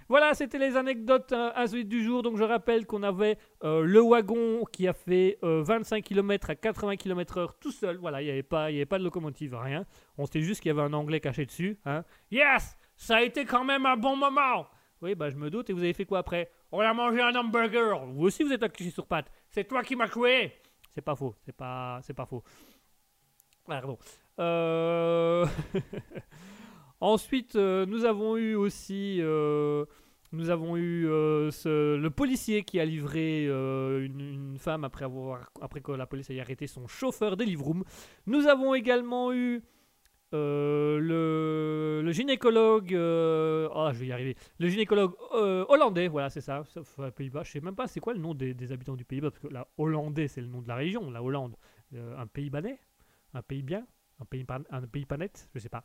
Voilà, 0.09 0.35
c'était 0.35 0.59
les 0.59 0.77
anecdotes 0.77 1.33
euh, 1.33 1.51
insolites 1.55 1.89
du 1.89 2.03
jour. 2.05 2.23
Donc 2.23 2.37
je 2.37 2.43
rappelle 2.45 2.87
qu'on 2.87 3.03
avait 3.03 3.39
euh, 3.65 3.83
le 3.83 4.01
wagon 4.01 4.65
qui 4.73 4.87
a 4.89 4.93
fait 4.93 5.39
euh, 5.43 5.63
25 5.63 6.03
km 6.05 6.51
à 6.51 6.55
80 6.55 6.97
km/h 6.97 7.49
tout 7.61 7.73
seul. 7.73 7.97
Voilà, 7.99 8.21
il 8.23 8.27
n'y 8.27 8.31
avait, 8.31 8.43
pas- 8.43 8.65
avait 8.65 8.87
pas 8.87 8.99
de 8.99 9.05
locomotive, 9.05 9.55
rien. 9.55 9.85
On 10.19 10.27
sait 10.27 10.43
juste 10.43 10.61
qu'il 10.61 10.69
y 10.69 10.73
avait 10.73 10.83
un 10.83 10.93
anglais 10.93 11.21
caché 11.21 11.47
dessus. 11.47 11.79
Hein. 11.85 12.05
Yes, 12.31 12.77
ça 12.97 13.17
a 13.17 13.23
été 13.23 13.45
quand 13.45 13.65
même 13.65 13.87
un 13.87 13.97
bon 13.97 14.17
moment. 14.17 14.67
Oui, 15.01 15.15
bah 15.15 15.31
je 15.31 15.37
me 15.37 15.51
doute. 15.51 15.69
Et 15.71 15.73
vous 15.73 15.81
avez 15.83 15.93
fait 15.95 16.05
quoi 16.05 16.19
après? 16.21 16.51
On 16.71 16.81
a 16.81 16.93
mangé 16.95 17.21
un 17.21 17.35
hamburger. 17.35 18.07
Vous 18.07 18.25
aussi, 18.27 18.45
vous 18.45 18.53
êtes 18.53 18.63
accroché 18.63 18.91
sur 18.91 19.07
pattes. 19.07 19.31
C'est 19.51 19.65
toi 19.65 19.83
qui 19.83 19.97
m'as 19.97 20.09
cloué. 20.09 20.53
C'est 20.91 21.01
pas 21.03 21.17
faux. 21.17 21.35
C'est 21.45 21.57
pas, 21.57 21.99
c'est 22.03 22.15
pas 22.15 22.27
faux. 22.27 22.43
Pardon. 23.67 23.99
Euh... 24.39 25.47
Ensuite, 27.03 27.57
euh, 27.57 27.85
nous 27.85 28.05
avons 28.05 28.37
eu 28.37 28.55
aussi, 28.55 29.17
euh, 29.19 29.85
nous 30.31 30.51
avons 30.51 30.77
eu 30.77 31.09
euh, 31.09 31.51
le 31.67 32.09
policier 32.11 32.63
qui 32.63 32.79
a 32.79 32.85
livré 32.85 33.47
une, 33.47 34.57
femme 34.57 34.85
après 34.85 35.05
avoir, 35.05 35.51
après 35.61 35.81
que 35.81 35.91
la 35.91 36.07
police 36.07 36.31
ait 36.31 36.39
arrêté 36.39 36.69
son 36.69 36.87
chauffeur 36.87 37.37
Deliveroo. 37.37 37.75
Nous 38.27 38.47
avons 38.47 38.73
également 38.75 39.33
eu 39.33 39.65
le, 40.33 42.09
gynécologue, 42.13 42.95
ah, 42.95 43.91
je 43.93 43.99
vais 43.99 44.07
y 44.07 44.13
arriver, 44.13 44.37
le 44.61 44.69
gynécologue 44.69 45.15
hollandais, 45.69 46.07
voilà, 46.07 46.31
c'est 46.31 46.41
ça, 46.41 46.63
sauf 46.67 47.01
Pays-Bas. 47.17 47.43
Je 47.43 47.51
sais 47.51 47.61
même 47.61 47.75
pas 47.75 47.89
c'est 47.89 47.99
quoi 47.99 48.15
le 48.15 48.21
nom 48.21 48.33
des, 48.33 48.55
des 48.55 48.71
habitants 48.71 48.95
du 48.95 49.05
Pays-Bas, 49.05 49.33
parce 49.33 49.43
que 49.43 49.49
la 49.49 49.67
hollandais, 49.77 50.29
c'est 50.29 50.41
le 50.41 50.47
nom 50.47 50.63
de 50.63 50.69
la 50.69 50.77
région, 50.77 51.11
la 51.11 51.21
Hollande, 51.21 51.57
un 51.97 52.29
pays 52.29 52.49
banais, 52.49 52.79
un 53.35 53.43
pays 53.43 53.65
bien, 53.65 53.85
un 54.23 54.25
pays, 54.25 54.47
un 54.71 54.83
pays 54.83 55.07
net, 55.19 55.49
je 55.55 55.59
sais 55.59 55.69
pas. 55.69 55.85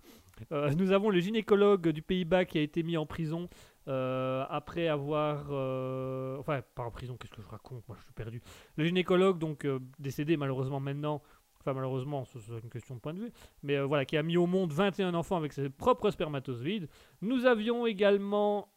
Euh, 0.51 0.71
nous 0.75 0.91
avons 0.91 1.09
le 1.09 1.19
gynécologue 1.19 1.89
du 1.89 2.01
Pays-Bas 2.01 2.45
qui 2.45 2.57
a 2.57 2.61
été 2.61 2.83
mis 2.83 2.97
en 2.97 3.05
prison 3.05 3.49
euh, 3.87 4.45
après 4.49 4.87
avoir, 4.87 5.47
euh, 5.49 6.37
enfin, 6.37 6.61
pas 6.75 6.83
en 6.83 6.91
prison, 6.91 7.17
qu'est-ce 7.17 7.33
que 7.33 7.41
je 7.41 7.47
raconte, 7.47 7.87
moi 7.87 7.97
je 7.99 8.03
suis 8.03 8.13
perdu. 8.13 8.41
Le 8.75 8.85
gynécologue, 8.85 9.39
donc 9.39 9.67
décédé 9.99 10.37
malheureusement 10.37 10.79
maintenant. 10.79 11.21
Enfin, 11.59 11.73
malheureusement, 11.73 12.23
c'est 12.23 12.39
une 12.63 12.69
question 12.69 12.95
de 12.95 13.01
point 13.01 13.13
de 13.13 13.19
vue. 13.19 13.31
Mais 13.61 13.81
voilà, 13.81 14.05
qui 14.05 14.15
a 14.15 14.23
mis 14.23 14.37
au 14.37 14.45
monde 14.45 14.71
21 14.71 15.13
enfants 15.15 15.35
avec 15.35 15.51
ses 15.51 15.69
propres 15.69 16.11
spermatozoïdes. 16.11 16.87
Nous 17.21 17.45
avions 17.45 17.85
également, 17.85 18.69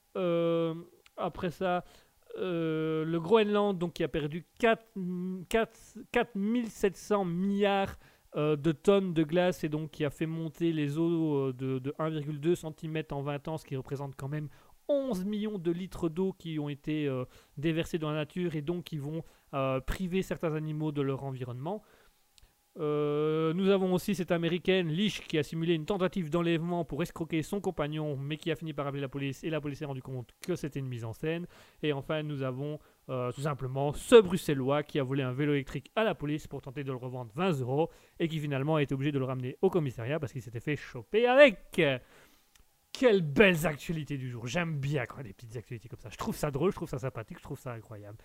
après 1.17 1.51
ça, 1.51 1.85
le 2.37 3.19
Groenland, 3.19 3.79
donc, 3.79 3.93
qui 3.93 4.03
a 4.03 4.09
perdu 4.09 4.45
4, 4.59 4.83
4, 5.49 5.99
4700 6.11 7.25
milliards 7.27 7.97
euh, 8.37 8.55
de 8.55 8.71
tonnes 8.71 9.13
de 9.13 9.25
glace 9.25 9.65
et 9.65 9.69
donc 9.69 9.91
qui 9.91 10.05
a 10.05 10.11
fait 10.11 10.27
monter 10.27 10.73
les 10.73 10.99
eaux 10.99 11.49
euh, 11.49 11.53
de, 11.53 11.81
de 11.81 11.91
1,2 11.99 12.55
cm 12.55 13.03
en 13.11 13.23
20 13.23 13.49
ans, 13.49 13.59
ce 13.59 13.65
qui 13.65 13.75
représente 13.75 14.15
quand 14.15 14.29
même 14.29 14.49
11 14.89 15.25
millions 15.25 15.59
de 15.59 15.73
litres 15.73 16.09
d'eau 16.09 16.33
qui 16.39 16.61
ont 16.61 16.69
été 16.69 17.09
euh, 17.09 17.25
déversés 17.57 17.99
dans 17.99 18.11
la 18.11 18.19
nature 18.19 18.55
et 18.55 18.63
donc 18.63 18.85
qui 18.85 18.99
vont 18.99 19.23
priver 19.85 20.23
certains 20.23 20.55
animaux 20.55 20.93
de 20.93 21.03
leur 21.03 21.25
environnement. 21.25 21.83
Nous 22.77 23.69
avons 23.69 23.93
aussi 23.93 24.15
cette 24.15 24.31
américaine, 24.31 24.89
Leash, 24.89 25.27
qui 25.27 25.39
a 25.39 25.43
simulé 25.43 25.75
une 25.75 25.87
tentative 25.87 26.31
d'enlèvement 26.31 26.85
pour 26.85 27.03
escroquer 27.03 27.43
son 27.43 27.61
compagnon, 27.61 28.17
mais 28.17 28.37
qui 28.37 28.53
a 28.53 28.55
fini 28.55 28.73
par 28.73 28.87
appeler 28.87 29.03
la 29.03 29.09
police, 29.09 29.43
et 29.43 29.51
la 29.51 29.61
police 29.61 29.81
s'est 29.81 29.85
rendu 29.85 30.03
compte 30.03 30.31
que 30.41 30.55
c'était 30.55 30.79
une 30.79 30.87
mise 30.87 31.05
en 31.05 31.13
scène. 31.13 31.47
Et 31.83 31.93
enfin, 31.93 32.23
nous 32.23 32.43
avons 32.43 32.79
euh, 33.11 33.33
tout 33.33 33.43
simplement 33.43 33.93
ce 33.93 34.17
Bruxellois 34.21 34.83
qui 34.83 34.99
a 34.99 35.03
volé 35.03 35.23
un 35.23 35.33
vélo 35.33 35.53
électrique 35.53 35.91
à 35.97 36.05
la 36.05 36.15
police 36.15 36.47
pour 36.47 36.63
tenter 36.63 36.85
de 36.85 36.91
le 36.91 36.97
revendre 36.97 37.31
20 37.35 37.61
euros, 37.61 37.91
et 38.19 38.29
qui 38.29 38.39
finalement 38.39 38.77
a 38.77 38.83
été 38.83 38.95
obligé 38.95 39.13
de 39.13 39.19
le 39.19 39.25
ramener 39.25 39.57
au 39.63 39.71
commissariat 39.71 40.19
parce 40.19 40.33
qu'il 40.33 40.43
s'était 40.43 40.61
fait 40.61 40.77
choper 40.77 41.27
avec. 41.27 41.81
Quelles 42.93 43.23
belles 43.23 43.69
actualités 43.69 44.19
du 44.19 44.29
jour. 44.29 44.49
J'aime 44.49 44.77
bien 44.77 45.07
quand 45.07 45.23
des 45.23 45.33
petites 45.33 45.57
actualités 45.57 45.89
comme 45.89 46.01
ça. 46.01 46.09
Je 46.11 46.17
trouve 46.17 46.35
ça 46.35 46.51
drôle, 46.51 46.73
je 46.73 46.77
trouve 46.77 46.89
ça 46.89 46.99
sympathique, 46.99 47.39
je 47.39 47.43
trouve 47.45 47.59
ça 47.59 47.73
incroyable. 47.73 48.19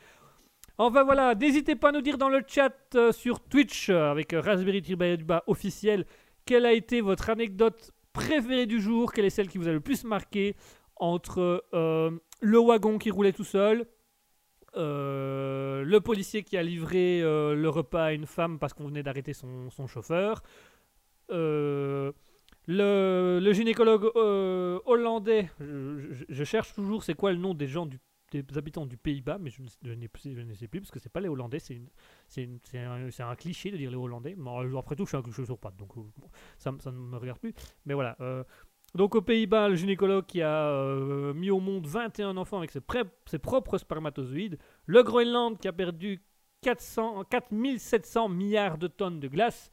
Enfin 0.79 1.03
voilà, 1.03 1.35
n'hésitez 1.35 1.75
pas 1.75 1.89
à 1.89 1.91
nous 1.91 2.01
dire 2.01 2.17
dans 2.17 2.29
le 2.29 2.41
chat 2.47 2.73
euh, 2.95 3.11
sur 3.11 3.41
Twitch 3.41 3.89
euh, 3.89 4.09
avec 4.09 4.33
euh, 4.33 4.41
Raspberry 4.41 4.81
du 4.81 4.95
bas 4.95 5.43
officiel 5.45 6.05
quelle 6.45 6.65
a 6.65 6.73
été 6.73 7.01
votre 7.01 7.29
anecdote 7.29 7.91
préférée 8.13 8.65
du 8.65 8.79
jour, 8.79 9.11
quelle 9.11 9.25
est 9.25 9.29
celle 9.29 9.49
qui 9.49 9.57
vous 9.57 9.67
a 9.67 9.71
le 9.71 9.79
plus 9.79 10.03
marqué 10.03 10.55
entre 10.95 11.65
euh, 11.73 12.11
le 12.41 12.59
wagon 12.59 12.97
qui 12.97 13.11
roulait 13.11 13.33
tout 13.33 13.43
seul, 13.43 13.85
euh, 14.77 15.83
le 15.83 16.01
policier 16.01 16.43
qui 16.43 16.57
a 16.57 16.63
livré 16.63 17.21
euh, 17.21 17.55
le 17.55 17.69
repas 17.69 18.05
à 18.05 18.13
une 18.13 18.25
femme 18.25 18.59
parce 18.59 18.73
qu'on 18.73 18.87
venait 18.87 19.03
d'arrêter 19.03 19.33
son, 19.33 19.69
chauffeur, 19.87 20.43
euh, 21.31 22.11
le, 22.67 23.53
gynécologue 23.53 24.11
hollandais, 24.85 25.49
je, 25.59 26.43
cherche 26.43 26.73
toujours 26.73 27.03
c'est 27.03 27.13
quoi 27.13 27.31
le 27.31 27.37
nom 27.37 27.53
des 27.53 27.67
gens 27.67 27.87
des 28.31 28.57
habitants 28.57 28.85
du 28.85 28.97
Pays-Bas, 28.97 29.37
mais 29.39 29.49
je 29.49 29.61
je 29.83 29.93
ne 29.93 30.53
sais 30.53 30.67
plus 30.67 30.81
parce 30.81 30.91
que 30.91 30.99
c'est 30.99 31.11
pas 31.11 31.21
les 31.21 31.29
Hollandais, 31.29 31.59
c'est 31.59 31.79
un, 32.75 33.09
un 33.19 33.35
cliché 33.35 33.71
de 33.71 33.77
dire 33.77 33.91
les 33.91 33.95
Hollandais. 33.95 34.35
Après 34.77 34.95
tout, 34.95 35.05
je 35.05 35.09
suis 35.09 35.17
un 35.17 35.21
cliché 35.21 35.45
sur 35.45 35.57
pattes, 35.57 35.77
donc 35.77 35.93
ça, 36.57 36.73
ça 36.79 36.91
ne 36.91 36.97
me 36.97 37.17
regarde 37.17 37.39
plus. 37.39 37.53
Mais 37.85 37.93
voilà. 37.93 38.17
Donc 38.95 39.15
aux 39.15 39.21
Pays-Bas, 39.21 39.69
le 39.69 39.75
gynécologue 39.75 40.25
qui 40.25 40.41
a 40.41 40.69
euh, 40.69 41.33
mis 41.33 41.51
au 41.51 41.59
monde 41.59 41.85
21 41.85 42.37
enfants 42.37 42.57
avec 42.57 42.71
ses 42.71 43.39
propres 43.39 43.77
spermatozoïdes. 43.77 44.57
Le 44.85 45.03
Groenland 45.03 45.57
qui 45.59 45.67
a 45.67 45.73
perdu 45.73 46.23
400, 46.61 47.25
4700 47.29 48.29
milliards 48.29 48.77
de 48.77 48.87
tonnes 48.87 49.19
de 49.19 49.27
glace. 49.27 49.69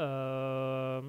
Euh, 0.00 1.00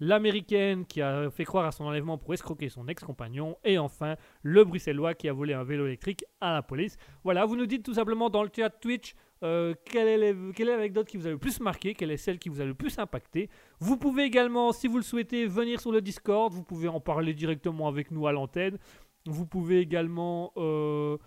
L'américaine 0.00 0.86
qui 0.86 1.00
a 1.00 1.30
fait 1.30 1.44
croire 1.44 1.66
à 1.66 1.72
son 1.72 1.84
enlèvement 1.84 2.18
pour 2.18 2.34
escroquer 2.34 2.68
son 2.68 2.88
ex-compagnon. 2.88 3.56
Et 3.64 3.78
enfin, 3.78 4.16
le 4.42 4.64
bruxellois 4.64 5.14
qui 5.14 5.28
a 5.28 5.32
volé 5.32 5.54
un 5.54 5.62
vélo 5.62 5.86
électrique 5.86 6.24
à 6.40 6.52
la 6.52 6.62
police. 6.62 6.96
Voilà, 7.22 7.44
vous 7.44 7.54
nous 7.54 7.66
dites 7.66 7.84
tout 7.84 7.94
simplement 7.94 8.28
dans 8.28 8.42
le 8.42 8.50
chat 8.54 8.70
Twitch 8.70 9.14
euh, 9.44 9.74
quelle, 9.84 10.08
est 10.08 10.64
l'anecdote 10.64 11.06
qui 11.06 11.18
vous 11.18 11.26
a 11.26 11.30
le 11.30 11.38
plus 11.38 11.60
marqué, 11.60 11.94
quelle 11.94 12.10
est 12.10 12.16
celle 12.16 12.38
qui 12.38 12.48
vous 12.48 12.60
a 12.60 12.64
le 12.64 12.74
plus 12.74 12.98
impacté? 12.98 13.50
Vous 13.78 13.98
pouvez 13.98 14.24
également, 14.24 14.72
si 14.72 14.88
vous 14.88 14.96
le 14.96 15.02
souhaitez, 15.02 15.46
venir 15.46 15.80
sur 15.80 15.92
le 15.92 16.00
Discord. 16.00 16.52
Vous 16.52 16.62
pouvez 16.62 16.88
en 16.88 17.00
parler 17.00 17.34
directement 17.34 17.86
avec 17.86 18.10
nous 18.10 18.26
à 18.26 18.32
l'antenne. 18.32 18.78
Vous 19.26 19.46
pouvez 19.46 19.80
également 19.80 20.52
euh, 20.56 21.18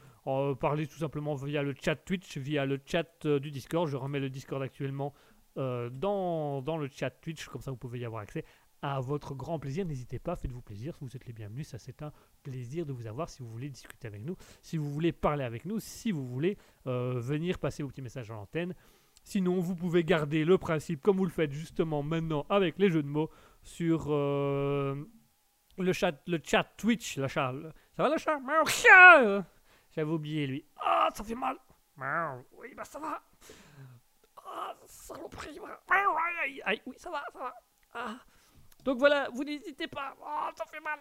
parlez 0.60 0.88
tout 0.88 0.98
simplement 0.98 1.36
via 1.36 1.62
le 1.62 1.76
chat 1.80 1.96
Twitch, 1.96 2.38
via 2.38 2.66
le 2.66 2.80
chat 2.84 3.26
euh, 3.26 3.40
du 3.40 3.52
Discord. 3.52 3.88
Je 3.88 3.98
remets 3.98 4.20
le 4.20 4.30
Discord 4.30 4.62
actuellement 4.62 5.14
dans, 5.56 6.62
dans 6.62 6.78
le 6.78 6.88
chat 6.88 7.10
Twitch, 7.10 7.48
comme 7.48 7.62
ça 7.62 7.72
vous 7.72 7.78
pouvez 7.78 7.98
y 7.98 8.06
avoir 8.06 8.22
accès 8.22 8.46
à 8.82 9.00
votre 9.00 9.36
grand 9.36 9.60
plaisir. 9.60 9.86
N'hésitez 9.86 10.20
pas, 10.20 10.36
faites-vous 10.36 10.62
plaisir, 10.62 10.96
vous 11.02 11.16
êtes 11.16 11.26
les 11.26 11.34
bienvenus. 11.34 11.68
Ça, 11.68 11.80
c'est 11.80 12.02
un 12.02 12.12
plaisir 12.44 12.86
de 12.86 12.94
vous 12.94 13.08
avoir 13.08 13.30
si 13.30 13.42
vous 13.42 13.50
voulez 13.50 13.70
discuter 13.70 14.08
avec 14.08 14.24
nous, 14.24 14.36
si 14.62 14.78
vous 14.78 14.90
voulez 14.90 15.12
parler 15.12 15.44
avec 15.44 15.66
nous, 15.66 15.80
si 15.80 16.12
vous 16.12 16.28
voulez 16.28 16.58
euh, 16.86 17.20
venir 17.20 17.60
passer 17.60 17.84
vos 17.84 17.90
petits 17.90 18.02
messages 18.02 18.32
à 18.32 18.34
l'antenne. 18.34 18.74
Sinon, 19.24 19.60
vous 19.60 19.76
pouvez 19.76 20.04
garder 20.04 20.46
le 20.46 20.58
principe 20.58 21.02
comme 21.02 21.18
vous 21.18 21.26
le 21.26 21.32
faites 21.32 21.52
justement 21.52 22.02
maintenant 22.02 22.46
avec 22.50 22.78
les 22.78 22.90
jeux 22.90 23.04
de 23.04 23.10
mots 23.10 23.30
sur 23.62 24.06
euh, 24.10 24.96
le, 25.78 25.94
chat, 25.94 26.14
le 26.28 26.40
chat 26.44 26.64
Twitch. 26.78 27.18
Le 27.18 27.28
chat, 27.28 27.54
ça 27.96 28.04
va 28.04 28.10
le 28.10 28.18
chat? 28.18 28.40
J'avais 29.92 30.12
oublié 30.12 30.48
lui. 30.48 30.66
Ah, 30.78 31.10
ça 31.14 31.24
fait 31.24 31.36
mal. 31.36 31.58
Oui, 32.54 32.74
bah 32.76 32.86
ça 32.86 33.00
va. 33.00 33.22
Ah, 34.46 34.76
saloperie. 34.86 35.60
Miaou, 35.60 35.66
Aïe, 35.90 36.04
aïe, 36.44 36.62
aïe. 36.66 36.82
Oui, 36.86 36.96
ça 36.98 37.10
va, 37.10 37.24
ça 37.34 37.40
va. 37.40 37.54
Ah. 37.94 38.16
Donc 38.88 39.00
voilà, 39.00 39.28
vous 39.34 39.44
n'hésitez 39.44 39.86
pas. 39.88 40.16
Oh, 40.22 40.50
ça 40.56 40.64
fait 40.64 40.80
mal. 40.80 40.98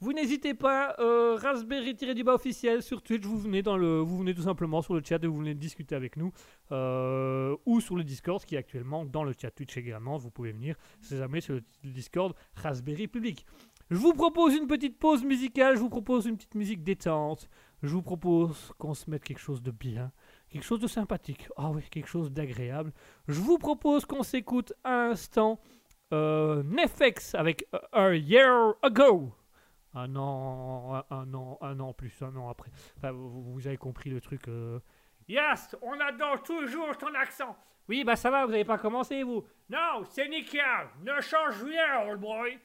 Vous 0.00 0.12
n'hésitez 0.12 0.54
pas. 0.54 0.96
Euh, 0.98 1.36
Raspberry-du-bas 1.36 2.34
officiel 2.34 2.82
sur 2.82 3.00
Twitch. 3.00 3.22
Vous 3.22 3.38
venez 3.38 3.62
dans 3.62 3.76
le, 3.76 4.00
vous 4.00 4.18
venez 4.18 4.34
tout 4.34 4.42
simplement 4.42 4.82
sur 4.82 4.92
le 4.94 5.02
chat 5.04 5.22
et 5.22 5.28
vous 5.28 5.36
venez 5.36 5.54
discuter 5.54 5.94
avec 5.94 6.16
nous 6.16 6.32
euh, 6.72 7.56
ou 7.64 7.80
sur 7.80 7.94
le 7.94 8.02
Discord 8.02 8.44
qui 8.44 8.56
est 8.56 8.58
actuellement 8.58 9.04
dans 9.04 9.22
le 9.22 9.34
chat 9.40 9.52
Twitch 9.52 9.76
également. 9.76 10.16
Vous 10.16 10.32
pouvez 10.32 10.50
venir, 10.50 10.74
si 11.00 11.16
jamais, 11.16 11.40
sur 11.40 11.54
le 11.54 11.62
Discord 11.84 12.34
Raspberry 12.56 13.06
Public. 13.06 13.46
Je 13.88 13.98
vous 13.98 14.14
propose 14.14 14.56
une 14.56 14.66
petite 14.66 14.98
pause 14.98 15.22
musicale. 15.22 15.76
Je 15.76 15.80
vous 15.80 15.90
propose 15.90 16.26
une 16.26 16.36
petite 16.36 16.56
musique 16.56 16.82
détente. 16.82 17.48
Je 17.84 17.90
vous 17.90 18.02
propose 18.02 18.72
qu'on 18.78 18.94
se 18.94 19.08
mette 19.08 19.22
quelque 19.22 19.38
chose 19.38 19.62
de 19.62 19.70
bien, 19.70 20.10
quelque 20.50 20.64
chose 20.64 20.80
de 20.80 20.88
sympathique. 20.88 21.48
Ah 21.56 21.70
oui, 21.70 21.82
quelque 21.88 22.08
chose 22.08 22.32
d'agréable. 22.32 22.92
Je 23.28 23.40
vous 23.40 23.58
propose 23.58 24.04
qu'on 24.06 24.24
s'écoute 24.24 24.72
à 24.82 25.06
l'instant 25.06 25.60
euh, 26.12 26.62
Nefex 26.64 27.34
avec 27.34 27.66
euh, 27.74 27.78
A 27.92 28.14
Year 28.14 28.74
Ago. 28.82 29.32
Un 29.94 30.14
an, 30.16 31.02
un, 31.10 31.34
an, 31.34 31.58
un 31.60 31.80
an 31.80 31.92
plus, 31.92 32.12
un 32.22 32.34
an 32.36 32.48
après. 32.50 32.70
Enfin, 32.98 33.12
vous, 33.12 33.52
vous 33.52 33.66
avez 33.66 33.76
compris 33.78 34.10
le 34.10 34.20
truc. 34.20 34.46
euh. 34.48 34.78
Yes, 35.28 35.76
on 35.82 35.98
adore 36.00 36.42
toujours 36.42 36.96
ton 36.96 37.12
accent. 37.14 37.56
Oui, 37.88 38.04
bah 38.04 38.16
ça 38.16 38.30
va, 38.30 38.44
vous 38.44 38.52
avez 38.52 38.64
pas 38.64 38.78
commencé, 38.78 39.22
vous. 39.22 39.44
Non, 39.70 40.04
c'est 40.04 40.28
nickel. 40.28 40.88
Ne 41.02 41.20
change 41.22 41.62
rien, 41.62 42.06
old 42.08 42.20
boy. 42.20 42.58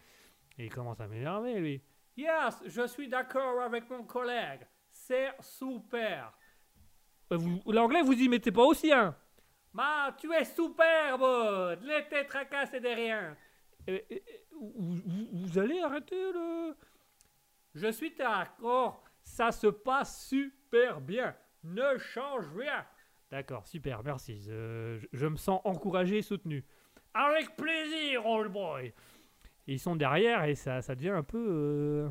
Et 0.58 0.66
il 0.66 0.70
commence 0.74 1.00
à 1.00 1.08
m'énerver, 1.08 1.60
lui. 1.60 1.82
Yes, 2.18 2.62
je 2.68 2.86
suis 2.88 3.08
d'accord 3.08 3.62
avec 3.62 3.90
mon 3.90 4.04
collègue. 4.04 4.68
C'est 4.92 5.32
super. 5.40 6.32
Euh, 7.32 7.40
L'anglais, 7.66 8.02
vous 8.04 8.14
y 8.14 8.28
mettez 8.30 8.52
pas 8.52 8.64
aussi, 8.64 8.92
hein 8.92 9.16
Ma, 9.74 10.16
tu 10.20 10.32
es 10.34 10.46
superbe 10.46 11.22
Ne 11.82 12.08
te 12.10 12.28
tracasse 12.28 12.72
de 12.72 12.96
rien 12.96 13.36
Euh, 13.90 14.00
euh, 14.12 14.18
vous, 15.32 15.60
allez 15.60 15.82
arrêter 15.82 16.32
le... 16.32 16.76
Je 17.74 17.92
suis 17.92 18.16
d'accord, 18.16 19.04
ça 19.24 19.52
se 19.52 19.68
passe 19.68 20.28
super 20.28 21.02
bien. 21.02 21.36
Ne 21.64 21.98
change 21.98 22.46
rien. 22.56 22.86
D'accord, 23.32 23.66
super, 23.66 24.04
merci. 24.04 24.40
Je, 24.42 25.28
me 25.28 25.36
sens 25.38 25.60
encouragé 25.64 26.20
et 26.20 26.22
soutenu. 26.22 26.64
Avec 27.14 27.56
plaisir, 27.56 28.26
old 28.26 28.52
boy. 28.52 28.94
Ils 29.66 29.80
sont 29.80 29.96
derrière 29.96 30.44
et 30.44 30.56
ça, 30.56 30.82
ça 30.82 30.94
devient 30.94 31.10
un 31.10 31.24
peu... 31.24 31.46
euh, 31.50 32.10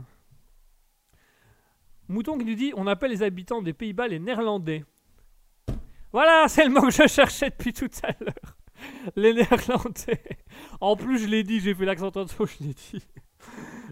Mouton 2.09 2.37
qui 2.37 2.45
nous 2.45 2.55
dit 2.55 2.73
on 2.77 2.87
appelle 2.87 3.13
les 3.13 3.23
habitants 3.23 3.63
des 3.63 3.73
Pays-Bas 3.73 4.09
les 4.09 4.19
Néerlandais. 4.19 4.85
Voilà, 6.13 6.47
c'est 6.49 6.65
le 6.65 6.71
mot 6.71 6.83
que 6.83 6.91
je 6.91 7.07
cherchais 7.07 7.51
depuis 7.51 7.73
tout 7.73 7.91
à 8.03 8.13
l'heure. 8.21 8.57
Les 9.17 9.33
Néerlandais. 9.33 10.23
En 10.81 10.97
plus, 10.97 11.19
je 11.19 11.27
l'ai 11.27 11.43
dit, 11.43 11.61
j'ai 11.61 11.75
fait 11.75 11.85
l'accent 11.85 12.11
tantôt, 12.11 12.47
je 12.47 12.65
l'ai 12.65 12.75
dit. 12.75 13.03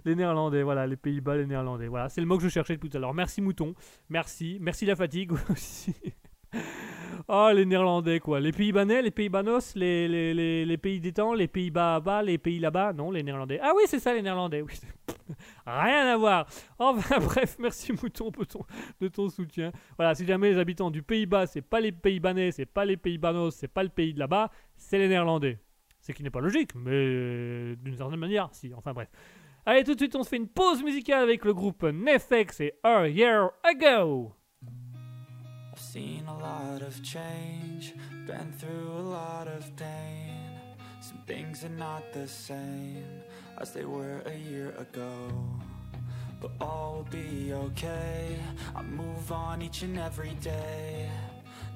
Les 0.05 0.15
Néerlandais, 0.15 0.63
voilà, 0.63 0.87
les 0.87 0.97
Pays-Bas, 0.97 1.37
les 1.37 1.47
Néerlandais. 1.47 1.89
Voilà, 1.89 2.09
c'est 2.09 2.21
le 2.21 2.27
mot 2.27 2.37
que 2.37 2.45
je 2.45 2.49
cherchais 2.49 2.75
depuis 2.75 2.89
tout 2.89 2.97
à 2.97 3.01
l'heure. 3.01 3.15
Merci 3.15 3.41
Mouton, 3.41 3.75
merci. 4.09 4.59
Merci 4.61 4.87
la 4.87 4.97
fatigue 4.97 5.33
aussi. 5.51 5.95
Oh, 7.29 7.51
les 7.55 7.65
Néerlandais, 7.65 8.21
quoi. 8.21 8.41
Les 8.41 8.53
Pays-Banais, 8.53 9.03
les 9.03 9.11
Pays-Banos, 9.11 9.75
les, 9.77 10.09
les, 10.09 10.35
les, 10.35 10.65
les 10.65 10.77
pays 10.79 11.01
des 11.01 11.13
temps, 11.13 11.35
les 11.35 11.49
Pays-Bas 11.49 12.01
bas, 12.01 12.23
les 12.23 12.39
pays 12.39 12.59
là-bas. 12.59 12.93
Non, 12.93 13.11
les 13.11 13.23
Néerlandais. 13.23 13.59
Ah 13.63 13.73
oui, 13.77 13.85
c'est 13.87 14.01
ça, 14.01 14.15
les 14.15 14.23
Néerlandais. 14.23 14.63
Oui. 14.63 14.75
Rien 15.67 16.07
à 16.07 16.17
voir. 16.17 16.47
Enfin, 16.79 17.19
bref, 17.21 17.57
merci 17.59 17.93
Mouton 17.93 18.31
de 19.01 19.09
ton 19.09 19.29
soutien. 19.29 19.71
Voilà, 19.97 20.15
si 20.15 20.27
jamais 20.27 20.51
les 20.51 20.59
habitants 20.59 20.91
du 20.91 21.03
Pays-Bas, 21.03 21.47
c'est 21.47 21.63
pas 21.63 21.81
les 21.81 21.93
Pays-Banais, 21.93 22.53
c'est 22.53 22.67
pas 22.67 22.85
les 22.85 22.97
Pays-Banos, 22.97 23.55
c'est 23.55 23.69
pas 23.69 23.83
le 23.83 23.91
pays 23.91 24.15
de 24.15 24.19
là-bas, 24.19 24.51
c'est 24.77 24.99
les 24.99 25.09
Néerlandais. 25.09 25.59
Ce 26.01 26.13
qui 26.13 26.23
n'est 26.23 26.31
pas 26.31 26.41
logique, 26.41 26.75
mais 26.75 26.91
euh, 26.93 27.77
d'une 27.77 27.97
certaine 27.97 28.19
manière, 28.19 28.49
si. 28.53 28.73
Enfin, 28.75 28.93
bref. 28.93 29.09
Allez, 29.67 29.85
tout 29.85 29.95
de 29.95 29.99
suite, 29.99 30.17
on 30.17 30.23
se 30.23 30.31
fait 30.31 30.39
une 30.39 30.49
pause 30.49 30.83
musicale 30.83 31.23
avec 31.23 31.45
le 31.45 31.53
groupe 31.53 31.83
Nefex 31.83 32.61
et 32.61 32.73
A 32.83 33.07
Year 33.07 33.51
Ago. 33.63 34.33
Seen 35.93 36.25
a 36.29 36.39
lot 36.39 36.83
of 36.83 37.03
change, 37.03 37.95
been 38.25 38.53
through 38.59 38.93
a 38.93 39.03
lot 39.11 39.49
of 39.49 39.75
pain. 39.75 40.37
Some 41.01 41.19
things 41.27 41.65
are 41.65 41.69
not 41.69 42.13
the 42.13 42.29
same 42.29 43.05
as 43.59 43.73
they 43.73 43.85
were 43.85 44.23
a 44.25 44.37
year 44.37 44.71
ago. 44.79 45.33
But 46.41 46.53
all 46.61 46.99
will 46.99 47.11
be 47.11 47.53
okay. 47.53 48.37
I 48.77 48.83
move 48.83 49.33
on 49.33 49.63
each 49.63 49.83
and 49.83 49.99
every 49.99 50.35
day. 50.41 51.11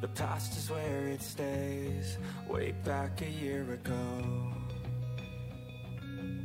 The 0.00 0.06
past 0.06 0.56
is 0.58 0.70
where 0.70 1.08
it 1.08 1.20
stays, 1.20 2.16
way 2.48 2.72
back 2.84 3.20
a 3.20 3.28
year 3.28 3.68
ago. 3.72 4.54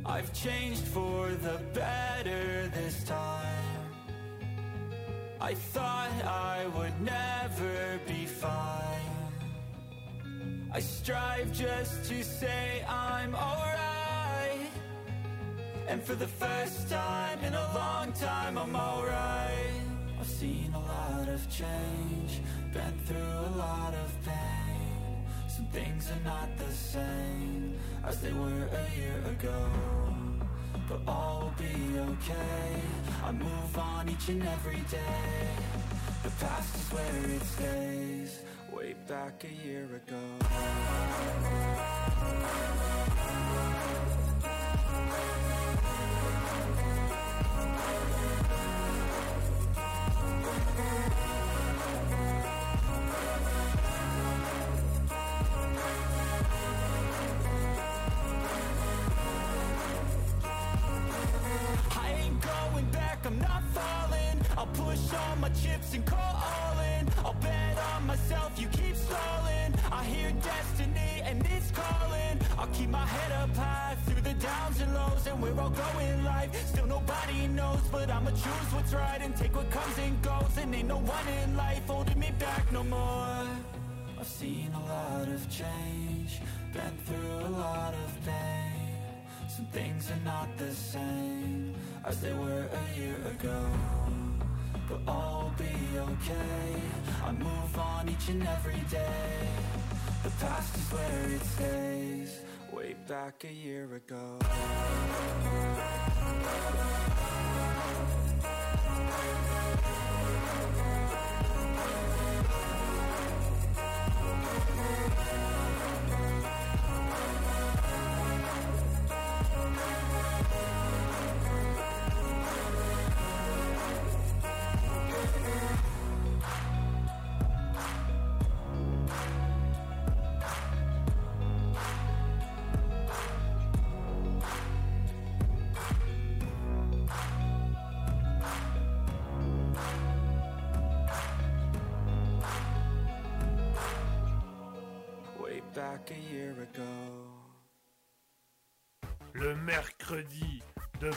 I've 0.04 0.32
changed 0.32 0.88
for 0.88 1.28
the 1.28 1.60
better 1.72 2.68
this 2.74 3.04
time. 3.04 3.69
I 5.42 5.54
thought 5.54 6.10
I 6.26 6.66
would 6.76 7.00
never 7.00 7.98
be 8.06 8.26
fine. 8.26 9.00
I 10.70 10.80
strive 10.80 11.50
just 11.52 12.04
to 12.10 12.22
say 12.22 12.84
I'm 12.86 13.34
alright. 13.34 14.70
And 15.88 16.02
for 16.02 16.14
the 16.14 16.26
first 16.26 16.90
time 16.90 17.38
in 17.42 17.54
a 17.54 17.74
long 17.74 18.12
time, 18.12 18.58
I'm 18.58 18.76
alright. 18.76 19.80
I've 20.20 20.28
seen 20.28 20.74
a 20.74 20.78
lot 20.78 21.26
of 21.26 21.40
change, 21.48 22.42
been 22.74 22.98
through 23.06 23.16
a 23.16 23.52
lot 23.56 23.94
of 23.94 24.12
pain. 24.22 25.24
Some 25.48 25.66
things 25.68 26.10
are 26.10 26.22
not 26.22 26.48
the 26.58 26.70
same 26.70 27.78
as 28.04 28.20
they 28.20 28.32
were 28.32 28.68
a 28.68 28.96
year 28.98 29.24
ago 29.30 30.09
but 30.90 31.00
all 31.06 31.40
will 31.42 31.64
be 31.64 31.98
okay. 31.98 32.82
I 33.24 33.30
move 33.30 33.78
on 33.78 34.08
each 34.08 34.28
and 34.28 34.42
every 34.42 34.82
day. 34.90 35.46
The 36.24 36.30
past 36.44 36.74
is 36.74 36.92
where 36.92 37.36
it 37.36 37.42
stays, 37.42 38.40
way 38.72 38.94
back 39.06 39.44
a 39.44 39.66
year 39.66 39.84
ago. 39.84 40.20
We're 75.70 75.92
going 75.92 76.24
life. 76.24 76.66
Still 76.66 76.86
nobody 76.86 77.46
knows, 77.48 77.80
but 77.90 78.10
I'ma 78.10 78.30
choose 78.30 78.68
what's 78.74 78.92
right 78.92 79.20
and 79.20 79.36
take 79.36 79.54
what 79.54 79.70
comes 79.70 79.98
and 79.98 80.20
goes. 80.22 80.56
And 80.56 80.74
ain't 80.74 80.88
no 80.88 80.98
one 80.98 81.28
in 81.42 81.56
life 81.56 81.86
holding 81.86 82.18
me 82.18 82.32
back 82.38 82.70
no 82.72 82.82
more. 82.84 83.46
I've 84.18 84.26
seen 84.26 84.70
a 84.74 84.80
lot 84.80 85.28
of 85.28 85.48
change, 85.48 86.40
been 86.72 86.96
through 87.06 87.46
a 87.46 87.50
lot 87.50 87.94
of 87.94 88.26
pain. 88.26 88.96
Some 89.48 89.66
things 89.66 90.10
are 90.10 90.24
not 90.24 90.48
the 90.58 90.74
same 90.74 91.74
as 92.04 92.20
they 92.20 92.32
were 92.32 92.66
a 92.80 92.98
year 92.98 93.16
ago. 93.34 93.66
But 94.88 95.00
all 95.06 95.44
will 95.44 95.64
be 95.64 95.98
okay. 95.98 96.82
I 97.24 97.32
move 97.32 97.78
on 97.78 98.08
each 98.08 98.28
and 98.28 98.46
every 98.46 98.82
day. 98.90 99.48
The 100.22 100.30
past 100.44 100.76
is 100.76 100.92
where 100.92 101.30
it 101.36 101.42
stays, 101.42 102.40
back 103.10 103.42
a 103.42 103.52
year 103.52 103.92
ago. 103.96 104.38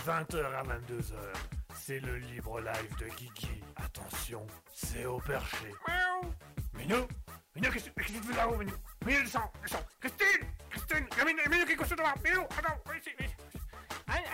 20h 0.05 0.35
à 0.53 0.63
22h, 0.63 1.15
c'est 1.75 1.99
le 2.01 2.17
libre 2.17 2.59
live 2.59 2.95
de 2.99 3.05
Guigui. 3.15 3.63
Attention, 3.77 4.45
c'est 4.73 5.05
au 5.05 5.17
perché. 5.19 5.67
Miaou. 5.87 6.33
Minou 6.73 7.07
Minou, 7.55 7.71
qu'est-ce 7.71 7.89
que 7.89 8.01
tu 8.03 8.11
fais 8.13 8.35
là-haut, 8.35 8.57
Minou? 8.57 8.73
Minou, 9.05 9.21
descends, 9.23 9.49
descends 9.61 9.85
Christine 10.01 10.47
Christine 10.69 11.07
Il 11.13 11.17
y 11.17 11.21
a 11.21 11.25
Minou, 11.25 11.39
Minou 11.49 11.65
qui 11.65 11.71
est 11.71 11.75
couché 11.77 11.95
devant 11.95 12.09
Minou, 12.21 12.41
attends, 12.41 12.81
viens 12.85 12.99
ici, 12.99 13.09
viens 13.17 13.27
ici. 13.27 13.37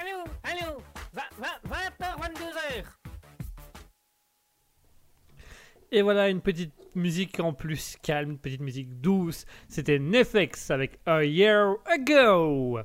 Allô, 0.01 0.23
allô, 0.43 0.81
20h, 1.13 2.17
22h. 2.19 2.85
Et 5.91 6.01
voilà 6.01 6.29
une 6.29 6.41
petite 6.41 6.73
musique 6.95 7.39
en 7.39 7.53
plus 7.53 7.95
calme, 8.01 8.31
une 8.31 8.39
petite 8.39 8.61
musique 8.61 8.99
douce. 9.01 9.45
C'était 9.67 9.99
Nefex 9.99 10.71
avec 10.71 10.99
A 11.05 11.23
Year 11.23 11.75
Ago. 11.85 12.79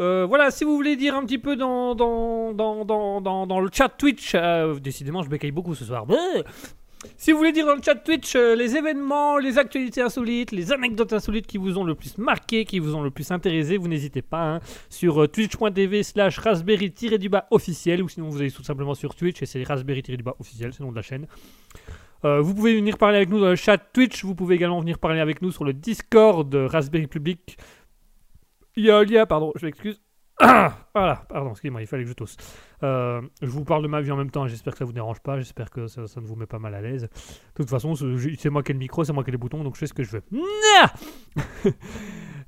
Euh, 0.00 0.26
voilà, 0.28 0.50
si 0.50 0.64
vous 0.64 0.74
voulez 0.74 0.96
dire 0.96 1.14
un 1.14 1.24
petit 1.24 1.38
peu 1.38 1.54
dans, 1.54 1.94
dans, 1.94 2.52
dans, 2.52 2.84
dans, 3.20 3.46
dans, 3.46 3.60
le 3.60 3.70
chat 3.72 3.88
Twitch, 3.88 4.32
euh, 4.34 4.78
décidément 4.80 5.22
je 5.22 5.28
bécaille 5.28 5.52
beaucoup 5.52 5.74
ce 5.74 5.84
soir. 5.84 6.04
Si 7.16 7.30
vous 7.30 7.38
voulez 7.38 7.52
dire 7.52 7.66
dans 7.66 7.76
le 7.76 7.82
chat 7.82 7.94
Twitch 7.96 8.34
euh, 8.34 8.56
les 8.56 8.76
événements, 8.76 9.38
les 9.38 9.58
actualités 9.58 10.00
insolites, 10.00 10.50
les 10.50 10.72
anecdotes 10.72 11.12
insolites 11.12 11.46
qui 11.46 11.58
vous 11.58 11.78
ont 11.78 11.84
le 11.84 11.94
plus 11.94 12.18
marqué, 12.18 12.64
qui 12.64 12.80
vous 12.80 12.96
ont 12.96 13.02
le 13.02 13.10
plus 13.10 13.30
intéressé, 13.30 13.76
vous 13.76 13.88
n'hésitez 13.88 14.22
pas 14.22 14.54
hein, 14.54 14.60
sur 14.88 15.30
twitch.tv 15.30 16.02
slash 16.02 16.38
raspberry-du-bas 16.38 17.46
officiel 17.50 18.02
ou 18.02 18.08
sinon 18.08 18.30
vous 18.30 18.40
allez 18.40 18.50
tout 18.50 18.64
simplement 18.64 18.94
sur 18.94 19.14
Twitch 19.14 19.42
et 19.42 19.46
c'est 19.46 19.62
raspberry-du-bas 19.62 20.34
officiel, 20.40 20.72
c'est 20.72 20.80
le 20.80 20.86
nom 20.86 20.92
de 20.92 20.96
la 20.96 21.02
chaîne. 21.02 21.26
Vous 22.22 22.54
pouvez 22.54 22.74
venir 22.74 22.96
parler 22.96 23.18
avec 23.18 23.28
nous 23.28 23.38
dans 23.38 23.50
le 23.50 23.54
chat 23.54 23.76
Twitch, 23.76 24.24
vous 24.24 24.34
pouvez 24.34 24.54
également 24.54 24.80
venir 24.80 24.98
parler 24.98 25.20
avec 25.20 25.42
nous 25.42 25.50
sur 25.50 25.62
le 25.62 25.74
Discord 25.74 26.54
Raspberry 26.54 27.06
Public. 27.06 27.58
Il 28.76 28.84
y 28.84 28.90
a 28.90 28.98
un 28.98 29.04
lien, 29.04 29.26
pardon, 29.26 29.52
je 29.56 29.66
m'excuse. 29.66 30.00
Voilà, 30.96 31.24
pardon, 31.28 31.50
excusez-moi, 31.50 31.80
il 31.80 31.86
fallait 31.88 32.04
que 32.04 32.08
je 32.08 32.14
tousse. 32.14 32.36
Euh, 32.84 33.20
je 33.42 33.48
vous 33.48 33.64
parle 33.64 33.82
de 33.82 33.88
ma 33.88 34.00
vie 34.00 34.12
en 34.12 34.16
même 34.16 34.30
temps, 34.30 34.46
j'espère 34.46 34.72
que 34.72 34.78
ça 34.78 34.84
vous 34.84 34.92
dérange 34.92 35.18
pas, 35.20 35.38
j'espère 35.38 35.70
que 35.70 35.88
ça, 35.88 36.06
ça 36.06 36.20
ne 36.20 36.26
vous 36.26 36.36
met 36.36 36.46
pas 36.46 36.60
mal 36.60 36.72
à 36.74 36.80
l'aise. 36.80 37.02
De 37.02 37.08
toute 37.56 37.68
façon, 37.70 37.94
c'est 37.94 38.50
moi 38.50 38.62
qui 38.62 38.70
ai 38.70 38.74
le 38.74 38.78
micro, 38.78 39.02
c'est 39.02 39.12
moi 39.12 39.24
qui 39.24 39.30
ai 39.30 39.32
les 39.32 39.38
boutons, 39.38 39.64
donc 39.64 39.74
je 39.74 39.80
fais 39.80 39.86
ce 39.88 39.94
que 39.94 40.04
je 40.04 40.12
veux. 40.12 40.22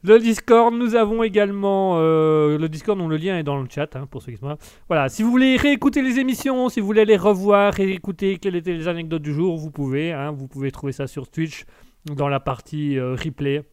Le 0.02 0.20
Discord, 0.20 0.72
nous 0.74 0.94
avons 0.94 1.24
également 1.24 1.96
euh, 1.98 2.58
le 2.58 2.68
Discord 2.68 2.96
dont 2.96 3.08
le 3.08 3.16
lien 3.16 3.38
est 3.38 3.42
dans 3.42 3.60
le 3.60 3.66
chat, 3.68 3.96
hein, 3.96 4.06
pour 4.08 4.22
ceux 4.22 4.30
qui 4.30 4.38
sont 4.38 4.48
là. 4.48 4.58
Voilà, 4.88 5.08
si 5.08 5.24
vous 5.24 5.30
voulez 5.30 5.56
réécouter 5.56 6.00
les 6.02 6.20
émissions, 6.20 6.68
si 6.68 6.78
vous 6.80 6.86
voulez 6.86 7.04
les 7.04 7.16
revoir, 7.16 7.72
réécouter 7.72 8.36
quelles 8.36 8.54
étaient 8.54 8.74
les 8.74 8.86
anecdotes 8.86 9.22
du 9.22 9.32
jour, 9.32 9.56
vous 9.56 9.70
pouvez. 9.72 10.12
hein, 10.12 10.30
vous 10.30 10.46
pouvez 10.46 10.70
trouver 10.70 10.92
ça 10.92 11.08
sur 11.08 11.28
Twitch 11.28 11.64
dans 12.04 12.28
la 12.28 12.38
partie 12.38 12.98
euh, 12.98 13.16
replay. 13.16 13.64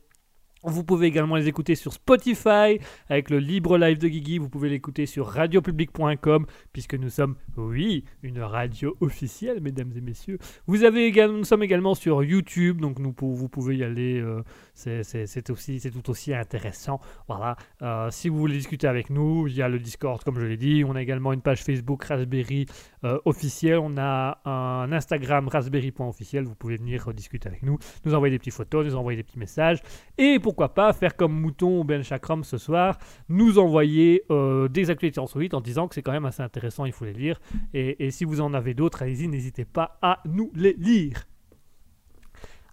Vous 0.64 0.84
pouvez 0.84 1.08
également 1.08 1.36
les 1.36 1.48
écouter 1.48 1.76
sur 1.76 1.92
Spotify 1.94 2.80
avec 3.10 3.30
le 3.30 3.40
libre 3.40 3.78
live 3.78 3.98
de 3.98 4.08
Guigui. 4.08 4.38
Vous 4.38 4.50
pouvez 4.50 4.70
l'écouter 4.70 5.06
sur 5.06 5.28
radiopublic.com 5.28 6.46
puisque 6.72 6.96
nous 6.96 7.10
sommes, 7.10 7.36
oui, 7.58 8.04
une 8.22 8.40
radio 8.40 8.96
officielle, 9.02 9.60
mesdames 9.62 9.92
et 9.96 10.02
messieurs. 10.02 10.38
Vous 10.68 10.84
avez 10.84 11.06
également, 11.06 11.38
nous 11.40 11.44
sommes 11.44 11.64
également 11.64 11.96
sur 11.96 12.24
YouTube, 12.24 12.80
donc 12.82 13.00
vous 13.00 13.50
pouvez 13.50 13.78
y 13.78 13.84
aller. 13.84 14.20
euh, 14.20 14.42
c'est- 14.74 15.50
aussi, 15.50 15.80
c'est 15.80 15.92
tout 15.92 16.10
aussi 16.10 16.34
intéressant. 16.34 17.00
Voilà. 17.28 17.56
Euh, 17.82 18.10
si 18.12 18.30
vous 18.30 18.38
voulez 18.38 18.56
discuter 18.56 18.88
avec 18.88 19.10
nous, 19.10 19.48
il 19.48 19.56
y 19.56 19.62
a 19.62 19.70
le 19.70 19.80
Discord, 19.80 20.24
comme 20.24 20.40
je 20.40 20.46
l'ai 20.46 20.58
dit. 20.58 20.84
On 20.88 20.96
a 20.96 21.02
également 21.02 21.34
une 21.34 21.42
page 21.42 21.64
Facebook 21.64 22.04
Raspberry 22.06 22.66
euh, 23.04 23.20
officielle. 23.26 23.80
On 23.80 23.98
a 23.98 24.40
un 24.46 24.92
Instagram 24.92 25.48
raspberry.officiel. 25.48 26.46
Vous 26.46 26.56
pouvez 26.56 26.78
venir 26.78 27.14
discuter 27.14 27.48
avec 27.50 27.64
nous, 27.64 27.78
nous 28.06 28.14
envoyer 28.14 28.32
des 28.32 28.40
petites 28.40 28.54
photos, 28.54 28.86
nous 28.86 28.96
envoyer 28.96 29.18
des 29.18 29.24
petits 29.24 29.40
messages. 29.40 29.80
Et 30.18 30.40
pourquoi 30.54 30.76
pas 30.76 30.94
faire 30.94 31.16
comme 31.16 31.34
Mouton 31.34 31.80
ou 31.80 31.84
Ben 31.84 32.04
Chakram 32.04 32.44
ce 32.44 32.60
soir, 32.60 33.00
nous 33.28 33.58
envoyer 33.58 34.24
euh, 34.30 34.68
des 34.68 34.92
actualités 34.92 35.20
insolites 35.20 35.56
en 35.56 35.62
disant 35.62 35.88
que 35.88 35.96
c'est 35.96 36.04
quand 36.04 36.12
même 36.12 36.26
assez 36.26 36.44
intéressant, 36.44 36.86
il 36.86 36.92
faut 36.92 37.06
les 37.06 37.14
lire. 37.14 37.40
Et, 37.74 38.12
si 38.12 38.24
vous 38.24 38.40
en 38.40 38.54
avez 38.54 38.76
d'autres, 38.76 39.02
allez-y, 39.02 39.28
n'hésitez 39.28 39.66
pas 39.66 39.98
à 40.04 40.20
nous 40.26 40.52
les 40.54 40.74
lire. 40.74 41.24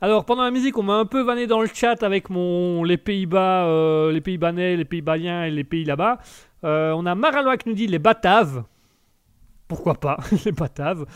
Alors 0.02 0.26
pendant 0.26 0.42
la 0.42 0.50
musique, 0.50 0.76
on 0.76 0.82
m'a 0.82 0.96
un 0.96 1.06
peu 1.06 1.22
vanné 1.22 1.46
dans 1.46 1.62
le 1.62 1.68
chat 1.72 2.02
avec 2.02 2.28
mon 2.28 2.84
les 2.84 2.98
Pays-Bas, 2.98 3.64
euh, 3.64 4.12
les 4.12 4.20
Pays-Banais, 4.20 4.76
les 4.76 4.84
Pays-Baliens 4.84 5.44
et 5.44 5.50
les 5.50 5.64
pays 5.64 5.86
là-bas. 5.86 6.18
Euh, 6.64 6.92
on 6.92 7.06
a 7.06 7.14
Maralois 7.14 7.56
qui 7.56 7.70
nous 7.70 7.74
dit 7.74 7.86
les 7.86 7.98
Bataves. 7.98 8.64
Pourquoi 9.68 9.94
pas, 9.94 10.18
les 10.44 10.52
Bataves. 10.52 11.06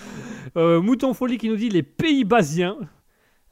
Mouton 0.56 1.12
Folie 1.12 1.36
qui 1.36 1.50
nous 1.50 1.56
dit 1.56 1.68
les 1.68 1.82
Pays-Basiens. 1.82 2.78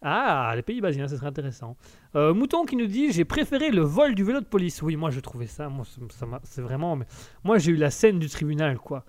Ah, 0.03 0.53
les 0.57 0.63
Pays-Basiens, 0.63 1.07
ce 1.07 1.17
serait 1.17 1.29
intéressant. 1.29 1.77
Euh, 2.17 2.35
Mouton 2.35 2.65
qui 2.65 2.75
nous 2.75 2.87
dit 2.87 3.13
j'ai 3.13 3.25
préféré 3.25 3.71
le 3.71 3.83
vol 3.83 4.17
du 4.17 4.25
vélo 4.25 4.41
de 4.41 4.45
police. 4.45 4.83
Oui, 4.83 4.97
moi 4.97 5.11
je 5.11 5.21
trouvais 5.21 5.47
ça, 5.47 5.69
moi 5.69 5.85
c'est 6.43 6.61
vraiment. 6.61 6.97
mais 6.97 7.07
moi 7.45 7.59
j'ai 7.59 7.71
eu 7.71 7.77
la 7.77 7.91
scène 7.91 8.19
du 8.19 8.29
tribunal 8.29 8.79
quoi. 8.79 9.05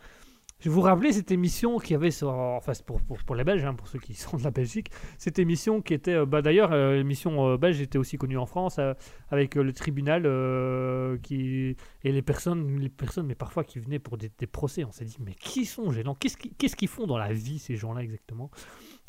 Je 0.59 0.69
vous 0.69 0.79
rappelez 0.79 1.11
cette 1.11 1.31
émission 1.31 1.77
qui 1.77 1.93
avait 1.93 2.11
sur, 2.11 2.29
enfin 2.29 2.71
pour, 2.85 3.01
pour, 3.01 3.17
pour 3.17 3.35
les 3.35 3.43
Belges, 3.43 3.65
hein, 3.65 3.73
pour 3.73 3.87
ceux 3.87 3.99
qui 3.99 4.13
sont 4.13 4.37
de 4.37 4.43
la 4.43 4.51
Belgique, 4.51 4.91
cette 5.17 5.39
émission 5.39 5.81
qui 5.81 5.95
était, 5.95 6.13
euh, 6.13 6.25
bah, 6.25 6.41
d'ailleurs 6.41 6.71
euh, 6.71 6.95
l'émission 6.95 7.55
belge 7.55 7.81
était 7.81 7.97
aussi 7.97 8.17
connue 8.17 8.37
en 8.37 8.45
France 8.45 8.79
avec 9.31 9.55
le 9.55 9.73
tribunal 9.73 10.23
qui 11.23 11.75
et 12.03 12.11
les 12.11 12.21
personnes, 12.21 12.79
les 12.79 12.89
personnes, 12.89 13.25
mais 13.25 13.35
parfois 13.35 13.63
qui 13.63 13.79
venaient 13.79 13.99
pour 13.99 14.17
des, 14.17 14.29
procès. 14.45 14.83
On 14.83 14.91
s'est 14.91 15.05
dit 15.05 15.17
mais 15.19 15.33
qui 15.33 15.65
sont 15.65 15.91
qu'ils 16.19 16.55
qu'est-ce 16.55 16.75
qu'ils 16.75 16.87
font 16.87 17.07
dans 17.07 17.17
la 17.17 17.33
vie 17.33 17.57
ces 17.57 17.75
gens-là 17.75 18.03
exactement? 18.03 18.51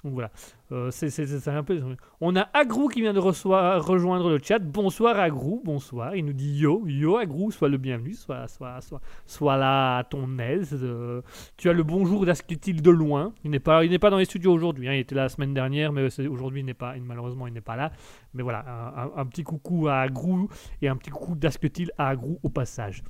Donc 0.05 0.13
voilà, 0.13 0.31
Euh, 0.73 0.91
c'est 0.91 1.49
un 1.49 1.63
peu. 1.63 1.81
On 2.21 2.37
a 2.37 2.49
Agrou 2.53 2.89
qui 2.89 3.01
vient 3.01 3.15
de 3.15 3.19
rejoindre 3.19 4.29
le 4.29 4.39
chat. 4.43 4.59
Bonsoir 4.59 5.19
Agrou, 5.19 5.63
bonsoir. 5.65 6.15
Il 6.17 6.25
nous 6.27 6.33
dit 6.33 6.59
yo, 6.59 6.83
yo 6.87 7.17
Agrou, 7.17 7.51
sois 7.51 7.69
le 7.71 7.79
bienvenu, 7.79 8.13
sois, 8.13 8.47
sois, 8.49 8.81
sois, 8.81 9.01
sois 9.25 9.57
là 9.57 9.99
à 9.99 10.05
ton 10.05 10.39
aise. 10.39 10.79
euh, 10.83 11.23
tu 11.57 11.71
as 11.71 11.73
le 11.73 11.83
bonjour 11.83 12.27
d'Ascutil 12.27 12.83
de 12.83 12.91
loin. 12.91 13.33
Il 13.45 13.51
n'est 13.51 13.61
pas, 13.61 13.85
il 13.85 13.99
pas 13.99 14.11
dans 14.11 14.19
les 14.19 14.25
studios 14.27 14.53
aujourd'hui. 14.53 14.89
hein. 14.89 14.93
Il 14.95 15.01
était 15.01 15.15
là 15.15 15.23
la 15.23 15.29
semaine 15.31 15.55
dernière, 15.55 15.93
mais 15.93 16.07
aujourd'hui 16.29 16.61
il 16.61 16.67
n'est 16.67 16.75
pas, 16.75 16.95
malheureusement 17.01 17.47
il 17.47 17.55
n'est 17.55 17.61
pas 17.63 17.77
là. 17.77 17.93
Mais 18.35 18.43
voilà, 18.43 19.11
un 19.17 19.27
petit 19.27 19.43
coucou 19.45 19.89
à 19.89 20.01
Agrou 20.01 20.49
et 20.83 20.89
un 20.89 20.97
petit 20.97 21.11
coucou 21.11 21.35
d'Ascutil 21.35 21.91
à 21.97 22.09
Agrou 22.09 22.39
au 22.43 22.49
passage. 22.51 23.03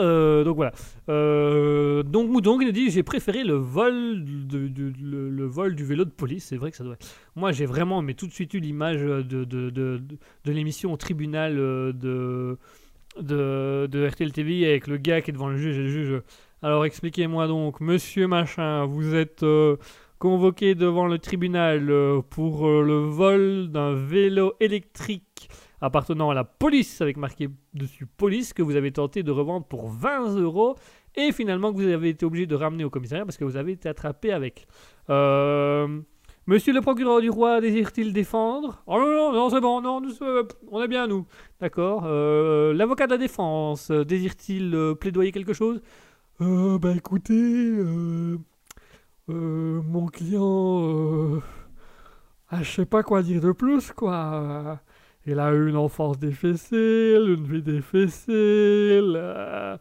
Euh, 0.00 0.44
donc 0.44 0.56
voilà. 0.56 0.72
Euh, 1.08 2.02
donc 2.02 2.28
Moudon 2.30 2.58
qui 2.58 2.66
nous 2.66 2.72
dit 2.72 2.90
j'ai 2.90 3.02
préféré 3.02 3.44
le 3.44 3.54
vol 3.54 4.24
de, 4.24 4.92
le, 5.00 5.46
vol 5.46 5.74
du 5.74 5.84
vélo 5.84 6.04
de 6.04 6.10
police. 6.10 6.44
C'est 6.44 6.56
vrai 6.56 6.70
que 6.70 6.76
ça 6.76 6.84
doit. 6.84 6.96
Moi 7.36 7.52
j'ai 7.52 7.66
vraiment 7.66 8.02
mais 8.02 8.14
tout 8.14 8.26
de 8.26 8.32
suite 8.32 8.54
eu 8.54 8.60
l'image 8.60 9.00
de, 9.00 9.44
de, 9.44 10.00
l'émission 10.46 10.92
au 10.92 10.96
tribunal 10.96 11.58
euh, 11.58 11.92
de, 11.92 13.86
de 13.86 14.06
RTL 14.08 14.32
TV 14.32 14.66
avec 14.66 14.86
le 14.86 14.96
gars 14.96 15.20
qui 15.20 15.30
est 15.30 15.32
devant 15.32 15.48
le 15.48 15.56
juge 15.56 15.78
et 15.78 15.82
le 15.82 15.88
juge. 15.88 16.22
Alors 16.62 16.84
expliquez-moi 16.84 17.46
donc, 17.46 17.80
Monsieur 17.80 18.26
machin, 18.26 18.84
vous 18.84 19.14
êtes 19.14 19.44
convoqué 20.18 20.74
devant 20.74 21.06
le 21.06 21.18
tribunal 21.18 21.92
pour 22.30 22.66
le 22.66 22.98
vol 22.98 23.68
d'un 23.70 23.94
vélo 23.94 24.54
électrique 24.58 25.48
appartenant 25.80 26.30
à 26.30 26.34
la 26.34 26.44
police, 26.44 27.00
avec 27.00 27.16
marqué 27.16 27.48
dessus 27.74 28.06
police, 28.06 28.52
que 28.52 28.62
vous 28.62 28.76
avez 28.76 28.92
tenté 28.92 29.22
de 29.22 29.30
revendre 29.30 29.66
pour 29.66 29.88
20 29.88 30.36
euros, 30.36 30.76
et 31.16 31.32
finalement 31.32 31.72
que 31.72 31.78
vous 31.78 31.88
avez 31.88 32.10
été 32.10 32.24
obligé 32.26 32.46
de 32.46 32.54
ramener 32.54 32.84
au 32.84 32.90
commissariat 32.90 33.24
parce 33.24 33.36
que 33.36 33.44
vous 33.44 33.56
avez 33.56 33.72
été 33.72 33.88
attrapé 33.88 34.32
avec. 34.32 34.66
Euh, 35.10 36.00
Monsieur 36.46 36.72
le 36.72 36.80
procureur 36.80 37.20
du 37.20 37.28
roi 37.28 37.60
désire-t-il 37.60 38.14
défendre? 38.14 38.82
Oh 38.86 38.98
non, 38.98 39.06
non, 39.06 39.32
non, 39.34 39.50
c'est 39.50 39.60
bon, 39.60 39.82
non, 39.82 40.00
euh, 40.22 40.44
on 40.70 40.82
est 40.82 40.88
bien, 40.88 41.06
nous. 41.06 41.26
D'accord. 41.60 42.04
Euh, 42.06 42.72
L'avocat 42.72 43.06
de 43.06 43.12
la 43.12 43.18
défense, 43.18 43.90
désire-t-il 43.90 44.94
plaidoyer 44.98 45.30
quelque 45.30 45.52
chose? 45.52 45.82
Bah 46.40 46.92
écoutez, 46.96 47.82
mon 49.26 50.06
client, 50.06 51.42
ah, 52.48 52.62
je 52.62 52.70
sais 52.70 52.86
pas 52.86 53.02
quoi 53.02 53.22
dire 53.22 53.42
de 53.42 53.52
plus, 53.52 53.92
quoi. 53.92 54.80
Il 55.28 55.38
a 55.40 55.52
eu 55.52 55.68
une 55.68 55.76
enfance 55.76 56.18
difficile, 56.18 57.36
une 57.36 57.44
vie 57.44 57.62
difficile. 57.62 59.12
euh, 59.16 59.76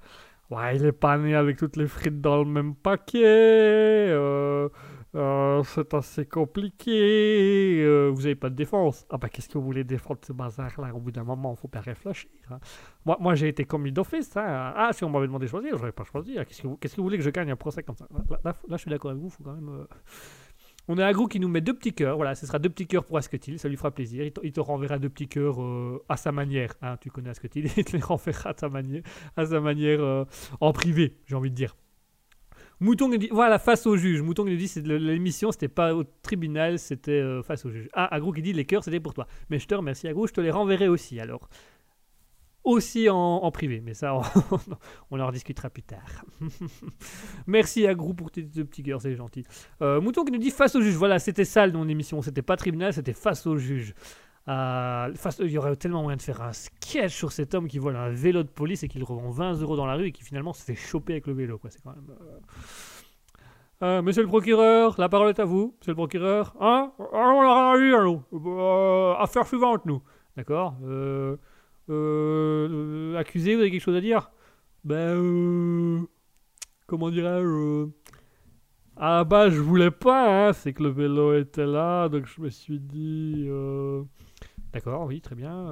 ouais, 0.52 0.76
il 0.76 0.86
est 0.86 0.92
pas 0.92 1.18
né 1.18 1.36
avec 1.36 1.56
toutes 1.58 1.78
les 1.78 1.88
frites 1.88 2.20
dans 2.20 2.40
le 2.40 2.46
même 2.50 2.76
paquet. 2.76 3.22
euh, 4.10 4.68
euh, 5.16 5.64
c'est 5.64 5.94
assez 5.94 6.26
compliqué. 6.26 8.10
vous 8.14 8.26
avez 8.26 8.36
pas 8.36 8.50
de 8.50 8.56
défense? 8.56 9.06
Ah 9.10 9.18
bah 9.18 9.30
qu'est-ce 9.30 9.48
que 9.48 9.58
vous 9.58 9.64
voulez 9.64 9.86
défendre 9.86 10.20
ce 10.28 10.34
bazar-là? 10.34 10.94
Au 10.94 11.00
bout 11.00 11.12
d'un 11.12 11.24
moment, 11.24 11.56
faut 11.56 11.70
bien 11.70 11.80
réfléchir. 11.82 12.30
hein. 12.52 12.60
Moi, 13.06 13.16
moi 13.22 13.36
j'ai 13.36 13.48
été 13.48 13.64
commis 13.64 13.94
d'office. 13.94 14.36
hein. 14.36 14.74
Ah, 14.76 14.90
si 14.94 15.06
on 15.06 15.10
m'avait 15.10 15.28
demandé 15.28 15.46
de 15.46 15.50
choisir, 15.52 15.78
j'aurais 15.78 15.94
pas 15.94 16.04
choisi. 16.04 16.38
Ah, 16.38 16.44
Qu'est-ce 16.46 16.62
que, 16.62 16.68
vous, 16.98 17.04
voulez 17.04 17.18
que 17.18 17.24
je 17.24 17.30
gagne 17.30 17.52
un 17.52 17.56
procès 17.56 17.84
comme 17.84 17.96
ça? 17.96 18.06
Là, 18.44 18.54
je 18.72 18.78
suis 18.78 18.90
d'accord 18.92 19.12
avec 19.12 19.24
vous. 19.24 19.30
Faut 19.30 19.44
quand 19.46 19.54
même. 19.54 19.88
On 20.90 20.98
a 20.98 21.12
groupe 21.12 21.30
qui 21.30 21.40
nous 21.40 21.50
met 21.50 21.60
deux 21.60 21.74
petits 21.74 21.94
cœurs. 21.94 22.16
Voilà, 22.16 22.34
ce 22.34 22.46
sera 22.46 22.60
deux 22.60 22.70
petits 22.70 22.88
cœurs 22.88 23.04
pour 23.04 23.18
Asketil. 23.18 23.60
Ça 23.60 23.68
lui 23.68 23.76
fera 23.76 23.92
plaisir. 23.92 24.24
Il 24.44 24.52
te, 24.54 24.60
renverra 24.62 25.00
deux 25.00 25.10
petits 25.10 25.28
cœurs 25.28 25.62
euh, 25.62 26.02
à 26.08 26.16
sa 26.16 26.32
manière. 26.32 26.76
hein. 26.82 26.98
tu 27.02 27.12
connais 27.12 27.30
Asketil. 27.30 27.70
Il 27.78 27.84
te 27.84 27.92
les 27.96 28.02
renverra 28.02 28.52
à 28.52 28.54
sa 28.58 28.70
manière, 28.70 29.04
à 29.36 29.46
sa 29.46 29.60
manière 29.60 30.02
euh, 30.02 30.24
en 30.62 30.72
privé, 30.72 31.18
j'ai 31.26 31.36
envie 31.36 31.52
de 31.52 31.56
dire. 31.56 31.76
Mouton 32.80 33.10
nous 33.10 33.18
dit 33.18 33.30
voilà 33.32 33.58
face 33.58 33.88
au 33.88 33.98
juge. 33.98 34.22
Mouton 34.22 34.46
nous 34.46 34.56
dit 34.56 34.68
c'est 34.68 34.86
l'émission 34.86 35.52
c'était 35.52 35.68
pas 35.68 35.96
au 35.96 36.04
tribunal 36.04 36.78
c'était 36.78 37.12
euh, 37.12 37.42
face 37.42 37.66
au 37.66 37.72
juge. 37.72 37.90
Ah 37.94 38.14
Agrou 38.14 38.32
qui 38.32 38.44
dit 38.44 38.54
les 38.54 38.66
cœurs 38.66 38.84
c'était 38.84 39.00
pour 39.00 39.16
toi. 39.16 39.28
Mais 39.50 39.58
je 39.58 39.68
te 39.68 39.74
remercie 39.74 40.08
Agrou, 40.08 40.28
je 40.28 40.34
te 40.34 40.42
les 40.42 40.52
renverrai 40.52 40.88
aussi 40.88 41.20
alors. 41.20 41.50
Aussi 42.68 43.08
en, 43.10 43.50
privé, 43.50 43.82
mais 43.82 43.94
ça 43.94 44.14
on, 45.10 45.20
en 45.22 45.26
rediscutera 45.28 45.70
plus 45.70 45.84
tard. 45.84 46.26
Merci 47.48 47.88
Agrou 47.88 48.14
pour 48.14 48.30
tes 48.30 48.42
deux 48.42 48.66
petits 48.66 48.84
cœurs, 48.84 49.02
c'est 49.02 49.16
gentil. 49.16 49.46
Euh, 49.82 50.02
Mouton 50.02 50.26
qui 50.26 50.34
nous 50.34 50.38
dit 50.38 50.52
face 50.52 50.76
au 50.76 50.82
juge. 50.82 50.96
Voilà, 50.96 51.18
c'était 51.18 51.46
ça 51.46 51.66
de 51.66 51.82
l'émission. 51.86 52.22
C'était 52.22 52.42
pas 52.42 52.58
tribunal, 52.58 52.92
c'était 52.92 53.14
face 53.14 53.48
au 53.48 53.56
juge. 53.56 53.94
Euh, 54.50 55.14
il 55.40 55.50
y 55.50 55.58
aurait 55.58 55.78
tellement 55.78 56.02
moyen 56.02 56.18
de 56.18 56.22
faire 56.22 56.42
un 56.42 56.52
sketch 56.52 57.16
sur 57.16 57.32
cet 57.32 57.56
homme 57.56 57.70
qui 57.70 57.80
vole 57.80 57.96
un 57.96 58.10
vélo 58.10 58.44
de 58.44 58.50
police 58.50 58.84
et 58.84 58.90
qui 58.90 58.98
le 58.98 59.06
revend 59.06 59.30
20 59.30 59.62
euros 59.62 59.78
dans 59.78 59.86
la 59.86 59.96
rue 59.96 60.08
et 60.08 60.12
qui 60.12 60.26
finalement 60.26 60.52
se 60.52 60.62
fait 60.62 60.76
choper 60.76 61.14
avec 61.14 61.28
le 61.28 61.34
vélo. 61.36 61.62
Euh, 63.82 64.02
monsieur 64.02 64.24
le 64.24 64.28
procureur, 64.28 64.96
la 64.98 65.08
parole 65.08 65.30
est 65.30 65.40
à 65.40 65.46
vous. 65.46 65.74
Monsieur 65.80 65.94
le 65.94 65.96
procureur. 65.96 66.54
Hein? 66.60 66.92
Ah, 67.00 67.06
On 67.14 67.74
a 67.74 67.78
eu, 67.78 67.96
nous. 67.96 69.16
Affaire 69.18 69.48
suivante, 69.48 69.86
nous. 69.86 70.02
D'accord 70.36 70.76
euh, 71.90 73.16
Accusé, 73.18 73.56
vous 73.56 73.62
avez 73.62 73.72
quelque 73.72 73.82
chose 73.82 73.96
à 73.96 74.02
dire? 74.02 74.32
Ben. 74.84 74.96
euh, 75.18 76.00
comment 76.88 77.10
dirais-je 77.10 77.46
euh, 77.48 77.88
Ah 78.96 79.24
bah, 79.24 79.50
je 79.50 79.60
voulais 79.60 79.92
pas, 79.92 80.50
hein. 80.50 80.54
C'est 80.54 80.74
que 80.74 80.84
le 80.84 80.90
vélo 80.90 81.34
était 81.36 81.66
là, 81.66 82.10
donc 82.10 82.26
je 82.26 82.42
me 82.42 82.50
suis 82.50 82.80
dit. 82.80 83.46
euh, 83.48 84.04
D'accord, 84.74 85.06
oui, 85.08 85.22
très 85.22 85.36
bien. 85.36 85.72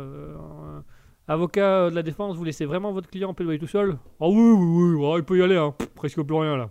Avocat 1.27 1.89
de 1.89 1.95
la 1.95 2.03
défense, 2.03 2.35
vous 2.37 2.43
laissez 2.43 2.65
vraiment 2.65 2.91
votre 2.91 3.09
client 3.09 3.33
plaidoyer 3.33 3.59
tout 3.59 3.67
seul? 3.67 3.97
Ah 4.21 4.27
oui, 4.27 4.35
oui, 4.35 4.93
oui, 4.93 4.95
ouais, 4.95 5.19
il 5.19 5.23
peut 5.23 5.37
y 5.37 5.41
aller, 5.41 5.57
hein. 5.57 5.73
Presque 5.95 6.21
plus 6.21 6.35
rien 6.35 6.55
là. 6.55 6.69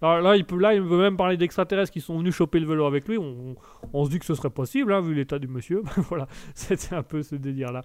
Là, 0.00 0.20
là, 0.20 0.36
il 0.36 0.44
peut, 0.44 0.56
là, 0.58 0.74
il 0.74 0.80
veut 0.82 0.98
même 0.98 1.16
parler 1.16 1.36
d'extraterrestres 1.36 1.92
qui 1.92 2.00
sont 2.00 2.18
venus 2.18 2.34
choper 2.34 2.58
le 2.58 2.66
vélo 2.66 2.84
avec 2.86 3.06
lui. 3.06 3.18
On, 3.18 3.54
on 3.92 4.04
se 4.04 4.10
dit 4.10 4.18
que 4.18 4.24
ce 4.24 4.34
serait 4.34 4.50
possible, 4.50 4.92
hein, 4.92 5.00
vu 5.00 5.14
l'état 5.14 5.38
du 5.38 5.46
monsieur. 5.46 5.82
voilà, 6.08 6.26
c'était 6.54 6.94
un 6.96 7.04
peu 7.04 7.22
ce 7.22 7.36
délire-là. 7.36 7.82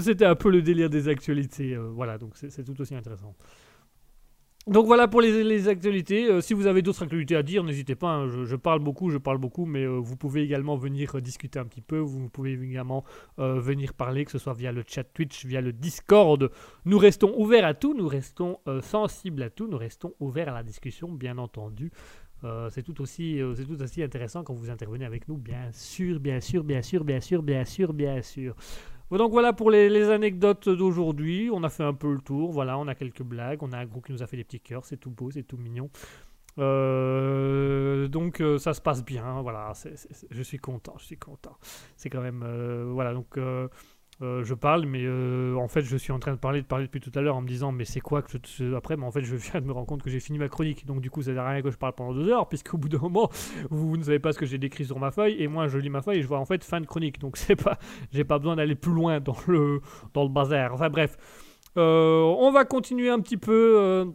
C'était 0.00 0.24
un 0.24 0.34
peu 0.34 0.50
le 0.50 0.62
délire 0.62 0.90
des 0.90 1.08
actualités. 1.08 1.74
euh, 1.74 1.88
voilà, 1.88 2.18
donc 2.18 2.32
c'est 2.36 2.64
tout 2.64 2.80
aussi 2.80 2.94
intéressant. 2.94 3.34
Donc 4.66 4.86
voilà 4.86 5.06
pour 5.06 5.20
les, 5.20 5.44
les 5.44 5.68
actualités. 5.68 6.28
Euh, 6.28 6.40
si 6.40 6.52
vous 6.52 6.66
avez 6.66 6.82
d'autres 6.82 7.04
actualités 7.04 7.36
à 7.36 7.44
dire, 7.44 7.62
n'hésitez 7.62 7.94
pas. 7.94 8.08
hein. 8.08 8.26
je, 8.44 8.56
parle 8.56 8.80
beaucoup, 8.80 9.10
je 9.10 9.18
parle 9.18 9.38
beaucoup, 9.38 9.64
mais 9.64 9.84
euh, 9.84 9.98
vous 10.00 10.16
pouvez 10.16 10.42
également 10.42 10.76
venir 10.76 11.20
discuter 11.22 11.60
un 11.60 11.66
petit 11.66 11.80
peu. 11.80 11.98
Vous 11.98 12.28
pouvez 12.28 12.54
également 12.54 13.04
venir 13.38 13.94
parler, 13.94 14.24
que 14.24 14.32
ce 14.32 14.38
soit 14.38 14.54
via 14.54 14.72
le 14.72 14.82
chat 14.86 15.04
Twitch, 15.04 15.46
via 15.46 15.60
le 15.60 15.72
Discord. 15.72 16.50
Nous 16.84 16.98
restons 16.98 17.32
ouverts 17.38 17.64
à 17.64 17.74
tout, 17.74 17.94
nous 17.94 18.08
restons 18.08 18.58
sensibles 18.82 19.44
à 19.44 19.50
tout, 19.50 19.68
nous 19.68 19.78
restons 19.78 20.14
ouverts 20.18 20.48
à 20.48 20.54
la 20.54 20.62
discussion, 20.64 21.12
bien 21.12 21.38
entendu. 21.38 21.92
C'est 22.70 22.82
tout 22.82 23.00
aussi, 23.00 23.40
c'est 23.56 23.64
tout 23.64 23.80
aussi 23.82 24.02
intéressant 24.02 24.42
quand 24.44 24.54
vous 24.54 24.70
intervenez 24.70 25.04
avec 25.04 25.28
nous, 25.28 25.36
bien 25.36 25.70
sûr, 25.72 26.18
bien 26.20 26.40
sûr, 26.40 26.64
bien 26.64 26.82
sûr, 26.82 27.04
bien 27.04 27.20
sûr, 27.20 27.42
bien 27.42 27.64
sûr, 27.64 27.92
bien 27.92 28.22
sûr. 28.22 28.54
Donc 29.10 29.30
voilà 29.30 29.52
pour 29.52 29.70
les, 29.70 30.10
anecdotes 30.10 30.68
d'aujourd'hui. 30.68 31.48
On 31.52 31.62
a 31.62 31.68
fait 31.68 31.84
un 31.84 31.94
peu 31.94 32.12
le 32.12 32.20
tour. 32.20 32.50
Voilà, 32.50 32.78
on 32.78 32.88
a 32.88 32.94
quelques 32.94 33.22
blagues. 33.22 33.62
On 33.62 33.72
a 33.72 33.78
un 33.78 33.86
groupe 33.86 34.06
qui 34.06 34.12
nous 34.12 34.22
a 34.22 34.26
fait 34.26 34.36
des 34.36 34.44
petits 34.44 34.60
cœurs. 34.60 34.84
C'est 34.84 34.96
tout 34.96 35.10
beau, 35.10 35.30
c'est 35.30 35.44
tout 35.44 35.56
mignon. 35.56 35.90
Euh, 36.58 38.08
donc 38.08 38.40
euh, 38.40 38.58
ça 38.58 38.74
se 38.74 38.80
passe 38.80 39.04
bien. 39.04 39.40
Voilà, 39.42 39.72
je 40.30 40.42
suis 40.42 40.58
content. 40.58 40.94
Je 40.98 41.04
suis 41.04 41.18
content. 41.18 41.56
C'est 41.96 42.10
quand 42.10 42.22
même 42.22 42.42
euh, 42.44 42.90
voilà. 42.92 43.14
Donc 43.14 43.38
euh, 44.22 44.42
je 44.44 44.54
parle, 44.54 44.86
mais 44.86 45.02
euh, 45.04 45.54
en 45.56 45.68
fait 45.68 45.82
je 45.82 45.96
suis 45.96 46.10
en 46.10 46.18
train 46.18 46.32
de 46.32 46.38
parler, 46.38 46.62
de 46.62 46.66
parler 46.66 46.86
depuis 46.86 47.00
tout 47.00 47.12
à 47.14 47.20
l'heure 47.20 47.36
en 47.36 47.42
me 47.42 47.48
disant 47.48 47.70
mais 47.70 47.84
c'est 47.84 48.00
quoi 48.00 48.22
que 48.22 48.30
je 48.30 48.38
te- 48.38 48.74
après, 48.74 48.96
mais 48.96 49.04
en 49.04 49.10
fait 49.10 49.22
je 49.22 49.36
viens 49.52 49.60
de 49.60 49.66
me 49.66 49.72
rendre 49.72 49.86
compte 49.86 50.02
que 50.02 50.08
j'ai 50.10 50.20
fini 50.20 50.38
ma 50.38 50.48
chronique. 50.48 50.86
Donc 50.86 51.00
du 51.02 51.10
coup 51.10 51.20
ça 51.22 51.34
sert 51.34 51.42
à 51.42 51.50
rien 51.50 51.60
que 51.62 51.70
je 51.70 51.76
parle 51.76 51.92
pendant 51.94 52.14
deux 52.14 52.28
heures, 52.30 52.48
puisqu'au 52.48 52.78
bout 52.78 52.88
d'un 52.88 52.98
moment 52.98 53.30
vous, 53.70 53.96
ne 53.98 54.02
savez 54.02 54.18
pas 54.18 54.32
ce 54.32 54.38
que 54.38 54.46
j'ai 54.46 54.58
décrit 54.58 54.86
sur 54.86 54.98
ma 54.98 55.10
feuille 55.10 55.36
et 55.42 55.48
moi 55.48 55.68
je 55.68 55.76
lis 55.78 55.90
ma 55.90 56.00
feuille 56.02 56.18
et 56.18 56.22
je 56.22 56.28
vois 56.28 56.38
en 56.38 56.46
fait 56.46 56.64
fin 56.64 56.80
de 56.80 56.86
chronique. 56.86 57.18
Donc 57.20 57.36
c'est 57.38 57.56
pas, 57.56 57.78
j'ai 58.12 58.24
pas 58.24 58.38
besoin 58.38 58.56
d'aller 58.56 58.74
plus 58.74 58.92
loin 58.92 59.20
dans 59.20 59.36
le 59.48 59.80
dans 60.14 60.22
le 60.22 60.30
bazar. 60.30 60.72
Enfin 60.74 60.88
bref, 60.90 61.16
Euh, 61.78 62.22
on 62.22 62.50
va 62.52 62.64
continuer 62.64 63.10
un 63.10 63.20
petit 63.20 63.36
peu. 63.36 64.06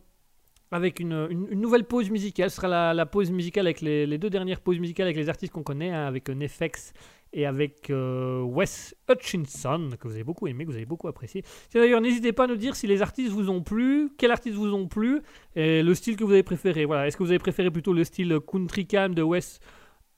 avec 0.72 1.00
une, 1.00 1.28
une- 1.30 1.60
nouvelle 1.60 1.84
pause 1.84 2.10
musicale. 2.10 2.50
Ce 2.50 2.56
sera 2.58 2.94
la, 2.94 3.06
pause 3.06 3.30
musicale 3.32 3.68
avec 3.68 3.82
les, 3.82 4.06
les 4.08 4.18
deux 4.18 4.30
dernières 4.30 4.62
pauses 4.62 4.80
musicales 4.80 5.06
avec 5.08 5.18
les 5.18 5.30
artistes 5.30 5.52
qu'on 5.54 5.64
connaît, 5.64 5.92
hein, 5.92 6.08
avec 6.08 6.30
Nefex 6.30 6.94
et 7.34 7.46
avec 7.46 7.90
euh, 7.90 8.42
Wes 8.42 8.96
Hutchinson, 9.10 9.90
que 10.00 10.08
vous 10.08 10.14
avez 10.14 10.24
beaucoup 10.24 10.48
aimé, 10.48 10.66
que 10.66 10.72
vous 10.72 10.76
avez 10.76 10.86
beaucoup 10.86 11.08
apprécié. 11.08 11.44
D'ailleurs, 11.74 12.02
n'hésitez 12.02 12.34
pas 12.34 12.44
à 12.44 12.48
nous 12.48 12.58
dire 12.58 12.76
si 12.76 12.88
les 12.88 13.02
artistes 13.02 13.32
vous 13.32 13.50
ont 13.50 13.62
plu, 13.62 14.10
quels 14.18 14.32
artistes 14.32 14.56
vous 14.56 14.74
ont 14.74 14.88
plu, 14.88 15.22
et 15.56 15.82
le 15.82 15.96
style 15.96 16.16
que 16.18 16.24
vous 16.24 16.34
avez 16.34 16.44
préféré. 16.44 16.86
Voilà. 16.86 17.08
Est-ce 17.08 17.18
que 17.18 17.24
vous 17.24 17.30
avez 17.30 17.40
préféré 17.40 17.72
plutôt 17.72 17.94
le 17.94 18.04
style 18.04 18.40
country 18.46 18.86
calm 18.86 19.16
de 19.16 19.22
Wes 19.22 19.60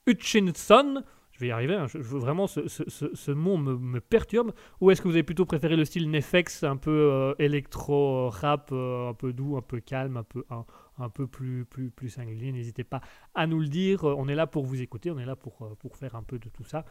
Hutchinson 0.07 1.03
vais 1.43 1.49
y 1.49 1.51
arriver, 1.51 1.75
hein, 1.75 1.87
je, 1.87 2.01
je 2.01 2.17
vraiment 2.17 2.47
ce, 2.47 3.31
mot 3.31 3.57
me, 3.57 3.99
perturbe. 3.99 4.51
Ou 4.81 4.91
est-ce 4.91 5.01
que 5.01 5.07
vous 5.07 5.13
avez 5.13 5.23
plutôt 5.23 5.45
préféré 5.45 5.75
le 5.75 5.85
style 5.85 6.09
Nefex, 6.09 6.63
un 6.63 6.77
peu 6.77 6.91
euh, 6.91 7.33
électro-rap, 7.39 8.69
euh, 8.71 9.09
un 9.09 9.13
peu 9.13 9.33
doux, 9.33 9.57
un 9.57 9.61
peu 9.61 9.79
calme, 9.79 10.17
un 10.17 10.23
peu, 10.23 10.43
un, 10.49 11.09
peu 11.09 11.27
plus, 11.27 11.65
plus, 11.65 11.89
plus 11.89 12.09
singulier? 12.09 12.51
N'hésitez 12.51 12.83
pas 12.83 13.01
à 13.35 13.47
nous 13.47 13.59
le 13.59 13.67
dire. 13.67 14.07
Euh, 14.07 14.15
On 14.17 14.27
est 14.27 14.35
là 14.35 14.47
pour 14.47 14.65
vous 14.65 14.81
écouter, 14.81 15.11
on 15.11 15.19
est 15.19 15.25
là 15.25 15.35
pour, 15.35 15.61
euh, 15.61 15.75
pour 15.79 15.95
faire 15.97 16.15
un 16.15 16.23
peu 16.23 16.39
de 16.39 16.49
tout 16.49 16.63
ça. 16.63 16.85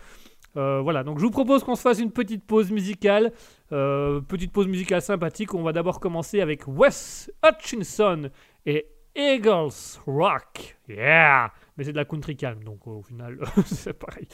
Euh, 0.57 0.81
voilà, 0.81 1.03
donc 1.03 1.19
je 1.19 1.25
vous 1.25 1.31
propose 1.31 1.65
qu'on 1.65 1.75
se 1.75 1.83
fasse 1.83 1.99
une 1.99 2.13
petite 2.13 2.45
pause 2.45 2.71
musicale. 2.71 3.33
Euh, 3.73 4.21
petite 4.21 4.53
pause 4.53 4.69
musicale 4.69 5.01
sympathique. 5.01 5.55
On 5.55 5.63
va 5.63 5.73
d'abord 5.73 6.01
commencer 6.01 6.41
avec 6.41 6.67
Wes 6.67 7.31
Hutchinson 7.45 8.31
et 8.67 8.87
Eagles 9.15 9.99
Rock. 10.07 10.77
Yeah! 10.89 11.53
Mais 11.77 11.85
c'est 11.85 11.93
de 11.93 11.97
la 11.97 12.05
country 12.05 12.37
calme, 12.37 12.63
donc 12.65 12.87
au 12.87 13.03
final, 13.03 13.39
c'est 13.65 13.93
pareil. 13.99 14.29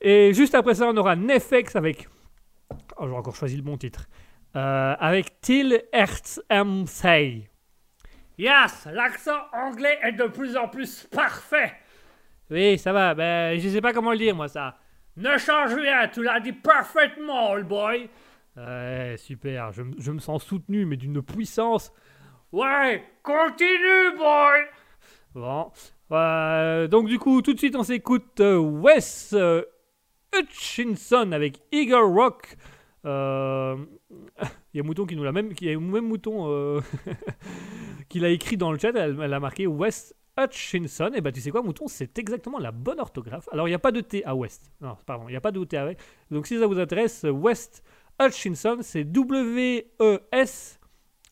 Et 0.00 0.32
juste 0.34 0.54
après 0.54 0.74
ça, 0.74 0.88
on 0.88 0.96
aura 0.96 1.14
Nefex 1.16 1.76
avec. 1.76 2.08
Oh, 2.96 3.06
j'ai 3.06 3.14
encore 3.14 3.36
choisi 3.36 3.56
le 3.56 3.62
bon 3.62 3.76
titre. 3.76 4.08
Euh, 4.56 4.94
avec 4.98 5.40
Till 5.40 5.82
Hertz 5.92 6.40
MC. 6.50 7.48
Yes, 8.38 8.86
l'accent 8.90 9.38
anglais 9.52 9.98
est 10.02 10.12
de 10.12 10.24
plus 10.24 10.56
en 10.56 10.68
plus 10.68 11.06
parfait. 11.10 11.72
Oui, 12.50 12.78
ça 12.78 12.92
va. 12.92 13.14
Ben, 13.14 13.58
je 13.58 13.68
sais 13.68 13.80
pas 13.80 13.92
comment 13.92 14.12
le 14.12 14.18
dire, 14.18 14.34
moi, 14.34 14.48
ça. 14.48 14.76
Ne 15.16 15.36
change 15.38 15.74
rien, 15.74 16.08
tu 16.08 16.22
l'as 16.22 16.40
dit 16.40 16.52
parfaitement, 16.52 17.50
old 17.52 17.66
boy. 17.68 18.08
Ouais, 18.56 19.14
super. 19.18 19.72
Je, 19.72 19.82
m- 19.82 19.94
je 19.98 20.10
me 20.10 20.18
sens 20.18 20.42
soutenu, 20.44 20.84
mais 20.86 20.96
d'une 20.96 21.22
puissance. 21.22 21.92
Ouais, 22.50 23.04
continue, 23.22 24.16
boy. 24.18 24.60
Bon. 25.34 25.70
Euh, 26.12 26.88
donc, 26.88 27.08
du 27.08 27.18
coup, 27.18 27.42
tout 27.42 27.54
de 27.54 27.58
suite, 27.58 27.76
on 27.76 27.82
s'écoute 27.82 28.40
euh, 28.40 28.58
Wes 28.58 29.32
euh, 29.32 29.62
Hutchinson 30.34 31.32
avec 31.32 31.60
Eagle 31.72 31.94
Rock. 31.94 32.56
Euh, 33.04 33.76
Il 34.72 34.74
y 34.76 34.80
a 34.80 34.82
Mouton 34.82 35.06
qui 35.06 35.16
nous 35.16 35.24
l'a 35.24 35.32
même, 35.32 35.54
qui 35.54 35.68
a 35.68 35.78
même 35.78 36.06
Mouton 36.06 36.46
euh, 36.48 36.80
qui 38.08 38.20
l'a 38.20 38.28
écrit 38.28 38.56
dans 38.56 38.72
le 38.72 38.78
chat. 38.78 38.92
Elle, 38.94 39.32
a 39.32 39.40
marqué 39.40 39.66
West 39.66 40.14
Hutchinson. 40.38 41.10
Et 41.14 41.20
bah 41.20 41.32
tu 41.32 41.40
sais 41.40 41.50
quoi, 41.50 41.62
Mouton, 41.62 41.88
c'est 41.88 42.18
exactement 42.18 42.58
la 42.58 42.72
bonne 42.72 43.00
orthographe. 43.00 43.48
Alors 43.52 43.66
il 43.68 43.70
n'y 43.70 43.74
a 43.74 43.80
pas 43.80 43.92
de 43.92 44.00
T 44.00 44.24
à 44.24 44.34
West. 44.34 44.70
Non, 44.80 44.96
pardon, 45.06 45.28
il 45.28 45.32
n'y 45.32 45.36
a 45.36 45.40
pas 45.40 45.52
de 45.52 45.64
T 45.64 45.76
avec. 45.76 45.98
Donc 46.30 46.46
si 46.46 46.58
ça 46.58 46.66
vous 46.66 46.78
intéresse, 46.78 47.24
West 47.24 47.82
Hutchinson, 48.20 48.78
c'est 48.82 49.04
W 49.04 49.90
E 50.00 50.20
S 50.30 50.78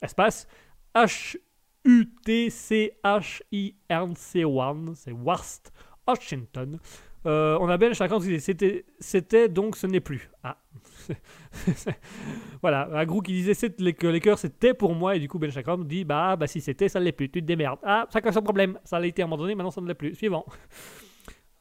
espace 0.02 0.48
H 0.94 1.36
U 1.84 2.06
T 2.24 2.50
C 2.50 2.92
H 3.02 3.42
I 3.52 3.74
N 3.88 4.14
C 4.14 4.44
1. 4.44 4.94
C'est 4.94 5.12
West 5.12 5.72
Hutchinson. 6.08 6.78
Euh, 7.26 7.58
on 7.60 7.68
a 7.68 7.76
bien 7.76 7.92
chacun 7.92 8.18
disait 8.18 8.38
c'était, 8.38 8.86
c'était 8.98 9.48
donc 9.48 9.76
ce 9.76 9.86
n'est 9.86 10.00
plus. 10.00 10.30
Ah. 10.42 10.56
voilà, 12.62 12.88
un 12.92 13.04
groupe 13.04 13.26
qui 13.26 13.32
disait 13.32 13.54
que 13.92 14.06
les 14.06 14.20
cœurs 14.20 14.38
c'était 14.38 14.72
pour 14.72 14.94
moi 14.94 15.16
et 15.16 15.20
du 15.20 15.28
coup 15.28 15.38
Ben 15.38 15.50
Chakra 15.50 15.76
nous 15.76 15.84
dit 15.84 16.04
bah, 16.04 16.36
bah 16.36 16.46
si 16.46 16.62
c'était 16.62 16.88
ça 16.88 16.98
ne 16.98 17.04
l'est 17.04 17.12
plus, 17.12 17.30
tu 17.30 17.42
te 17.42 17.46
démerdes. 17.46 17.78
Ah, 17.82 18.06
chacun 18.10 18.32
son 18.32 18.40
problème, 18.40 18.78
ça 18.84 18.98
l'a 18.98 19.06
été 19.06 19.20
à 19.20 19.26
un 19.26 19.28
moment 19.28 19.42
donné, 19.42 19.54
maintenant 19.54 19.70
ça 19.70 19.82
ne 19.82 19.86
l'est 19.86 19.94
plus. 19.94 20.14
Suivant. 20.14 20.46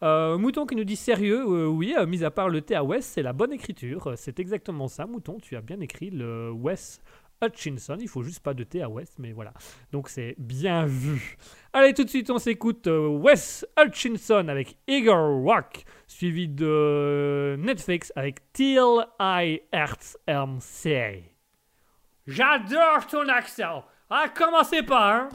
Euh, 0.02 0.38
Mouton 0.38 0.66
qui 0.66 0.78
nous 0.78 0.86
dit 0.86 0.96
sérieux, 0.96 1.44
euh, 1.46 1.68
oui, 1.68 1.94
mis 2.08 2.24
à 2.24 2.32
part 2.32 2.48
le 2.48 2.62
T 2.62 2.74
à 2.74 2.86
West, 2.86 3.10
c'est 3.14 3.22
la 3.22 3.34
bonne 3.34 3.52
écriture, 3.52 4.14
c'est 4.16 4.40
exactement 4.40 4.88
ça, 4.88 5.06
Mouton, 5.06 5.40
tu 5.42 5.58
as 5.58 5.62
bien 5.62 5.78
écrit 5.82 6.10
le 6.10 6.52
West 6.52 7.04
Hutchinson, 7.42 7.98
il 8.00 8.08
faut 8.08 8.24
juste 8.24 8.42
pas 8.42 8.54
de 8.54 8.64
T 8.64 8.82
à 8.82 8.90
West, 8.90 9.16
mais 9.20 9.32
voilà, 9.32 9.54
donc 9.92 10.10
c'est 10.10 10.36
bien 10.38 10.86
vu. 10.86 11.38
Allez, 11.74 11.94
tout 11.94 12.04
de 12.04 12.10
suite, 12.10 12.30
on 12.30 12.40
s'écoute 12.40 12.88
euh, 12.88 13.08
Wes 13.08 13.66
Hutchinson 13.78 14.48
avec 14.48 14.78
Eagle 14.88 15.44
Rock, 15.46 15.84
suivi 16.08 16.48
de 16.48 17.56
Netflix 17.60 18.12
avec 18.16 18.52
Till 18.54 19.06
I 19.20 19.62
Hertz. 19.72 20.18
J'adore 22.28 23.08
ton 23.10 23.28
accent. 23.28 23.84
Ah, 24.10 24.26
commencez 24.34 24.84
pas, 24.84 25.30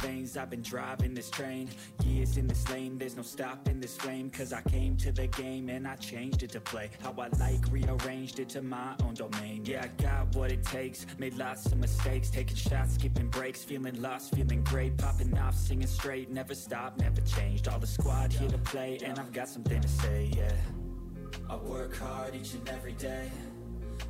veins, 0.00 0.36
I've 0.36 0.50
been 0.50 0.62
driving 0.62 1.14
this 1.14 1.30
train. 1.30 1.68
Years 2.04 2.36
in 2.36 2.46
this 2.46 2.68
lane, 2.70 2.98
there's 2.98 3.16
no 3.16 3.22
stopping 3.22 3.80
this 3.80 3.96
flame. 3.96 4.30
Cause 4.30 4.52
I 4.52 4.62
came 4.62 4.96
to 4.98 5.12
the 5.12 5.26
game 5.26 5.68
and 5.68 5.86
I 5.86 5.96
changed 5.96 6.42
it 6.42 6.50
to 6.52 6.60
play. 6.60 6.90
How 7.02 7.14
I 7.18 7.28
like, 7.38 7.60
rearranged 7.70 8.40
it 8.40 8.48
to 8.50 8.62
my 8.62 8.94
own 9.02 9.14
domain. 9.14 9.62
Yeah, 9.64 9.84
I 9.84 10.02
got 10.02 10.34
what 10.34 10.50
it 10.50 10.64
takes, 10.64 11.06
made 11.18 11.34
lots 11.34 11.66
of 11.66 11.78
mistakes. 11.78 12.30
Taking 12.30 12.56
shots, 12.56 12.94
skipping 12.94 13.28
breaks, 13.28 13.62
feeling 13.62 14.00
lost, 14.00 14.34
feeling 14.34 14.62
great. 14.64 14.96
Popping 14.96 15.36
off, 15.38 15.56
singing 15.56 15.86
straight, 15.86 16.30
never 16.30 16.54
stopped, 16.54 16.98
never 17.00 17.20
changed. 17.22 17.68
All 17.68 17.78
the 17.78 17.86
squad 17.86 18.32
here 18.32 18.48
to 18.48 18.58
play, 18.58 18.98
and 19.04 19.18
I've 19.18 19.32
got 19.32 19.48
something 19.48 19.80
to 19.80 19.88
say, 19.88 20.30
yeah. 20.36 20.52
I 21.48 21.56
work 21.56 21.96
hard 21.96 22.34
each 22.34 22.54
and 22.54 22.68
every 22.68 22.92
day. 22.92 23.30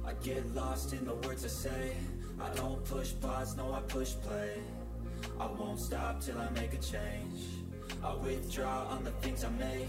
I 0.07 0.13
get 0.23 0.55
lost 0.55 0.93
in 0.93 1.05
the 1.05 1.15
words 1.15 1.45
I 1.45 1.49
say. 1.49 1.93
I 2.41 2.49
don't 2.55 2.83
push 2.85 3.13
pause, 3.21 3.57
no, 3.57 3.73
I 3.73 3.81
push 3.81 4.15
play. 4.15 4.53
I 5.41 5.47
won't 5.59 5.81
stop 5.81 6.21
till 6.21 6.39
I 6.39 6.51
make 6.51 6.75
a 6.75 6.77
change. 6.77 7.41
I 8.05 8.15
withdraw 8.17 8.87
on 8.89 9.05
the 9.05 9.11
things 9.23 9.43
I 9.43 9.49
make. 9.51 9.89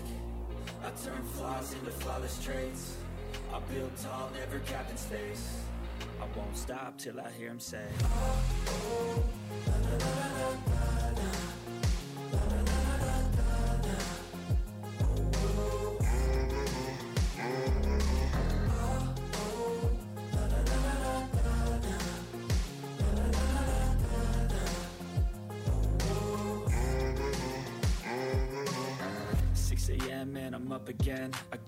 I 0.82 0.90
turn 1.04 1.22
flaws 1.34 1.74
into 1.74 1.92
flawless 1.92 2.42
traits. 2.42 2.96
I 3.54 3.60
build 3.74 3.92
tall, 3.98 4.32
never 4.34 4.60
capped 4.60 4.92
in 4.92 4.98
space. 4.98 5.60
I 6.22 6.38
won't 6.38 6.56
stop 6.56 6.98
till 6.98 7.20
I 7.20 7.30
hear 7.32 7.50
him 7.50 7.60
say. 7.60 7.86
a.m. 9.68 10.71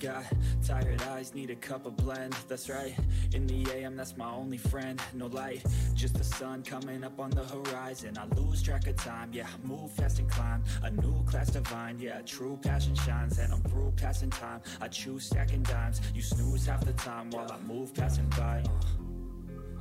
got 0.04 0.26
tired 0.68 1.02
eyes, 1.04 1.34
need 1.34 1.50
a 1.50 1.56
cup 1.56 1.86
of 1.86 1.96
blend. 1.96 2.36
That's 2.50 2.70
right, 2.70 2.94
in 3.34 3.48
the 3.48 3.66
AM, 3.72 3.96
that's 3.96 4.18
my 4.18 4.30
only 4.30 4.58
friend. 4.58 5.02
No 5.14 5.28
light, 5.28 5.64
just 5.94 6.16
the 6.16 6.26
sun 6.26 6.62
coming 6.62 7.06
up 7.06 7.22
on 7.22 7.30
the 7.30 7.46
horizon. 7.46 8.18
I 8.18 8.26
lose 8.36 8.62
track 8.62 8.86
of 8.88 8.98
time, 8.98 9.30
yeah, 9.32 9.48
move 9.64 9.92
fast 9.92 10.20
and 10.20 10.30
climb. 10.30 10.62
A 10.84 10.92
new 10.92 11.24
class 11.24 11.52
divine, 11.52 12.00
yeah, 12.00 12.20
true 12.26 12.60
passion 12.62 12.96
shines. 12.96 13.40
And 13.40 13.54
I'm 13.54 13.62
through 13.62 13.94
passing 13.96 14.30
time. 14.30 14.60
I 14.82 14.90
choose 14.90 15.26
stacking 15.26 15.64
dimes. 15.64 16.02
You 16.14 16.22
snooze 16.22 16.66
half 16.66 16.84
the 16.84 16.94
time 16.94 17.30
while 17.32 17.50
I 17.50 17.58
move 17.66 17.94
passing 17.94 18.28
by. 18.38 18.62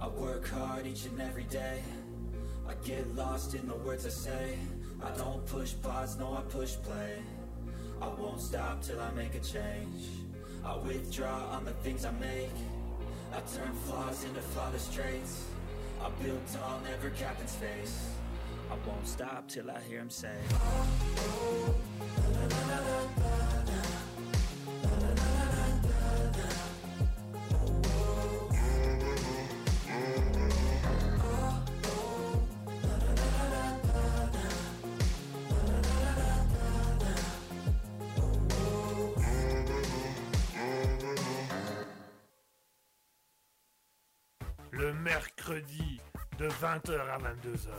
I 0.00 0.06
work 0.06 0.48
hard 0.48 0.86
each 0.86 1.04
and 1.06 1.20
every 1.20 1.44
day. 1.44 1.82
I 2.68 2.74
get 2.86 3.12
lost 3.16 3.54
in 3.54 3.66
the 3.66 3.74
words 3.74 4.06
I 4.06 4.10
say. 4.10 4.58
I 5.02 5.10
don't 5.16 5.44
push 5.46 5.74
pause, 5.82 6.16
no, 6.16 6.36
I 6.36 6.42
push 6.42 6.74
play. 6.74 7.18
I 8.02 8.08
won't 8.20 8.40
stop 8.40 8.82
till 8.82 9.00
I 9.00 9.12
make 9.12 9.36
a 9.36 9.38
change. 9.38 10.08
I 10.64 10.76
withdraw 10.76 11.46
on 11.52 11.64
the 11.64 11.70
things 11.84 12.04
I 12.04 12.10
make. 12.12 12.50
I 13.32 13.40
turn 13.56 13.72
flaws 13.86 14.24
into 14.24 14.40
flawless 14.40 14.92
traits. 14.92 15.44
I 16.02 16.10
build 16.20 16.40
tall, 16.52 16.80
never 16.84 17.10
capped 17.10 17.40
in 17.40 17.46
space. 17.46 18.08
I 18.70 18.74
won't 18.88 19.06
stop 19.06 19.46
till 19.46 19.70
I 19.70 19.80
hear 19.88 20.00
him 20.00 20.10
say. 20.10 20.36
Le 22.40 24.11
20h 46.62 46.92
à 47.10 47.18
22h, 47.18 47.70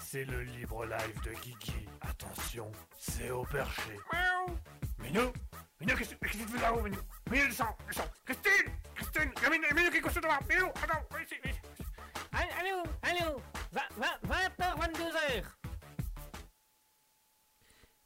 c'est 0.00 0.24
le 0.24 0.40
libre 0.40 0.86
live 0.86 1.22
de 1.22 1.32
Guigui. 1.32 1.86
Attention, 2.00 2.72
c'est 2.96 3.30
au 3.30 3.42
perché. 3.42 3.92
Miaou. 4.10 4.56
Minou 5.00 5.32
Minou, 5.78 5.94
qu'est-ce 5.98 6.14
qu'est-ce 6.14 6.38
que 6.38 6.44
tu 6.44 6.48
fais 6.48 6.62
là-haut, 6.62 6.80
Minou? 6.80 6.96
Minou, 7.30 7.48
descends, 7.48 7.76
descends. 7.86 8.08
Christine 8.24 8.72
Christine 8.94 9.32
Il 9.36 9.42
y 9.42 9.44
a 9.44 9.50
Minou, 9.50 9.64
Minou 9.74 9.90
qui 9.90 9.98
est 9.98 10.22
devant. 10.22 10.38
Minou, 10.48 10.66
attends, 10.82 11.06
viens 11.10 11.20
ici, 11.20 11.34
viens 11.44 11.52
ici. 11.52 11.84
Allô, 12.32 12.82
allô 13.02 13.40
20h, 13.74 14.78
22h 14.80 15.44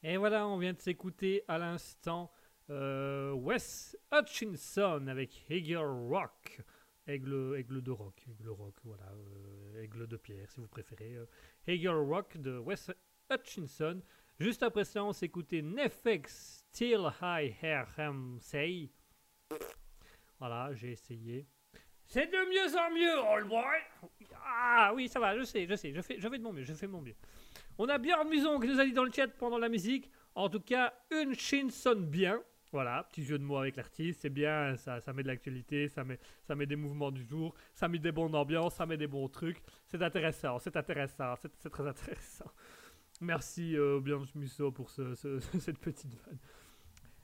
Et 0.03 0.16
voilà, 0.16 0.48
on 0.48 0.59
vient 0.59 0.73
de 0.73 0.81
s'écouter 0.81 1.44
à 1.47 1.59
l'instant 1.59 2.32
euh, 2.70 3.31
Wes 3.31 3.97
Hutchinson 4.12 5.07
avec 5.07 5.48
Eagle 5.48 5.77
Rock. 5.77 6.62
Aigle, 7.07 7.55
aigle 7.57 7.81
de 7.81 7.93
rock, 7.93 8.27
aigle 8.28 8.48
rock, 8.48 8.74
voilà, 8.82 9.05
euh, 9.05 9.45
aigle 9.77 10.07
de 10.07 10.16
pierre 10.16 10.51
si 10.51 10.61
vous 10.61 10.69
préférez. 10.69 11.15
Euh, 11.15 11.27
Eagle 11.66 11.89
Rock 11.89 12.36
de 12.36 12.59
Wes 12.59 12.90
Hutchinson. 13.31 14.03
Juste 14.39 14.62
après 14.62 14.85
ça, 14.85 15.05
on 15.05 15.12
s'écoutait 15.12 15.62
Nefex 15.62 16.65
Still 16.73 17.11
I 17.23 17.55
Hear 17.62 17.86
Him 17.98 18.39
Say. 18.40 18.90
Voilà, 20.39 20.74
j'ai 20.74 20.93
essayé. 20.93 21.47
C'est 22.05 22.27
de 22.27 22.36
mieux 22.36 22.78
en 22.78 22.90
mieux, 22.90 23.28
all 23.28 23.44
boy. 23.44 24.31
Ah 24.44 24.93
oui, 24.94 25.09
ça 25.09 25.19
va, 25.19 25.36
je 25.36 25.43
sais, 25.43 25.66
je 25.66 25.74
sais, 25.74 25.93
je 25.93 26.01
fais, 26.01 26.20
je 26.20 26.28
fais 26.28 26.39
de 26.39 26.43
mon 26.43 26.53
mieux, 26.53 26.62
je 26.62 26.73
fais 26.74 26.86
de 26.86 26.93
mon 26.93 27.01
mieux. 27.01 27.16
On 27.78 27.89
a 27.89 27.98
Björn 27.98 28.28
Muson 28.28 28.61
qui 28.61 28.69
nous 28.69 28.81
a 28.81 28.85
dit 28.85 28.93
dans 28.93 29.05
le 29.05 29.11
chat 29.11 29.28
pendant 29.28 29.59
la 29.59 29.69
musique. 29.69 30.11
En 30.35 30.48
tout 30.48 30.61
cas, 30.61 30.94
une 31.11 31.35
chin 31.35 31.69
sonne 31.70 32.07
bien. 32.07 32.43
Voilà, 32.77 33.05
petit 33.05 33.24
jeu 33.24 33.39
de 33.39 33.43
mots 33.43 33.57
avec 33.57 33.77
l'artiste, 33.77 34.20
c'est 34.20 34.28
bien, 34.28 34.77
ça, 34.77 35.01
ça 35.01 35.15
met 35.15 35.23
de 35.23 35.28
l'actualité, 35.28 35.89
ça 35.89 36.05
met, 36.05 36.19
ça 36.43 36.55
met 36.55 36.66
des 36.66 36.77
mouvements 36.77 37.11
du 37.11 37.24
jour, 37.24 37.55
ça 37.73 37.89
met 37.89 37.98
des 37.98 38.12
bonnes 38.12 38.35
ambiances, 38.35 38.74
ça 38.74 38.85
met 38.85 38.98
des 38.98 39.07
bons 39.07 39.28
trucs. 39.28 39.62
C'est 39.86 40.03
intéressant, 40.03 40.59
c'est 40.59 40.77
intéressant, 40.77 41.35
c'est 41.36 41.70
très 41.70 41.86
intéressant. 41.86 42.51
Merci 43.23 43.74
euh, 43.78 43.98
Björn 44.01 44.27
Musso 44.35 44.70
pour 44.73 44.90
ce- 44.90 45.15
ce- 45.15 45.40
cette 45.59 45.78
petite 45.78 46.12
vanne. 46.27 46.39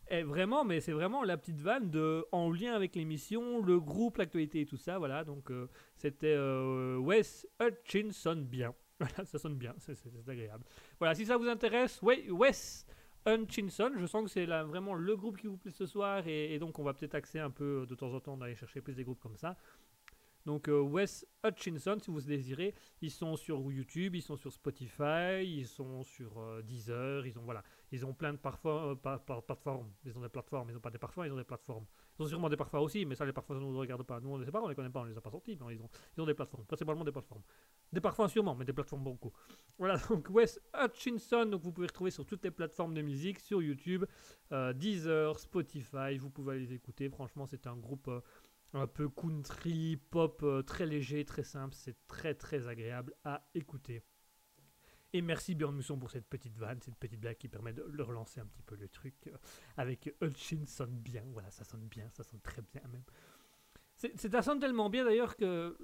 Et 0.08 0.22
vraiment, 0.22 0.64
mais 0.64 0.80
c'est 0.80 0.92
vraiment 0.92 1.22
la 1.22 1.36
petite 1.36 1.60
vanne 1.60 1.90
de, 1.90 2.24
en 2.32 2.50
lien 2.50 2.72
avec 2.74 2.94
l'émission, 2.96 3.60
le 3.62 3.78
groupe, 3.78 4.16
l'actualité 4.16 4.62
et 4.62 4.66
tout 4.66 4.78
ça. 4.78 4.98
Voilà, 4.98 5.22
donc 5.22 5.50
euh, 5.50 5.68
c'était 5.96 6.34
euh, 6.34 6.96
Wes 6.96 7.46
Hutchinson 7.60 8.36
bien. 8.36 8.74
Voilà, 9.02 9.24
ça 9.26 9.38
sonne 9.38 9.56
bien, 9.56 9.74
c'est- 9.80 9.98
agréable. 10.28 10.64
Voilà, 10.98 11.14
si 11.14 11.26
ça 11.26 11.36
vous 11.36 11.48
intéresse, 11.48 12.00
Wes 12.02 12.86
Hutchinson, 13.26 13.92
je 13.96 14.06
sens 14.06 14.24
que 14.24 14.30
c'est 14.30 14.46
vraiment 14.46 14.94
le 14.94 15.16
groupe 15.16 15.38
qui 15.38 15.46
vous 15.46 15.56
plaît 15.56 15.70
ce 15.70 15.86
soir 15.86 16.26
et, 16.26 16.58
donc 16.58 16.78
on 16.78 16.82
va 16.82 16.94
peut-être 16.94 17.14
axer 17.14 17.38
un 17.38 17.50
peu 17.50 17.82
euh, 17.82 17.86
de 17.86 17.94
temps 17.94 18.12
en 18.12 18.20
temps 18.20 18.36
d'aller 18.36 18.56
chercher 18.56 18.80
plus 18.80 18.94
des 18.94 19.04
groupes 19.04 19.20
comme 19.20 19.36
ça. 19.36 19.56
Donc 20.46 20.68
euh, 20.68 20.80
Wes 20.80 21.24
Hutchinson, 21.44 21.98
si 22.00 22.10
vous 22.10 22.20
désirez, 22.20 22.74
ils 23.00 23.10
sont 23.10 23.36
sur 23.36 23.70
YouTube, 23.70 24.16
ils 24.16 24.22
sont 24.22 24.36
sur 24.36 24.52
Spotify, 24.52 25.44
ils 25.44 25.66
sont 25.66 26.02
sur 26.02 26.38
euh, 26.38 26.62
Deezer, 26.62 27.26
ils 27.26 27.38
ont 27.38 27.42
voilà, 27.42 27.62
ils 27.92 28.04
ont 28.04 28.12
plein 28.12 28.32
de 28.32 28.38
parfums, 28.38 28.66
euh, 28.66 28.94
plateformes. 29.46 29.92
Ils 30.04 30.16
ont 30.18 30.22
des 30.22 30.28
plateformes, 30.28 30.70
ils 30.70 30.74
n'ont 30.74 30.80
pas 30.80 30.90
des 30.90 30.98
parfums, 30.98 31.24
ils 31.24 31.32
ont 31.32 31.36
des 31.36 31.44
plateformes. 31.44 31.86
Ils 32.18 32.22
ont 32.22 32.26
sûrement 32.26 32.48
des 32.48 32.56
parfums 32.56 32.74
aussi, 32.74 33.06
mais 33.06 33.14
ça 33.14 33.24
les 33.24 33.32
parfums 33.32 33.54
ça 33.54 33.54
ne 33.54 33.60
nous 33.60 33.78
regarde 33.78 34.02
pas. 34.02 34.20
Nous 34.20 34.30
on 34.30 34.34
ne 34.34 34.40
les 34.40 34.46
sait 34.46 34.52
pas, 34.52 34.60
on 34.62 34.68
les 34.68 34.74
connaît 34.74 34.90
pas, 34.90 35.00
on 35.00 35.04
les 35.04 35.16
a 35.16 35.20
pas 35.20 35.30
sortis, 35.30 35.56
mais 35.60 35.74
ils 35.74 35.82
ont, 35.82 35.88
ils 36.16 36.20
ont 36.20 36.26
des 36.26 36.34
plateformes, 36.34 36.64
principalement 36.64 37.04
des 37.04 37.12
plateformes. 37.12 37.42
Des 37.92 38.00
parfums 38.00 38.28
sûrement, 38.28 38.54
mais 38.54 38.64
des 38.64 38.72
plateformes 38.72 39.04
beaucoup. 39.04 39.32
Voilà, 39.78 39.96
donc 40.08 40.28
Wes 40.30 40.60
Hutchinson, 40.74 41.46
donc 41.46 41.62
vous 41.62 41.72
pouvez 41.72 41.86
retrouver 41.86 42.10
sur 42.10 42.26
toutes 42.26 42.44
les 42.44 42.50
plateformes 42.50 42.94
de 42.94 43.02
musique, 43.02 43.38
sur 43.40 43.62
YouTube, 43.62 44.04
euh, 44.52 44.72
Deezer, 44.72 45.38
Spotify, 45.38 46.18
vous 46.18 46.30
pouvez 46.30 46.58
les 46.58 46.72
écouter. 46.72 47.08
Franchement, 47.08 47.46
c'est 47.46 47.66
un 47.66 47.76
groupe 47.76 48.08
euh, 48.08 48.20
un 48.74 48.86
peu 48.86 49.08
country, 49.08 49.96
pop, 49.96 50.42
euh, 50.42 50.62
très 50.62 50.86
léger, 50.86 51.24
très 51.24 51.44
simple. 51.44 51.74
C'est 51.74 51.96
très 52.06 52.34
très 52.34 52.68
agréable 52.68 53.14
à 53.24 53.46
écouter. 53.54 54.02
Et 55.14 55.20
merci 55.20 55.54
Björn 55.54 55.74
Musson 55.76 55.98
pour 55.98 56.10
cette 56.10 56.26
petite 56.26 56.56
vanne, 56.56 56.80
cette 56.80 56.96
petite 56.96 57.20
blague 57.20 57.36
qui 57.36 57.48
permet 57.48 57.74
de 57.74 57.82
le 57.82 58.02
relancer 58.02 58.40
un 58.40 58.46
petit 58.46 58.62
peu 58.62 58.76
le 58.76 58.88
truc 58.88 59.14
euh, 59.26 59.36
avec 59.76 60.14
Hutchinson 60.22 60.88
bien. 60.90 61.22
Voilà, 61.32 61.50
ça 61.50 61.64
sonne 61.64 61.86
bien, 61.86 62.08
ça 62.10 62.22
sonne 62.22 62.40
très 62.40 62.62
bien 62.62 62.80
même. 62.90 63.04
C'est- 63.96 64.16
Ça 64.30 64.40
sonne 64.42 64.58
tellement 64.58 64.88
bien 64.88 65.04
d'ailleurs 65.04 65.36
que 65.36 65.76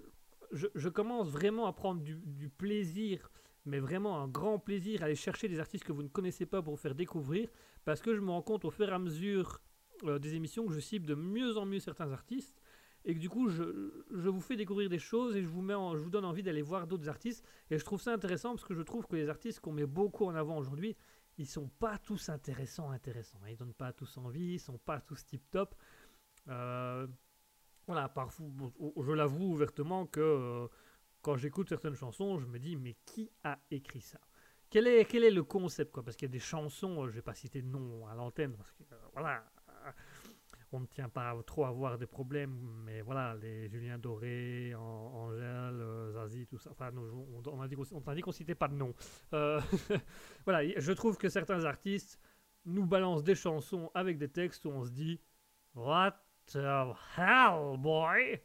je, 0.52 0.88
commence 0.88 1.28
vraiment 1.28 1.66
à 1.66 1.74
prendre 1.74 2.00
du, 2.02 2.14
du 2.24 2.48
plaisir, 2.48 3.30
mais 3.66 3.80
vraiment 3.80 4.22
un 4.22 4.28
grand 4.28 4.58
plaisir 4.58 5.02
à 5.02 5.04
aller 5.04 5.14
chercher 5.14 5.46
des 5.48 5.60
artistes 5.60 5.84
que 5.84 5.92
vous 5.92 6.02
ne 6.02 6.08
connaissez 6.08 6.46
pas 6.46 6.62
pour 6.62 6.72
vous 6.72 6.80
faire 6.80 6.94
découvrir, 6.94 7.50
parce 7.84 8.00
que 8.00 8.14
je 8.14 8.20
me 8.20 8.30
rends 8.30 8.42
compte 8.42 8.64
au 8.64 8.70
fur 8.70 8.88
et 8.88 8.92
à 8.92 8.98
mesure 8.98 9.60
euh, 10.04 10.18
des 10.18 10.34
émissions 10.34 10.66
que 10.66 10.72
je 10.72 10.80
cible 10.80 11.04
de 11.06 11.14
mieux 11.14 11.58
en 11.58 11.66
mieux 11.66 11.80
certains 11.80 12.10
artistes, 12.12 12.62
et 13.04 13.14
que 13.14 13.18
du 13.20 13.28
coup 13.28 13.48
je, 13.48 13.62
je 14.10 14.28
vous 14.28 14.40
fais 14.40 14.56
découvrir 14.56 14.88
des 14.88 14.98
choses 14.98 15.36
et 15.36 15.42
je 15.42 15.48
vous, 15.48 15.62
mets 15.62 15.74
en- 15.74 15.96
je 15.96 16.02
vous 16.02 16.10
donne 16.10 16.24
envie 16.24 16.42
d'aller 16.42 16.62
voir 16.62 16.86
d'autres 16.86 17.08
artistes, 17.08 17.44
et 17.70 17.78
je 17.78 17.84
trouve 17.84 18.00
ça 18.00 18.12
intéressant 18.12 18.50
parce 18.50 18.64
que 18.64 18.74
je 18.74 18.82
trouve 18.82 19.06
que 19.06 19.16
les 19.16 19.28
artistes 19.28 19.60
qu'on 19.60 19.72
met 19.72 19.86
beaucoup 19.86 20.26
en 20.26 20.34
avant 20.34 20.58
aujourd'hui, 20.58 20.96
ils 21.38 21.46
sont 21.46 21.68
pas 21.68 21.98
tous 21.98 22.28
intéressants, 22.30 22.90
intéressants. 22.90 23.38
Ils 23.48 23.56
donnent 23.56 23.72
pas 23.72 23.92
tous 23.92 24.18
envie, 24.18 24.54
ils 24.54 24.60
sont 24.60 24.78
pas 24.78 25.00
tous 25.00 25.24
tip 25.24 25.48
top. 25.50 25.74
Euh, 26.48 27.06
voilà, 27.86 28.08
parfois, 28.08 28.46
bon, 28.48 28.72
je 29.00 29.12
l'avoue 29.12 29.52
ouvertement 29.52 30.06
que 30.06 30.20
euh, 30.20 30.68
quand 31.22 31.36
j'écoute 31.36 31.68
certaines 31.68 31.94
chansons, 31.94 32.38
je 32.38 32.46
me 32.46 32.58
dis 32.58 32.76
mais 32.76 32.96
qui 33.06 33.30
a 33.44 33.58
écrit 33.70 34.00
ça? 34.00 34.20
Quel 34.68 34.86
est, 34.86 35.04
quel 35.04 35.24
est 35.24 35.30
le 35.30 35.44
concept 35.44 35.92
quoi? 35.92 36.02
Parce 36.02 36.16
qu'il 36.16 36.26
y 36.26 36.30
a 36.30 36.32
des 36.32 36.38
chansons, 36.40 37.04
euh, 37.04 37.08
je 37.08 37.14
vais 37.14 37.22
pas 37.22 37.34
citer 37.34 37.62
de 37.62 37.68
nom 37.68 38.06
à 38.06 38.14
l'antenne, 38.14 38.56
voilà, 39.12 39.44
on 40.72 40.80
ne 40.80 40.86
tient 40.86 41.08
pas 41.08 41.34
trop 41.46 41.64
à 41.64 41.68
avoir 41.68 41.96
des 41.98 42.06
problèmes, 42.06 42.58
mais 42.84 43.00
voilà, 43.00 43.34
les 43.36 43.68
Julien 43.68 43.98
Doré, 43.98 44.74
An- 44.74 44.80
Angèle, 45.14 45.80
euh, 45.80 46.12
Zazie, 46.12 46.46
tout 46.46 46.58
ça, 46.58 46.70
enfin, 46.70 46.90
on, 46.94 47.60
a 47.60 47.68
dit 47.68 47.74
qu'on 47.74 47.84
on 47.92 48.00
t'a 48.00 48.14
citait 48.32 48.54
pas 48.54 48.68
de 48.68 48.74
nom. 48.74 48.94
Euh, 49.32 49.60
voilà, 50.44 50.68
je 50.78 50.92
trouve 50.92 51.16
que 51.16 51.28
certains 51.28 51.64
artistes 51.64 52.20
nous 52.64 52.86
balancent 52.86 53.24
des 53.24 53.34
chansons 53.34 53.90
avec 53.94 54.18
des 54.18 54.28
textes 54.28 54.64
où 54.66 54.70
on 54.70 54.84
se 54.84 54.90
dit 54.90 55.20
What 55.74 56.22
the 56.52 56.56
hell, 57.16 57.76
boy? 57.78 58.40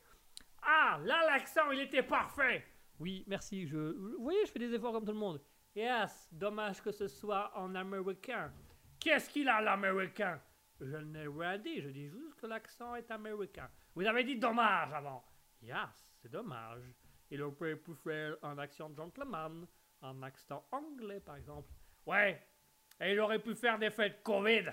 Ah, 0.61 0.99
là, 1.03 1.25
l'accent, 1.25 1.71
il 1.71 1.81
était 1.81 2.03
parfait 2.03 2.63
Oui, 2.99 3.25
merci, 3.27 3.65
vous 3.65 4.21
voyez, 4.21 4.45
je 4.45 4.51
fais 4.51 4.59
des 4.59 4.73
efforts 4.73 4.93
comme 4.93 5.05
tout 5.05 5.11
le 5.11 5.17
monde. 5.17 5.41
Yes, 5.75 6.29
dommage 6.31 6.81
que 6.81 6.91
ce 6.91 7.07
soit 7.07 7.51
en 7.57 7.73
américain. 7.75 8.53
Qu'est-ce 8.99 9.29
qu'il 9.29 9.49
a 9.49 9.59
l'américain? 9.59 10.39
Je 10.85 10.97
n'ai 10.97 11.27
rien 11.27 11.57
dit, 11.57 11.81
je 11.81 11.89
dis 11.89 12.07
juste 12.09 12.35
que 12.35 12.45
l'accent 12.47 12.95
est 12.95 13.09
américain. 13.11 13.69
Vous 13.95 14.05
avez 14.05 14.23
dit 14.23 14.37
dommage 14.37 14.91
avant. 14.93 15.23
Yes, 15.61 16.11
c'est 16.21 16.31
dommage. 16.31 16.81
Il 17.31 17.41
aurait 17.41 17.75
pu 17.77 17.93
faire 17.95 18.35
un 18.43 18.57
accent 18.57 18.93
gentleman, 18.95 19.65
un 20.01 20.21
accent 20.23 20.65
anglais 20.71 21.19
par 21.21 21.37
exemple. 21.37 21.69
Ouais, 22.05 22.41
et 22.99 23.13
il 23.13 23.19
aurait 23.19 23.39
pu 23.39 23.55
faire 23.55 23.79
des 23.79 23.89
fêtes 23.89 24.21
Covid. 24.23 24.65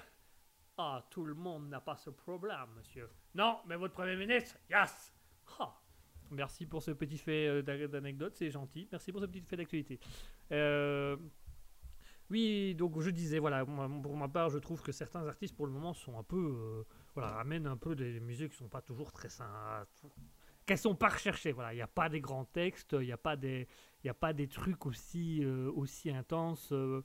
Ah, 0.76 1.06
tout 1.10 1.24
le 1.24 1.34
monde 1.34 1.68
n'a 1.68 1.80
pas 1.80 1.96
ce 1.96 2.10
problème, 2.10 2.70
monsieur. 2.76 3.08
Non, 3.34 3.60
mais 3.66 3.76
votre 3.76 3.94
Premier 3.94 4.16
ministre, 4.16 4.56
yes. 4.68 5.14
Ah, 5.58 5.76
Merci 6.32 6.64
pour 6.64 6.80
ce 6.82 6.92
petit 6.92 7.18
fait 7.18 7.48
euh, 7.48 7.60
d'a- 7.62 7.88
d'anecdote, 7.88 8.34
c'est 8.36 8.50
gentil. 8.50 8.88
Merci 8.92 9.10
pour 9.10 9.20
ce 9.20 9.26
petit 9.26 9.40
fait 9.40 9.56
d'actualité. 9.56 9.98
Euh, 10.52 11.16
oui, 12.31 12.74
donc 12.77 13.01
je 13.01 13.11
disais, 13.11 13.40
voilà, 13.40 13.65
pour 13.65 14.16
ma 14.16 14.28
part, 14.28 14.51
je 14.51 14.59
trouve 14.59 14.82
que 14.82 14.93
certains 14.93 15.27
artistes, 15.27 15.57
pour 15.57 15.66
le 15.66 15.73
moment, 15.73 15.93
sont 15.94 16.16
un 16.16 16.23
peu, 16.23 16.36
euh, 16.36 16.85
voilà, 17.15 17.31
ramènent 17.32 17.66
un 17.66 17.77
peu 17.77 17.97
des 17.97 18.20
musiques 18.20 18.52
qui 18.52 18.57
sont 18.59 18.69
pas 18.69 18.82
toujours 18.82 19.12
très 19.12 19.28
qu'elles 20.66 20.78
sont 20.78 20.94
pas 20.94 21.09
recherchées. 21.09 21.52
Voilà, 21.52 21.73
il 21.73 21.77
n'y 21.77 21.82
a 21.82 21.89
pas 21.89 22.09
des 22.09 22.20
grands 22.20 22.44
textes, 22.44 22.93
il 22.93 23.07
n'y 23.07 23.12
a 23.12 23.16
pas 23.16 23.35
des, 23.36 23.66
a 24.09 24.15
pas 24.15 24.32
des 24.32 24.47
trucs 24.47 24.86
aussi, 24.86 25.40
euh, 25.43 25.70
aussi 25.73 26.11
intenses. 26.11 26.70
euh. 26.73 27.02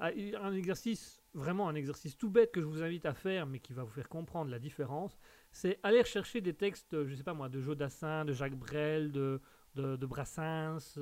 Ah, 0.00 0.10
un 0.42 0.52
exercice, 0.52 1.22
vraiment 1.34 1.68
un 1.68 1.76
exercice 1.76 2.16
tout 2.18 2.28
bête 2.28 2.50
que 2.50 2.60
je 2.60 2.66
vous 2.66 2.82
invite 2.82 3.06
à 3.06 3.14
faire, 3.14 3.46
mais 3.46 3.60
qui 3.60 3.72
va 3.72 3.84
vous 3.84 3.92
faire 3.92 4.08
comprendre 4.08 4.50
la 4.50 4.58
différence, 4.58 5.16
c'est 5.52 5.78
aller 5.84 6.00
rechercher 6.00 6.40
des 6.40 6.54
textes, 6.54 7.04
je 7.04 7.14
sais 7.14 7.22
pas 7.22 7.34
moi, 7.34 7.48
de 7.48 7.60
Jodassin, 7.60 8.24
de 8.24 8.32
Jacques 8.32 8.56
Brel, 8.58 9.12
de, 9.12 9.40
de, 9.76 10.06
Brassens, 10.06 10.98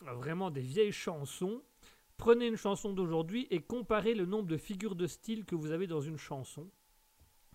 vraiment 0.00 0.50
des 0.50 0.60
vieilles 0.60 0.92
chansons. 0.92 1.62
Prenez 2.18 2.48
une 2.48 2.56
chanson 2.56 2.92
d'aujourd'hui 2.92 3.46
et 3.50 3.60
comparez 3.60 4.14
le 4.14 4.26
nombre 4.26 4.48
de 4.48 4.56
figures 4.56 4.96
de 4.96 5.06
style 5.06 5.44
que 5.44 5.54
vous 5.54 5.70
avez 5.70 5.86
dans 5.86 6.00
une 6.00 6.18
chanson. 6.18 6.68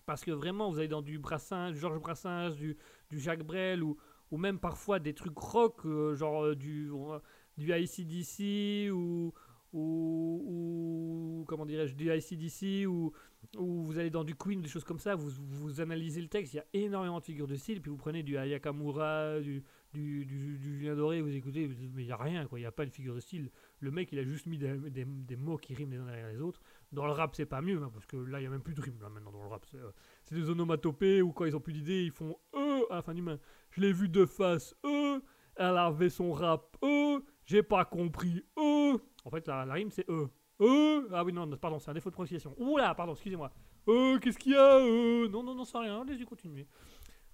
Parce 0.06 0.24
que 0.24 0.30
vraiment, 0.30 0.70
vous 0.70 0.78
avez 0.78 0.88
dans 0.88 1.02
du 1.02 1.18
Brassens, 1.18 1.72
du 1.72 1.78
Georges 1.78 2.00
Brassens, 2.00 2.56
du, 2.56 2.76
du 3.10 3.20
Jacques 3.20 3.44
Brel, 3.44 3.82
ou, 3.82 3.98
ou 4.30 4.38
même 4.38 4.58
parfois 4.58 5.00
des 5.00 5.14
trucs 5.14 5.38
rock, 5.38 5.84
euh, 5.84 6.14
genre 6.14 6.44
euh, 6.44 6.54
du, 6.54 6.90
euh, 6.90 7.18
du 7.58 7.72
ICDC, 7.72 8.90
ou, 8.90 9.34
ou, 9.74 11.44
comment 11.46 11.66
dirais-je, 11.66 11.94
du 11.94 12.10
ICDC, 12.10 12.86
ou, 12.86 13.12
ou 13.58 13.82
vous 13.82 13.98
allez 13.98 14.10
dans 14.10 14.24
du 14.24 14.34
Queen, 14.34 14.62
des 14.62 14.68
choses 14.68 14.84
comme 14.84 14.98
ça, 14.98 15.14
vous, 15.14 15.30
vous 15.30 15.80
analysez 15.82 16.22
le 16.22 16.28
texte, 16.28 16.54
il 16.54 16.56
y 16.56 16.60
a 16.60 16.66
énormément 16.72 17.18
de 17.18 17.24
figures 17.24 17.46
de 17.46 17.56
style, 17.56 17.82
puis 17.82 17.90
vous 17.90 17.98
prenez 17.98 18.22
du 18.22 18.38
Ayakamura, 18.38 19.40
du, 19.40 19.62
du, 19.92 20.56
Julien 20.58 20.96
Doré, 20.96 21.20
vous 21.20 21.34
écoutez, 21.34 21.68
mais 21.94 22.02
il 22.02 22.06
n'y 22.06 22.12
a 22.12 22.16
rien, 22.16 22.46
quoi, 22.46 22.58
il 22.58 22.62
n'y 22.62 22.66
a 22.66 22.72
pas 22.72 22.86
de 22.86 22.90
figure 22.90 23.14
de 23.14 23.20
style. 23.20 23.50
Le 23.84 23.90
mec, 23.90 24.10
il 24.12 24.18
a 24.18 24.24
juste 24.24 24.46
mis 24.46 24.56
des, 24.56 25.36
mots 25.36 25.58
qui 25.58 25.74
riment 25.74 25.90
les 25.90 25.98
uns 25.98 26.06
derrière 26.06 26.28
les 26.28 26.40
autres. 26.40 26.58
Dans 26.90 27.04
le 27.04 27.12
rap, 27.12 27.34
c'est 27.34 27.44
pas 27.44 27.60
mieux, 27.60 27.82
hein, 27.82 27.90
parce 27.92 28.06
que 28.06 28.16
là, 28.16 28.38
il 28.38 28.42
n'y 28.42 28.46
a 28.46 28.50
même 28.50 28.62
plus 28.62 28.72
de 28.72 28.80
rime, 28.80 28.98
là, 29.02 29.10
maintenant, 29.10 29.30
dans 29.30 29.42
le 29.42 29.48
rap. 29.48 29.66
C'est 29.70 29.76
euh, 29.76 29.90
des 30.30 30.48
onomatopées, 30.48 31.20
ou 31.20 31.32
quand 31.32 31.44
ils 31.44 31.54
ont 31.54 31.60
plus 31.60 31.74
d'idées, 31.74 32.04
ils 32.04 32.10
font 32.10 32.34
E 32.54 32.90
à 32.90 32.96
la 32.96 33.02
fin 33.02 33.12
du 33.12 33.20
main. 33.20 33.38
Je 33.70 33.82
l'ai 33.82 33.92
vu 33.92 34.08
de 34.08 34.24
face, 34.24 34.74
E, 34.86 35.20
elle 35.56 35.76
avait 35.76 36.08
son 36.08 36.32
rap, 36.32 36.78
E, 36.82 37.22
j'ai 37.44 37.62
pas 37.62 37.84
compris, 37.84 38.42
E. 38.58 38.96
En 39.24 39.30
fait, 39.30 39.46
la, 39.46 39.64
rime, 39.64 39.90
c'est 39.90 40.08
E. 40.08 40.28
E, 40.62 41.08
ah 41.12 41.22
oui, 41.22 41.34
non, 41.34 41.46
pardon, 41.58 41.78
c'est 41.78 41.90
un 41.90 41.94
défaut 41.94 42.08
de 42.08 42.14
prononciation. 42.14 42.54
Oula, 42.56 42.94
pardon, 42.94 43.12
excusez-moi. 43.12 43.52
Euh, 43.86 44.18
qu'est-ce 44.18 44.38
qu'il 44.38 44.52
y 44.52 44.56
a 44.56 44.78
euh 44.78 45.28
Non, 45.28 45.42
non, 45.42 45.54
non, 45.54 45.64
c'est 45.64 45.76
rien, 45.76 46.00
allez-y, 46.00 46.24
continuez. 46.24 46.66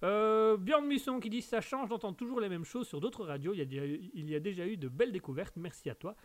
Euh, 0.03 0.57
Björn 0.57 0.85
Musson 0.85 1.19
qui 1.19 1.29
dit 1.29 1.41
ça 1.41 1.61
change 1.61 1.89
d'entendre 1.89 2.17
toujours 2.17 2.39
les 2.39 2.49
mêmes 2.49 2.65
choses 2.65 2.87
sur 2.87 2.99
d'autres 2.99 3.23
radios. 3.23 3.53
Il 3.53 3.59
y, 3.59 3.79
a, 3.79 3.85
il 3.85 4.29
y 4.29 4.35
a 4.35 4.39
déjà 4.39 4.65
eu 4.65 4.77
de 4.77 4.87
belles 4.87 5.11
découvertes. 5.11 5.55
Merci 5.57 5.89
à 5.89 5.95
toi. 5.95 6.15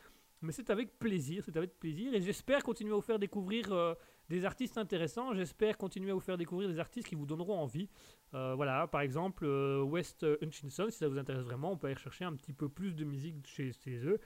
Mais 0.42 0.52
c'est 0.52 0.70
avec 0.70 0.98
plaisir, 0.98 1.42
c'est 1.44 1.56
avec 1.56 1.78
plaisir. 1.78 2.14
Et 2.14 2.20
j'espère 2.20 2.62
continuer 2.62 2.92
à 2.92 2.96
vous 2.96 3.00
faire 3.00 3.18
découvrir 3.18 3.72
euh, 3.72 3.94
des 4.28 4.44
artistes 4.44 4.78
intéressants. 4.78 5.34
J'espère 5.34 5.78
continuer 5.78 6.10
à 6.10 6.14
vous 6.14 6.20
faire 6.20 6.36
découvrir 6.36 6.68
des 6.68 6.78
artistes 6.78 7.08
qui 7.08 7.14
vous 7.14 7.26
donneront 7.26 7.58
envie. 7.58 7.88
Euh, 8.34 8.54
voilà, 8.54 8.86
par 8.86 9.00
exemple, 9.00 9.44
euh, 9.44 9.82
West 9.82 10.26
Hutchinson, 10.42 10.86
si 10.90 10.98
ça 10.98 11.08
vous 11.08 11.18
intéresse 11.18 11.44
vraiment, 11.44 11.72
on 11.72 11.76
peut 11.76 11.86
aller 11.86 11.96
chercher 11.96 12.24
un 12.24 12.34
petit 12.34 12.52
peu 12.52 12.68
plus 12.68 12.94
de 12.94 13.04
musique 13.04 13.46
chez, 13.46 13.72
chez 13.72 13.98
eux. 14.04 14.18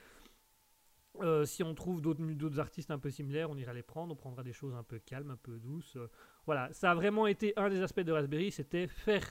Euh, 1.20 1.44
si 1.44 1.62
on 1.62 1.74
trouve 1.74 2.00
d'autres 2.00 2.60
artistes 2.60 2.90
un 2.90 2.98
peu 2.98 3.10
similaires, 3.10 3.50
on 3.50 3.56
ira 3.56 3.72
les 3.72 3.82
prendre. 3.82 4.12
On 4.12 4.16
prendra 4.16 4.42
des 4.42 4.52
choses 4.52 4.74
un 4.74 4.82
peu 4.82 4.98
calmes, 4.98 5.30
un 5.30 5.36
peu 5.36 5.58
douces. 5.58 5.96
Voilà, 6.46 6.72
ça 6.72 6.92
a 6.92 6.94
vraiment 6.94 7.26
été 7.26 7.52
un 7.56 7.68
des 7.68 7.82
aspects 7.82 8.00
de 8.00 8.12
Raspberry, 8.12 8.50
c'était 8.50 8.86
faire 8.86 9.26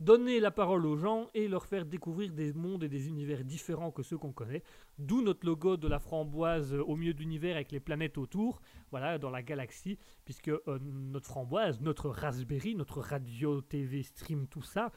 donner 0.00 0.40
la 0.40 0.50
parole 0.50 0.86
aux 0.86 0.96
gens 0.96 1.28
et 1.34 1.48
leur 1.48 1.66
faire 1.66 1.84
découvrir 1.84 2.32
des 2.32 2.52
mondes 2.52 2.84
et 2.84 2.88
des 2.88 3.08
univers 3.08 3.44
différents 3.44 3.90
que 3.90 4.02
ceux 4.02 4.18
qu'on 4.18 4.32
connaît. 4.32 4.62
D'où 4.98 5.22
notre 5.22 5.46
logo 5.46 5.76
de 5.76 5.88
la 5.88 5.98
framboise 5.98 6.74
euh, 6.74 6.82
au 6.82 6.96
milieu 6.96 7.14
de 7.14 7.20
l'univers 7.20 7.56
avec 7.56 7.72
les 7.72 7.80
planètes 7.80 8.18
autour, 8.18 8.60
voilà, 8.90 9.18
dans 9.18 9.30
la 9.30 9.42
galaxie, 9.42 9.98
puisque 10.24 10.48
euh, 10.48 10.78
notre 10.82 11.26
framboise, 11.26 11.80
notre 11.80 12.10
Raspberry, 12.10 12.74
notre 12.74 13.00
radio, 13.00 13.60
TV, 13.60 14.02
stream, 14.02 14.46
tout 14.48 14.62
ça, 14.62 14.92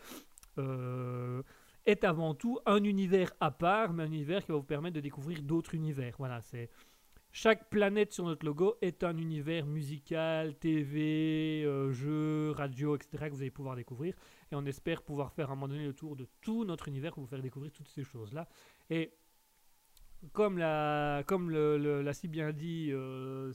euh, 0.58 1.44
est 1.86 2.04
avant 2.04 2.34
tout 2.34 2.60
un 2.66 2.84
univers 2.84 3.32
à 3.40 3.52
part, 3.52 3.94
mais 3.94 4.04
un 4.04 4.12
univers 4.12 4.44
qui 4.44 4.52
va 4.52 4.58
vous 4.58 4.64
permettre 4.64 4.96
de 4.96 5.02
découvrir 5.02 5.42
d'autres 5.42 5.74
univers. 5.74 6.16
Voilà, 6.18 6.42
c'est 6.42 6.70
chaque 7.32 7.70
planète 7.70 8.14
sur 8.14 8.26
notre 8.26 8.46
logo 8.46 8.78
est 8.82 9.04
un 9.04 9.16
univers 9.18 9.66
musical, 9.66 10.56
TV, 10.56 11.64
euh, 11.66 11.92
jeux, 11.92 12.52
radio, 12.52 12.96
etc. 12.96 13.26
que 13.28 13.30
vous 13.30 13.42
allez 13.42 13.52
pouvoir 13.52 13.76
découvrir. 13.76 14.16
Et 14.52 14.56
on 14.56 14.66
espère 14.66 15.02
pouvoir 15.02 15.32
faire 15.34 15.50
à 15.50 15.54
un 15.54 15.56
moment 15.56 15.68
donné 15.68 15.86
le 15.86 15.94
tour 15.94 16.16
de 16.16 16.28
tout 16.42 16.64
notre 16.66 16.88
univers 16.88 17.14
pour 17.14 17.24
vous 17.24 17.30
faire 17.30 17.42
découvrir 17.42 17.72
toutes 17.72 17.90
ces 17.90 18.04
choses-là. 18.04 18.48
Et 18.90 19.14
comme 20.34 20.58
l'a 20.58 21.24
comme 21.26 21.52
l'a 21.52 22.14
si 22.14 22.28
bien 22.28 22.52
dit, 22.52 22.90
euh, 22.92 23.54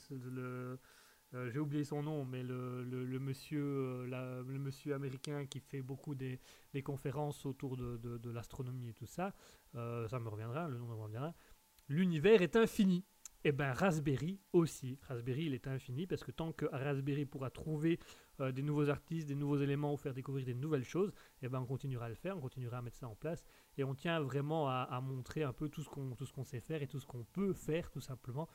euh, 1.35 1.51
j'ai 1.51 1.59
oublié 1.59 1.85
son 1.85 2.03
nom, 2.03 2.25
mais 2.25 2.43
le, 2.43 3.19
monsieur, 3.19 3.63
euh, 3.63 4.43
le 4.47 4.59
monsieur 4.59 4.95
américain 4.95 5.47
qui 5.47 5.61
fait 5.61 5.83
beaucoup 5.83 6.15
des, 6.15 6.41
conférences 6.85 7.47
autour 7.47 7.77
de, 7.77 7.97
de- 7.97 8.31
l'astronomie 8.31 8.91
et 8.91 8.95
tout 8.95 9.07
ça, 9.07 9.33
ça 9.75 10.19
me 10.19 10.29
reviendra, 10.29 10.69
le 10.69 10.79
nom 10.79 10.87
me 10.87 10.95
reviendra. 10.95 11.35
L'univers 11.89 12.43
est 12.43 12.57
infini. 12.57 13.05
Et 13.45 13.51
ben 13.51 13.73
Raspberry 13.73 14.39
aussi. 14.53 14.99
Raspberry, 15.09 15.47
il 15.47 15.55
est 15.55 15.67
infini 15.67 16.07
parce 16.07 16.23
que 16.23 16.31
tant 16.31 16.53
que 16.53 16.67
Raspberry 16.67 17.25
pourra 17.25 17.51
trouver 17.51 17.99
euh, 18.41 18.53
des 18.53 18.63
nouveaux 18.63 18.89
artistes, 18.89 19.27
des 19.27 19.35
nouveaux 19.35 19.59
éléments 19.59 19.93
ou 19.93 19.97
faire 19.97 20.15
découvrir 20.15 20.47
des 20.47 20.55
nouvelles 20.55 20.85
choses, 20.85 21.13
et 21.43 21.49
ben 21.49 21.61
on 21.61 21.67
continuera 21.67 22.07
à 22.07 22.09
le 22.09 22.15
faire, 22.15 22.37
on 22.37 22.41
continuera 22.41 22.79
à 22.79 22.83
mettre 22.83 22.99
ça 22.99 23.09
en 23.09 23.17
place 23.17 23.45
et 23.77 23.83
on 23.83 23.95
tient 23.95 24.21
vraiment 24.21 24.69
à, 24.69 25.01
montrer 25.01 25.43
un 25.43 25.53
peu 25.53 25.69
tout 25.69 25.83
ce 25.83 25.89
qu'on 25.89 26.15
tout 26.15 26.27
sait 26.45 26.61
faire 26.61 26.83
et 26.83 26.87
tout 26.87 27.01
ce 27.01 27.07
qu'on 27.07 27.25
peut 27.25 27.53
faire 27.53 27.91
tout 27.91 28.01
simplement. 28.01 28.49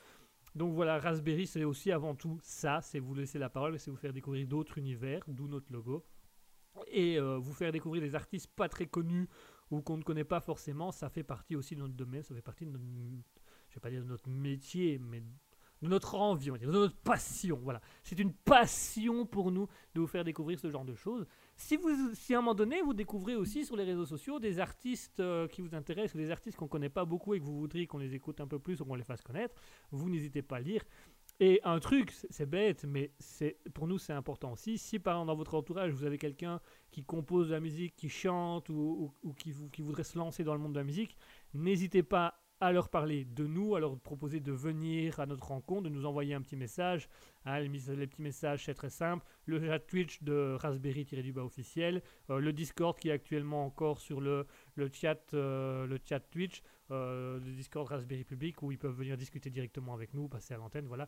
Donc 0.56 0.74
voilà, 0.74 1.00
Raspberry, 1.00 1.46
c'est 1.48 1.66
aussi 1.66 1.92
avant 1.92 2.16
tout 2.16 2.40
ça, 2.42 2.80
c'est 2.82 3.00
vous 3.00 3.14
laisser 3.14 3.40
la 3.40 3.50
parole, 3.50 3.78
c'est 3.80 3.92
vous 3.92 3.98
faire 3.98 4.14
découvrir 4.14 4.48
d'autres 4.48 4.78
univers, 4.78 5.22
d'où 5.28 5.48
notre 5.48 5.72
logo, 5.74 6.06
et 6.88 7.20
euh, 7.20 7.38
vous 7.38 7.54
faire 7.54 7.74
découvrir 7.74 8.02
des 8.02 8.16
artistes 8.16 8.48
pas 8.56 8.70
très 8.70 8.86
connus 8.86 9.28
ou 9.70 9.82
qu'on 9.82 9.98
ne 9.98 10.04
connaît 10.04 10.24
pas 10.24 10.40
forcément, 10.40 10.92
ça 10.92 11.10
fait 11.10 11.24
partie 11.24 11.56
aussi 11.58 11.76
de 11.76 11.82
notre 11.82 11.94
domaine, 11.94 12.24
ça 12.24 12.34
fait 12.34 12.42
partie 12.42 12.66
de 12.66 12.72
notre, 12.72 12.86
pas 13.80 13.90
dire 13.90 14.04
de 14.04 14.08
notre 14.08 14.30
métier, 14.30 15.00
mais 15.00 15.22
de 15.82 15.88
notre 15.88 16.16
envie, 16.16 16.50
on 16.50 16.54
va 16.54 16.58
dire, 16.58 16.70
de 16.70 16.74
notre 16.74 16.98
passion. 16.98 17.60
Voilà, 17.64 17.82
c'est 18.04 18.20
une 18.20 18.34
passion 18.34 19.26
pour 19.26 19.52
nous 19.52 19.68
de 19.94 20.02
vous 20.02 20.08
faire 20.08 20.24
découvrir 20.24 20.60
ce 20.60 20.70
genre 20.70 20.86
de 20.86 20.96
choses. 20.96 21.26
Si, 21.56 21.78
vous, 21.78 21.90
si 22.14 22.34
à 22.34 22.38
un 22.38 22.42
moment 22.42 22.56
donné, 22.56 22.82
vous 22.82 22.94
découvrez 22.94 23.36
aussi 23.36 23.66
sur 23.66 23.76
les 23.76 23.84
réseaux 23.84 24.06
sociaux 24.06 24.40
des 24.40 24.60
artistes 24.60 25.20
euh, 25.20 25.48
qui 25.48 25.62
vous 25.62 25.76
intéressent 25.76 26.16
ou 26.16 26.18
des 26.18 26.32
artistes 26.32 26.58
qu'on 26.58 26.66
ne 26.66 26.70
connaît 26.70 26.90
pas 26.90 27.06
beaucoup 27.06 27.34
et 27.34 27.40
que 27.40 27.46
vous 27.46 27.60
voudriez 27.60 27.88
qu'on 27.88 27.98
les 27.98 28.16
écoute 28.16 28.42
un 28.42 28.48
peu 28.48 28.60
plus 28.60 28.82
ou 28.82 28.86
qu'on 28.86 28.96
les 28.96 29.04
fasse 29.04 29.22
connaître, 29.22 29.56
vous 29.92 30.10
n'hésitez 30.10 30.42
pas 30.42 30.58
à 30.58 30.60
lire. 30.62 30.84
Et 31.40 31.60
un 31.64 31.80
truc, 31.80 32.12
c'est 32.12 32.48
bête, 32.48 32.86
mais 32.86 33.12
c'est 33.20 33.58
pour 33.74 33.88
nous 33.88 34.00
c'est 34.00 34.14
important 34.14 34.54
aussi. 34.54 34.78
Si 34.80 34.98
par 34.98 35.16
exemple 35.16 35.28
dans 35.28 35.36
votre 35.36 35.54
entourage 35.54 35.92
vous 35.92 36.04
avez 36.04 36.18
quelqu'un 36.18 36.60
qui 36.90 37.04
compose 37.04 37.50
de 37.50 37.54
la 37.54 37.60
musique, 37.60 37.96
qui 37.96 38.10
chante 38.10 38.70
ou, 38.70 39.14
qui, 39.38 39.54
qui 39.72 39.82
voudrait 39.84 40.04
se 40.04 40.18
lancer 40.18 40.44
dans 40.44 40.54
le 40.54 40.60
monde 40.60 40.74
de 40.74 40.80
la 40.80 40.84
musique, 40.84 41.16
n'hésitez 41.54 42.02
pas 42.02 42.40
à 42.60 42.72
leur 42.72 42.90
parler 42.90 43.26
de 43.26 43.46
nous, 43.46 43.76
à 43.76 43.80
leur 43.80 44.00
proposer 44.00 44.40
de 44.40 44.52
venir 44.52 45.20
à 45.20 45.26
notre 45.26 45.48
rencontre, 45.48 45.84
de 45.84 45.90
nous 45.90 46.06
envoyer 46.06 46.34
un 46.34 46.42
petit 46.42 46.56
message. 46.56 47.08
Hein, 47.46 47.60
les, 47.60 47.68
les 47.70 48.08
petits 48.08 48.22
messages, 48.22 48.66
c'est 48.66 48.74
très 48.74 48.90
simple. 48.90 49.24
Le 49.46 49.64
chat 49.64 49.80
Twitch 49.80 50.24
de 50.24 50.56
Raspberry-du-bas 50.60 51.44
officiel. 51.44 52.02
euh, 52.30 52.40
le 52.40 52.54
Discord 52.54 52.98
qui 52.98 53.10
est 53.10 53.12
actuellement 53.12 53.66
encore 53.66 54.00
sur 54.00 54.22
le, 54.22 54.48
le, 54.76 54.90
chat, 54.92 55.34
euh, 55.34 55.86
le 55.86 56.00
chat 56.04 56.20
Twitch. 56.20 56.64
euh, 56.90 57.40
le 57.40 57.52
Discord 57.52 57.88
Raspberry 57.88 58.24
Public 58.24 58.64
où 58.64 58.72
ils 58.72 58.80
peuvent 58.80 58.96
venir 58.96 59.18
discuter 59.18 59.50
directement 59.50 59.94
avec 59.94 60.14
nous, 60.14 60.28
passer 60.28 60.54
à 60.54 60.58
l'antenne. 60.58 60.88
Voilà. 60.88 61.08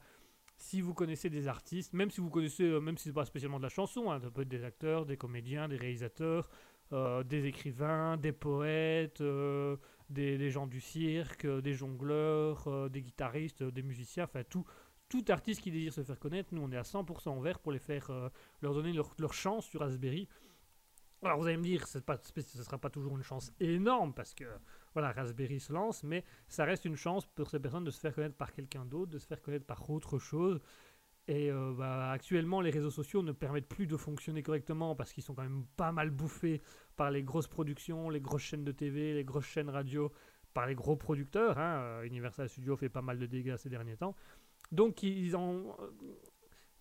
Si 0.57 0.81
vous 0.81 0.93
connaissez 0.93 1.29
des 1.29 1.47
artistes, 1.47 1.93
même 1.93 2.11
si 2.11 2.19
vous 2.21 2.29
connaissez, 2.29 2.79
même 2.81 2.97
si 2.97 3.05
c'est 3.05 3.13
pas 3.13 3.25
spécialement 3.25 3.59
de 3.59 3.63
la 3.63 3.69
chanson, 3.69 4.11
hein, 4.11 4.19
ça 4.19 4.29
peut 4.29 4.41
être 4.41 4.49
des 4.49 4.65
acteurs, 4.65 5.05
des 5.05 5.15
comédiens, 5.15 5.67
des 5.69 5.77
réalisateurs, 5.77 6.49
des 6.91 7.45
écrivains, 7.45 8.17
des 8.17 8.31
poètes, 8.33 9.23
des, 10.09 10.49
gens 10.49 10.67
du 10.67 10.81
cirque, 10.81 11.45
euh, 11.45 11.61
des 11.61 11.73
jongleurs, 11.73 12.67
euh, 12.67 12.89
des 12.89 13.01
guitaristes, 13.01 13.61
euh, 13.61 13.71
des 13.71 13.83
musiciens, 13.83 14.23
enfin 14.25 14.43
tout, 14.43 14.65
tout 15.07 15.23
artiste 15.29 15.61
qui 15.61 15.71
désire 15.71 15.93
se 15.93 16.03
faire 16.03 16.19
connaître, 16.19 16.53
nous 16.53 16.61
on 16.61 16.71
est 16.71 16.77
à 16.77 16.83
100% 16.83 17.37
ouvert 17.37 17.59
pour 17.59 17.71
les 17.71 17.79
faire, 17.79 18.11
leur 18.61 18.73
donner 18.73 18.93
leur, 18.93 19.33
chance 19.33 19.65
sur 19.65 19.79
Raspberry. 19.79 20.27
Alors 21.23 21.39
vous 21.39 21.47
allez 21.47 21.57
me 21.57 21.63
dire, 21.63 21.87
ce 21.87 21.97
ne 21.97 22.63
sera 22.63 22.77
pas 22.77 22.89
toujours 22.89 23.17
une 23.17 23.23
chance 23.23 23.51
énorme 23.59 24.13
parce 24.13 24.33
que 24.33 24.45
voilà, 24.93 25.11
Raspberry 25.11 25.59
se 25.59 25.73
lance, 25.73 26.03
mais 26.03 26.23
ça 26.47 26.63
reste 26.63 26.85
une 26.85 26.95
chance 26.95 27.25
pour 27.25 27.49
ces 27.49 27.59
personnes 27.59 27.83
de 27.83 27.91
se 27.91 27.99
faire 27.99 28.13
connaître 28.13 28.35
par 28.35 28.53
quelqu'un 28.53 28.85
d'autre, 28.85 29.11
de 29.11 29.17
se 29.19 29.25
faire 29.25 29.41
connaître 29.41 29.65
par 29.65 29.89
autre 29.89 30.19
chose. 30.19 30.61
Et 31.29 31.51
euh, 31.51 31.73
bah, 31.77 32.09
actuellement, 32.09 32.59
les 32.59 32.71
réseaux 32.71 32.89
sociaux 32.89 33.21
ne 33.21 33.31
permettent 33.31 33.67
plus 33.67 33.85
de 33.85 33.95
fonctionner 33.97 34.41
correctement 34.41 34.95
parce 34.95 35.13
qu'ils 35.13 35.23
sont 35.23 35.35
quand 35.35 35.43
même 35.43 35.63
pas 35.77 35.91
mal 35.91 36.09
bouffés 36.09 36.59
par 36.95 37.11
les 37.11 37.21
grosses 37.21 37.47
productions, 37.47 38.09
les 38.09 38.19
grosses 38.19 38.41
chaînes 38.41 38.63
de 38.63 38.71
TV, 38.71 39.13
les 39.13 39.23
grosses 39.23 39.45
chaînes 39.45 39.69
radio, 39.69 40.11
par 40.55 40.65
les 40.65 40.73
gros 40.73 40.95
producteurs. 40.95 41.59
hein. 41.59 41.81
Euh, 41.83 42.03
Universal 42.03 42.49
Studios 42.49 42.77
fait 42.77 42.89
pas 42.89 43.03
mal 43.03 43.19
de 43.19 43.27
dégâts 43.27 43.57
ces 43.57 43.69
derniers 43.69 43.95
temps. 43.95 44.15
Donc, 44.71 45.03
ils 45.03 45.37
ont. 45.37 45.75
euh, 45.79 45.91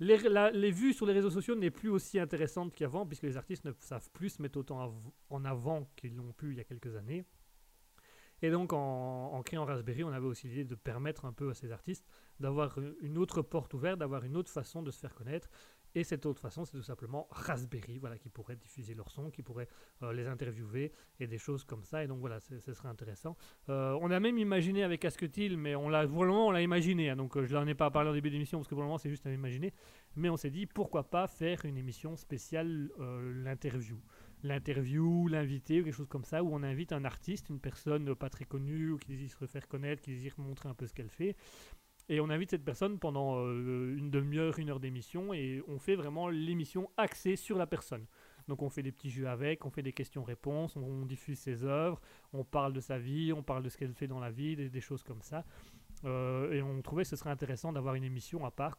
Les, 0.01 0.70
vues 0.70 0.95
sur 0.95 1.05
les 1.05 1.12
réseaux 1.12 1.31
sociaux 1.31 1.55
n'est 1.55 1.70
plus 1.70 1.91
aussi 1.91 2.19
intéressante 2.19 2.73
qu'avant 2.75 3.05
puisque 3.05 3.25
les 3.25 3.37
artistes 3.37 3.66
ne 3.66 3.73
savent 3.81 4.09
plus 4.12 4.31
se 4.31 4.41
mettre 4.43 4.59
autant 4.59 4.99
en 5.29 5.45
avant 5.45 5.91
qu'ils 5.97 6.16
l'ont 6.16 6.33
pu 6.33 6.53
il 6.53 6.57
y 6.57 6.61
a 6.61 6.65
quelques 6.65 6.97
années. 6.97 7.27
Et 8.41 8.51
donc 8.51 8.73
en 8.73 9.43
créant 9.45 9.65
Raspberry, 9.65 10.05
on 10.05 10.12
avait 10.12 10.27
aussi 10.27 10.47
l'idée 10.49 10.65
de 10.65 10.77
permettre 10.77 11.25
un 11.25 11.33
peu 11.33 11.51
à 11.51 11.55
ces 11.55 11.73
artistes 11.73 12.07
d'avoir 12.40 12.78
une 13.01 13.19
autre 13.19 13.43
porte 13.43 13.74
ouverte, 13.74 13.98
d'avoir 13.98 14.24
une 14.24 14.36
autre 14.36 14.51
façon 14.51 14.82
de 14.82 14.90
se 14.90 15.01
faire 15.01 15.15
connaître. 15.15 15.48
Et 15.94 16.05
cette 16.05 16.27
autre 16.27 16.40
façon, 16.40 16.65
c'est 16.65 16.77
tout 16.77 16.82
simplement 16.82 17.27
Raspberry, 17.31 17.98
voilà, 17.98 18.19
qui 18.19 18.28
pourrait 18.28 18.56
diffuser 18.56 18.94
leur 18.94 19.10
son, 19.10 19.31
qui 19.31 19.43
pourrait 19.43 19.69
euh, 20.02 20.12
les 20.12 20.27
interviewer 20.27 20.93
et 21.19 21.27
des 21.27 21.39
choses 21.39 21.65
comme 21.65 21.82
ça. 21.82 22.05
Et 22.05 22.06
donc 22.06 22.20
voilà, 22.20 22.40
ce 22.40 22.73
serait 22.74 22.89
intéressant. 22.89 23.36
Euh, 23.69 23.98
on 24.02 24.10
a 24.10 24.20
même 24.20 24.39
imaginé 24.39 24.85
avec 24.85 25.05
Asketil, 25.05 25.56
mais 25.56 25.74
on 25.74 25.89
l'a, 25.89 26.06
pour 26.06 26.20
on 26.20 26.51
l'a 26.51 26.62
imaginé. 26.62 27.10
hein, 27.10 27.16
donc 27.16 27.36
euh, 27.36 27.47
je 27.47 27.55
n'en 27.55 27.66
ai 27.66 27.74
pas 27.74 27.90
parlé 27.90 28.10
au 28.10 28.15
début 28.15 28.28
de 28.28 28.35
l'émission 28.35 28.59
parce 28.59 28.69
que 28.69 28.74
pour 28.74 28.82
le 28.82 28.86
moment, 28.86 28.98
c'est 28.98 29.10
juste 29.10 29.27
à 29.27 29.32
imaginer. 29.32 29.73
Mais 30.15 30.28
on 30.28 30.36
s'est 30.36 30.51
dit, 30.51 30.66
pourquoi 30.66 31.09
pas 31.09 31.27
faire 31.27 31.65
une 31.65 31.78
émission 31.78 32.16
spéciale, 32.16 32.90
euh, 33.01 33.43
l'interview 33.43 34.01
l'interview, 34.44 35.27
l'invité 35.27 35.81
ou 35.81 35.85
quelque 35.85 35.94
chose 35.94 36.09
comme 36.09 36.24
ça, 36.24 36.44
où 36.44 36.55
on 36.55 36.62
invite 36.62 36.93
un 36.93 37.05
artiste, 37.05 37.48
une 37.48 37.59
personne 37.59 38.15
pas 38.15 38.31
très 38.31 38.44
connue, 38.44 38.93
ou 38.93 38.98
qui 38.98 39.09
désire 39.09 39.36
se 39.36 39.47
faire 39.47 39.66
connaître, 39.66 40.01
qui 40.01 40.12
désire 40.12 40.35
montrer 40.39 40.69
un 40.69 40.74
peu 40.74 40.86
ce 40.86 40.94
qu'elle 40.94 41.10
fait. 41.10 41.35
Et 42.09 42.21
on 42.21 42.31
invite 42.31 42.51
cette 42.51 42.65
personne 42.65 42.99
pendant 42.99 43.39
euh, 43.39 43.97
une 43.97 44.11
demi-heure, 44.11 44.59
une 44.59 44.71
heure 44.71 44.81
d'émission, 44.81 45.35
et 45.35 45.63
on 45.69 45.79
fait 45.79 45.95
vraiment 45.95 46.29
l'émission 46.29 46.91
axée 46.97 47.37
sur 47.37 47.59
la 47.59 47.67
personne. 47.67 48.07
Donc 48.49 48.63
on 48.63 48.71
fait 48.71 48.83
des 48.83 48.93
petits 48.93 49.11
jeux 49.11 49.29
avec, 49.29 49.67
on 49.67 49.71
fait 49.71 49.83
des 49.83 49.93
questions-réponses, 49.93 50.75
on, 50.77 51.05
diffuse 51.05 51.39
ses 51.39 51.65
œuvres, 51.65 52.01
on 52.33 52.45
parle 52.45 52.73
de 52.73 52.81
sa 52.81 52.99
vie, 52.99 53.33
on 53.33 53.43
parle 53.43 53.63
de 53.63 53.69
ce 53.69 53.77
qu'elle 53.77 53.93
fait 53.93 54.07
dans 54.07 54.21
la 54.21 54.31
vie, 54.31 54.57
des, 54.57 54.81
choses 54.81 55.03
comme 55.03 55.21
ça. 55.21 55.45
Euh, 56.05 56.53
et 56.53 56.63
on 56.63 56.81
trouvait 56.81 57.03
que 57.03 57.09
ce 57.09 57.17
serait 57.17 57.31
intéressant 57.31 57.73
d'avoir 57.73 57.95
une 57.95 58.05
émission 58.05 58.47
à 58.47 58.51
part. 58.51 58.79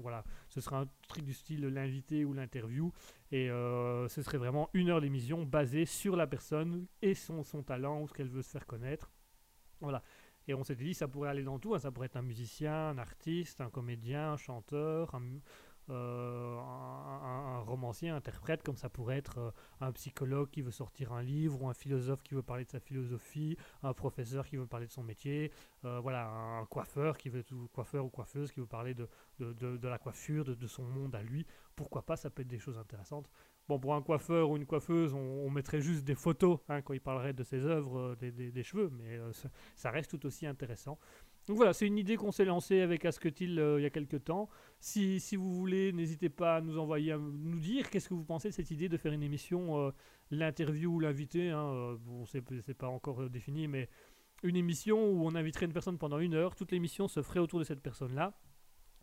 voilà, 0.00 0.24
ce 0.48 0.62
serait 0.62 0.76
un 0.76 0.88
truc 1.06 1.24
du 1.24 1.34
style 1.34 1.66
l'invité 1.66 2.24
ou 2.24 2.32
l'interview. 2.32 2.90
Et 3.30 3.50
euh, 3.50 4.08
ce 4.08 4.22
serait 4.22 4.38
vraiment 4.38 4.70
une 4.72 4.88
heure 4.88 5.02
d'émission 5.02 5.42
basée 5.42 5.84
sur 5.84 6.16
la 6.16 6.26
personne 6.26 6.86
et 7.02 7.14
son, 7.14 7.42
son 7.42 7.62
talent 7.62 8.00
ou 8.00 8.08
ce 8.08 8.14
qu'elle 8.14 8.28
veut 8.28 8.42
se 8.42 8.50
faire 8.50 8.66
connaître. 8.66 9.12
Voilà. 9.80 10.02
Et 10.48 10.54
on 10.54 10.64
s'était 10.64 10.84
dit, 10.84 10.94
ça 10.94 11.06
pourrait 11.08 11.28
aller 11.28 11.44
dans 11.44 11.58
tout. 11.58 11.74
hein. 11.74 11.78
Ça 11.78 11.90
pourrait 11.92 12.06
être 12.06 12.16
un 12.16 12.22
musicien, 12.22 12.88
un 12.90 12.98
artiste, 12.98 13.60
un 13.60 13.70
comédien, 13.70 14.32
un 14.32 14.36
chanteur, 14.36 15.14
un, 15.14 15.22
euh, 15.90 16.58
romancier, 17.66 18.10
un 18.10 18.16
interprète, 18.16 18.62
comme 18.62 18.76
ça 18.76 18.88
pourrait 18.90 19.18
être 19.18 19.38
euh, 19.38 19.50
un 19.80 19.92
psychologue 19.92 20.50
qui 20.50 20.62
veut 20.62 20.70
sortir 20.70 21.12
un 21.12 21.22
livre, 21.22 21.62
ou 21.62 21.68
un 21.68 21.74
philosophe 21.74 22.22
qui 22.22 22.34
veut 22.34 22.42
parler 22.42 22.64
de 22.64 22.70
sa 22.70 22.80
philosophie, 22.80 23.56
un 23.82 23.94
professeur 23.94 24.46
qui 24.46 24.56
veut 24.56 24.66
parler 24.66 24.86
de 24.86 24.92
son 24.92 25.02
métier, 25.02 25.50
euh, 25.84 26.00
voilà, 26.00 26.26
un 26.28 26.66
coiffeur 26.66 27.16
qui 27.16 27.28
veut 27.30 27.44
ou 27.52 27.68
coiffeur 27.68 28.10
coiffeuse 28.10 28.52
qui 28.52 28.60
veut 28.60 28.66
parler 28.66 28.94
de 28.94 29.08
la 29.88 29.98
coiffure, 29.98 30.44
de, 30.44 30.54
de 30.54 30.66
son 30.66 30.84
monde 30.84 31.14
à 31.14 31.22
lui. 31.22 31.46
Pourquoi 31.76 32.02
pas, 32.04 32.16
ça 32.16 32.30
peut 32.30 32.42
être 32.42 32.48
des 32.48 32.58
choses 32.58 32.78
intéressantes. 32.78 33.30
Bon, 33.68 33.78
pour 33.78 33.94
un 33.94 34.00
coiffeur 34.00 34.50
ou 34.50 34.56
une 34.56 34.64
coiffeuse, 34.64 35.12
on, 35.12 35.50
mettrait 35.50 35.80
juste 35.80 36.04
des 36.04 36.14
photos 36.14 36.58
hein, 36.68 36.80
quand 36.80 36.94
il 36.94 37.00
parlerait 37.00 37.34
de 37.34 37.42
ses 37.42 37.66
œuvres, 37.66 38.16
euh, 38.22 38.30
des, 38.30 38.62
cheveux, 38.62 38.90
mais 38.90 39.18
euh, 39.18 39.30
ça, 39.76 39.90
reste 39.90 40.10
tout 40.10 40.26
aussi 40.26 40.46
intéressant. 40.46 40.98
Donc 41.46 41.56
voilà, 41.56 41.74
c'est 41.74 41.86
une 41.86 41.98
idée 41.98 42.16
qu'on 42.16 42.32
s'est 42.32 42.44
lancée 42.46 42.80
avec 42.80 43.04
Asketil 43.04 43.58
euh, 43.58 43.78
il 43.78 43.82
y 43.82 43.86
a 43.86 43.90
quelques 43.90 44.24
temps. 44.24 44.48
Si, 44.80 45.20
si 45.20 45.36
vous 45.36 45.52
voulez, 45.52 45.92
n'hésitez 45.92 46.30
pas 46.30 46.56
à 46.56 46.60
nous 46.62 46.78
envoyer, 46.78 47.12
à 47.12 47.18
nous 47.18 47.60
dire 47.60 47.90
qu'est-ce 47.90 48.08
que 48.08 48.14
vous 48.14 48.24
pensez 48.24 48.48
de 48.48 48.54
cette 48.54 48.70
idée 48.70 48.88
de 48.88 48.96
faire 48.96 49.12
une 49.12 49.22
émission, 49.22 49.92
l'interview 50.30 50.94
ou 50.94 51.00
l'invité. 51.00 51.50
Hein, 51.50 51.66
euh, 51.72 51.96
bon, 52.00 52.24
c'est 52.26 52.74
pas 52.74 52.88
encore 52.88 53.28
défini, 53.30 53.68
mais 53.68 53.88
une 54.42 54.56
émission 54.56 55.10
où 55.10 55.26
on 55.26 55.34
inviterait 55.34 55.66
une 55.66 55.72
personne 55.72 55.98
pendant 55.98 56.18
une 56.18 56.34
heure. 56.34 56.54
Toute 56.54 56.72
l'émission 56.72 57.08
se 57.08 57.22
ferait 57.22 57.40
autour 57.40 57.58
de 57.58 57.64
cette 57.64 57.80
personne-là. 57.80 58.38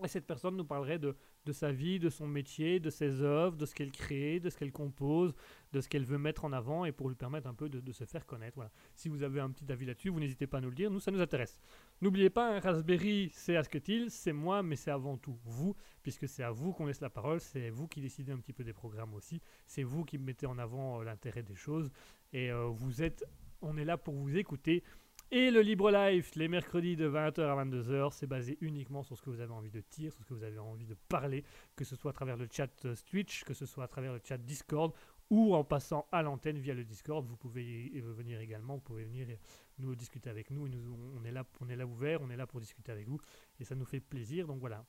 Et 0.04 0.08
cette 0.08 0.28
personne 0.28 0.58
nous 0.58 0.66
parlerait 0.66 1.00
de, 1.00 1.16
sa 1.52 1.72
vie, 1.72 2.00
de 2.00 2.10
son 2.10 2.28
métier, 2.28 2.80
de 2.80 2.90
ses 2.90 3.22
œuvres, 3.22 3.56
de 3.56 3.66
ce 3.66 3.74
qu'elle 3.74 3.92
crée, 3.92 4.40
de 4.40 4.50
ce 4.50 4.58
qu'elle 4.58 4.72
compose, 4.74 5.34
de 5.72 5.80
ce 5.80 5.88
qu'elle 5.88 6.06
veut 6.06 6.18
mettre 6.18 6.44
en 6.44 6.52
avant 6.52 6.84
et 6.86 6.92
pour 6.92 7.08
lui 7.08 7.16
permettre 7.16 7.48
un 7.48 7.54
peu 7.54 7.70
de, 7.70 7.80
de 7.80 7.92
se 7.92 8.04
faire 8.04 8.26
connaître. 8.26 8.56
Voilà. 8.56 8.72
Si 8.94 9.08
vous 9.08 9.24
avez 9.24 9.40
un 9.40 9.50
petit 9.50 9.72
avis 9.72 9.86
là-dessus, 9.86 10.10
vous 10.10 10.20
n'hésitez 10.20 10.48
pas 10.48 10.58
à 10.58 10.62
nous 10.62 10.70
le 10.70 10.76
dire. 10.76 10.92
Nous, 10.92 11.00
ça 11.00 11.12
nous 11.12 11.22
intéresse. 11.22 11.62
N'oubliez 12.02 12.30
pas, 12.30 12.58
un 12.58 12.60
Raspberry, 12.60 13.32
c'est 13.34 13.56
Asketil, 13.56 14.12
c'est 14.12 14.34
moi, 14.34 14.62
mais 14.62 14.76
c'est 14.76 14.92
avant 14.92 15.18
tout 15.18 15.38
vous, 15.46 15.76
puisque 16.04 16.28
c'est 16.28 16.44
à 16.44 16.52
vous 16.52 16.74
qu'on 16.74 16.88
laisse 16.88 17.00
la 17.00 17.10
parole, 17.10 17.40
c'est 17.40 17.70
vous 17.70 17.88
qui 17.88 18.02
décidez 18.02 18.34
un 18.34 18.38
petit 18.38 18.54
peu 18.54 18.66
des 18.66 18.74
programmes 18.74 19.14
aussi, 19.14 19.42
c'est 19.66 19.84
vous 19.84 20.04
qui 20.04 20.18
mettez 20.18 20.46
en 20.46 20.58
avant 20.58 21.00
euh, 21.00 21.04
l'intérêt 21.06 21.42
des 21.44 21.56
choses, 21.56 21.90
et 22.34 22.52
euh, 22.52 22.66
vous 22.66 23.02
êtes, 23.02 23.24
on 23.62 23.78
est 23.78 23.86
là 23.86 23.98
pour 23.98 24.14
vous 24.14 24.36
écouter. 24.36 24.84
Et 25.32 25.50
le 25.50 25.62
Libre 25.62 25.92
Life, 25.92 26.36
les 26.36 26.48
mercredis 26.48 26.96
de 26.96 27.10
20h 27.10 27.42
à 27.42 27.66
22h, 27.66 28.12
c'est 28.14 28.28
basé 28.28 28.58
uniquement 28.62 29.04
sur 29.04 29.18
ce 29.18 29.22
que 29.24 29.30
vous 29.32 29.40
avez 29.42 29.52
envie 29.52 29.72
de 29.72 29.84
dire, 29.92 30.14
sur 30.14 30.24
ce 30.24 30.30
que 30.30 30.34
vous 30.36 30.44
avez 30.44 30.60
envie 30.60 30.86
de 30.86 30.96
parler, 31.10 31.44
que 31.76 31.84
ce 31.84 31.96
soit 31.96 32.12
à 32.12 32.14
travers 32.14 32.38
le 32.38 32.48
chat 32.50 32.70
euh, 32.86 32.96
Twitch, 33.10 33.44
que 33.44 33.54
ce 33.54 33.66
soit 33.66 33.84
à 33.84 33.88
travers 33.88 34.14
le 34.14 34.22
chat 34.24 34.38
Discord, 34.38 34.94
ou 35.32 35.56
en 35.56 35.64
passant 35.64 36.08
à 36.12 36.22
l'antenne 36.22 36.60
via 36.60 36.76
le 36.76 36.84
Discord. 36.84 37.26
Vous 37.28 37.38
pouvez 37.38 37.64
y 37.66 38.00
venir 38.00 38.40
également, 38.40 38.76
vous 38.76 38.82
pouvez 38.82 39.04
venir 39.04 39.28
et 39.30 39.40
nous 39.80 39.96
discuter 39.96 40.30
avec 40.30 40.52
nous. 40.52 40.68
nous- 40.70 41.14
on, 41.18 41.24
est 41.26 41.32
là, 41.32 41.44
on 41.60 41.70
est 41.70 41.76
là 41.76 41.88
ouvert, 41.88 42.22
on 42.22 42.30
est 42.30 42.38
là 42.38 42.46
pour 42.46 42.60
discuter 42.60 42.92
avec 42.92 43.08
vous, 43.08 43.20
et 43.60 43.64
ça 43.64 43.74
nous 43.76 43.86
fait 43.86 44.00
plaisir. 44.00 44.46
Donc 44.46 44.60
voilà. 44.60 44.86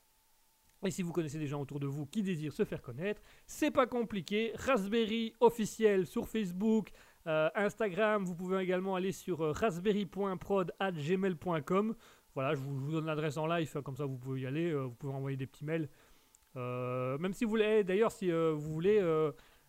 Et 0.85 0.91
si 0.91 1.01
vous 1.01 1.11
connaissez 1.11 1.39
des 1.39 1.47
gens 1.47 1.59
autour 1.59 1.79
de 1.79 1.87
vous 1.87 2.05
qui 2.05 2.21
désirent 2.21 2.53
se 2.53 2.63
faire 2.63 2.83
connaître, 2.83 3.19
c'est 3.47 3.71
pas 3.71 3.87
compliqué. 3.87 4.51
Raspberry 4.55 5.33
officiel 5.39 6.05
sur 6.05 6.27
Facebook, 6.29 6.91
euh, 7.27 7.49
Instagram. 7.55 8.23
Vous 8.23 8.35
pouvez 8.35 8.61
également 8.63 8.95
aller 8.95 9.11
sur 9.11 9.41
euh, 9.41 9.51
raspberry.prod@gmail.com. 9.51 11.95
Voilà, 12.35 12.53
je 12.53 12.59
vous, 12.61 12.89
donne 12.91 13.05
l'adresse 13.05 13.35
en 13.37 13.47
live, 13.47 13.81
comme 13.81 13.97
ça 13.97 14.05
vous 14.05 14.17
pouvez 14.17 14.39
y 14.41 14.45
aller. 14.45 14.71
euh, 14.71 14.83
vous 14.83 14.95
pouvez 14.95 15.13
envoyer 15.13 15.35
des 15.35 15.47
petits 15.47 15.65
mails. 15.65 15.89
Même 16.55 17.33
si 17.33 17.43
vous 17.43 17.49
voulez, 17.51 17.83
d'ailleurs, 17.83 18.11
si 18.11 18.31
vous 18.31 18.59
voulez. 18.59 19.01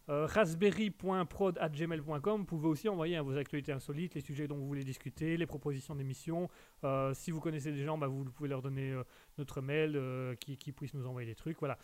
raspberry.prod@gmail.com. 0.09 2.41
Vous 2.41 2.47
pouvez 2.47 2.69
aussi 2.69 2.89
envoyer 2.89 3.17
hein, 3.17 3.23
vos 3.23 3.37
actualités 3.37 3.73
insolites, 3.73 4.15
les 4.15 4.23
sujets 4.23 4.49
dont 4.49 4.57
vous 4.57 4.67
voulez 4.67 4.85
discuter, 4.85 5.37
les 5.37 5.45
propositions 5.45 5.95
d'émissions. 5.95 6.49
Si 7.13 7.31
vous 7.31 7.41
connaissez 7.41 7.73
des 7.73 7.85
gens, 7.85 7.99
bah, 7.99 8.07
vous 8.07 8.25
pouvez 8.25 8.49
leur 8.49 8.63
donner 8.63 8.99
notre 9.37 9.61
mail 9.61 10.01
qui, 10.41 10.57
qui 10.57 10.73
puissent 10.73 10.95
nous 10.95 11.07
envoyer 11.07 11.29
des 11.29 11.35
trucs. 11.35 11.59
Voilà. 11.59 11.77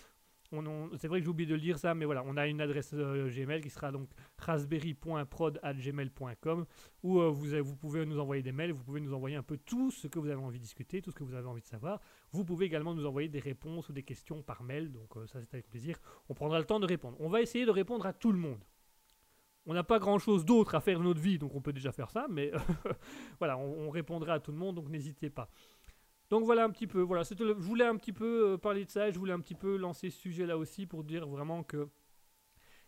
C'est 0.96 1.08
vrai 1.08 1.18
que 1.20 1.24
j'ai 1.24 1.30
oublié 1.30 1.48
de 1.48 1.54
le 1.54 1.60
dire 1.60 1.78
ça, 1.78 1.94
mais 1.94 2.04
voilà, 2.04 2.22
on 2.26 2.36
a 2.36 2.46
une 2.46 2.60
adresse 2.60 2.90
euh, 2.94 3.30
Gmail 3.30 3.60
qui 3.60 3.70
sera 3.70 3.90
donc 3.90 4.08
raspberry.prod@gmail.com 4.38 6.66
où 7.02 7.20
euh, 7.20 7.28
vous, 7.28 7.76
pouvez 7.76 8.06
nous 8.06 8.18
envoyer 8.18 8.42
des 8.42 8.52
mails, 8.52 8.72
vous 8.72 8.82
pouvez 8.82 9.00
nous 9.00 9.12
envoyer 9.14 9.36
un 9.36 9.42
peu 9.42 9.56
tout 9.56 9.90
ce 9.90 10.08
que 10.08 10.18
vous 10.18 10.28
avez 10.28 10.42
envie 10.42 10.58
de 10.58 10.64
discuter, 10.64 11.00
tout 11.02 11.10
ce 11.10 11.16
que 11.16 11.24
vous 11.24 11.34
avez 11.34 11.48
envie 11.48 11.62
de 11.62 11.66
savoir. 11.66 12.00
Vous 12.32 12.44
pouvez 12.44 12.66
également 12.66 12.94
nous 12.94 13.06
envoyer 13.06 13.28
des 13.28 13.40
réponses 13.40 13.88
ou 13.88 13.92
des 13.92 14.02
questions 14.02 14.42
par 14.42 14.62
mail, 14.62 14.92
donc 14.92 15.16
euh, 15.16 15.26
ça 15.26 15.40
c'est 15.40 15.54
avec 15.54 15.68
plaisir. 15.68 15.98
On 16.28 16.34
prendra 16.34 16.58
le 16.58 16.64
temps 16.64 16.80
de 16.80 16.86
répondre. 16.86 17.16
On 17.20 17.28
va 17.28 17.42
essayer 17.42 17.66
de 17.66 17.70
répondre 17.70 18.06
à 18.06 18.12
tout 18.12 18.32
le 18.32 18.38
monde. 18.38 18.64
On 19.66 19.72
n'a 19.72 19.82
pas 19.82 19.98
grand 19.98 20.18
chose 20.18 20.44
d'autre 20.44 20.74
à 20.74 20.80
faire 20.80 20.98
de 20.98 21.04
notre 21.04 21.20
vie, 21.20 21.38
donc 21.38 21.54
on 21.54 21.62
peut 21.62 21.72
déjà 21.72 21.90
faire 21.90 22.10
ça, 22.10 22.26
mais 22.28 22.52
voilà, 23.38 23.56
on 23.56 23.88
répondra 23.88 24.34
à 24.34 24.40
tout 24.40 24.52
le 24.52 24.58
monde, 24.58 24.76
donc 24.76 24.90
n'hésitez 24.90 25.30
pas. 25.30 25.48
Donc 26.34 26.46
voilà 26.46 26.64
un 26.64 26.70
petit 26.70 26.88
peu, 26.88 27.00
voilà, 27.00 27.22
je 27.22 27.44
voulais 27.52 27.84
un 27.84 27.96
petit 27.96 28.12
peu 28.12 28.54
euh, 28.54 28.58
parler 28.58 28.84
de 28.84 28.90
ça, 28.90 29.08
je 29.08 29.16
voulais 29.20 29.32
un 29.32 29.38
petit 29.38 29.54
peu 29.54 29.76
lancer 29.76 30.10
ce 30.10 30.18
sujet 30.18 30.46
là 30.46 30.58
aussi 30.58 30.84
pour 30.84 31.04
dire 31.04 31.28
vraiment 31.28 31.62
que 31.62 31.88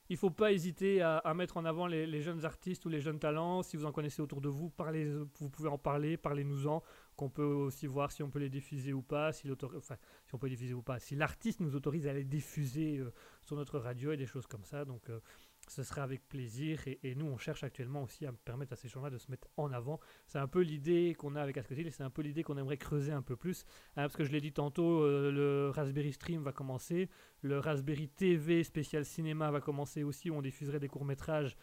Il 0.09 0.17
faut 0.17 0.31
pas 0.31 0.51
hésiter 0.51 1.01
à, 1.01 1.33
mettre 1.33 1.57
en 1.57 1.65
avant 1.65 1.87
les, 1.87 2.23
jeunes 2.23 2.45
artistes 2.45 2.85
ou 2.87 2.89
les 2.89 3.01
jeunes 3.01 3.21
talents. 3.21 3.63
Si 3.63 3.77
vous 3.77 3.85
en 3.85 3.93
connaissez 3.93 4.21
autour 4.21 4.41
de 4.41 4.49
vous, 4.49 4.69
parlez, 4.69 5.09
vous 5.39 5.49
pouvez 5.49 5.69
en 5.69 5.79
parler, 5.79 6.17
parlez-nous-en. 6.17 6.83
Qu'on 7.15 7.31
peut 7.31 7.45
aussi 7.45 7.87
voir 7.87 8.11
si 8.11 8.25
on 8.25 8.31
peut 8.31 8.41
les 8.41 8.51
diffuser 8.51 8.93
ou 8.93 9.03
pas, 9.03 9.33
si, 9.33 9.49
enfin, 9.77 9.97
si 10.27 10.35
on 10.35 10.39
peut 10.39 10.49
les 10.49 10.57
diffuser 10.57 10.75
ou 10.75 10.83
pas, 10.83 10.99
si 10.99 11.15
l'artiste 11.15 11.61
nous 11.61 11.77
autorise 11.77 12.09
à 12.09 12.13
les 12.13 12.25
diffuser 12.25 12.99
euh, 12.99 13.13
sur 13.43 13.55
notre 13.55 13.79
radio 13.79 14.11
et 14.11 14.17
des 14.17 14.27
choses 14.27 14.49
comme 14.49 14.65
ça. 14.65 14.85
Donc, 14.85 15.09
euh, 15.09 15.21
ce 15.69 15.83
sera 15.83 16.03
avec 16.03 16.27
plaisir. 16.29 16.81
Et, 16.87 17.15
nous, 17.15 17.27
on 17.27 17.39
cherche 17.39 17.65
actuellement 17.65 18.03
aussi 18.03 18.27
à 18.27 18.33
permettre 18.33 18.73
à 18.73 18.77
ces 18.77 18.89
gens-là 18.89 19.11
de 19.11 19.19
se 19.19 19.31
mettre 19.31 19.49
en 19.57 19.73
avant. 19.73 20.01
C'est 20.27 20.39
un 20.39 20.49
peu 20.49 20.61
l'idée 20.61 21.15
qu'on 21.19 21.35
a 21.35 21.43
avec 21.43 21.57
Ascotil 21.57 21.87
et 21.87 21.91
c'est 21.91 22.03
un 22.03 22.11
peu 22.11 22.23
l'idée 22.23 22.43
qu'on 22.43 22.57
aimerait 22.57 22.77
creuser 22.77 23.13
un 23.13 23.23
peu 23.23 23.37
plus. 23.37 23.65
Hein, 23.97 24.03
parce 24.03 24.17
que 24.17 24.25
je 24.25 24.33
l'ai 24.33 24.41
dit 24.41 24.53
tantôt, 24.53 25.03
euh, 25.03 25.31
le 25.31 25.71
Raspberry 25.71 26.13
Stream 26.13 26.43
va 26.43 26.53
commencer. 26.53 27.09
Le 27.43 27.59
Raspberry 27.59 28.09
TV 28.09 28.65
spécial 28.65 29.05
cinéma 29.05 29.51
va 29.51 29.61
commencer 29.61 30.03
aussi, 30.03 30.31
où 30.31 30.37
on 30.37 30.43
diffuserait 30.43 30.81
des 30.81 30.89
courts-métrages 30.89 31.57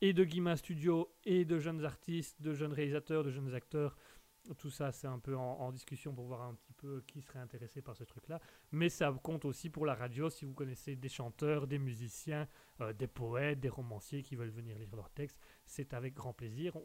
et 0.00 0.12
de 0.12 0.24
Guima 0.24 0.56
Studio 0.56 1.14
et 1.24 1.44
de 1.44 1.58
jeunes 1.58 1.84
artistes, 1.84 2.40
de 2.42 2.52
jeunes 2.52 2.72
réalisateurs, 2.72 3.24
de 3.24 3.30
jeunes 3.30 3.54
acteurs. 3.54 3.96
Tout 4.58 4.70
ça, 4.70 4.92
c'est 4.92 5.08
un 5.08 5.18
peu 5.18 5.36
en 5.36 5.72
discussion 5.72 6.14
pour 6.14 6.26
voir 6.26 6.42
un 6.42 6.54
petit 6.54 6.72
peu 6.72 7.02
qui 7.08 7.20
serait 7.20 7.40
intéressé 7.40 7.82
par 7.82 7.96
ce 7.96 8.04
truc-là. 8.04 8.40
Mais 8.70 8.88
ça 8.88 9.12
compte 9.22 9.44
aussi 9.44 9.70
pour 9.70 9.86
la 9.86 9.94
radio 9.94 10.30
si 10.30 10.44
vous 10.44 10.54
connaissez 10.54 10.94
des 10.94 11.08
chanteurs, 11.08 11.66
des 11.66 11.80
musiciens, 11.80 12.46
euh, 12.80 12.92
des 12.92 13.06
poètes, 13.06 13.60
des 13.60 13.68
romanciers 13.68 14.22
qui 14.22 14.36
veulent 14.36 14.50
venir 14.50 14.78
lire 14.78 14.94
leurs 14.94 15.10
textes. 15.10 15.38
C'est 15.64 15.94
avec 15.94 16.14
grand 16.14 16.32
plaisir. 16.32 16.76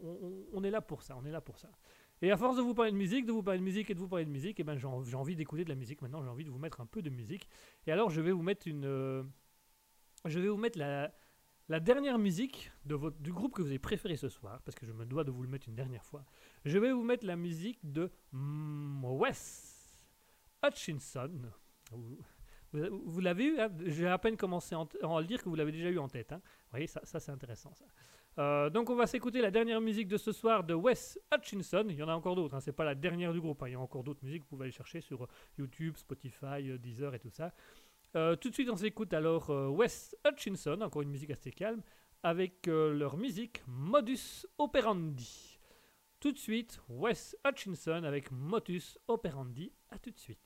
On, 0.52 0.64
est 0.64 0.70
là 0.70 0.80
pour 0.80 1.02
ça, 1.02 1.16
on 1.16 1.24
est 1.24 1.30
là 1.30 1.40
pour 1.40 1.58
ça. 1.58 1.70
Et 2.22 2.30
à 2.30 2.36
force 2.36 2.56
de 2.56 2.62
vous 2.62 2.74
parler 2.74 2.92
de 2.92 2.96
musique, 2.96 3.26
de 3.26 3.32
vous 3.32 3.42
parler 3.42 3.58
de 3.58 3.64
musique 3.64 3.90
et 3.90 3.94
de 3.94 3.98
vous 3.98 4.08
parler 4.08 4.24
de 4.24 4.30
musique, 4.30 4.58
eh 4.60 4.64
ben 4.64 4.76
j'ai 4.76 4.86
en- 4.86 5.02
j'ai 5.02 5.16
envie 5.16 5.36
d'écouter 5.36 5.64
de 5.64 5.68
la 5.68 5.74
musique 5.74 6.00
maintenant. 6.00 6.22
J'ai 6.22 6.28
envie 6.28 6.44
de 6.44 6.50
vous 6.50 6.58
mettre 6.58 6.80
un 6.80 6.86
peu 6.86 7.02
de 7.02 7.10
musique. 7.10 7.48
Et 7.86 7.92
alors, 7.92 8.10
je 8.10 8.20
vais 8.20 8.32
vous 8.32 8.42
mettre 8.42 8.68
une, 8.68 8.84
euh, 8.84 9.22
je 10.24 10.38
vais 10.38 10.48
vous 10.48 10.56
mettre 10.56 10.78
la, 10.78 11.12
dernière 11.80 12.18
musique 12.18 12.70
du 12.84 13.32
groupe 13.32 13.54
que 13.54 13.62
vous 13.62 13.68
avez 13.68 13.78
préféré 13.78 14.16
ce 14.16 14.28
soir, 14.28 14.60
parce 14.62 14.74
que 14.74 14.86
je 14.86 14.92
me 14.92 15.04
dois 15.04 15.24
de 15.24 15.30
vous 15.30 15.42
le 15.42 15.48
mettre 15.48 15.68
une 15.68 15.74
dernière 15.74 16.04
fois. 16.04 16.24
Je 16.64 16.78
vais 16.78 16.92
vous 16.92 17.02
mettre 17.02 17.26
la 17.26 17.36
musique 17.36 17.78
de 17.82 18.10
Wes 18.32 19.96
Hutchinson. 20.62 21.50
Vous, 22.72 23.20
l'avez 23.20 23.44
eu 23.44 23.58
hein? 23.60 23.70
J'ai 23.84 24.06
à 24.08 24.16
peine 24.18 24.36
commencé 24.36 24.74
en- 24.74 24.84
à 25.02 25.20
le 25.20 25.26
dire 25.26 25.42
que 25.42 25.48
vous 25.48 25.54
l'avez 25.56 25.72
déjà 25.72 25.90
eu 25.90 25.98
en 25.98 26.08
tête. 26.08 26.32
hein. 26.32 26.40
Vous 26.44 26.70
voyez, 26.70 26.86
ça, 26.86 27.00
c'est 27.04 27.30
intéressant. 27.32 27.72
Euh, 28.38 28.70
donc 28.70 28.88
on 28.88 28.94
va 28.96 29.06
s'écouter 29.06 29.42
la 29.42 29.50
dernière 29.50 29.80
musique 29.82 30.08
de 30.08 30.16
ce 30.16 30.32
soir 30.32 30.64
de 30.64 30.72
Wes 30.72 31.18
Hutchinson. 31.34 31.84
Il 31.90 31.96
y 31.96 32.02
en 32.02 32.08
a 32.08 32.14
encore 32.14 32.34
d'autres, 32.34 32.54
hein. 32.54 32.60
c'est 32.60 32.72
pas 32.72 32.84
la 32.84 32.94
dernière 32.94 33.32
du 33.34 33.40
groupe. 33.42 33.62
hein. 33.62 33.68
Il 33.68 33.72
y 33.72 33.74
a 33.74 33.80
encore 33.80 34.02
d'autres 34.04 34.24
musiques, 34.24 34.42
vous 34.44 34.48
pouvez 34.48 34.64
aller 34.64 34.72
chercher 34.72 35.02
sur 35.02 35.24
euh, 35.24 35.28
YouTube, 35.58 35.96
Spotify, 35.98 36.70
euh, 36.70 36.78
Deezer 36.78 37.14
et 37.14 37.18
tout 37.18 37.30
ça. 37.30 37.52
Tout 38.14 38.48
de 38.50 38.54
suite 38.54 38.68
on 38.70 38.76
s'écoute 38.76 39.12
alors 39.14 39.48
Wes 39.74 40.14
Hutchinson, 40.26 40.80
encore 40.82 41.00
une 41.00 41.08
musique 41.10 41.30
assez 41.30 41.50
calme, 41.50 41.82
avec 42.22 42.66
leur 42.66 43.16
musique 43.16 43.62
Modus 43.66 44.46
Operandi. 44.58 45.58
Tout 46.20 46.32
de 46.32 46.38
suite, 46.38 46.78
Wes 46.90 47.34
Hutchinson 47.46 48.04
avec 48.04 48.30
Modus 48.30 48.98
Operandi. 49.08 49.72
À 49.90 49.98
tout 49.98 50.10
de 50.10 50.18
suite. 50.18 50.38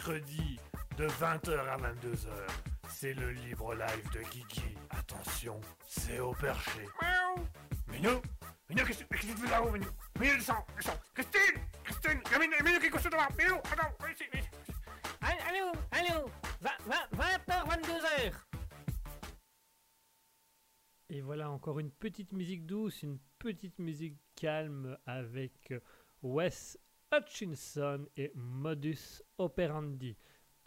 Mercredi 0.00 0.58
de 0.96 1.06
20h 1.06 1.58
à 1.68 1.76
22h, 1.76 2.28
c'est 2.88 3.12
le 3.12 3.32
libre 3.32 3.74
live 3.74 4.10
de 4.14 4.20
Guigui. 4.30 4.74
Attention, 4.88 5.60
c'est 5.86 6.20
au 6.20 6.32
perché. 6.32 6.88
Miaou 7.02 7.46
Minou 7.92 8.22
Minou, 8.70 8.86
qu'est-ce 8.86 9.04
qu'est-ce 9.04 9.26
que 9.26 9.32
tu 9.32 9.36
fais 9.36 9.50
là-haut, 9.50 9.70
Minou 9.70 9.90
Minou, 10.18 10.36
descends, 10.36 10.64
descends 10.74 10.98
Christine 11.12 11.60
Christine 11.84 12.20
Il 12.24 12.32
y 12.32 12.34
a 12.34 12.38
Minou, 12.38 12.64
Minou 12.64 12.80
qui 12.80 12.86
est 12.86 12.90
couché 12.90 13.10
devant 13.10 13.28
Minou, 13.38 13.56
attends, 13.56 13.94
viens 14.00 14.10
ici, 14.10 14.24
viens 14.32 14.40
ici. 14.40 14.50
Allô, 15.20 15.72
allô, 15.90 16.30
20h, 16.62 17.68
22h. 17.68 18.32
Et 21.10 21.20
voilà 21.20 21.50
encore 21.50 21.78
une 21.78 21.90
petite 21.90 22.32
musique 22.32 22.64
douce, 22.64 23.02
une 23.02 23.18
petite 23.38 23.78
musique 23.78 24.16
calme 24.34 24.96
avec 25.04 25.74
Wes 26.22 26.78
Hutchinson 27.12 28.06
et 28.16 28.30
Modus 28.34 29.22
Operandi. 29.38 30.16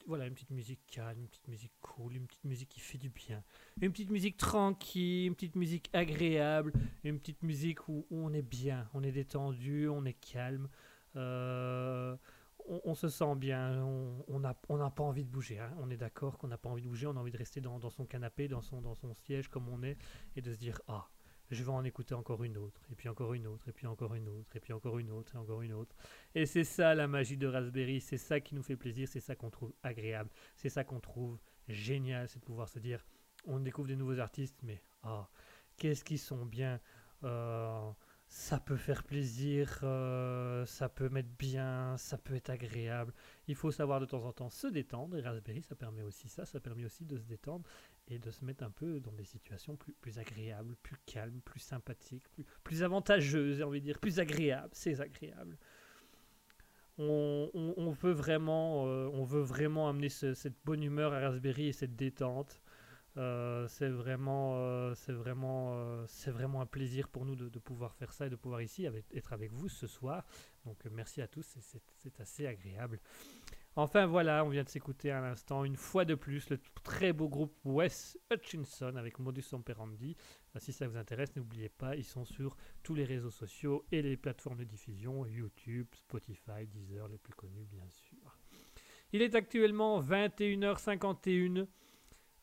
Voilà, 0.06 0.28
une 0.28 0.34
petite 0.34 0.50
musique 0.50 0.86
calme, 0.88 1.22
une 1.22 1.28
petite 1.28 1.48
musique 1.48 1.72
cool, 1.80 2.16
une 2.18 2.28
petite 2.28 2.44
musique 2.44 2.70
qui 2.70 2.82
fait 2.82 2.98
du 2.98 3.10
bien. 3.10 3.42
Une 3.82 3.92
petite 3.92 4.10
musique 4.10 4.36
tranquille, 4.36 5.28
une 5.28 5.36
petite 5.36 5.56
musique 5.56 5.90
agréable, 5.94 6.74
une 7.06 7.20
petite 7.20 7.42
musique 7.42 7.88
où, 7.88 8.06
on 8.12 8.34
est 8.34 8.42
bien, 8.42 8.90
on 8.94 9.04
est 9.04 9.14
détendu, 9.14 9.88
on 9.88 10.04
est 10.04 10.14
calme. 10.14 10.68
Euh, 11.16 12.18
on, 12.66 12.96
se 12.96 13.08
sent 13.08 13.36
bien, 13.38 13.82
on 14.28 14.40
n'a 14.40 14.56
on 14.68 14.90
pas 14.90 15.04
envie 15.04 15.24
de 15.24 15.30
bouger. 15.30 15.60
hein. 15.60 15.74
On 15.80 15.90
est 15.90 15.98
d'accord 15.98 16.38
qu'on 16.38 16.48
n'a 16.48 16.58
pas 16.58 16.70
envie 16.70 16.82
de 16.82 16.88
bouger, 16.88 17.08
on 17.08 17.16
a 17.16 17.20
envie 17.20 17.32
de 17.32 17.38
rester 17.38 17.62
dans, 17.62 17.80
dans 17.80 17.90
son 17.90 18.06
canapé, 18.06 18.50
dans 18.50 18.62
son, 18.62 18.82
dans 18.82 18.96
son 18.96 19.14
siège 19.14 19.48
comme 19.48 19.70
on 19.70 19.84
est, 19.84 19.98
et 20.36 20.42
de 20.42 20.52
se 20.52 20.58
dire 20.58 20.82
Ah, 20.88 21.08
je 21.52 21.64
vais 21.64 21.72
en 21.72 21.84
écouter 21.84 22.14
encore 22.16 22.44
une 22.44 22.58
autre, 22.58 22.82
et 22.92 22.96
puis 22.96 23.10
encore 23.10 23.34
une 23.34 23.48
autre, 23.48 23.68
et 23.70 23.72
puis 23.72 23.88
encore 23.88 24.16
une 24.16 24.28
autre, 24.28 24.56
et 24.56 24.60
puis 24.60 24.74
encore 24.74 25.00
une 25.00 25.12
autre, 25.12 25.36
et 25.36 25.38
encore 25.38 25.62
une 25.62 25.74
autre. 25.74 25.96
Et 26.36 26.46
c'est 26.46 26.64
ça 26.64 26.96
la 26.96 27.08
magie 27.08 27.38
de 27.38 27.48
Raspberry, 27.48 28.02
c'est 28.02 28.18
ça 28.18 28.40
qui 28.40 28.56
nous 28.56 28.64
fait 28.64 28.76
plaisir, 28.76 29.08
c'est 29.08 29.20
ça 29.20 29.36
qu'on 29.36 29.50
trouve 29.50 29.74
agréable, 29.84 30.30
c'est 30.56 30.70
ça 30.70 30.84
qu'on 30.84 31.00
trouve 31.00 31.40
génial, 31.68 32.28
c'est 32.28 32.40
de 32.40 32.46
pouvoir 32.46 32.70
se 32.70 32.80
dire, 32.80 33.06
on 33.46 33.60
découvre 33.60 33.88
des 33.88 33.96
nouveaux 33.96 34.20
artistes, 34.20 34.60
mais 34.64 34.82
oh, 35.04 35.24
qu'est-ce 35.78 36.04
qu'ils 36.04 36.20
sont 36.20 36.46
bien. 36.46 36.80
Euh, 37.24 37.92
ça 38.34 38.60
peut 38.60 38.78
faire 38.78 39.04
plaisir, 39.04 39.80
euh, 39.84 40.66
ça 40.66 40.90
peut 40.90 41.08
mettre 41.08 41.30
bien, 41.38 41.96
ça 41.98 42.18
peut 42.18 42.34
être 42.34 42.50
agréable. 42.50 43.14
Il 43.48 43.54
faut 43.54 43.70
savoir 43.70 44.00
de 44.00 44.08
temps 44.08 44.26
en 44.26 44.34
temps 44.34 44.50
se 44.50 44.66
détendre 44.66 45.16
et 45.18 45.22
Raspberry 45.22 45.62
ça 45.62 45.76
permet 45.76 46.02
aussi 46.02 46.28
ça, 46.30 46.44
ça 46.44 46.60
permet 46.60 46.84
aussi 46.84 47.06
de 47.06 47.16
se 47.16 47.26
détendre 47.26 47.64
et 48.08 48.20
de 48.20 48.32
se 48.32 48.44
mettre 48.44 48.64
un 48.64 48.72
peu 48.72 49.00
dans 49.00 49.12
des 49.12 49.24
situations 49.24 49.78
plus, 50.02 50.20
agréables, 50.20 50.76
plus 50.84 50.98
calmes, 51.06 51.42
plus 51.46 51.60
sympathiques, 51.60 52.26
plus, 52.64 52.84
avantageuses, 52.84 53.58
j'ai 53.58 53.64
envie 53.64 53.80
de 53.80 53.86
dire, 53.86 54.00
plus 54.00 54.20
agréables, 54.20 54.72
c'est 54.74 55.00
agréable. 55.00 55.58
On, 57.00 57.96
veut 58.02 58.12
vraiment, 58.12 58.86
euh, 58.88 59.10
on 59.14 59.24
veut 59.24 59.42
vraiment 59.42 59.90
amener 59.90 60.10
cette 60.10 60.58
bonne 60.64 60.84
humeur 60.84 61.12
à 61.14 61.20
Raspberry 61.22 61.68
et 61.68 61.74
cette 61.74 61.96
détente. 61.96 62.62
Euh, 63.16 63.68
c'est 63.68 63.90
vraiment, 63.90 64.58
euh, 64.58 64.94
vraiment, 65.08 66.06
c'est 66.08 66.32
vraiment 66.32 66.62
un 66.62 66.66
plaisir 66.68 67.10
pour 67.10 67.26
nous 67.26 67.36
de, 67.36 67.60
pouvoir 67.60 67.96
faire 67.96 68.14
ça 68.14 68.28
et 68.28 68.30
de 68.30 68.36
pouvoir 68.36 68.62
ici 68.62 68.88
être 69.14 69.34
avec 69.34 69.52
vous 69.52 69.70
ce 69.70 69.88
soir. 69.88 70.24
Donc 70.66 70.78
merci 70.92 71.22
à 71.22 71.28
tous, 71.28 71.58
c'est 71.98 72.20
assez 72.20 72.46
agréable. 72.46 73.00
Enfin 73.76 74.06
voilà, 74.06 74.46
on 74.46 74.50
vient 74.50 74.64
de 74.64 74.70
s'écouter 74.70 75.10
à 75.10 75.20
l'instant 75.20 75.64
une 75.64 75.78
fois 75.78 76.06
de 76.06 76.14
plus 76.14 76.50
le 76.50 76.60
très 76.84 77.12
beau 77.12 77.28
groupe 77.28 77.56
Wes 77.66 78.18
Hutchinson 78.32 78.96
avec 78.96 79.18
Modus 79.18 79.46
Operandi. 79.52 80.16
Si 80.58 80.72
ça 80.72 80.88
vous 80.88 80.98
intéresse, 80.98 81.36
n'oubliez 81.36 81.70
pas, 81.70 81.96
ils 81.96 82.04
sont 82.04 82.26
sur 82.26 82.56
tous 82.84 82.94
les 82.94 83.04
réseaux 83.04 83.32
sociaux 83.32 83.84
et 83.92 84.04
les 84.04 84.16
plateformes 84.16 84.60
de 84.60 84.64
diffusion, 84.64 85.26
YouTube, 85.26 85.88
Spotify, 85.96 86.68
Deezer, 86.68 87.08
les 87.08 87.18
plus 87.18 87.34
connus 87.34 87.66
bien 87.66 87.90
sûr. 87.90 88.38
Il 89.12 89.22
est 89.22 89.34
actuellement 89.34 90.02
21h51. 90.02 91.68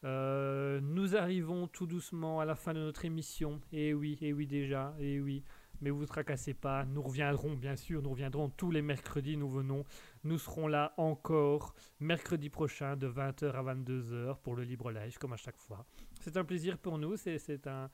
Euh, 0.02 0.81
nous 0.81 1.15
arrivons 1.15 1.69
tout 1.69 1.86
doucement 1.86 2.40
à 2.40 2.44
la 2.44 2.55
fin 2.55 2.73
de 2.73 2.81
notre 2.81 3.05
émission. 3.05 3.61
Et 3.73 3.89
eh 3.89 3.94
oui, 3.94 4.19
et 4.20 4.28
eh 4.28 4.32
oui 4.32 4.47
déjà, 4.47 4.94
et 4.98 5.15
eh 5.15 5.20
oui. 5.20 5.44
Mais 5.81 5.90
vous 5.90 6.02
ne 6.02 6.07
tracassez 6.07 6.55
pas, 6.55 6.85
nous 6.85 7.02
reviendrons 7.02 7.55
bien 7.55 7.74
sûr, 7.74 8.02
nous 8.02 8.11
reviendrons 8.11 8.51
tous 8.51 8.70
les 8.70 8.82
mercredis, 8.82 9.36
nous 9.36 9.48
venons. 9.48 9.85
Nous 10.23 10.39
serons 10.39 10.67
là 10.67 10.93
encore 10.99 11.75
mercredi 11.99 12.51
prochain 12.51 12.97
de 12.97 13.09
20h 13.09 13.53
à 13.53 13.75
22h 13.75 14.39
pour 14.43 14.55
le 14.55 14.65
libre 14.65 14.91
live 14.91 15.17
comme 15.19 15.33
à 15.33 15.39
chaque 15.39 15.57
fois. 15.57 15.87
C'est 16.21 16.37
un 16.37 16.45
plaisir 16.45 16.77
pour 16.77 16.99
nous, 16.99 17.17
c'est 17.17 17.67
un, 17.67 17.91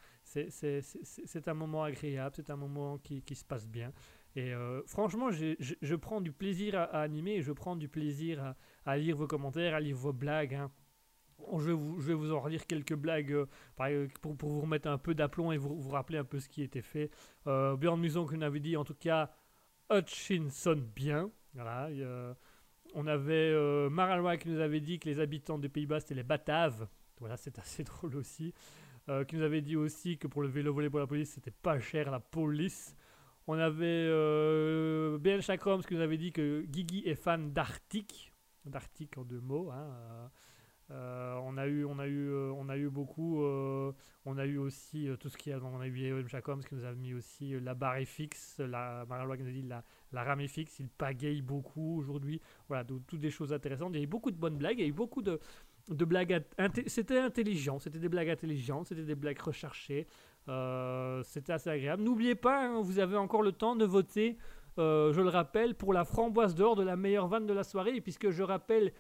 un 1.47 1.55
moment 1.55 1.85
agréable, 1.85 2.35
c'est 2.35 2.51
un 2.51 2.57
moment 2.57 2.99
qui, 2.99 3.23
qui, 3.23 3.37
se 3.37 3.45
passe 3.45 3.69
bien. 3.69 3.93
Et 4.35 4.53
euh, 4.53 4.83
franchement, 4.87 5.31
je, 5.31 5.55
je, 5.59 5.95
prends 5.95 6.21
du 6.21 6.33
plaisir 6.33 6.75
à, 6.75 7.01
animer 7.01 7.43
je 7.43 7.53
prends 7.53 7.77
du 7.77 7.89
plaisir 7.89 8.55
à, 8.85 8.97
lire 8.97 9.17
vos 9.17 9.29
commentaires, 9.29 9.75
à 9.75 9.81
lire 9.81 9.97
vos 9.97 10.13
blagues. 10.13 10.55
Hein. 10.55 10.71
Je 11.59 11.67
vais, 11.67 11.73
vous, 11.73 12.01
je 12.01 12.09
vais 12.09 12.15
vous 12.15 12.33
en 12.33 12.41
relire 12.41 12.67
quelques 12.67 12.95
blagues 12.95 13.33
euh, 13.33 14.09
pour, 14.21 14.37
pour, 14.37 14.51
vous 14.51 14.61
remettre 14.63 14.89
un 14.89 14.99
peu 14.99 15.15
d'aplomb 15.15 15.53
et 15.53 15.59
vous, 15.59 15.81
vous 15.81 15.91
rappeler 15.91 16.19
un 16.19 16.25
peu 16.25 16.41
ce 16.41 16.49
qui 16.49 16.63
était 16.63 16.83
fait. 16.83 17.11
Euh, 17.47 17.77
Muson, 17.97 18.27
que 18.27 18.35
nous 18.35 18.45
avait 18.45 18.61
dit, 18.61 18.77
en 18.77 18.85
tout 18.85 18.95
cas, 18.95 19.31
Hutchinson 19.91 20.83
bien. 20.95 21.31
On 22.95 23.07
avait 23.07 23.51
euh, 23.53 24.37
qui 24.37 24.49
nous 24.49 24.61
avait 24.61 24.81
dit 24.81 24.99
que 24.99 25.09
les 25.09 25.21
habitants 25.21 25.59
des 25.59 25.69
Pays-Bas 25.69 26.01
c'était 26.01 26.15
les 26.15 26.23
Bataves. 26.23 26.87
Voilà, 27.19 27.37
c'est 27.37 27.59
assez 27.59 27.85
drôle 27.85 28.17
aussi. 28.17 28.53
Euh, 29.09 29.25
qui 29.25 29.37
nous 29.37 29.43
avait 29.43 29.61
dit 29.61 29.77
aussi 29.77 30.19
que 30.19 30.27
pour 30.27 30.43
le 30.43 30.49
vélo 30.49 30.75
volé 30.75 30.91
pour 30.91 30.99
la 30.99 31.07
police, 31.07 31.31
c'était 31.31 31.53
pas 31.53 31.79
cher 31.79 32.11
la 32.11 32.19
police. 32.19 32.97
On 33.47 33.55
avait 33.55 33.87
euh, 33.87 35.17
Ben 35.19 35.41
Chakroms 35.41 35.83
qui 35.83 35.95
nous 35.95 36.01
avait 36.01 36.17
dit 36.17 36.33
que 36.33 36.63
Guigui 36.63 37.05
est 37.07 37.15
fan 37.15 37.53
d'Arctique. 37.53 38.33
D'Arctique 38.65 39.17
en 39.17 39.23
deux 39.23 39.41
mots. 39.41 39.71
Hein, 39.71 40.31
euh, 40.91 41.35
on 41.45 41.57
a 41.57 41.69
eu, 41.69 41.85
on 41.85 42.01
a 42.01 42.09
eu, 42.09 42.35
on 42.35 42.69
a 42.69 42.77
eu 42.77 42.91
beaucoup. 42.91 43.45
On 43.45 44.39
a 44.39 44.45
eu 44.45 44.59
aussi 44.59 45.09
tout 45.21 45.29
ce 45.29 45.37
qui 45.37 45.53
a. 45.53 45.59
On 45.63 45.81
a 45.81 45.87
eu 45.87 46.27
Jacobs 46.27 46.65
qui 46.65 46.75
nous 46.75 46.85
a 46.85 46.93
mis 46.93 47.15
aussi 47.15 47.61
la 47.61 47.75
barre 47.75 48.01
fixe, 48.05 48.59
la 48.59 49.07
qui 49.09 49.43
nous 49.45 49.49
a 49.49 49.53
dit 49.53 49.63
la, 49.63 49.85
la 50.13 50.25
rame 50.25 50.41
est 50.41 50.49
fixe. 50.49 50.79
Il 50.79 50.89
pagaille 50.89 51.43
beaucoup 51.43 51.99
aujourd'hui. 51.99 52.41
Voilà, 52.69 52.85
toutes 52.85 53.21
des 53.21 53.31
choses 53.31 53.53
intéressantes. 53.53 53.91
Il 53.95 53.99
y 53.99 54.01
a 54.01 54.05
eu 54.05 54.09
beaucoup 54.09 54.31
de 54.31 54.37
bonnes 54.37 54.57
blagues. 54.57 54.79
Il 54.79 54.83
y 54.83 54.85
a 54.85 54.89
eu 54.89 54.93
beaucoup 54.93 55.23
de, 55.23 55.41
de 55.89 56.05
blagues. 56.05 56.43
C'était 56.87 57.19
intelligent. 57.19 57.79
C'était 57.79 57.99
des 57.99 58.09
blagues 58.09 58.31
intelligentes. 58.31 58.89
C'était 58.89 59.05
des 59.05 59.15
blagues 59.15 59.41
recherchées. 59.41 60.07
c'était 61.25 61.53
assez 61.53 61.71
agréable. 61.71 62.03
N'oubliez 62.03 62.35
pas, 62.35 62.67
hein, 62.67 62.81
vous 62.81 62.99
avez 62.99 63.17
encore 63.17 63.43
le 63.43 63.53
temps 63.53 63.77
de 63.77 63.85
voter. 63.85 64.37
je 64.77 65.21
le 65.21 65.29
rappelle, 65.29 65.75
pour 65.75 65.93
la 65.93 66.05
framboise 66.05 66.55
d'or 66.55 66.77
de 66.77 66.83
la 66.83 66.97
meilleure 66.97 67.29
vanne 67.29 67.47
de 67.47 67.53
la 67.53 67.65
soirée, 67.65 68.01
puisque 68.01 68.31
je 68.31 68.43
rappelle 68.43 68.93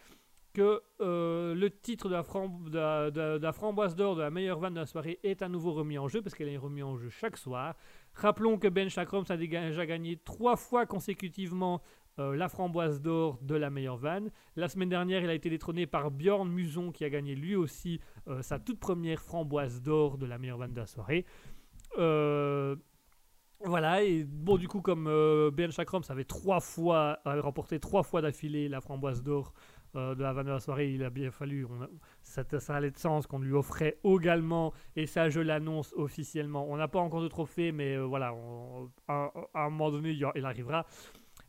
que 0.56 0.80
euh, 1.02 1.54
le 1.54 1.68
titre 1.68 2.08
de 2.08 2.14
la, 2.14 3.52
framboise 3.52 3.94
d'or 3.94 4.16
de 4.16 4.22
la 4.22 4.30
meilleure 4.30 4.58
vanne 4.58 4.72
de 4.72 4.80
la 4.80 4.86
soirée 4.86 5.20
est 5.22 5.42
à 5.42 5.50
nouveau 5.50 5.74
remis 5.74 5.98
en 5.98 6.08
jeu, 6.08 6.22
parce 6.22 6.34
qu'elle 6.34 6.48
est 6.48 6.56
remise 6.56 6.82
en 6.82 6.96
jeu 6.96 7.10
chaque 7.10 7.36
soir. 7.36 7.76
Rappelons 8.16 8.56
que 8.58 8.66
Ben 8.68 8.88
Chakroms 8.88 9.24
a 9.28 9.36
déjà 9.36 9.84
gagné 9.84 10.16
trois 10.24 10.56
fois 10.56 10.86
consécutivement 10.86 11.82
euh, 12.18 12.34
la 12.34 12.48
framboise 12.48 13.02
d'or 13.02 13.38
de 13.42 13.54
la 13.54 13.68
meilleure 13.68 13.98
vanne. 13.98 14.30
La 14.56 14.68
semaine 14.68 14.88
dernière, 14.88 15.22
il 15.22 15.28
a 15.28 15.34
été 15.34 15.50
détrôné 15.50 15.86
par 15.86 16.10
Bjorn 16.10 16.48
Muson, 16.48 16.92
qui 16.92 17.04
a 17.04 17.10
gagné 17.10 17.34
lui 17.34 17.54
aussi 17.54 18.00
euh, 18.26 18.40
sa 18.40 18.58
toute 18.58 18.80
première 18.80 19.20
framboise 19.20 19.82
d'or 19.82 20.16
de 20.16 20.24
la 20.24 20.38
meilleure 20.38 20.56
vanne 20.56 20.72
de 20.72 20.80
la 20.80 20.86
soirée. 20.86 21.26
Voilà, 23.64 24.02
et 24.02 24.24
bon, 24.24 24.58
du 24.58 24.68
coup, 24.68 24.82
comme 24.82 25.10
Ben 25.54 25.70
Chakroms 25.70 26.02
avait 26.10 26.26
avait 26.26 27.40
remporté 27.40 27.80
trois 27.80 28.02
fois 28.02 28.20
d'affilée 28.20 28.68
la 28.68 28.80
framboise 28.82 29.22
d'or 29.22 29.54
euh, 29.94 30.14
de 30.14 30.22
la 30.22 30.32
vanne 30.32 30.46
de 30.46 30.50
la 30.52 30.60
soirée, 30.60 30.92
il 30.92 31.02
a 31.04 31.10
bien 31.10 31.30
fallu, 31.30 31.66
ça, 32.22 32.44
allait 32.68 32.90
de 32.90 32.98
sens 32.98 33.26
qu'on 33.26 33.38
lui 33.38 33.52
offrait 33.52 33.98
également, 34.04 34.72
et 34.94 35.06
ça 35.06 35.28
je 35.28 35.40
l'annonce 35.40 35.94
officiellement. 35.96 36.66
On 36.68 36.76
n'a 36.76 36.88
pas 36.88 36.98
encore 36.98 37.22
de 37.22 37.28
trophée, 37.28 37.72
mais 37.72 37.96
euh, 37.96 38.04
voilà, 38.04 38.34
à, 39.08 39.30
un 39.54 39.70
moment 39.70 39.90
donné, 39.90 40.10
il, 40.10 40.44
arrivera. 40.44 40.86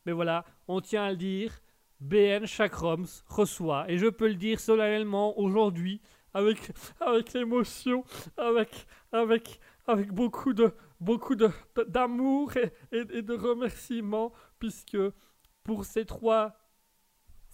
Mais 0.06 0.12
voilà, 0.12 0.44
on 0.66 0.80
tient 0.80 1.04
à 1.04 1.10
le 1.10 1.16
dire, 1.16 1.60
BN 2.00 2.46
Chakroms 2.46 3.22
reçoit, 3.26 3.90
et 3.90 3.98
je 3.98 4.06
peux 4.06 4.28
le 4.28 4.36
dire 4.36 4.60
solennellement 4.60 5.38
aujourd'hui, 5.38 6.00
avec, 6.32 6.70
avec 7.00 7.34
émotion, 7.34 8.04
avec, 8.36 8.86
avec, 9.12 9.60
avec 9.86 10.12
beaucoup 10.12 10.52
de 10.52 10.72
beaucoup 11.00 11.36
d'amour 11.36 12.56
et, 12.56 12.72
et 12.92 13.22
de 13.22 13.34
remerciements, 13.34 14.32
puisque 14.58 14.98
pour 15.62 15.84
ces 15.84 16.04
trois 16.04 16.56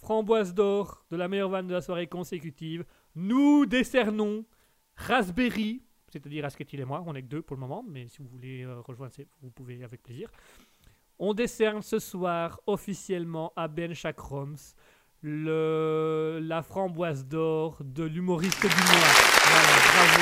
framboise 0.04 0.52
d'or 0.52 1.02
de 1.10 1.16
la 1.16 1.28
meilleure 1.28 1.48
vanne 1.48 1.66
de 1.66 1.72
la 1.72 1.80
soirée 1.80 2.06
consécutive, 2.06 2.84
nous 3.14 3.64
décernons 3.64 4.44
Raspberry, 4.96 5.82
c'est-à-dire 6.12 6.44
Asketil 6.44 6.80
et 6.80 6.84
moi, 6.84 7.02
on 7.06 7.14
est 7.14 7.22
que 7.22 7.28
deux 7.28 7.40
pour 7.40 7.56
le 7.56 7.60
moment, 7.60 7.82
mais 7.88 8.06
si 8.08 8.18
vous 8.18 8.28
voulez 8.28 8.64
euh, 8.64 8.80
rejoindre, 8.80 9.14
vous 9.40 9.50
pouvez 9.50 9.82
avec 9.82 10.02
plaisir. 10.02 10.28
On 11.18 11.32
décerne 11.32 11.80
ce 11.80 11.98
soir 11.98 12.60
officiellement 12.66 13.54
à 13.56 13.66
Ben 13.66 13.94
Chakroms 13.94 14.74
le, 15.22 16.38
la 16.42 16.62
framboise 16.62 17.24
d'or 17.24 17.78
de 17.82 18.04
l'humoriste 18.04 18.60
du 18.60 18.66
mois. 18.66 19.10
Voilà, 19.48 19.72
bravo 19.88 20.20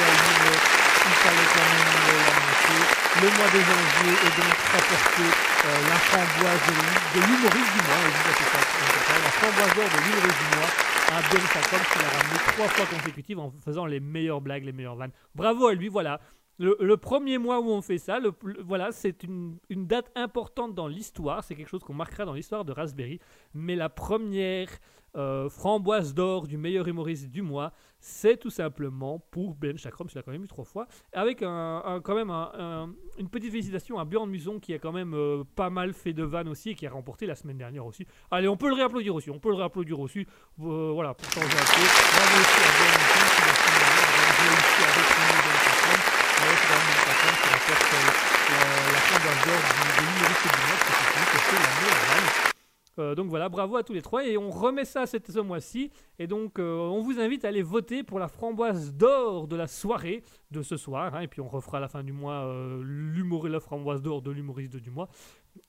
à 2.59 2.62
Le 2.63 3.29
mois 3.37 3.51
de 3.51 3.61
janvier 3.61 4.15
est 4.15 4.35
donc 4.39 4.55
rapporté 4.71 5.23
euh, 5.23 5.89
la 5.89 5.97
framboise 5.97 6.63
de 7.15 7.21
l'humoriste 7.21 7.73
du 7.75 7.83
mois, 7.87 8.03
la 9.23 9.31
framboise 9.31 9.75
d'or 9.75 9.85
de 9.85 9.99
l'humoriste 10.05 10.39
du 10.39 10.57
mois 10.57 10.93
à 11.13 11.21
Ben 11.21 11.41
Chakroms 11.53 11.85
qui 11.93 11.99
l'a 11.99 12.09
ramené 12.09 12.39
trois 12.47 12.69
fois 12.69 12.87
consécutives 12.87 13.39
en 13.39 13.53
faisant 13.65 13.87
les 13.87 14.01
meilleures 14.01 14.41
blagues, 14.41 14.65
les 14.65 14.73
meilleures 14.73 14.97
vannes. 14.97 15.13
Bravo 15.35 15.67
à 15.67 15.75
lui, 15.75 15.89
voilà. 15.89 16.21
Le, 16.59 16.97
premier 16.97 17.39
mois 17.39 17.61
où 17.61 17.71
on 17.71 17.83
fait 17.83 17.99
ça, 17.99 18.21
voilà, 18.65 18.93
c'est 18.93 19.25
une, 19.25 19.59
date 19.71 20.13
importante 20.15 20.75
dans 20.75 20.87
l'histoire. 20.87 21.43
C'est 21.43 21.57
quelque 21.57 21.69
chose 21.69 21.83
qu'on 21.83 21.95
marquera 21.95 22.25
dans 22.25 22.35
l'histoire 22.35 22.65
de 22.65 22.73
Raspberry. 22.73 23.19
Mais 23.53 23.75
la 23.75 23.89
première 23.89 24.69
euh, 25.17 25.49
framboise 25.49 26.15
d'or 26.15 26.47
du 26.47 26.57
meilleur 26.57 26.89
humoriste 26.89 27.29
du 27.29 27.43
mois, 27.43 27.73
c'est 28.01 28.37
tout 28.37 28.51
simplement 28.51 29.19
pour 29.31 29.55
Ben 29.55 29.77
Chakram, 29.79 30.09
je 30.09 30.15
l'ai 30.15 30.23
quand 30.23 30.33
même 30.33 30.45
eu 30.45 30.49
trois 30.49 30.65
fois, 30.65 30.87
avec 31.13 31.43
un, 31.43 32.01
quand 32.03 32.15
même 32.15 32.31
une 33.19 33.29
petite 33.29 33.53
félicitation 33.53 33.99
à 33.99 34.05
Björn 34.05 34.29
Muson 34.29 34.59
qui 34.59 34.75
a 34.75 34.79
quand 34.79 34.93
même 34.93 35.15
euh, 35.15 35.45
pas 35.55 35.71
mal 35.71 35.93
fait 35.93 36.13
de 36.13 36.23
vannes 36.23 36.49
aussi 36.49 36.71
et 36.71 36.75
qui 36.75 36.87
a 36.87 36.91
remporté 36.91 37.27
la 37.27 37.35
semaine 37.35 37.59
dernière 37.59 37.87
aussi. 37.87 38.07
Allez, 38.31 38.49
on 38.49 38.57
peut 38.57 38.69
le 38.69 38.75
réapplaudir 38.75 39.15
aussi, 39.15 39.31
on 39.31 39.39
peut 39.39 39.51
le 39.51 39.57
réapplaudir 39.57 40.01
aussi, 40.01 40.27
euh, 40.61 40.91
voilà, 40.93 41.15
pour 41.15 41.31
changer 41.31 41.47
un 41.47 41.49
peu. 41.49 43.12
Euh, 53.03 53.15
donc 53.15 53.29
voilà, 53.29 53.49
bravo 53.49 53.77
à 53.77 53.83
tous 53.83 53.93
les 53.93 54.03
trois. 54.03 54.25
Et 54.27 54.37
on 54.39 54.51
remet 54.51 54.85
ça 54.85 55.07
cette, 55.07 55.31
ce 55.31 55.41
mois-ci. 55.41 55.91
Et 56.19 56.27
donc, 56.27 56.59
euh, 56.59 56.77
on 56.77 57.01
vous 57.03 57.19
invite 57.19 57.45
à 57.45 57.49
aller 57.49 57.63
voter 57.63 58.03
pour 58.03 58.19
la 58.19 58.29
framboise 58.29 58.95
d'or 58.95 59.49
de 59.49 59.57
la 59.57 59.67
soirée 59.67 60.23
de 60.51 60.63
ce 60.63 60.77
soir. 60.77 61.15
hein. 61.15 61.21
et 61.21 61.29
puis, 61.29 61.41
on 61.41 61.49
refera 61.49 61.79
à 61.79 61.81
la 61.81 61.89
fin 61.89 62.03
du 62.03 62.13
mois 62.13 62.45
euh, 62.45 62.83
l'humour 62.83 63.47
et 63.47 63.51
la 63.51 63.61
framboise 63.61 64.03
d'or 64.03 64.23
de 64.23 64.31
l'humoriste 64.31 64.77
du 64.77 64.91
mois. 64.91 65.09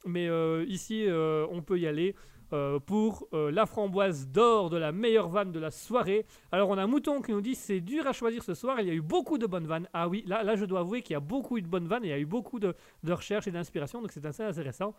Mais 0.05 0.27
euh, 0.27 0.64
ici, 0.68 1.05
on 1.10 1.61
peut 1.61 1.80
y 1.80 1.88
aller 1.88 2.15
euh, 2.53 2.80
pour 2.80 3.27
euh, 3.34 3.51
la 3.51 3.65
framboise 3.65 4.27
d'or 4.27 4.69
de 4.69 4.77
la 4.77 4.91
meilleure 4.91 5.27
vanne 5.27 5.51
de 5.51 5.59
la 5.59 5.71
soirée. 5.71 6.25
Alors, 6.51 6.69
on 6.69 6.77
a 6.77 6.85
Mouton 6.85 7.19
qui 7.21 7.31
nous 7.31 7.41
dit 7.41 7.55
c'est 7.55 7.81
dur 7.81 8.05
à 8.05 8.13
choisir 8.13 8.43
ce 8.43 8.53
soir. 8.53 8.80
Il 8.80 8.88
y 8.88 8.91
a 8.91 8.93
eu 8.93 9.01
beaucoup 9.01 9.39
de 9.39 9.47
bonnes 9.47 9.65
vannes. 9.65 9.88
Ah 9.91 10.07
oui, 10.07 10.23
là, 10.27 10.43
là 10.43 10.55
je 10.55 10.65
dois 10.65 10.81
avouer 10.81 11.01
qu'il 11.01 11.13
y 11.13 11.17
a 11.17 11.19
beaucoup 11.19 11.57
eu 11.57 11.63
de 11.63 11.67
bonnes 11.67 11.88
vannes. 11.88 12.03
Il 12.03 12.09
y 12.09 12.13
a 12.13 12.19
eu 12.19 12.27
beaucoup 12.27 12.59
de, 12.59 12.75
de 13.01 13.11
recherches 13.11 13.47
et 13.47 13.51
d'inspiration. 13.51 14.01
Donc, 14.01 14.11
c'est 14.11 14.25
assez 14.25 14.43
intéressant. 14.43 14.93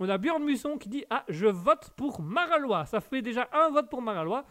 On 0.00 0.08
a 0.08 0.16
Björn 0.16 0.42
Musson 0.42 0.78
qui 0.78 0.88
dit 0.88 1.04
Ah, 1.10 1.24
je 1.28 1.46
vote 1.46 1.90
pour 1.96 2.22
Maralois. 2.22 2.86
Ça 2.86 3.00
fait 3.00 3.20
déjà 3.20 3.48
un 3.52 3.70
vote 3.70 3.90
pour 3.90 4.00
Maralois. 4.00 4.46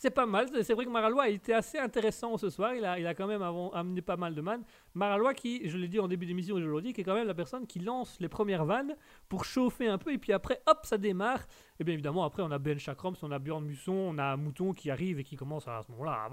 C'est 0.00 0.10
pas 0.10 0.26
mal. 0.26 0.48
C'est 0.62 0.74
vrai 0.74 0.84
que 0.84 0.90
Maralois 0.90 1.24
a 1.24 1.28
été 1.28 1.52
assez 1.52 1.76
intéressant 1.76 2.36
ce 2.36 2.50
soir. 2.50 2.72
Il 2.72 2.84
a, 2.84 3.00
il 3.00 3.06
a 3.06 3.14
quand 3.14 3.26
même 3.26 3.42
amené 3.42 4.00
pas 4.00 4.16
mal 4.16 4.32
de 4.32 4.40
man. 4.40 4.62
Maralois, 4.94 5.34
qui, 5.34 5.68
je 5.68 5.76
l'ai 5.76 5.88
dit 5.88 5.98
en 5.98 6.06
début 6.06 6.24
d'émission 6.24 6.56
et 6.56 6.62
je 6.62 6.92
qui 6.92 7.00
est 7.00 7.04
quand 7.04 7.14
même 7.14 7.26
la 7.26 7.34
personne 7.34 7.66
qui 7.66 7.80
lance 7.80 8.16
les 8.20 8.28
premières 8.28 8.64
vannes 8.64 8.94
pour 9.28 9.44
chauffer 9.44 9.88
un 9.88 9.98
peu. 9.98 10.12
Et 10.12 10.18
puis 10.18 10.32
après, 10.32 10.62
hop, 10.68 10.78
ça 10.84 10.98
démarre. 10.98 11.40
Et 11.80 11.84
bien 11.84 11.94
évidemment, 11.94 12.22
après, 12.22 12.44
on 12.44 12.50
a 12.52 12.58
Ben 12.58 12.78
Chakroms, 12.78 13.14
on 13.22 13.32
a 13.32 13.40
Björn 13.40 13.64
Musson, 13.64 13.92
on 13.92 14.18
a 14.18 14.36
Mouton 14.36 14.72
qui 14.72 14.88
arrive 14.88 15.18
et 15.18 15.24
qui 15.24 15.34
commence 15.34 15.66
à, 15.66 15.82
ce 15.82 15.90
moment-là. 15.90 16.28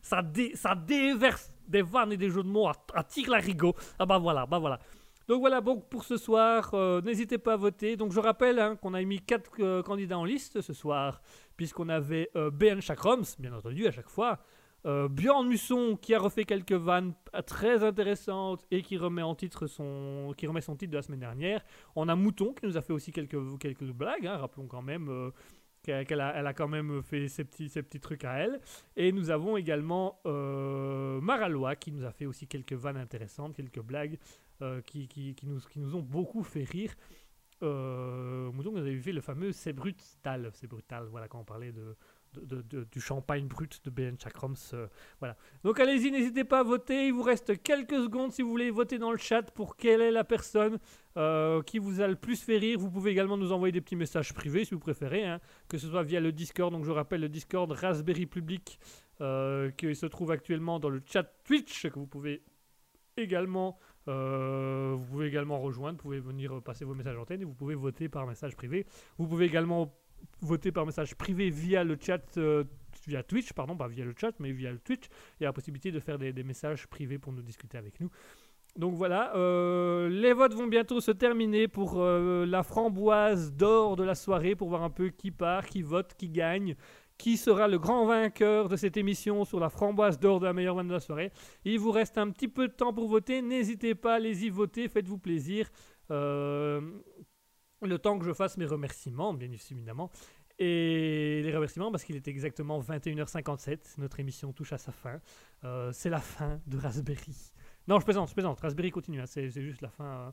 Ça, 0.00 0.22
dé- 0.22 0.54
ça 0.54 0.76
déverse 0.76 1.52
des 1.66 1.82
vannes 1.82 2.12
et 2.12 2.16
des 2.16 2.30
jeux 2.30 2.44
de 2.44 2.48
mots 2.48 2.68
à, 2.68 2.74
à 2.94 3.02
tir 3.02 3.30
larigot. 3.30 3.74
Ah 3.98 4.06
bah 4.06 4.18
voilà, 4.18 4.46
bah 4.46 4.60
voilà. 4.60 4.78
Donc 5.28 5.40
voilà, 5.40 5.60
donc 5.60 5.88
pour 5.88 6.04
ce 6.04 6.16
soir, 6.16 6.70
euh, 6.74 7.00
n'hésitez 7.02 7.38
pas 7.38 7.54
à 7.54 7.56
voter. 7.56 7.96
Donc 7.96 8.12
je 8.12 8.20
rappelle 8.20 8.60
hein, 8.60 8.76
qu'on 8.76 8.94
a 8.94 9.02
mis 9.02 9.20
quatre 9.20 9.50
euh, 9.58 9.82
candidats 9.82 10.18
en 10.18 10.24
liste 10.24 10.60
ce 10.60 10.72
soir, 10.72 11.20
puisqu'on 11.56 11.88
avait 11.88 12.30
euh, 12.36 12.50
BN 12.50 12.80
Chakroms, 12.80 13.24
bien 13.38 13.52
entendu, 13.52 13.86
à 13.86 13.90
chaque 13.90 14.08
fois. 14.08 14.38
Björn 14.84 15.48
Musson 15.48 15.98
qui 16.00 16.14
a 16.14 16.20
refait 16.20 16.44
quelques 16.44 16.70
vannes 16.70 17.12
très 17.44 17.82
intéressantes 17.82 18.64
et 18.70 18.82
qui 18.82 18.96
remet 18.96 19.22
en 19.22 19.34
titre 19.34 19.66
son 19.66 20.32
qui 20.36 20.46
remet 20.46 20.60
son 20.60 20.76
titre 20.76 20.92
de 20.92 20.96
la 20.96 21.02
semaine 21.02 21.18
dernière. 21.18 21.64
On 21.96 22.08
a 22.08 22.14
Mouton 22.14 22.52
qui 22.52 22.66
nous 22.66 22.76
a 22.76 22.82
fait 22.82 22.92
aussi 22.92 23.10
quelques 23.10 23.58
quelques 23.58 23.82
blagues, 23.82 24.28
hein, 24.28 24.36
rappelons 24.36 24.68
quand 24.68 24.82
même 24.82 25.32
qu'elle 25.82 26.20
a, 26.20 26.34
elle 26.36 26.46
a 26.46 26.52
quand 26.52 26.68
même 26.68 27.02
fait 27.02 27.26
ses 27.26 27.42
petits 27.42 27.68
ses 27.68 27.82
petits 27.82 27.98
trucs 27.98 28.24
à 28.24 28.34
elle. 28.34 28.60
Et 28.94 29.10
nous 29.10 29.30
avons 29.30 29.56
également 29.56 30.20
euh, 30.24 31.20
qui 31.80 31.90
nous 31.90 32.04
a 32.04 32.12
fait 32.12 32.26
aussi 32.26 32.46
quelques 32.46 32.74
vannes 32.74 32.96
intéressantes, 32.96 33.56
quelques 33.56 33.82
blagues 33.82 34.18
qui, 34.86 35.08
qui, 35.08 35.36
nous, 35.44 35.94
ont 35.94 36.02
beaucoup 36.02 36.42
fait 36.42 36.64
rire. 36.64 36.94
Euh, 37.62 38.50
vous 38.52 38.76
avez 38.76 39.00
fait 39.00 39.12
le 39.12 39.20
fameux 39.20 39.52
C'est 39.52 39.72
brutal, 39.72 40.50
c'est 40.52 40.66
brutal, 40.66 41.06
voilà, 41.10 41.26
quand 41.26 41.40
on 41.40 41.44
parlait 41.44 41.72
de, 41.72 41.96
du 42.42 43.00
champagne 43.00 43.46
brut 43.46 43.80
de 43.84 43.90
BN 43.90 44.16
Chakrams. 44.18 44.54
euh, 44.74 44.86
voilà. 45.20 45.36
Donc 45.64 45.80
allez-y, 45.80 46.10
n'hésitez 46.10 46.44
pas 46.44 46.60
à 46.60 46.62
voter. 46.62 47.06
Il 47.06 47.12
vous 47.12 47.22
reste 47.22 47.62
quelques 47.62 47.96
secondes 47.96 48.32
si 48.32 48.42
vous 48.42 48.50
voulez 48.50 48.70
voter 48.70 48.98
dans 48.98 49.10
le 49.10 49.18
chat 49.18 49.42
pour 49.42 49.76
quelle 49.76 50.00
est 50.00 50.10
la 50.10 50.24
personne 50.24 50.78
euh, 51.16 51.62
qui 51.62 51.78
vous 51.78 52.00
a 52.00 52.08
le 52.08 52.16
plus 52.16 52.42
fait 52.42 52.58
rire. 52.58 52.78
Vous 52.78 52.90
pouvez 52.90 53.10
également 53.10 53.36
nous 53.36 53.52
envoyer 53.52 53.72
des 53.72 53.80
petits 53.80 53.96
messages 53.96 54.34
privés 54.34 54.64
si 54.64 54.74
vous 54.74 54.80
préférez, 54.80 55.24
hein, 55.24 55.40
que 55.68 55.78
ce 55.78 55.88
soit 55.88 56.02
via 56.02 56.20
le 56.20 56.32
Discord. 56.32 56.72
Donc 56.72 56.84
je 56.84 56.90
rappelle 56.90 57.20
le 57.20 57.28
Discord 57.28 57.70
Raspberry 57.70 58.26
Public 58.26 58.78
euh, 59.20 59.70
qui 59.70 59.94
se 59.94 60.06
trouve 60.06 60.30
actuellement 60.30 60.78
dans 60.78 60.90
le 60.90 61.02
chat 61.06 61.24
Twitch 61.44 61.88
que 61.88 61.98
vous 61.98 62.06
pouvez 62.06 62.42
également 63.16 63.78
euh, 64.08 64.94
vous 64.96 65.04
pouvez 65.04 65.26
également 65.26 65.58
rejoindre, 65.58 65.96
vous 65.96 66.02
pouvez 66.02 66.20
venir 66.20 66.62
passer 66.62 66.84
vos 66.84 66.94
messages 66.94 67.18
antennes 67.18 67.42
et 67.42 67.44
vous 67.44 67.54
pouvez 67.54 67.74
voter 67.74 68.08
par 68.08 68.26
message 68.26 68.56
privé. 68.56 68.86
Vous 69.18 69.26
pouvez 69.26 69.46
également 69.46 69.94
voter 70.40 70.72
par 70.72 70.86
message 70.86 71.14
privé 71.14 71.50
via 71.50 71.84
le 71.84 71.96
chat, 72.00 72.38
euh, 72.38 72.64
via 73.06 73.22
Twitch, 73.22 73.52
pardon, 73.52 73.76
pas 73.76 73.88
via 73.88 74.04
le 74.04 74.14
chat, 74.18 74.32
mais 74.38 74.52
via 74.52 74.72
le 74.72 74.78
Twitch. 74.78 75.06
Il 75.38 75.44
y 75.44 75.46
a 75.46 75.48
la 75.48 75.52
possibilité 75.52 75.90
de 75.90 76.00
faire 76.00 76.18
des, 76.18 76.32
messages 76.44 76.86
privés 76.86 77.18
pour 77.18 77.32
nous 77.32 77.42
discuter 77.42 77.78
avec 77.78 78.00
nous. 78.00 78.10
Donc 78.76 78.94
voilà, 78.94 79.34
euh, 79.36 80.10
les 80.10 80.34
votes 80.34 80.52
vont 80.52 80.66
bientôt 80.66 81.00
se 81.00 81.10
terminer 81.10 81.66
pour 81.66 81.98
la 81.98 82.62
framboise 82.62 83.54
d'or 83.54 83.96
de 83.96 84.04
la 84.04 84.14
soirée, 84.14 84.54
pour 84.54 84.68
voir 84.68 84.82
un 84.82 84.90
peu 84.90 85.08
qui 85.08 85.30
part, 85.30 85.64
qui 85.64 85.80
vote, 85.80 86.14
qui 86.14 86.28
gagne, 86.28 86.76
qui 87.18 87.36
sera 87.36 87.66
le 87.68 87.78
grand 87.78 88.06
vainqueur 88.06 88.68
de 88.68 88.76
cette 88.76 88.96
émission 88.96 89.44
sur 89.44 89.58
la 89.60 89.70
framboise 89.70 90.18
d'or 90.18 90.40
de 90.40 90.46
la 90.46 90.52
meilleure 90.52 90.74
vanne 90.74 90.88
de 90.88 90.92
la 90.92 91.00
soirée. 91.00 91.32
Il 91.64 91.78
vous 91.78 91.90
reste 91.90 92.18
un 92.18 92.30
petit 92.30 92.48
peu 92.48 92.68
de 92.68 92.72
temps 92.72 92.92
pour 92.92 93.08
voter. 93.08 93.40
N'hésitez 93.42 93.94
pas, 93.94 94.14
allez-y 94.16 94.50
voter, 94.50 94.88
faites-vous 94.88 95.18
plaisir. 95.18 95.68
Euh, 96.10 96.80
le 97.82 97.98
temps 97.98 98.18
que 98.18 98.24
je 98.24 98.32
fasse 98.32 98.56
mes 98.56 98.66
remerciements, 98.66 99.32
bien 99.34 99.48
évidemment. 99.50 100.10
Et 100.58 101.42
les 101.44 101.54
remerciements, 101.54 101.90
parce 101.90 102.02
qu'il 102.04 102.16
est 102.16 102.28
exactement 102.28 102.80
21h57. 102.80 103.96
Notre 103.98 104.20
émission 104.20 104.52
touche 104.52 104.72
à 104.72 104.78
sa 104.78 104.90
fin. 104.92 105.20
Euh, 105.64 105.90
c'est 105.92 106.08
la 106.08 106.20
fin 106.20 106.60
de 106.66 106.78
Raspberry. 106.78 107.52
Non, 107.88 108.00
je 108.00 108.04
plaisante, 108.04 108.28
je 108.30 108.34
plaisante. 108.34 108.60
Raspberry 108.60 108.90
continue. 108.90 109.20
hein, 109.20 109.26
C'est 109.26 109.50
juste 109.50 109.82
la 109.82 109.90
fin. 109.90 110.04
euh, 110.04 110.30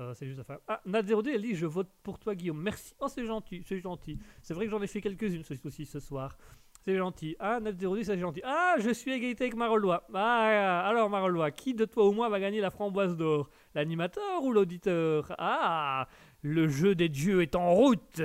euh, 0.00 0.14
c'est 0.14 0.26
juste 0.26 0.38
la 0.38 0.44
fin. 0.44 0.58
Ah, 0.66 0.80
Nat02, 0.86 1.28
elle 1.34 1.42
dit 1.42 1.54
Je 1.54 1.66
vote 1.66 1.90
pour 2.02 2.18
toi, 2.18 2.34
Guillaume. 2.34 2.60
Merci. 2.60 2.94
Oh, 3.00 3.08
c'est 3.08 3.26
gentil, 3.26 3.62
c'est 3.66 3.78
gentil. 3.80 4.18
C'est 4.42 4.54
vrai 4.54 4.64
que 4.64 4.70
j'en 4.70 4.80
ai 4.82 4.86
fait 4.86 5.00
quelques-unes 5.00 5.42
aussi 5.64 5.86
ce 5.86 6.00
soir. 6.00 6.36
C'est 6.82 6.96
gentil. 6.96 7.36
Ah, 7.38 7.60
Nat02, 7.60 8.04
c'est 8.04 8.18
gentil. 8.18 8.40
Ah, 8.42 8.76
je 8.78 8.90
suis 8.90 9.12
à 9.12 9.16
égalité 9.16 9.44
avec 9.44 9.56
Marolois. 9.56 10.06
Ah, 10.14 10.86
alors 10.86 11.10
Marolois, 11.10 11.50
qui 11.50 11.74
de 11.74 11.84
toi 11.84 12.08
ou 12.08 12.12
moi 12.12 12.28
va 12.30 12.40
gagner 12.40 12.60
la 12.60 12.70
framboise 12.70 13.16
d'or? 13.16 13.50
L'animateur 13.74 14.42
ou 14.42 14.52
l'auditeur? 14.52 15.34
Ah, 15.38 16.08
le 16.42 16.68
jeu 16.68 16.94
des 16.94 17.10
dieux 17.10 17.42
est 17.42 17.54
en 17.54 17.74
route. 17.74 18.22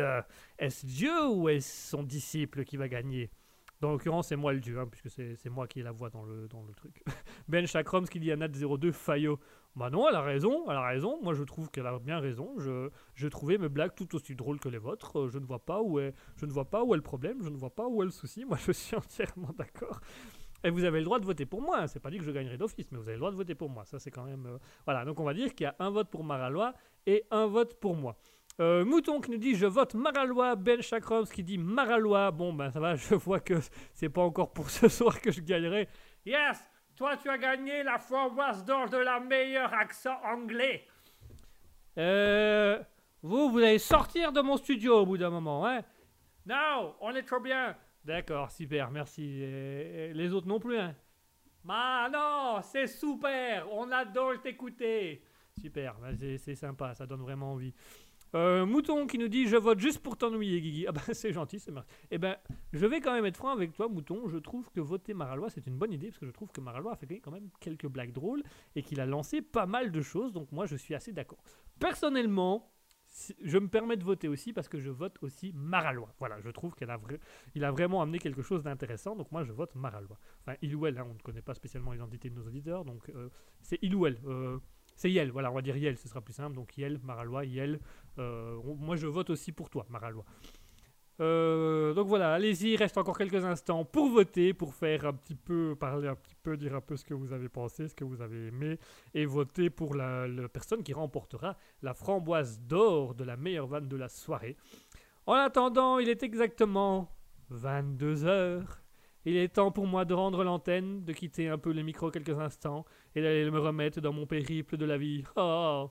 Est-ce 0.58 0.86
Dieu 0.86 1.28
ou 1.28 1.50
est-ce 1.50 1.90
son 1.90 2.04
disciple 2.04 2.64
qui 2.64 2.78
va 2.78 2.88
gagner? 2.88 3.30
Dans 3.82 3.92
l'occurrence, 3.92 4.28
c'est 4.30 4.36
moi 4.36 4.54
le 4.54 4.60
dieu, 4.60 4.80
hein, 4.80 4.88
puisque 4.90 5.10
c'est 5.10 5.50
moi 5.50 5.68
qui 5.68 5.80
ai 5.80 5.84
la 5.84 5.92
voix 5.92 6.10
dans 6.10 6.24
le, 6.24 6.48
dans 6.48 6.64
le 6.64 6.74
truc. 6.74 7.04
Ben 7.48 7.68
Chakroms 7.68 8.06
qui 8.06 8.20
dit 8.20 8.32
à 8.32 8.38
Nat02 8.38 8.92
Fayot. 8.92 9.40
Bah 9.76 9.90
non, 9.90 10.08
elle 10.08 10.16
a 10.16 10.22
raison, 10.22 10.64
elle 10.70 10.78
a 10.78 10.86
raison. 10.88 11.20
Moi, 11.22 11.34
je 11.34 11.44
trouve 11.44 11.70
qu'elle 11.70 11.86
a 11.86 12.00
bien 12.00 12.20
raison. 12.20 12.54
Je, 12.58 12.90
je 13.14 13.28
trouvais 13.28 13.58
mes 13.58 13.68
blagues 13.68 13.94
tout 13.94 14.16
aussi 14.16 14.34
drôles 14.34 14.60
que 14.60 14.70
les 14.70 14.78
vôtres. 14.78 15.20
Euh, 15.20 15.28
Je 15.28 15.38
ne 15.38 15.46
vois 15.46 15.60
pas 15.60 15.82
où 15.82 16.00
est, 16.00 16.14
je 16.38 16.46
ne 16.46 16.52
vois 16.52 16.70
pas 16.70 16.84
où 16.86 16.94
est 16.94 16.98
le 16.98 17.04
problème. 17.04 17.44
Je 17.44 17.50
ne 17.50 17.58
vois 17.58 17.70
pas 17.76 17.86
où 17.88 18.02
est 18.02 18.06
le 18.06 18.12
souci. 18.12 18.46
Moi, 18.46 18.58
je 18.66 18.72
suis 18.72 18.96
entièrement 18.96 19.52
d'accord. 19.58 20.00
Et 20.64 20.70
vous 20.70 20.84
avez 20.86 21.00
le 21.00 21.06
droit 21.06 21.20
de 21.20 21.26
voter 21.26 21.46
pour 21.46 21.62
moi. 21.62 21.88
C'est 21.88 22.00
pas 22.00 22.10
dit 22.10 22.18
que 22.18 22.24
je 22.24 22.32
gagnerai 22.32 22.58
d'office, 22.58 22.92
mais 22.92 22.98
vous 22.98 23.04
avez 23.10 23.14
le 23.16 23.20
droit 23.20 23.32
de 23.32 23.36
voter 23.36 23.54
pour 23.54 23.70
moi. 23.70 23.86
Ça, 23.86 24.00
c'est 24.00 24.12
quand 24.12 24.24
même. 24.24 24.46
euh, 24.48 24.58
Voilà. 24.86 25.06
Donc, 25.06 25.20
on 25.20 25.24
va 25.26 25.34
dire 25.34 25.54
qu'il 25.54 25.66
y 25.66 25.68
a 25.68 25.76
un 25.80 25.90
vote 25.90 26.10
pour 26.10 26.24
Maralois 26.24 26.74
et 27.06 27.26
un 27.30 27.46
vote 27.46 27.80
pour 27.80 27.96
moi. 27.96 28.18
Euh, 28.62 28.86
Mouton 28.86 29.20
qui 29.20 29.32
nous 29.32 29.38
dit 29.38 29.56
je 29.56 29.66
vote 29.66 29.96
Maralois, 29.96 30.56
Ben 30.56 30.82
Chakroms 30.82 31.26
qui 31.26 31.44
dit 31.44 31.58
Maralois. 31.58 32.32
Bon 32.32 32.54
ben 32.54 32.72
ça 32.72 32.80
va, 32.80 32.96
je 32.96 33.16
vois 33.16 33.42
que 33.42 33.56
c'est 33.94 34.10
pas 34.10 34.22
encore 34.22 34.54
pour 34.54 34.70
ce 34.70 34.88
soir 34.88 35.20
que 35.20 35.32
je 35.32 35.42
gagnerai. 35.42 35.90
Yes, 36.26 36.70
toi 36.96 37.18
tu 37.18 37.30
as 37.30 37.38
gagné 37.38 37.84
la 37.84 38.00
framboise 38.00 38.64
d'or 38.64 38.90
de 38.90 38.98
la 38.98 39.20
meilleure 39.20 39.74
accent 39.74 40.18
anglais. 40.24 40.86
Euh, 41.98 42.82
vous, 43.22 43.50
vous 43.52 43.60
allez 43.60 43.80
sortir 43.80 44.32
de 44.32 44.42
mon 44.42 44.56
studio 44.56 45.00
au 45.02 45.06
bout 45.06 45.18
d'un 45.18 45.30
moment, 45.30 45.68
hein 45.68 45.82
Non, 46.46 46.96
on 47.02 47.14
est 47.14 47.24
trop 47.24 47.40
bien. 47.40 47.76
D'accord, 48.06 48.52
super, 48.52 48.92
merci. 48.92 49.22
Les 50.14 50.34
autres 50.34 50.48
non 50.48 50.60
plus, 50.60 50.78
hein 50.78 50.96
Ah 51.68 52.08
non, 52.12 52.62
c'est 52.62 52.88
super, 52.88 53.68
on 53.74 53.92
adore 53.92 54.42
t'écouter. 54.42 55.24
Super, 55.60 55.96
bah, 56.00 56.10
c'est 56.38 56.56
sympa, 56.56 56.94
ça 56.94 57.06
donne 57.06 57.22
vraiment 57.22 57.54
envie. 57.54 57.74
Euh, 58.36 58.66
Mouton 58.66 59.08
qui 59.08 59.18
nous 59.18 59.30
dit 59.30 59.48
je 59.48 59.56
vote 59.56 59.80
juste 59.80 60.00
pour 60.00 60.18
t'ennuyer 60.18 60.60
Guigui. 60.60 60.86
Ah 60.88 60.92
ben 60.92 61.02
c'est 61.14 61.32
gentil, 61.32 61.58
c'est 61.58 61.72
merci. 61.72 61.88
Eh 62.12 62.18
ben 62.18 62.36
je 62.74 62.86
vais 62.86 63.00
quand 63.00 63.14
même 63.14 63.26
être 63.26 63.38
franc 63.38 63.52
avec 63.52 63.72
toi 63.72 63.88
Mouton, 63.88 64.28
je 64.28 64.38
trouve 64.38 64.70
que 64.72 64.82
voter 64.82 65.14
Maralois 65.14 65.50
c'est 65.50 65.66
une 65.68 65.78
bonne 65.78 65.94
idée 65.94 66.08
parce 66.08 66.20
que 66.20 66.26
je 66.26 66.32
trouve 66.32 66.52
que 66.52 66.60
Maralois 66.60 66.92
a 66.94 66.96
fait 66.98 67.20
quand 67.20 67.32
même 67.32 67.50
quelques 67.62 67.88
blagues 67.88 68.12
drôles 68.12 68.44
et 68.76 68.84
qu'il 68.84 69.00
a 69.00 69.06
lancé 69.06 69.42
pas 69.42 69.66
mal 69.66 69.90
de 69.92 70.02
choses 70.02 70.34
donc 70.34 70.52
moi 70.52 70.66
je 70.66 70.76
suis 70.76 70.94
assez 70.94 71.14
d'accord. 71.14 71.40
Personnellement, 71.80 72.74
je 73.42 73.58
me 73.58 73.70
permets 73.70 73.96
de 73.96 74.04
voter 74.04 74.28
aussi 74.28 74.52
parce 74.52 74.68
que 74.68 74.80
je 74.80 74.90
vote 74.90 75.18
aussi 75.22 75.54
Maralois. 75.54 76.14
Voilà, 76.20 76.42
je 76.42 76.50
trouve 76.50 76.76
qu'il 76.76 76.90
a 76.90 77.72
vraiment 77.72 78.02
amené 78.02 78.20
quelque 78.20 78.42
chose 78.42 78.64
d'intéressant 78.64 79.16
donc 79.16 79.32
moi 79.32 79.44
je 79.46 79.54
vote 79.54 79.74
Maralois. 79.76 80.20
Enfin 80.42 80.58
il 80.62 80.76
ou 80.76 80.86
elle, 80.88 80.98
hein, 80.98 81.08
on 81.10 81.14
ne 81.14 81.20
connaît 81.20 81.42
pas 81.42 81.54
spécialement 81.54 81.94
l'identité 81.94 82.30
de 82.30 82.36
nos 82.36 82.46
auditeurs 82.46 82.84
donc 82.84 83.08
euh, 83.10 83.30
c'est 83.62 83.80
il 83.82 83.96
ou 83.96 84.08
elle. 84.08 84.20
euh, 84.26 84.60
c'est 84.96 85.12
Yel, 85.12 85.32
voilà, 85.32 85.52
on 85.52 85.56
va 85.56 85.62
dire 85.62 85.76
Yel, 85.76 85.98
ce 85.98 86.08
sera 86.08 86.22
plus 86.22 86.34
simple. 86.34 86.56
Donc 86.56 86.78
Yel, 86.78 87.00
Maralois, 87.04 87.46
Yel. 87.46 87.80
Euh, 88.20 88.60
moi, 88.78 88.96
je 88.96 89.08
vote 89.08 89.30
aussi 89.30 89.52
pour 89.52 89.70
toi, 89.70 89.86
Maralois. 89.90 90.26
Euh, 91.22 91.94
donc 91.94 92.08
voilà, 92.08 92.34
allez-y, 92.34 92.76
reste 92.76 92.98
encore 92.98 93.18
quelques 93.18 93.46
instants 93.46 93.86
pour 93.86 94.10
voter, 94.10 94.54
pour 94.54 94.74
faire 94.74 95.06
un 95.06 95.14
petit 95.14 95.36
peu, 95.36 95.76
parler 95.80 96.10
un 96.10 96.16
petit 96.16 96.36
peu, 96.44 96.58
dire 96.58 96.76
un 96.76 96.82
peu 96.82 96.98
ce 96.98 97.06
que 97.06 97.14
vous 97.14 97.32
avez 97.32 97.48
pensé, 97.48 97.88
ce 97.88 97.96
que 97.96 98.04
vous 98.04 98.22
avez 98.22 98.48
aimé, 98.48 98.78
et 99.14 99.26
voter 99.26 99.70
pour 99.70 99.96
la, 99.96 100.28
personne 100.52 100.84
qui 100.84 100.94
remportera 100.94 101.56
la 101.82 101.94
framboise 101.94 102.60
d'or 102.60 103.16
de 103.16 103.24
la 103.24 103.38
meilleure 103.38 103.68
vanne 103.68 103.88
de 103.88 103.96
la 103.96 104.10
soirée. 104.10 104.58
En 105.26 105.34
attendant, 105.36 106.00
il 106.00 106.10
est 106.10 106.22
exactement 106.22 107.10
22 107.50 108.26
heures. 108.26 108.82
Il 109.24 109.38
est 109.38 109.56
temps 109.56 109.72
pour 109.72 109.88
moi 109.88 110.06
de 110.06 110.14
rendre 110.14 110.44
l'antenne, 110.44 111.04
de 111.04 111.14
quitter 111.14 111.48
un 111.48 111.58
peu 111.58 111.72
les 111.72 111.82
micros 111.82 112.12
quelques 112.12 112.38
instants 112.38 112.86
et 113.16 113.22
d'aller 113.22 113.50
me 113.50 113.60
remettre 113.60 114.00
dans 114.02 114.14
mon 114.14 114.28
périple 114.28 114.78
de 114.78 114.86
la 114.86 114.98
vie. 114.98 115.24
Oh 115.36 115.90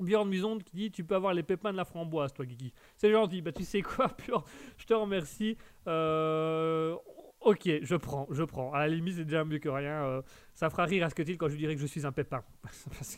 Bjorn 0.00 0.28
Muson 0.28 0.58
qui 0.58 0.74
dit 0.76 0.90
Tu 0.90 1.04
peux 1.04 1.14
avoir 1.14 1.34
les 1.34 1.42
pépins 1.42 1.72
de 1.72 1.76
la 1.76 1.84
framboise, 1.84 2.32
toi, 2.32 2.44
Guigui. 2.46 2.72
C'est 2.96 3.10
gentil. 3.10 3.42
Bah, 3.42 3.52
tu 3.52 3.64
sais 3.64 3.82
quoi, 3.82 4.14
Je 4.78 4.84
te 4.84 4.94
remercie. 4.94 5.56
Euh, 5.86 6.96
Ok, 7.42 7.70
je 7.82 7.96
prends, 7.96 8.26
je 8.30 8.42
prends. 8.42 8.72
À 8.74 8.80
la 8.80 8.88
limite, 8.88 9.14
c'est 9.16 9.24
déjà 9.24 9.44
mieux 9.44 9.58
que 9.58 9.68
rien. 9.70 10.04
euh, 10.04 10.22
ça 10.54 10.68
fera 10.68 10.84
rire 10.84 11.06
à 11.06 11.10
ce 11.10 11.14
que 11.14 11.22
quand 11.22 11.48
je 11.48 11.52
lui 11.54 11.60
dirai 11.60 11.74
que 11.74 11.80
je 11.80 11.86
suis 11.86 12.04
un 12.04 12.12
pépin. 12.12 12.44
Parce 12.62 13.16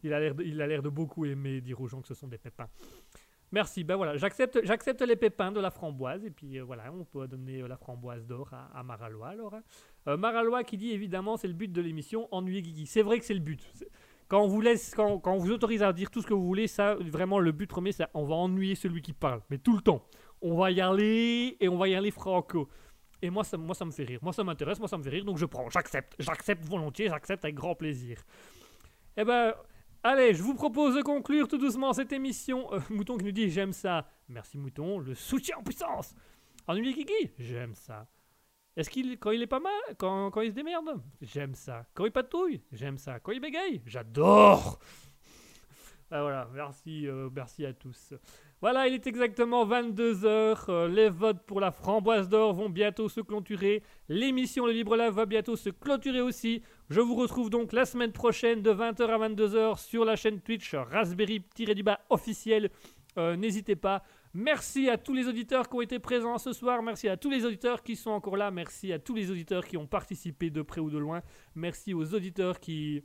qu'il 0.00 0.12
a 0.14 0.18
l'air 0.66 0.82
de, 0.82 0.88
beaucoup 0.88 1.26
aimer 1.26 1.60
dire 1.60 1.78
aux 1.80 1.86
gens 1.86 2.00
que 2.00 2.08
ce 2.08 2.14
sont 2.14 2.26
des 2.26 2.38
pépins. 2.38 2.68
Merci, 3.52 3.84
ben 3.84 3.96
voilà, 3.96 4.16
j'accepte, 4.16 4.60
j'accepte 4.64 5.02
les 5.02 5.14
pépins 5.14 5.52
de 5.52 5.60
la 5.60 5.70
framboise, 5.70 6.24
et 6.24 6.30
puis 6.30 6.58
euh, 6.58 6.64
voilà, 6.64 6.90
on 6.92 7.04
peut 7.04 7.28
donner 7.28 7.60
la 7.68 7.76
framboise 7.76 8.26
d'or 8.26 8.48
à, 8.52 8.78
à 8.78 8.82
Maralois 8.82 9.28
alors. 9.28 9.54
hein. 9.54 10.16
Maralois 10.16 10.64
qui 10.64 10.76
dit 10.78 10.90
évidemment 10.90 11.36
c'est 11.36 11.46
le 11.46 11.54
but 11.54 11.70
de 11.70 11.82
l'émission, 11.82 12.26
ennuyer 12.32 12.62
Guigui. 12.62 12.86
C'est 12.86 13.02
vrai 13.02 13.18
que 13.18 13.24
c'est 13.26 13.34
le 13.34 13.40
but. 13.40 13.62
Quand 14.34 15.32
on 15.32 15.38
vous 15.38 15.50
autorise 15.50 15.82
à 15.82 15.92
dire 15.92 16.10
tout 16.10 16.20
ce 16.20 16.26
que 16.26 16.34
vous 16.34 16.44
voulez, 16.44 16.66
ça, 16.66 16.94
vraiment, 16.96 17.38
le 17.38 17.52
but 17.52 17.66
premier, 17.66 17.92
c'est 17.92 18.06
on 18.14 18.24
va 18.24 18.34
ennuyer 18.34 18.74
celui 18.74 19.02
qui 19.02 19.12
parle, 19.12 19.40
mais 19.50 19.58
tout 19.58 19.74
le 19.74 19.82
temps. 19.82 20.04
On 20.42 20.56
va 20.56 20.70
y 20.70 20.80
aller, 20.80 21.56
et 21.60 21.68
on 21.68 21.78
va 21.78 21.88
y 21.88 21.94
aller 21.94 22.10
franco. 22.10 22.68
Et 23.22 23.30
moi 23.30 23.44
ça, 23.44 23.56
moi, 23.56 23.74
ça 23.74 23.84
me 23.84 23.90
fait 23.90 24.04
rire. 24.04 24.18
Moi, 24.22 24.32
ça 24.32 24.44
m'intéresse, 24.44 24.78
moi, 24.78 24.88
ça 24.88 24.98
me 24.98 25.02
fait 25.02 25.10
rire, 25.10 25.24
donc 25.24 25.38
je 25.38 25.46
prends, 25.46 25.70
j'accepte. 25.70 26.14
J'accepte 26.18 26.64
volontiers, 26.64 27.08
j'accepte 27.08 27.44
avec 27.44 27.54
grand 27.54 27.74
plaisir. 27.74 28.22
Eh 29.16 29.24
ben, 29.24 29.54
allez, 30.02 30.34
je 30.34 30.42
vous 30.42 30.54
propose 30.54 30.96
de 30.96 31.02
conclure 31.02 31.48
tout 31.48 31.58
doucement 31.58 31.92
cette 31.92 32.12
émission. 32.12 32.72
Euh, 32.74 32.80
Mouton 32.90 33.16
qui 33.16 33.24
nous 33.24 33.32
dit 33.32 33.48
J'aime 33.48 33.72
ça. 33.72 34.06
Merci, 34.28 34.58
Mouton. 34.58 34.98
Le 34.98 35.14
soutien 35.14 35.56
en 35.58 35.62
puissance. 35.62 36.14
Ennuyé 36.66 36.94
Kiki 36.94 37.30
J'aime 37.38 37.74
ça. 37.74 38.06
Est-ce 38.76 38.90
qu'il, 38.90 39.18
quand 39.18 39.30
il 39.30 39.42
est 39.42 39.46
pas 39.46 39.60
mal, 39.60 39.72
quand, 39.98 40.30
quand 40.30 40.40
il 40.40 40.50
se 40.50 40.54
démerde? 40.56 41.00
J'aime 41.22 41.54
ça. 41.54 41.84
Quand 41.94 42.04
il 42.06 42.10
patouille? 42.12 42.60
J'aime 42.72 42.98
ça. 42.98 43.20
Quand 43.20 43.32
il 43.32 43.40
bégaye? 43.40 43.80
J'adore 43.86 44.78
Ah, 46.10 46.20
Voilà, 46.22 46.48
merci, 46.52 47.08
euh, 47.08 47.28
merci 47.34 47.64
à 47.64 47.72
tous. 47.72 48.14
Voilà, 48.60 48.86
il 48.86 48.94
est 48.94 49.06
exactement 49.06 49.66
22h. 49.66 50.86
les 50.88 51.08
votes 51.08 51.42
pour 51.46 51.60
la 51.60 51.70
framboise 51.70 52.28
d'or 52.28 52.52
vont 52.52 52.68
bientôt 52.68 53.08
se 53.08 53.20
clôturer. 53.20 53.82
L'émission 54.08 54.66
Le 54.66 54.72
Libre 54.72 54.96
Live 54.96 55.12
va 55.12 55.26
bientôt 55.26 55.56
se 55.56 55.70
clôturer 55.70 56.20
aussi. 56.20 56.62
Je 56.90 57.00
vous 57.00 57.14
retrouve 57.14 57.50
donc 57.50 57.72
la 57.72 57.84
semaine 57.84 58.12
prochaine 58.12 58.62
de 58.62 58.70
20h 58.72 59.02
à 59.08 59.28
22h 59.28 59.78
sur 59.78 60.04
la 60.04 60.14
chaîne 60.16 60.40
Twitch 60.40 60.74
Raspberry-du-bas 60.74 62.00
officiel. 62.10 62.70
Euh, 63.18 63.36
N'hésitez 63.36 63.76
pas. 63.76 64.02
Merci 64.36 64.90
à 64.90 64.98
tous 64.98 65.14
les 65.14 65.28
auditeurs 65.28 65.68
qui 65.68 65.76
ont 65.76 65.80
été 65.80 66.00
présents 66.00 66.38
ce 66.38 66.52
soir. 66.52 66.82
Merci 66.82 67.08
à 67.08 67.16
tous 67.16 67.30
les 67.30 67.44
auditeurs 67.44 67.84
qui 67.84 67.94
sont 67.94 68.10
encore 68.10 68.36
là. 68.36 68.50
Merci 68.50 68.92
à 68.92 68.98
tous 68.98 69.14
les 69.14 69.30
auditeurs 69.30 69.64
qui 69.64 69.76
ont 69.76 69.86
participé 69.86 70.50
de 70.50 70.60
près 70.60 70.80
ou 70.80 70.90
de 70.90 70.98
loin. 70.98 71.22
Merci 71.54 71.94
aux 71.94 72.14
auditeurs 72.14 72.58
qui 72.58 73.04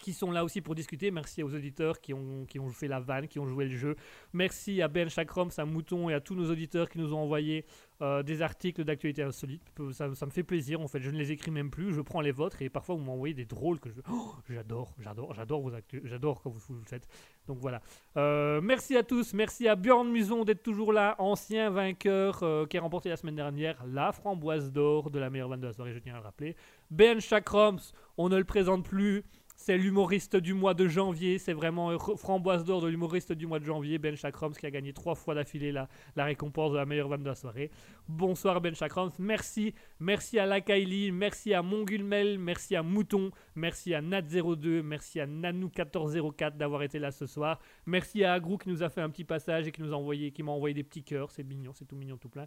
qui 0.00 0.12
sont 0.12 0.30
là 0.30 0.44
aussi 0.44 0.60
pour 0.60 0.74
discuter. 0.74 1.10
Merci 1.10 1.42
aux 1.42 1.54
auditeurs 1.54 2.00
qui 2.00 2.12
ont, 2.14 2.44
qui 2.46 2.58
ont 2.58 2.68
fait 2.70 2.88
la 2.88 3.00
vanne, 3.00 3.28
qui 3.28 3.38
ont 3.38 3.46
joué 3.46 3.66
le 3.66 3.76
jeu. 3.76 3.96
Merci 4.32 4.82
à 4.82 4.88
Ben 4.88 5.08
Chakroms, 5.08 5.50
à 5.56 5.64
Mouton 5.64 6.10
et 6.10 6.14
à 6.14 6.20
tous 6.20 6.34
nos 6.34 6.50
auditeurs 6.50 6.88
qui 6.88 6.98
nous 6.98 7.14
ont 7.14 7.18
envoyé 7.18 7.64
euh, 8.02 8.22
des 8.22 8.42
articles 8.42 8.84
d'actualité 8.84 9.22
insolite. 9.22 9.62
Ça, 9.92 10.08
me 10.08 10.30
fait 10.30 10.42
plaisir 10.42 10.80
en 10.80 10.88
fait. 10.88 11.00
Je 11.00 11.10
ne 11.10 11.16
les 11.16 11.30
écris 11.32 11.50
même 11.50 11.70
plus. 11.70 11.92
Je 11.92 12.00
prends 12.00 12.20
les 12.20 12.32
vôtres 12.32 12.60
et 12.60 12.68
parfois 12.68 12.96
vous 12.96 13.04
m'envoyez 13.04 13.34
des 13.34 13.44
drôles 13.44 13.78
que 13.78 13.90
je. 13.90 14.00
Oh, 14.10 14.34
j'adore, 14.48 14.94
j'adore, 14.98 15.32
j'adore 15.34 15.60
vos 15.60 15.74
actus. 15.74 16.00
J'adore 16.04 16.42
quand 16.42 16.50
vous, 16.50 16.60
vous 16.68 16.74
le 16.74 16.86
faites. 16.86 17.08
Donc 17.46 17.58
voilà. 17.60 17.80
Euh, 18.16 18.60
merci 18.60 18.96
à 18.96 19.02
tous. 19.04 19.32
Merci 19.32 19.68
à 19.68 19.76
Bjorn 19.76 20.10
Muson 20.10 20.44
d'être 20.44 20.62
toujours 20.62 20.92
là, 20.92 21.14
ancien 21.18 21.70
vainqueur 21.70 22.42
euh, 22.42 22.66
qui 22.66 22.78
a 22.78 22.80
remporté 22.80 23.08
la 23.08 23.16
semaine 23.16 23.36
dernière 23.36 23.84
la 23.86 24.12
framboise 24.12 24.72
d'or 24.72 25.10
de 25.10 25.18
la 25.18 25.30
meilleure 25.30 25.48
vanne 25.48 25.60
de 25.60 25.66
la 25.66 25.72
soirée. 25.72 25.92
Je 25.92 25.98
tiens 26.00 26.14
à 26.14 26.18
le 26.18 26.24
rappeler. 26.24 26.56
Ben 26.90 27.20
Chakroms, 27.20 27.92
on 28.18 28.28
ne 28.28 28.36
le 28.36 28.44
présente 28.44 28.84
plus. 28.84 29.24
C'est 29.56 29.78
l'humoriste 29.78 30.36
du 30.36 30.52
mois 30.52 30.74
de 30.74 30.88
janvier. 30.88 31.38
C'est 31.38 31.52
vraiment 31.52 31.90
euh, 31.90 31.98
framboise 32.16 32.64
d'or 32.64 32.82
de 32.82 32.88
l'humoriste 32.88 33.32
du 33.32 33.46
mois 33.46 33.60
de 33.60 33.64
janvier, 33.64 33.98
Ben 33.98 34.16
Chakroms, 34.16 34.50
qui 34.52 34.66
a 34.66 34.70
gagné 34.70 34.92
trois 34.92 35.14
fois 35.14 35.34
d'affilée 35.34 35.70
la, 35.70 35.88
récompense 36.16 36.72
de 36.72 36.76
la 36.76 36.86
meilleure 36.86 37.08
vanne 37.08 37.22
de 37.22 37.28
la 37.28 37.34
soirée. 37.34 37.70
Bonsoir 38.08 38.60
Ben 38.60 38.74
Chakroms. 38.74 39.12
Merci. 39.18 39.74
Merci 40.00 40.38
à 40.38 40.46
Lakaili. 40.46 41.12
Merci 41.12 41.54
à 41.54 41.62
Mongulmel. 41.62 42.38
Merci 42.38 42.74
à 42.74 42.82
Mouton. 42.82 43.30
Merci 43.54 43.94
à 43.94 44.02
Nat02. 44.02 44.82
Merci 44.82 45.20
à 45.20 45.26
Nanou1404 45.26 46.56
d'avoir 46.56 46.82
été 46.82 46.98
là 46.98 47.12
ce 47.12 47.26
soir. 47.26 47.60
Merci 47.86 48.24
à 48.24 48.32
Agrou 48.32 48.58
qui 48.58 48.68
nous 48.68 48.82
a 48.82 48.88
fait 48.88 49.00
un 49.00 49.10
petit 49.10 49.24
passage 49.24 49.68
et 49.68 49.72
qui 49.72 49.82
nous 49.82 49.92
a 49.92 49.96
envoyé, 49.96 50.32
qui 50.32 50.42
m'a 50.42 50.52
envoyé 50.52 50.74
des 50.74 50.82
petits 50.82 51.04
cœurs. 51.04 51.30
C'est 51.30 51.44
mignon, 51.44 51.72
c'est 51.74 51.84
tout 51.84 51.96
mignon, 51.96 52.16
tout 52.16 52.28
plein. 52.28 52.46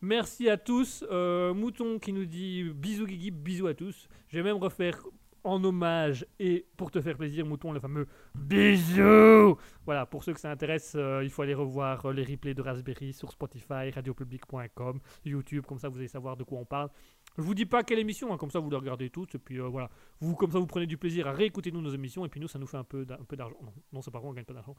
Merci 0.00 0.48
à 0.48 0.56
tous. 0.56 1.04
Euh, 1.10 1.54
Mouton 1.54 1.98
qui 1.98 2.12
nous 2.12 2.24
dit 2.24 2.64
bisous 2.74 3.06
Guigui, 3.06 3.30
bisous 3.30 3.66
à 3.66 3.74
tous. 3.74 4.08
Je 4.28 4.38
vais 4.38 4.42
même 4.42 4.56
refaire 4.56 5.02
en 5.44 5.62
hommage 5.64 6.26
et 6.38 6.66
pour 6.76 6.90
te 6.90 7.00
faire 7.00 7.16
plaisir, 7.16 7.46
Mouton, 7.46 7.72
le 7.72 7.80
fameux 7.80 8.06
bisous. 8.34 9.56
Voilà, 9.84 10.06
pour 10.06 10.24
ceux 10.24 10.32
que 10.32 10.40
ça 10.40 10.50
intéresse, 10.50 10.94
euh, 10.96 11.24
il 11.24 11.30
faut 11.30 11.42
aller 11.42 11.54
revoir 11.54 12.06
euh, 12.06 12.12
les 12.12 12.24
replays 12.24 12.54
de 12.54 12.62
Raspberry 12.62 13.12
sur 13.12 13.30
Spotify, 13.30 13.90
radiopublic.com, 13.94 15.00
YouTube, 15.24 15.64
comme 15.66 15.78
ça 15.78 15.88
vous 15.88 15.98
allez 15.98 16.08
savoir 16.08 16.36
de 16.36 16.44
quoi 16.44 16.58
on 16.58 16.64
parle. 16.64 16.90
Je 17.36 17.42
vous 17.42 17.54
dis 17.54 17.66
pas 17.66 17.82
quelle 17.82 17.98
émission, 17.98 18.32
hein, 18.32 18.36
comme 18.36 18.50
ça 18.50 18.60
vous 18.60 18.70
les 18.70 18.76
regardez 18.76 19.10
toutes, 19.10 19.34
et 19.34 19.38
puis 19.38 19.58
euh, 19.58 19.68
voilà, 19.68 19.90
vous 20.20 20.34
comme 20.36 20.50
ça 20.50 20.58
vous 20.58 20.66
prenez 20.66 20.86
du 20.86 20.96
plaisir 20.96 21.26
à 21.26 21.32
réécouter 21.32 21.72
nous 21.72 21.80
nos 21.80 21.90
émissions, 21.90 22.24
et 22.24 22.28
puis 22.28 22.40
nous 22.40 22.48
ça 22.48 22.58
nous 22.58 22.66
fait 22.66 22.76
un 22.76 22.84
peu 22.84 23.04
d'argent. 23.04 23.56
Non, 23.62 23.72
non 23.92 24.02
c'est 24.02 24.10
pas 24.10 24.18
vrai, 24.18 24.28
on 24.28 24.32
gagne 24.32 24.44
pas 24.44 24.54
d'argent. 24.54 24.76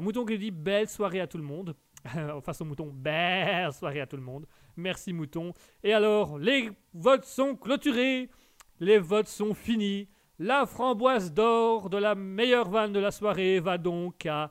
Mouton 0.00 0.24
qui 0.24 0.38
dit 0.38 0.50
belle 0.50 0.88
soirée 0.88 1.20
à 1.20 1.26
tout 1.26 1.38
le 1.38 1.44
monde. 1.44 1.76
Face 2.42 2.60
au 2.60 2.64
mouton, 2.64 2.90
belle 2.92 3.72
soirée 3.72 4.00
à 4.00 4.06
tout 4.06 4.16
le 4.16 4.22
monde. 4.22 4.46
Merci 4.76 5.12
Mouton. 5.12 5.52
Et 5.82 5.92
alors, 5.92 6.38
les 6.38 6.70
votes 6.94 7.24
sont 7.24 7.56
clôturés. 7.56 8.30
Les 8.80 8.98
votes 8.98 9.28
sont 9.28 9.54
finis. 9.54 10.08
La 10.38 10.66
framboise 10.66 11.32
d'or 11.32 11.88
de 11.88 11.96
la 11.96 12.14
meilleure 12.14 12.68
vanne 12.68 12.92
de 12.92 13.00
la 13.00 13.10
soirée 13.10 13.58
va 13.58 13.78
donc 13.78 14.26
à 14.26 14.50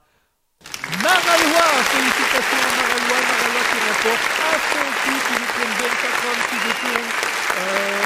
Maralois. 1.04 1.76
Félicitations 1.94 2.58
à 2.58 2.72
Maralois. 2.76 3.22
Maralois 3.22 3.66
qui 3.70 3.78
remporte 3.86 4.26
à 4.42 4.58
son 4.72 4.88
titre. 5.06 5.30
Il 5.30 5.62
est 5.62 5.74
bien 5.78 5.94
80 5.94 6.42
qui 6.50 6.58
détourne. 6.66 7.10
Euh, 7.58 8.05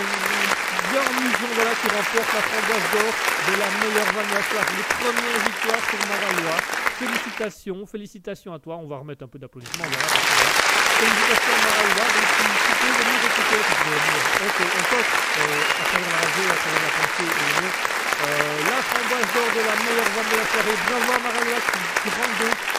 Voilà, 1.60 1.76
qui 1.76 1.91
remporte 1.91 2.31
la 2.31 2.40
framboise 2.40 2.88
d'or 2.95 3.11
de 3.11 3.53
la 3.60 3.68
meilleure 3.84 4.11
vanne 4.15 4.31
de 4.31 4.36
la 4.40 4.44
soirée. 4.48 4.80
Les 4.80 4.88
premières 4.95 5.44
victoires 5.44 5.84
pour 5.91 5.99
Maralois. 6.07 6.61
Félicitations, 6.95 7.86
félicitations 7.86 8.53
à 8.53 8.60
toi. 8.60 8.80
On 8.80 8.88
va 8.88 9.03
remettre 9.03 9.26
un 9.26 9.27
peu 9.27 9.36
d'applaudissements. 9.40 9.84
Voilà. 9.84 10.07
Félicitations 10.07 11.52
à 11.52 11.64
Maralois. 11.68 12.10
Donc, 12.15 12.27
tu, 12.31 12.73
peux 12.80 12.94
venir 12.95 13.19
écouter. 13.27 13.60
venir. 13.60 14.23
Ok, 14.40 14.60
on 14.72 14.84
toque 14.88 15.11
euh, 15.36 15.84
à 15.84 15.84
travers 15.84 16.07
la 16.07 16.19
radio, 16.23 16.44
à 16.48 16.80
la 16.80 16.91
pensée 16.95 17.27
et. 17.27 17.99
Euh, 18.19 18.60
la 18.64 18.80
framboise 18.80 19.27
d'or 19.36 19.49
de 19.52 19.61
la 19.68 19.76
meilleure 19.84 20.11
vanne 20.15 20.30
de 20.31 20.38
la 20.40 20.48
soirée. 20.48 20.77
Bravo 20.88 21.11
à 21.11 21.19
Maralois 21.27 21.60
qui, 21.60 21.80
qui 21.99 22.10
rentre 22.15 22.36
donc 22.40 22.79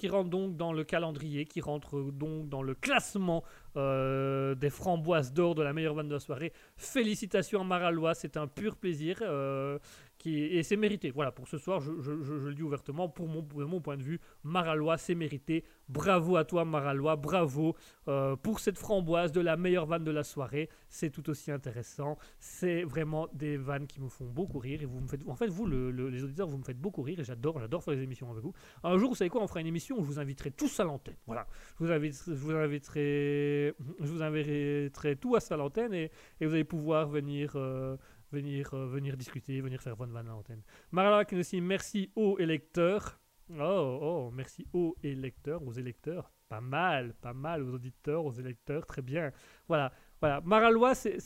qui 0.00 0.08
rentre 0.08 0.30
donc 0.30 0.56
dans 0.56 0.72
le 0.72 0.82
calendrier, 0.82 1.44
qui 1.44 1.60
rentre 1.60 2.10
donc 2.10 2.48
dans 2.48 2.62
le 2.62 2.74
classement 2.74 3.44
euh, 3.76 4.54
des 4.54 4.70
framboises 4.70 5.32
d'or 5.32 5.54
de 5.54 5.62
la 5.62 5.72
meilleure 5.72 5.94
vanne 5.94 6.08
de 6.08 6.18
soirée. 6.18 6.52
Félicitations 6.76 7.60
à 7.60 7.64
Maralois, 7.64 8.14
c'est 8.14 8.36
un 8.36 8.46
pur 8.46 8.76
plaisir 8.76 9.18
euh, 9.20 9.78
et 10.26 10.62
c'est 10.62 10.76
mérité. 10.76 11.10
Voilà, 11.10 11.32
pour 11.32 11.48
ce 11.48 11.58
soir, 11.58 11.80
je, 11.80 11.90
le 12.48 12.54
dis 12.54 12.62
ouvertement, 12.62 13.08
pour 13.08 13.26
mon, 13.28 13.42
point 13.80 13.96
de 13.96 14.02
vue, 14.02 14.20
Maralois, 14.44 14.98
c'est 14.98 15.14
mérité. 15.14 15.64
Bravo 15.88 16.36
à 16.36 16.44
toi, 16.44 16.64
Maralois, 16.64 17.16
bravo 17.16 17.74
euh, 18.08 18.36
pour 18.36 18.60
cette 18.60 18.78
framboise 18.78 19.32
de 19.32 19.40
la 19.40 19.56
meilleure 19.56 19.86
vanne 19.86 20.04
de 20.04 20.10
la 20.10 20.22
soirée. 20.22 20.68
C'est 20.88 21.10
tout 21.10 21.28
aussi 21.30 21.50
intéressant. 21.50 22.18
C'est 22.38 22.82
vraiment 22.82 23.28
des 23.32 23.56
vannes 23.56 23.86
qui 23.86 24.00
me 24.00 24.08
font 24.08 24.26
beaucoup 24.26 24.58
rire. 24.58 24.82
Et 24.82 24.86
vous 24.86 25.00
me 25.00 25.06
faites, 25.08 25.26
en 25.28 25.34
fait, 25.34 25.48
vous, 25.48 25.66
le- 25.66 25.90
le- 25.90 26.08
les 26.10 26.22
auditeurs, 26.22 26.48
vous 26.48 26.58
me 26.58 26.64
faites 26.64 26.78
beaucoup 26.80 27.02
rire 27.02 27.18
et 27.20 27.24
j'adore, 27.24 27.58
j'adore 27.58 27.82
faire 27.82 27.94
des 27.94 28.02
émissions 28.02 28.30
avec 28.30 28.42
vous. 28.42 28.52
Un 28.84 28.96
jour, 28.98 29.10
vous 29.10 29.16
savez 29.16 29.30
quoi, 29.30 29.42
on 29.42 29.46
fera 29.46 29.60
une 29.60 29.66
émission 29.66 29.96
où 29.98 30.02
je 30.02 30.06
vous 30.06 30.20
inviterai 30.20 30.50
tous 30.50 30.80
à 30.80 30.84
l'antenne. 30.84 31.16
Voilà, 31.26 31.46
je 31.78 31.84
vous 31.84 31.90
inviterai, 31.90 33.74
je 34.00 34.06
tous 35.14 35.50
à 35.52 35.56
l'antenne 35.56 35.94
et, 35.94 36.10
et 36.40 36.46
vous 36.46 36.54
allez 36.54 36.64
pouvoir 36.64 37.08
venir. 37.08 37.52
euh, 37.56 37.96
Venir, 38.32 38.72
euh, 38.74 38.86
venir 38.86 39.16
discuter, 39.16 39.60
venir 39.60 39.80
faire 39.82 39.96
bonne 39.96 40.12
vanne 40.12 40.28
à 40.28 40.30
l'antenne. 40.30 40.62
Marala 40.92 41.24
qui 41.24 41.34
nous 41.34 41.42
dit 41.42 41.60
merci 41.60 42.10
aux 42.14 42.38
électeurs. 42.38 43.18
Oh, 43.52 43.98
oh, 44.02 44.30
merci 44.32 44.64
aux 44.72 44.94
électeurs, 45.02 45.60
aux 45.66 45.72
électeurs. 45.72 46.30
Pas 46.48 46.60
mal, 46.60 47.14
pas 47.20 47.32
mal, 47.32 47.62
aux 47.62 47.74
auditeurs, 47.74 48.24
aux 48.24 48.32
électeurs, 48.32 48.86
très 48.86 49.02
bien. 49.02 49.32
Voilà, 49.68 49.92
voilà. 50.20 50.40
Maralois, 50.42 50.94
c'est- 50.94 51.18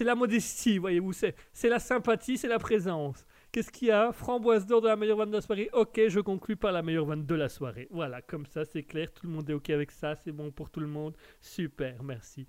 la 0.00 0.14
modestie, 0.14 0.78
voyez-vous. 0.78 1.12
C'est 1.12 1.34
c'est 1.52 1.68
la 1.68 1.78
sympathie, 1.78 2.36
c'est 2.38 2.48
la 2.48 2.58
présence. 2.58 3.24
Qu'est-ce 3.52 3.70
qu'il 3.72 3.88
y 3.88 3.90
a? 3.90 4.12
Framboise 4.12 4.66
d'or 4.66 4.82
de 4.82 4.88
la 4.88 4.96
meilleure 4.96 5.16
vanne 5.16 5.30
de 5.30 5.36
la 5.36 5.40
soirée. 5.40 5.70
Ok, 5.72 6.00
je 6.08 6.20
conclus 6.20 6.56
par 6.56 6.72
la 6.72 6.82
meilleure 6.82 7.06
vanne 7.06 7.24
de 7.24 7.34
la 7.34 7.48
soirée. 7.48 7.88
Voilà, 7.90 8.20
comme 8.22 8.44
ça, 8.46 8.64
c'est 8.66 8.82
clair. 8.82 9.12
Tout 9.12 9.26
le 9.26 9.32
monde 9.32 9.48
est 9.48 9.54
ok 9.54 9.70
avec 9.70 9.90
ça. 9.90 10.14
C'est 10.16 10.32
bon 10.32 10.50
pour 10.50 10.70
tout 10.70 10.80
le 10.80 10.86
monde. 10.86 11.16
Super, 11.40 12.02
merci. 12.02 12.46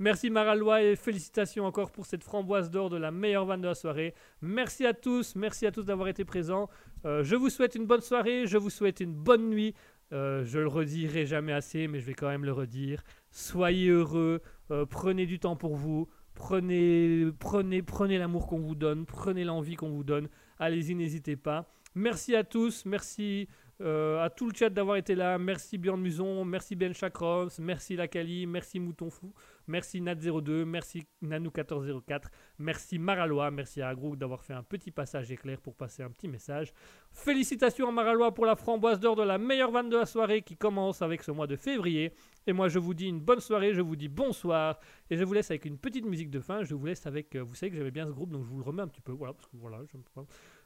Merci 0.00 0.30
Maralois 0.30 0.82
et 0.82 0.96
félicitations 0.96 1.66
encore 1.66 1.92
pour 1.92 2.06
cette 2.06 2.24
framboise 2.24 2.70
d'or 2.70 2.88
de 2.88 2.96
la 2.96 3.10
meilleure 3.10 3.44
vanne 3.44 3.60
de 3.60 3.68
la 3.68 3.74
soirée. 3.74 4.14
Merci 4.40 4.86
à 4.86 4.94
tous, 4.94 5.36
merci 5.36 5.66
à 5.66 5.72
tous 5.72 5.84
d'avoir 5.84 6.08
été 6.08 6.24
présents. 6.24 6.70
Euh, 7.04 7.22
je 7.22 7.36
vous 7.36 7.50
souhaite 7.50 7.74
une 7.74 7.86
bonne 7.86 8.00
soirée, 8.00 8.46
je 8.46 8.56
vous 8.56 8.70
souhaite 8.70 9.00
une 9.00 9.12
bonne 9.12 9.50
nuit. 9.50 9.74
Euh, 10.12 10.42
je 10.44 10.58
le 10.58 10.68
redirai 10.68 11.26
jamais 11.26 11.52
assez, 11.52 11.86
mais 11.86 12.00
je 12.00 12.06
vais 12.06 12.14
quand 12.14 12.28
même 12.28 12.46
le 12.46 12.52
redire. 12.52 13.02
Soyez 13.30 13.90
heureux, 13.90 14.40
euh, 14.70 14.86
prenez 14.86 15.26
du 15.26 15.38
temps 15.38 15.54
pour 15.54 15.76
vous, 15.76 16.08
Prenez, 16.34 17.26
prenez, 17.38 17.82
prenez 17.82 18.16
l'amour 18.16 18.46
qu'on 18.46 18.60
vous 18.60 18.74
donne, 18.74 19.04
prenez 19.04 19.44
l'envie 19.44 19.74
qu'on 19.74 19.90
vous 19.90 20.04
donne. 20.04 20.28
Allez-y, 20.58 20.94
n'hésitez 20.94 21.36
pas. 21.36 21.70
Merci 21.94 22.34
à 22.34 22.44
tous, 22.44 22.86
merci 22.86 23.46
euh, 23.80 24.22
à 24.22 24.28
tout 24.28 24.46
le 24.46 24.54
chat 24.54 24.68
d'avoir 24.68 24.96
été 24.96 25.14
là. 25.14 25.38
Merci 25.38 25.78
Bjorn 25.78 26.00
Muson, 26.00 26.44
merci 26.44 26.76
Ben 26.76 26.92
Chakros, 26.92 27.48
merci 27.58 27.96
Lacali, 27.96 28.46
merci 28.46 28.78
Mouton 28.78 29.08
Fou, 29.08 29.32
merci 29.66 30.00
Nat02, 30.00 30.64
merci 30.64 31.06
Nanou1404, 31.22 32.24
merci 32.58 32.98
Maralois, 32.98 33.50
merci 33.50 33.80
à 33.80 33.88
Agrou 33.88 34.16
d'avoir 34.16 34.42
fait 34.44 34.52
un 34.52 34.62
petit 34.62 34.90
passage 34.90 35.32
éclair 35.32 35.60
pour 35.60 35.74
passer 35.74 36.02
un 36.02 36.10
petit 36.10 36.28
message. 36.28 36.74
Félicitations 37.12 37.88
à 37.88 37.92
Maralois 37.92 38.34
pour 38.34 38.44
la 38.44 38.54
framboise 38.54 39.00
d'or 39.00 39.16
de 39.16 39.22
la 39.22 39.38
meilleure 39.38 39.70
vanne 39.70 39.88
de 39.88 39.96
la 39.96 40.06
soirée 40.06 40.42
qui 40.42 40.56
commence 40.56 41.00
avec 41.00 41.22
ce 41.22 41.30
mois 41.30 41.46
de 41.46 41.56
février. 41.56 42.12
Et 42.46 42.52
moi 42.52 42.68
je 42.68 42.78
vous 42.78 42.92
dis 42.92 43.06
une 43.06 43.20
bonne 43.20 43.40
soirée, 43.40 43.72
je 43.72 43.80
vous 43.80 43.96
dis 43.96 44.08
bonsoir 44.08 44.78
et 45.08 45.16
je 45.16 45.24
vous 45.24 45.32
laisse 45.32 45.50
avec 45.50 45.64
une 45.64 45.78
petite 45.78 46.04
musique 46.04 46.30
de 46.30 46.40
fin. 46.40 46.64
Je 46.64 46.74
vous 46.74 46.84
laisse 46.84 47.06
avec, 47.06 47.34
euh, 47.34 47.42
vous 47.42 47.54
savez 47.54 47.70
que 47.70 47.76
j'aimais 47.76 47.90
bien 47.90 48.06
ce 48.06 48.12
groupe 48.12 48.30
donc 48.30 48.44
je 48.44 48.50
vous 48.50 48.58
le 48.58 48.64
remets 48.64 48.82
un 48.82 48.88
petit 48.88 49.00
peu. 49.00 49.12
Voilà, 49.12 49.32
parce 49.32 49.46
que 49.46 49.56
voilà, 49.56 49.78
je 49.90 49.98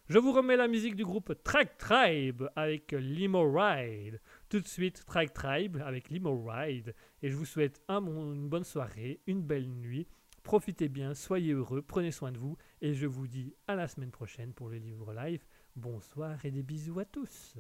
je 0.09 0.19
vous 0.19 0.33
remets 0.33 0.57
la 0.57 0.69
musique 0.69 0.97
du 0.97 1.05
groupe 1.05 1.33
Track 1.45 1.79
Tribe 1.79 2.45
avec 2.57 2.93
Limo 2.93 3.51
Ride. 3.51 4.21
Tout 4.51 4.61
de 4.61 4.69
suite, 4.69 5.03
Track 5.07 5.33
Tribe 5.33 5.79
avec 5.85 6.11
Limo 6.11 6.45
Ride. 6.47 6.95
Et 7.23 7.31
je 7.31 7.37
vous 7.37 7.47
souhaite 7.47 7.81
un, 7.89 8.05
une 8.05 8.49
bonne 8.49 8.65
soirée, 8.65 9.21
une 9.27 9.43
belle 9.43 9.69
nuit. 9.69 10.07
Profitez 10.43 10.91
bien, 10.91 11.15
soyez 11.15 11.55
heureux, 11.55 11.81
prenez 11.81 12.11
soin 12.11 12.33
de 12.33 12.39
vous. 12.39 12.59
Et 12.83 12.93
je 12.93 13.07
vous 13.07 13.27
dis 13.27 13.55
à 13.67 13.77
la 13.77 13.89
semaine 13.89 14.11
prochaine 14.11 14.53
pour 14.53 14.69
le 14.69 14.77
livre 14.77 15.15
live. 15.15 15.43
Bonsoir 15.75 16.45
et 16.45 16.51
des 16.51 16.63
bisous 16.63 17.01
à 17.01 17.07
tous. 17.07 17.57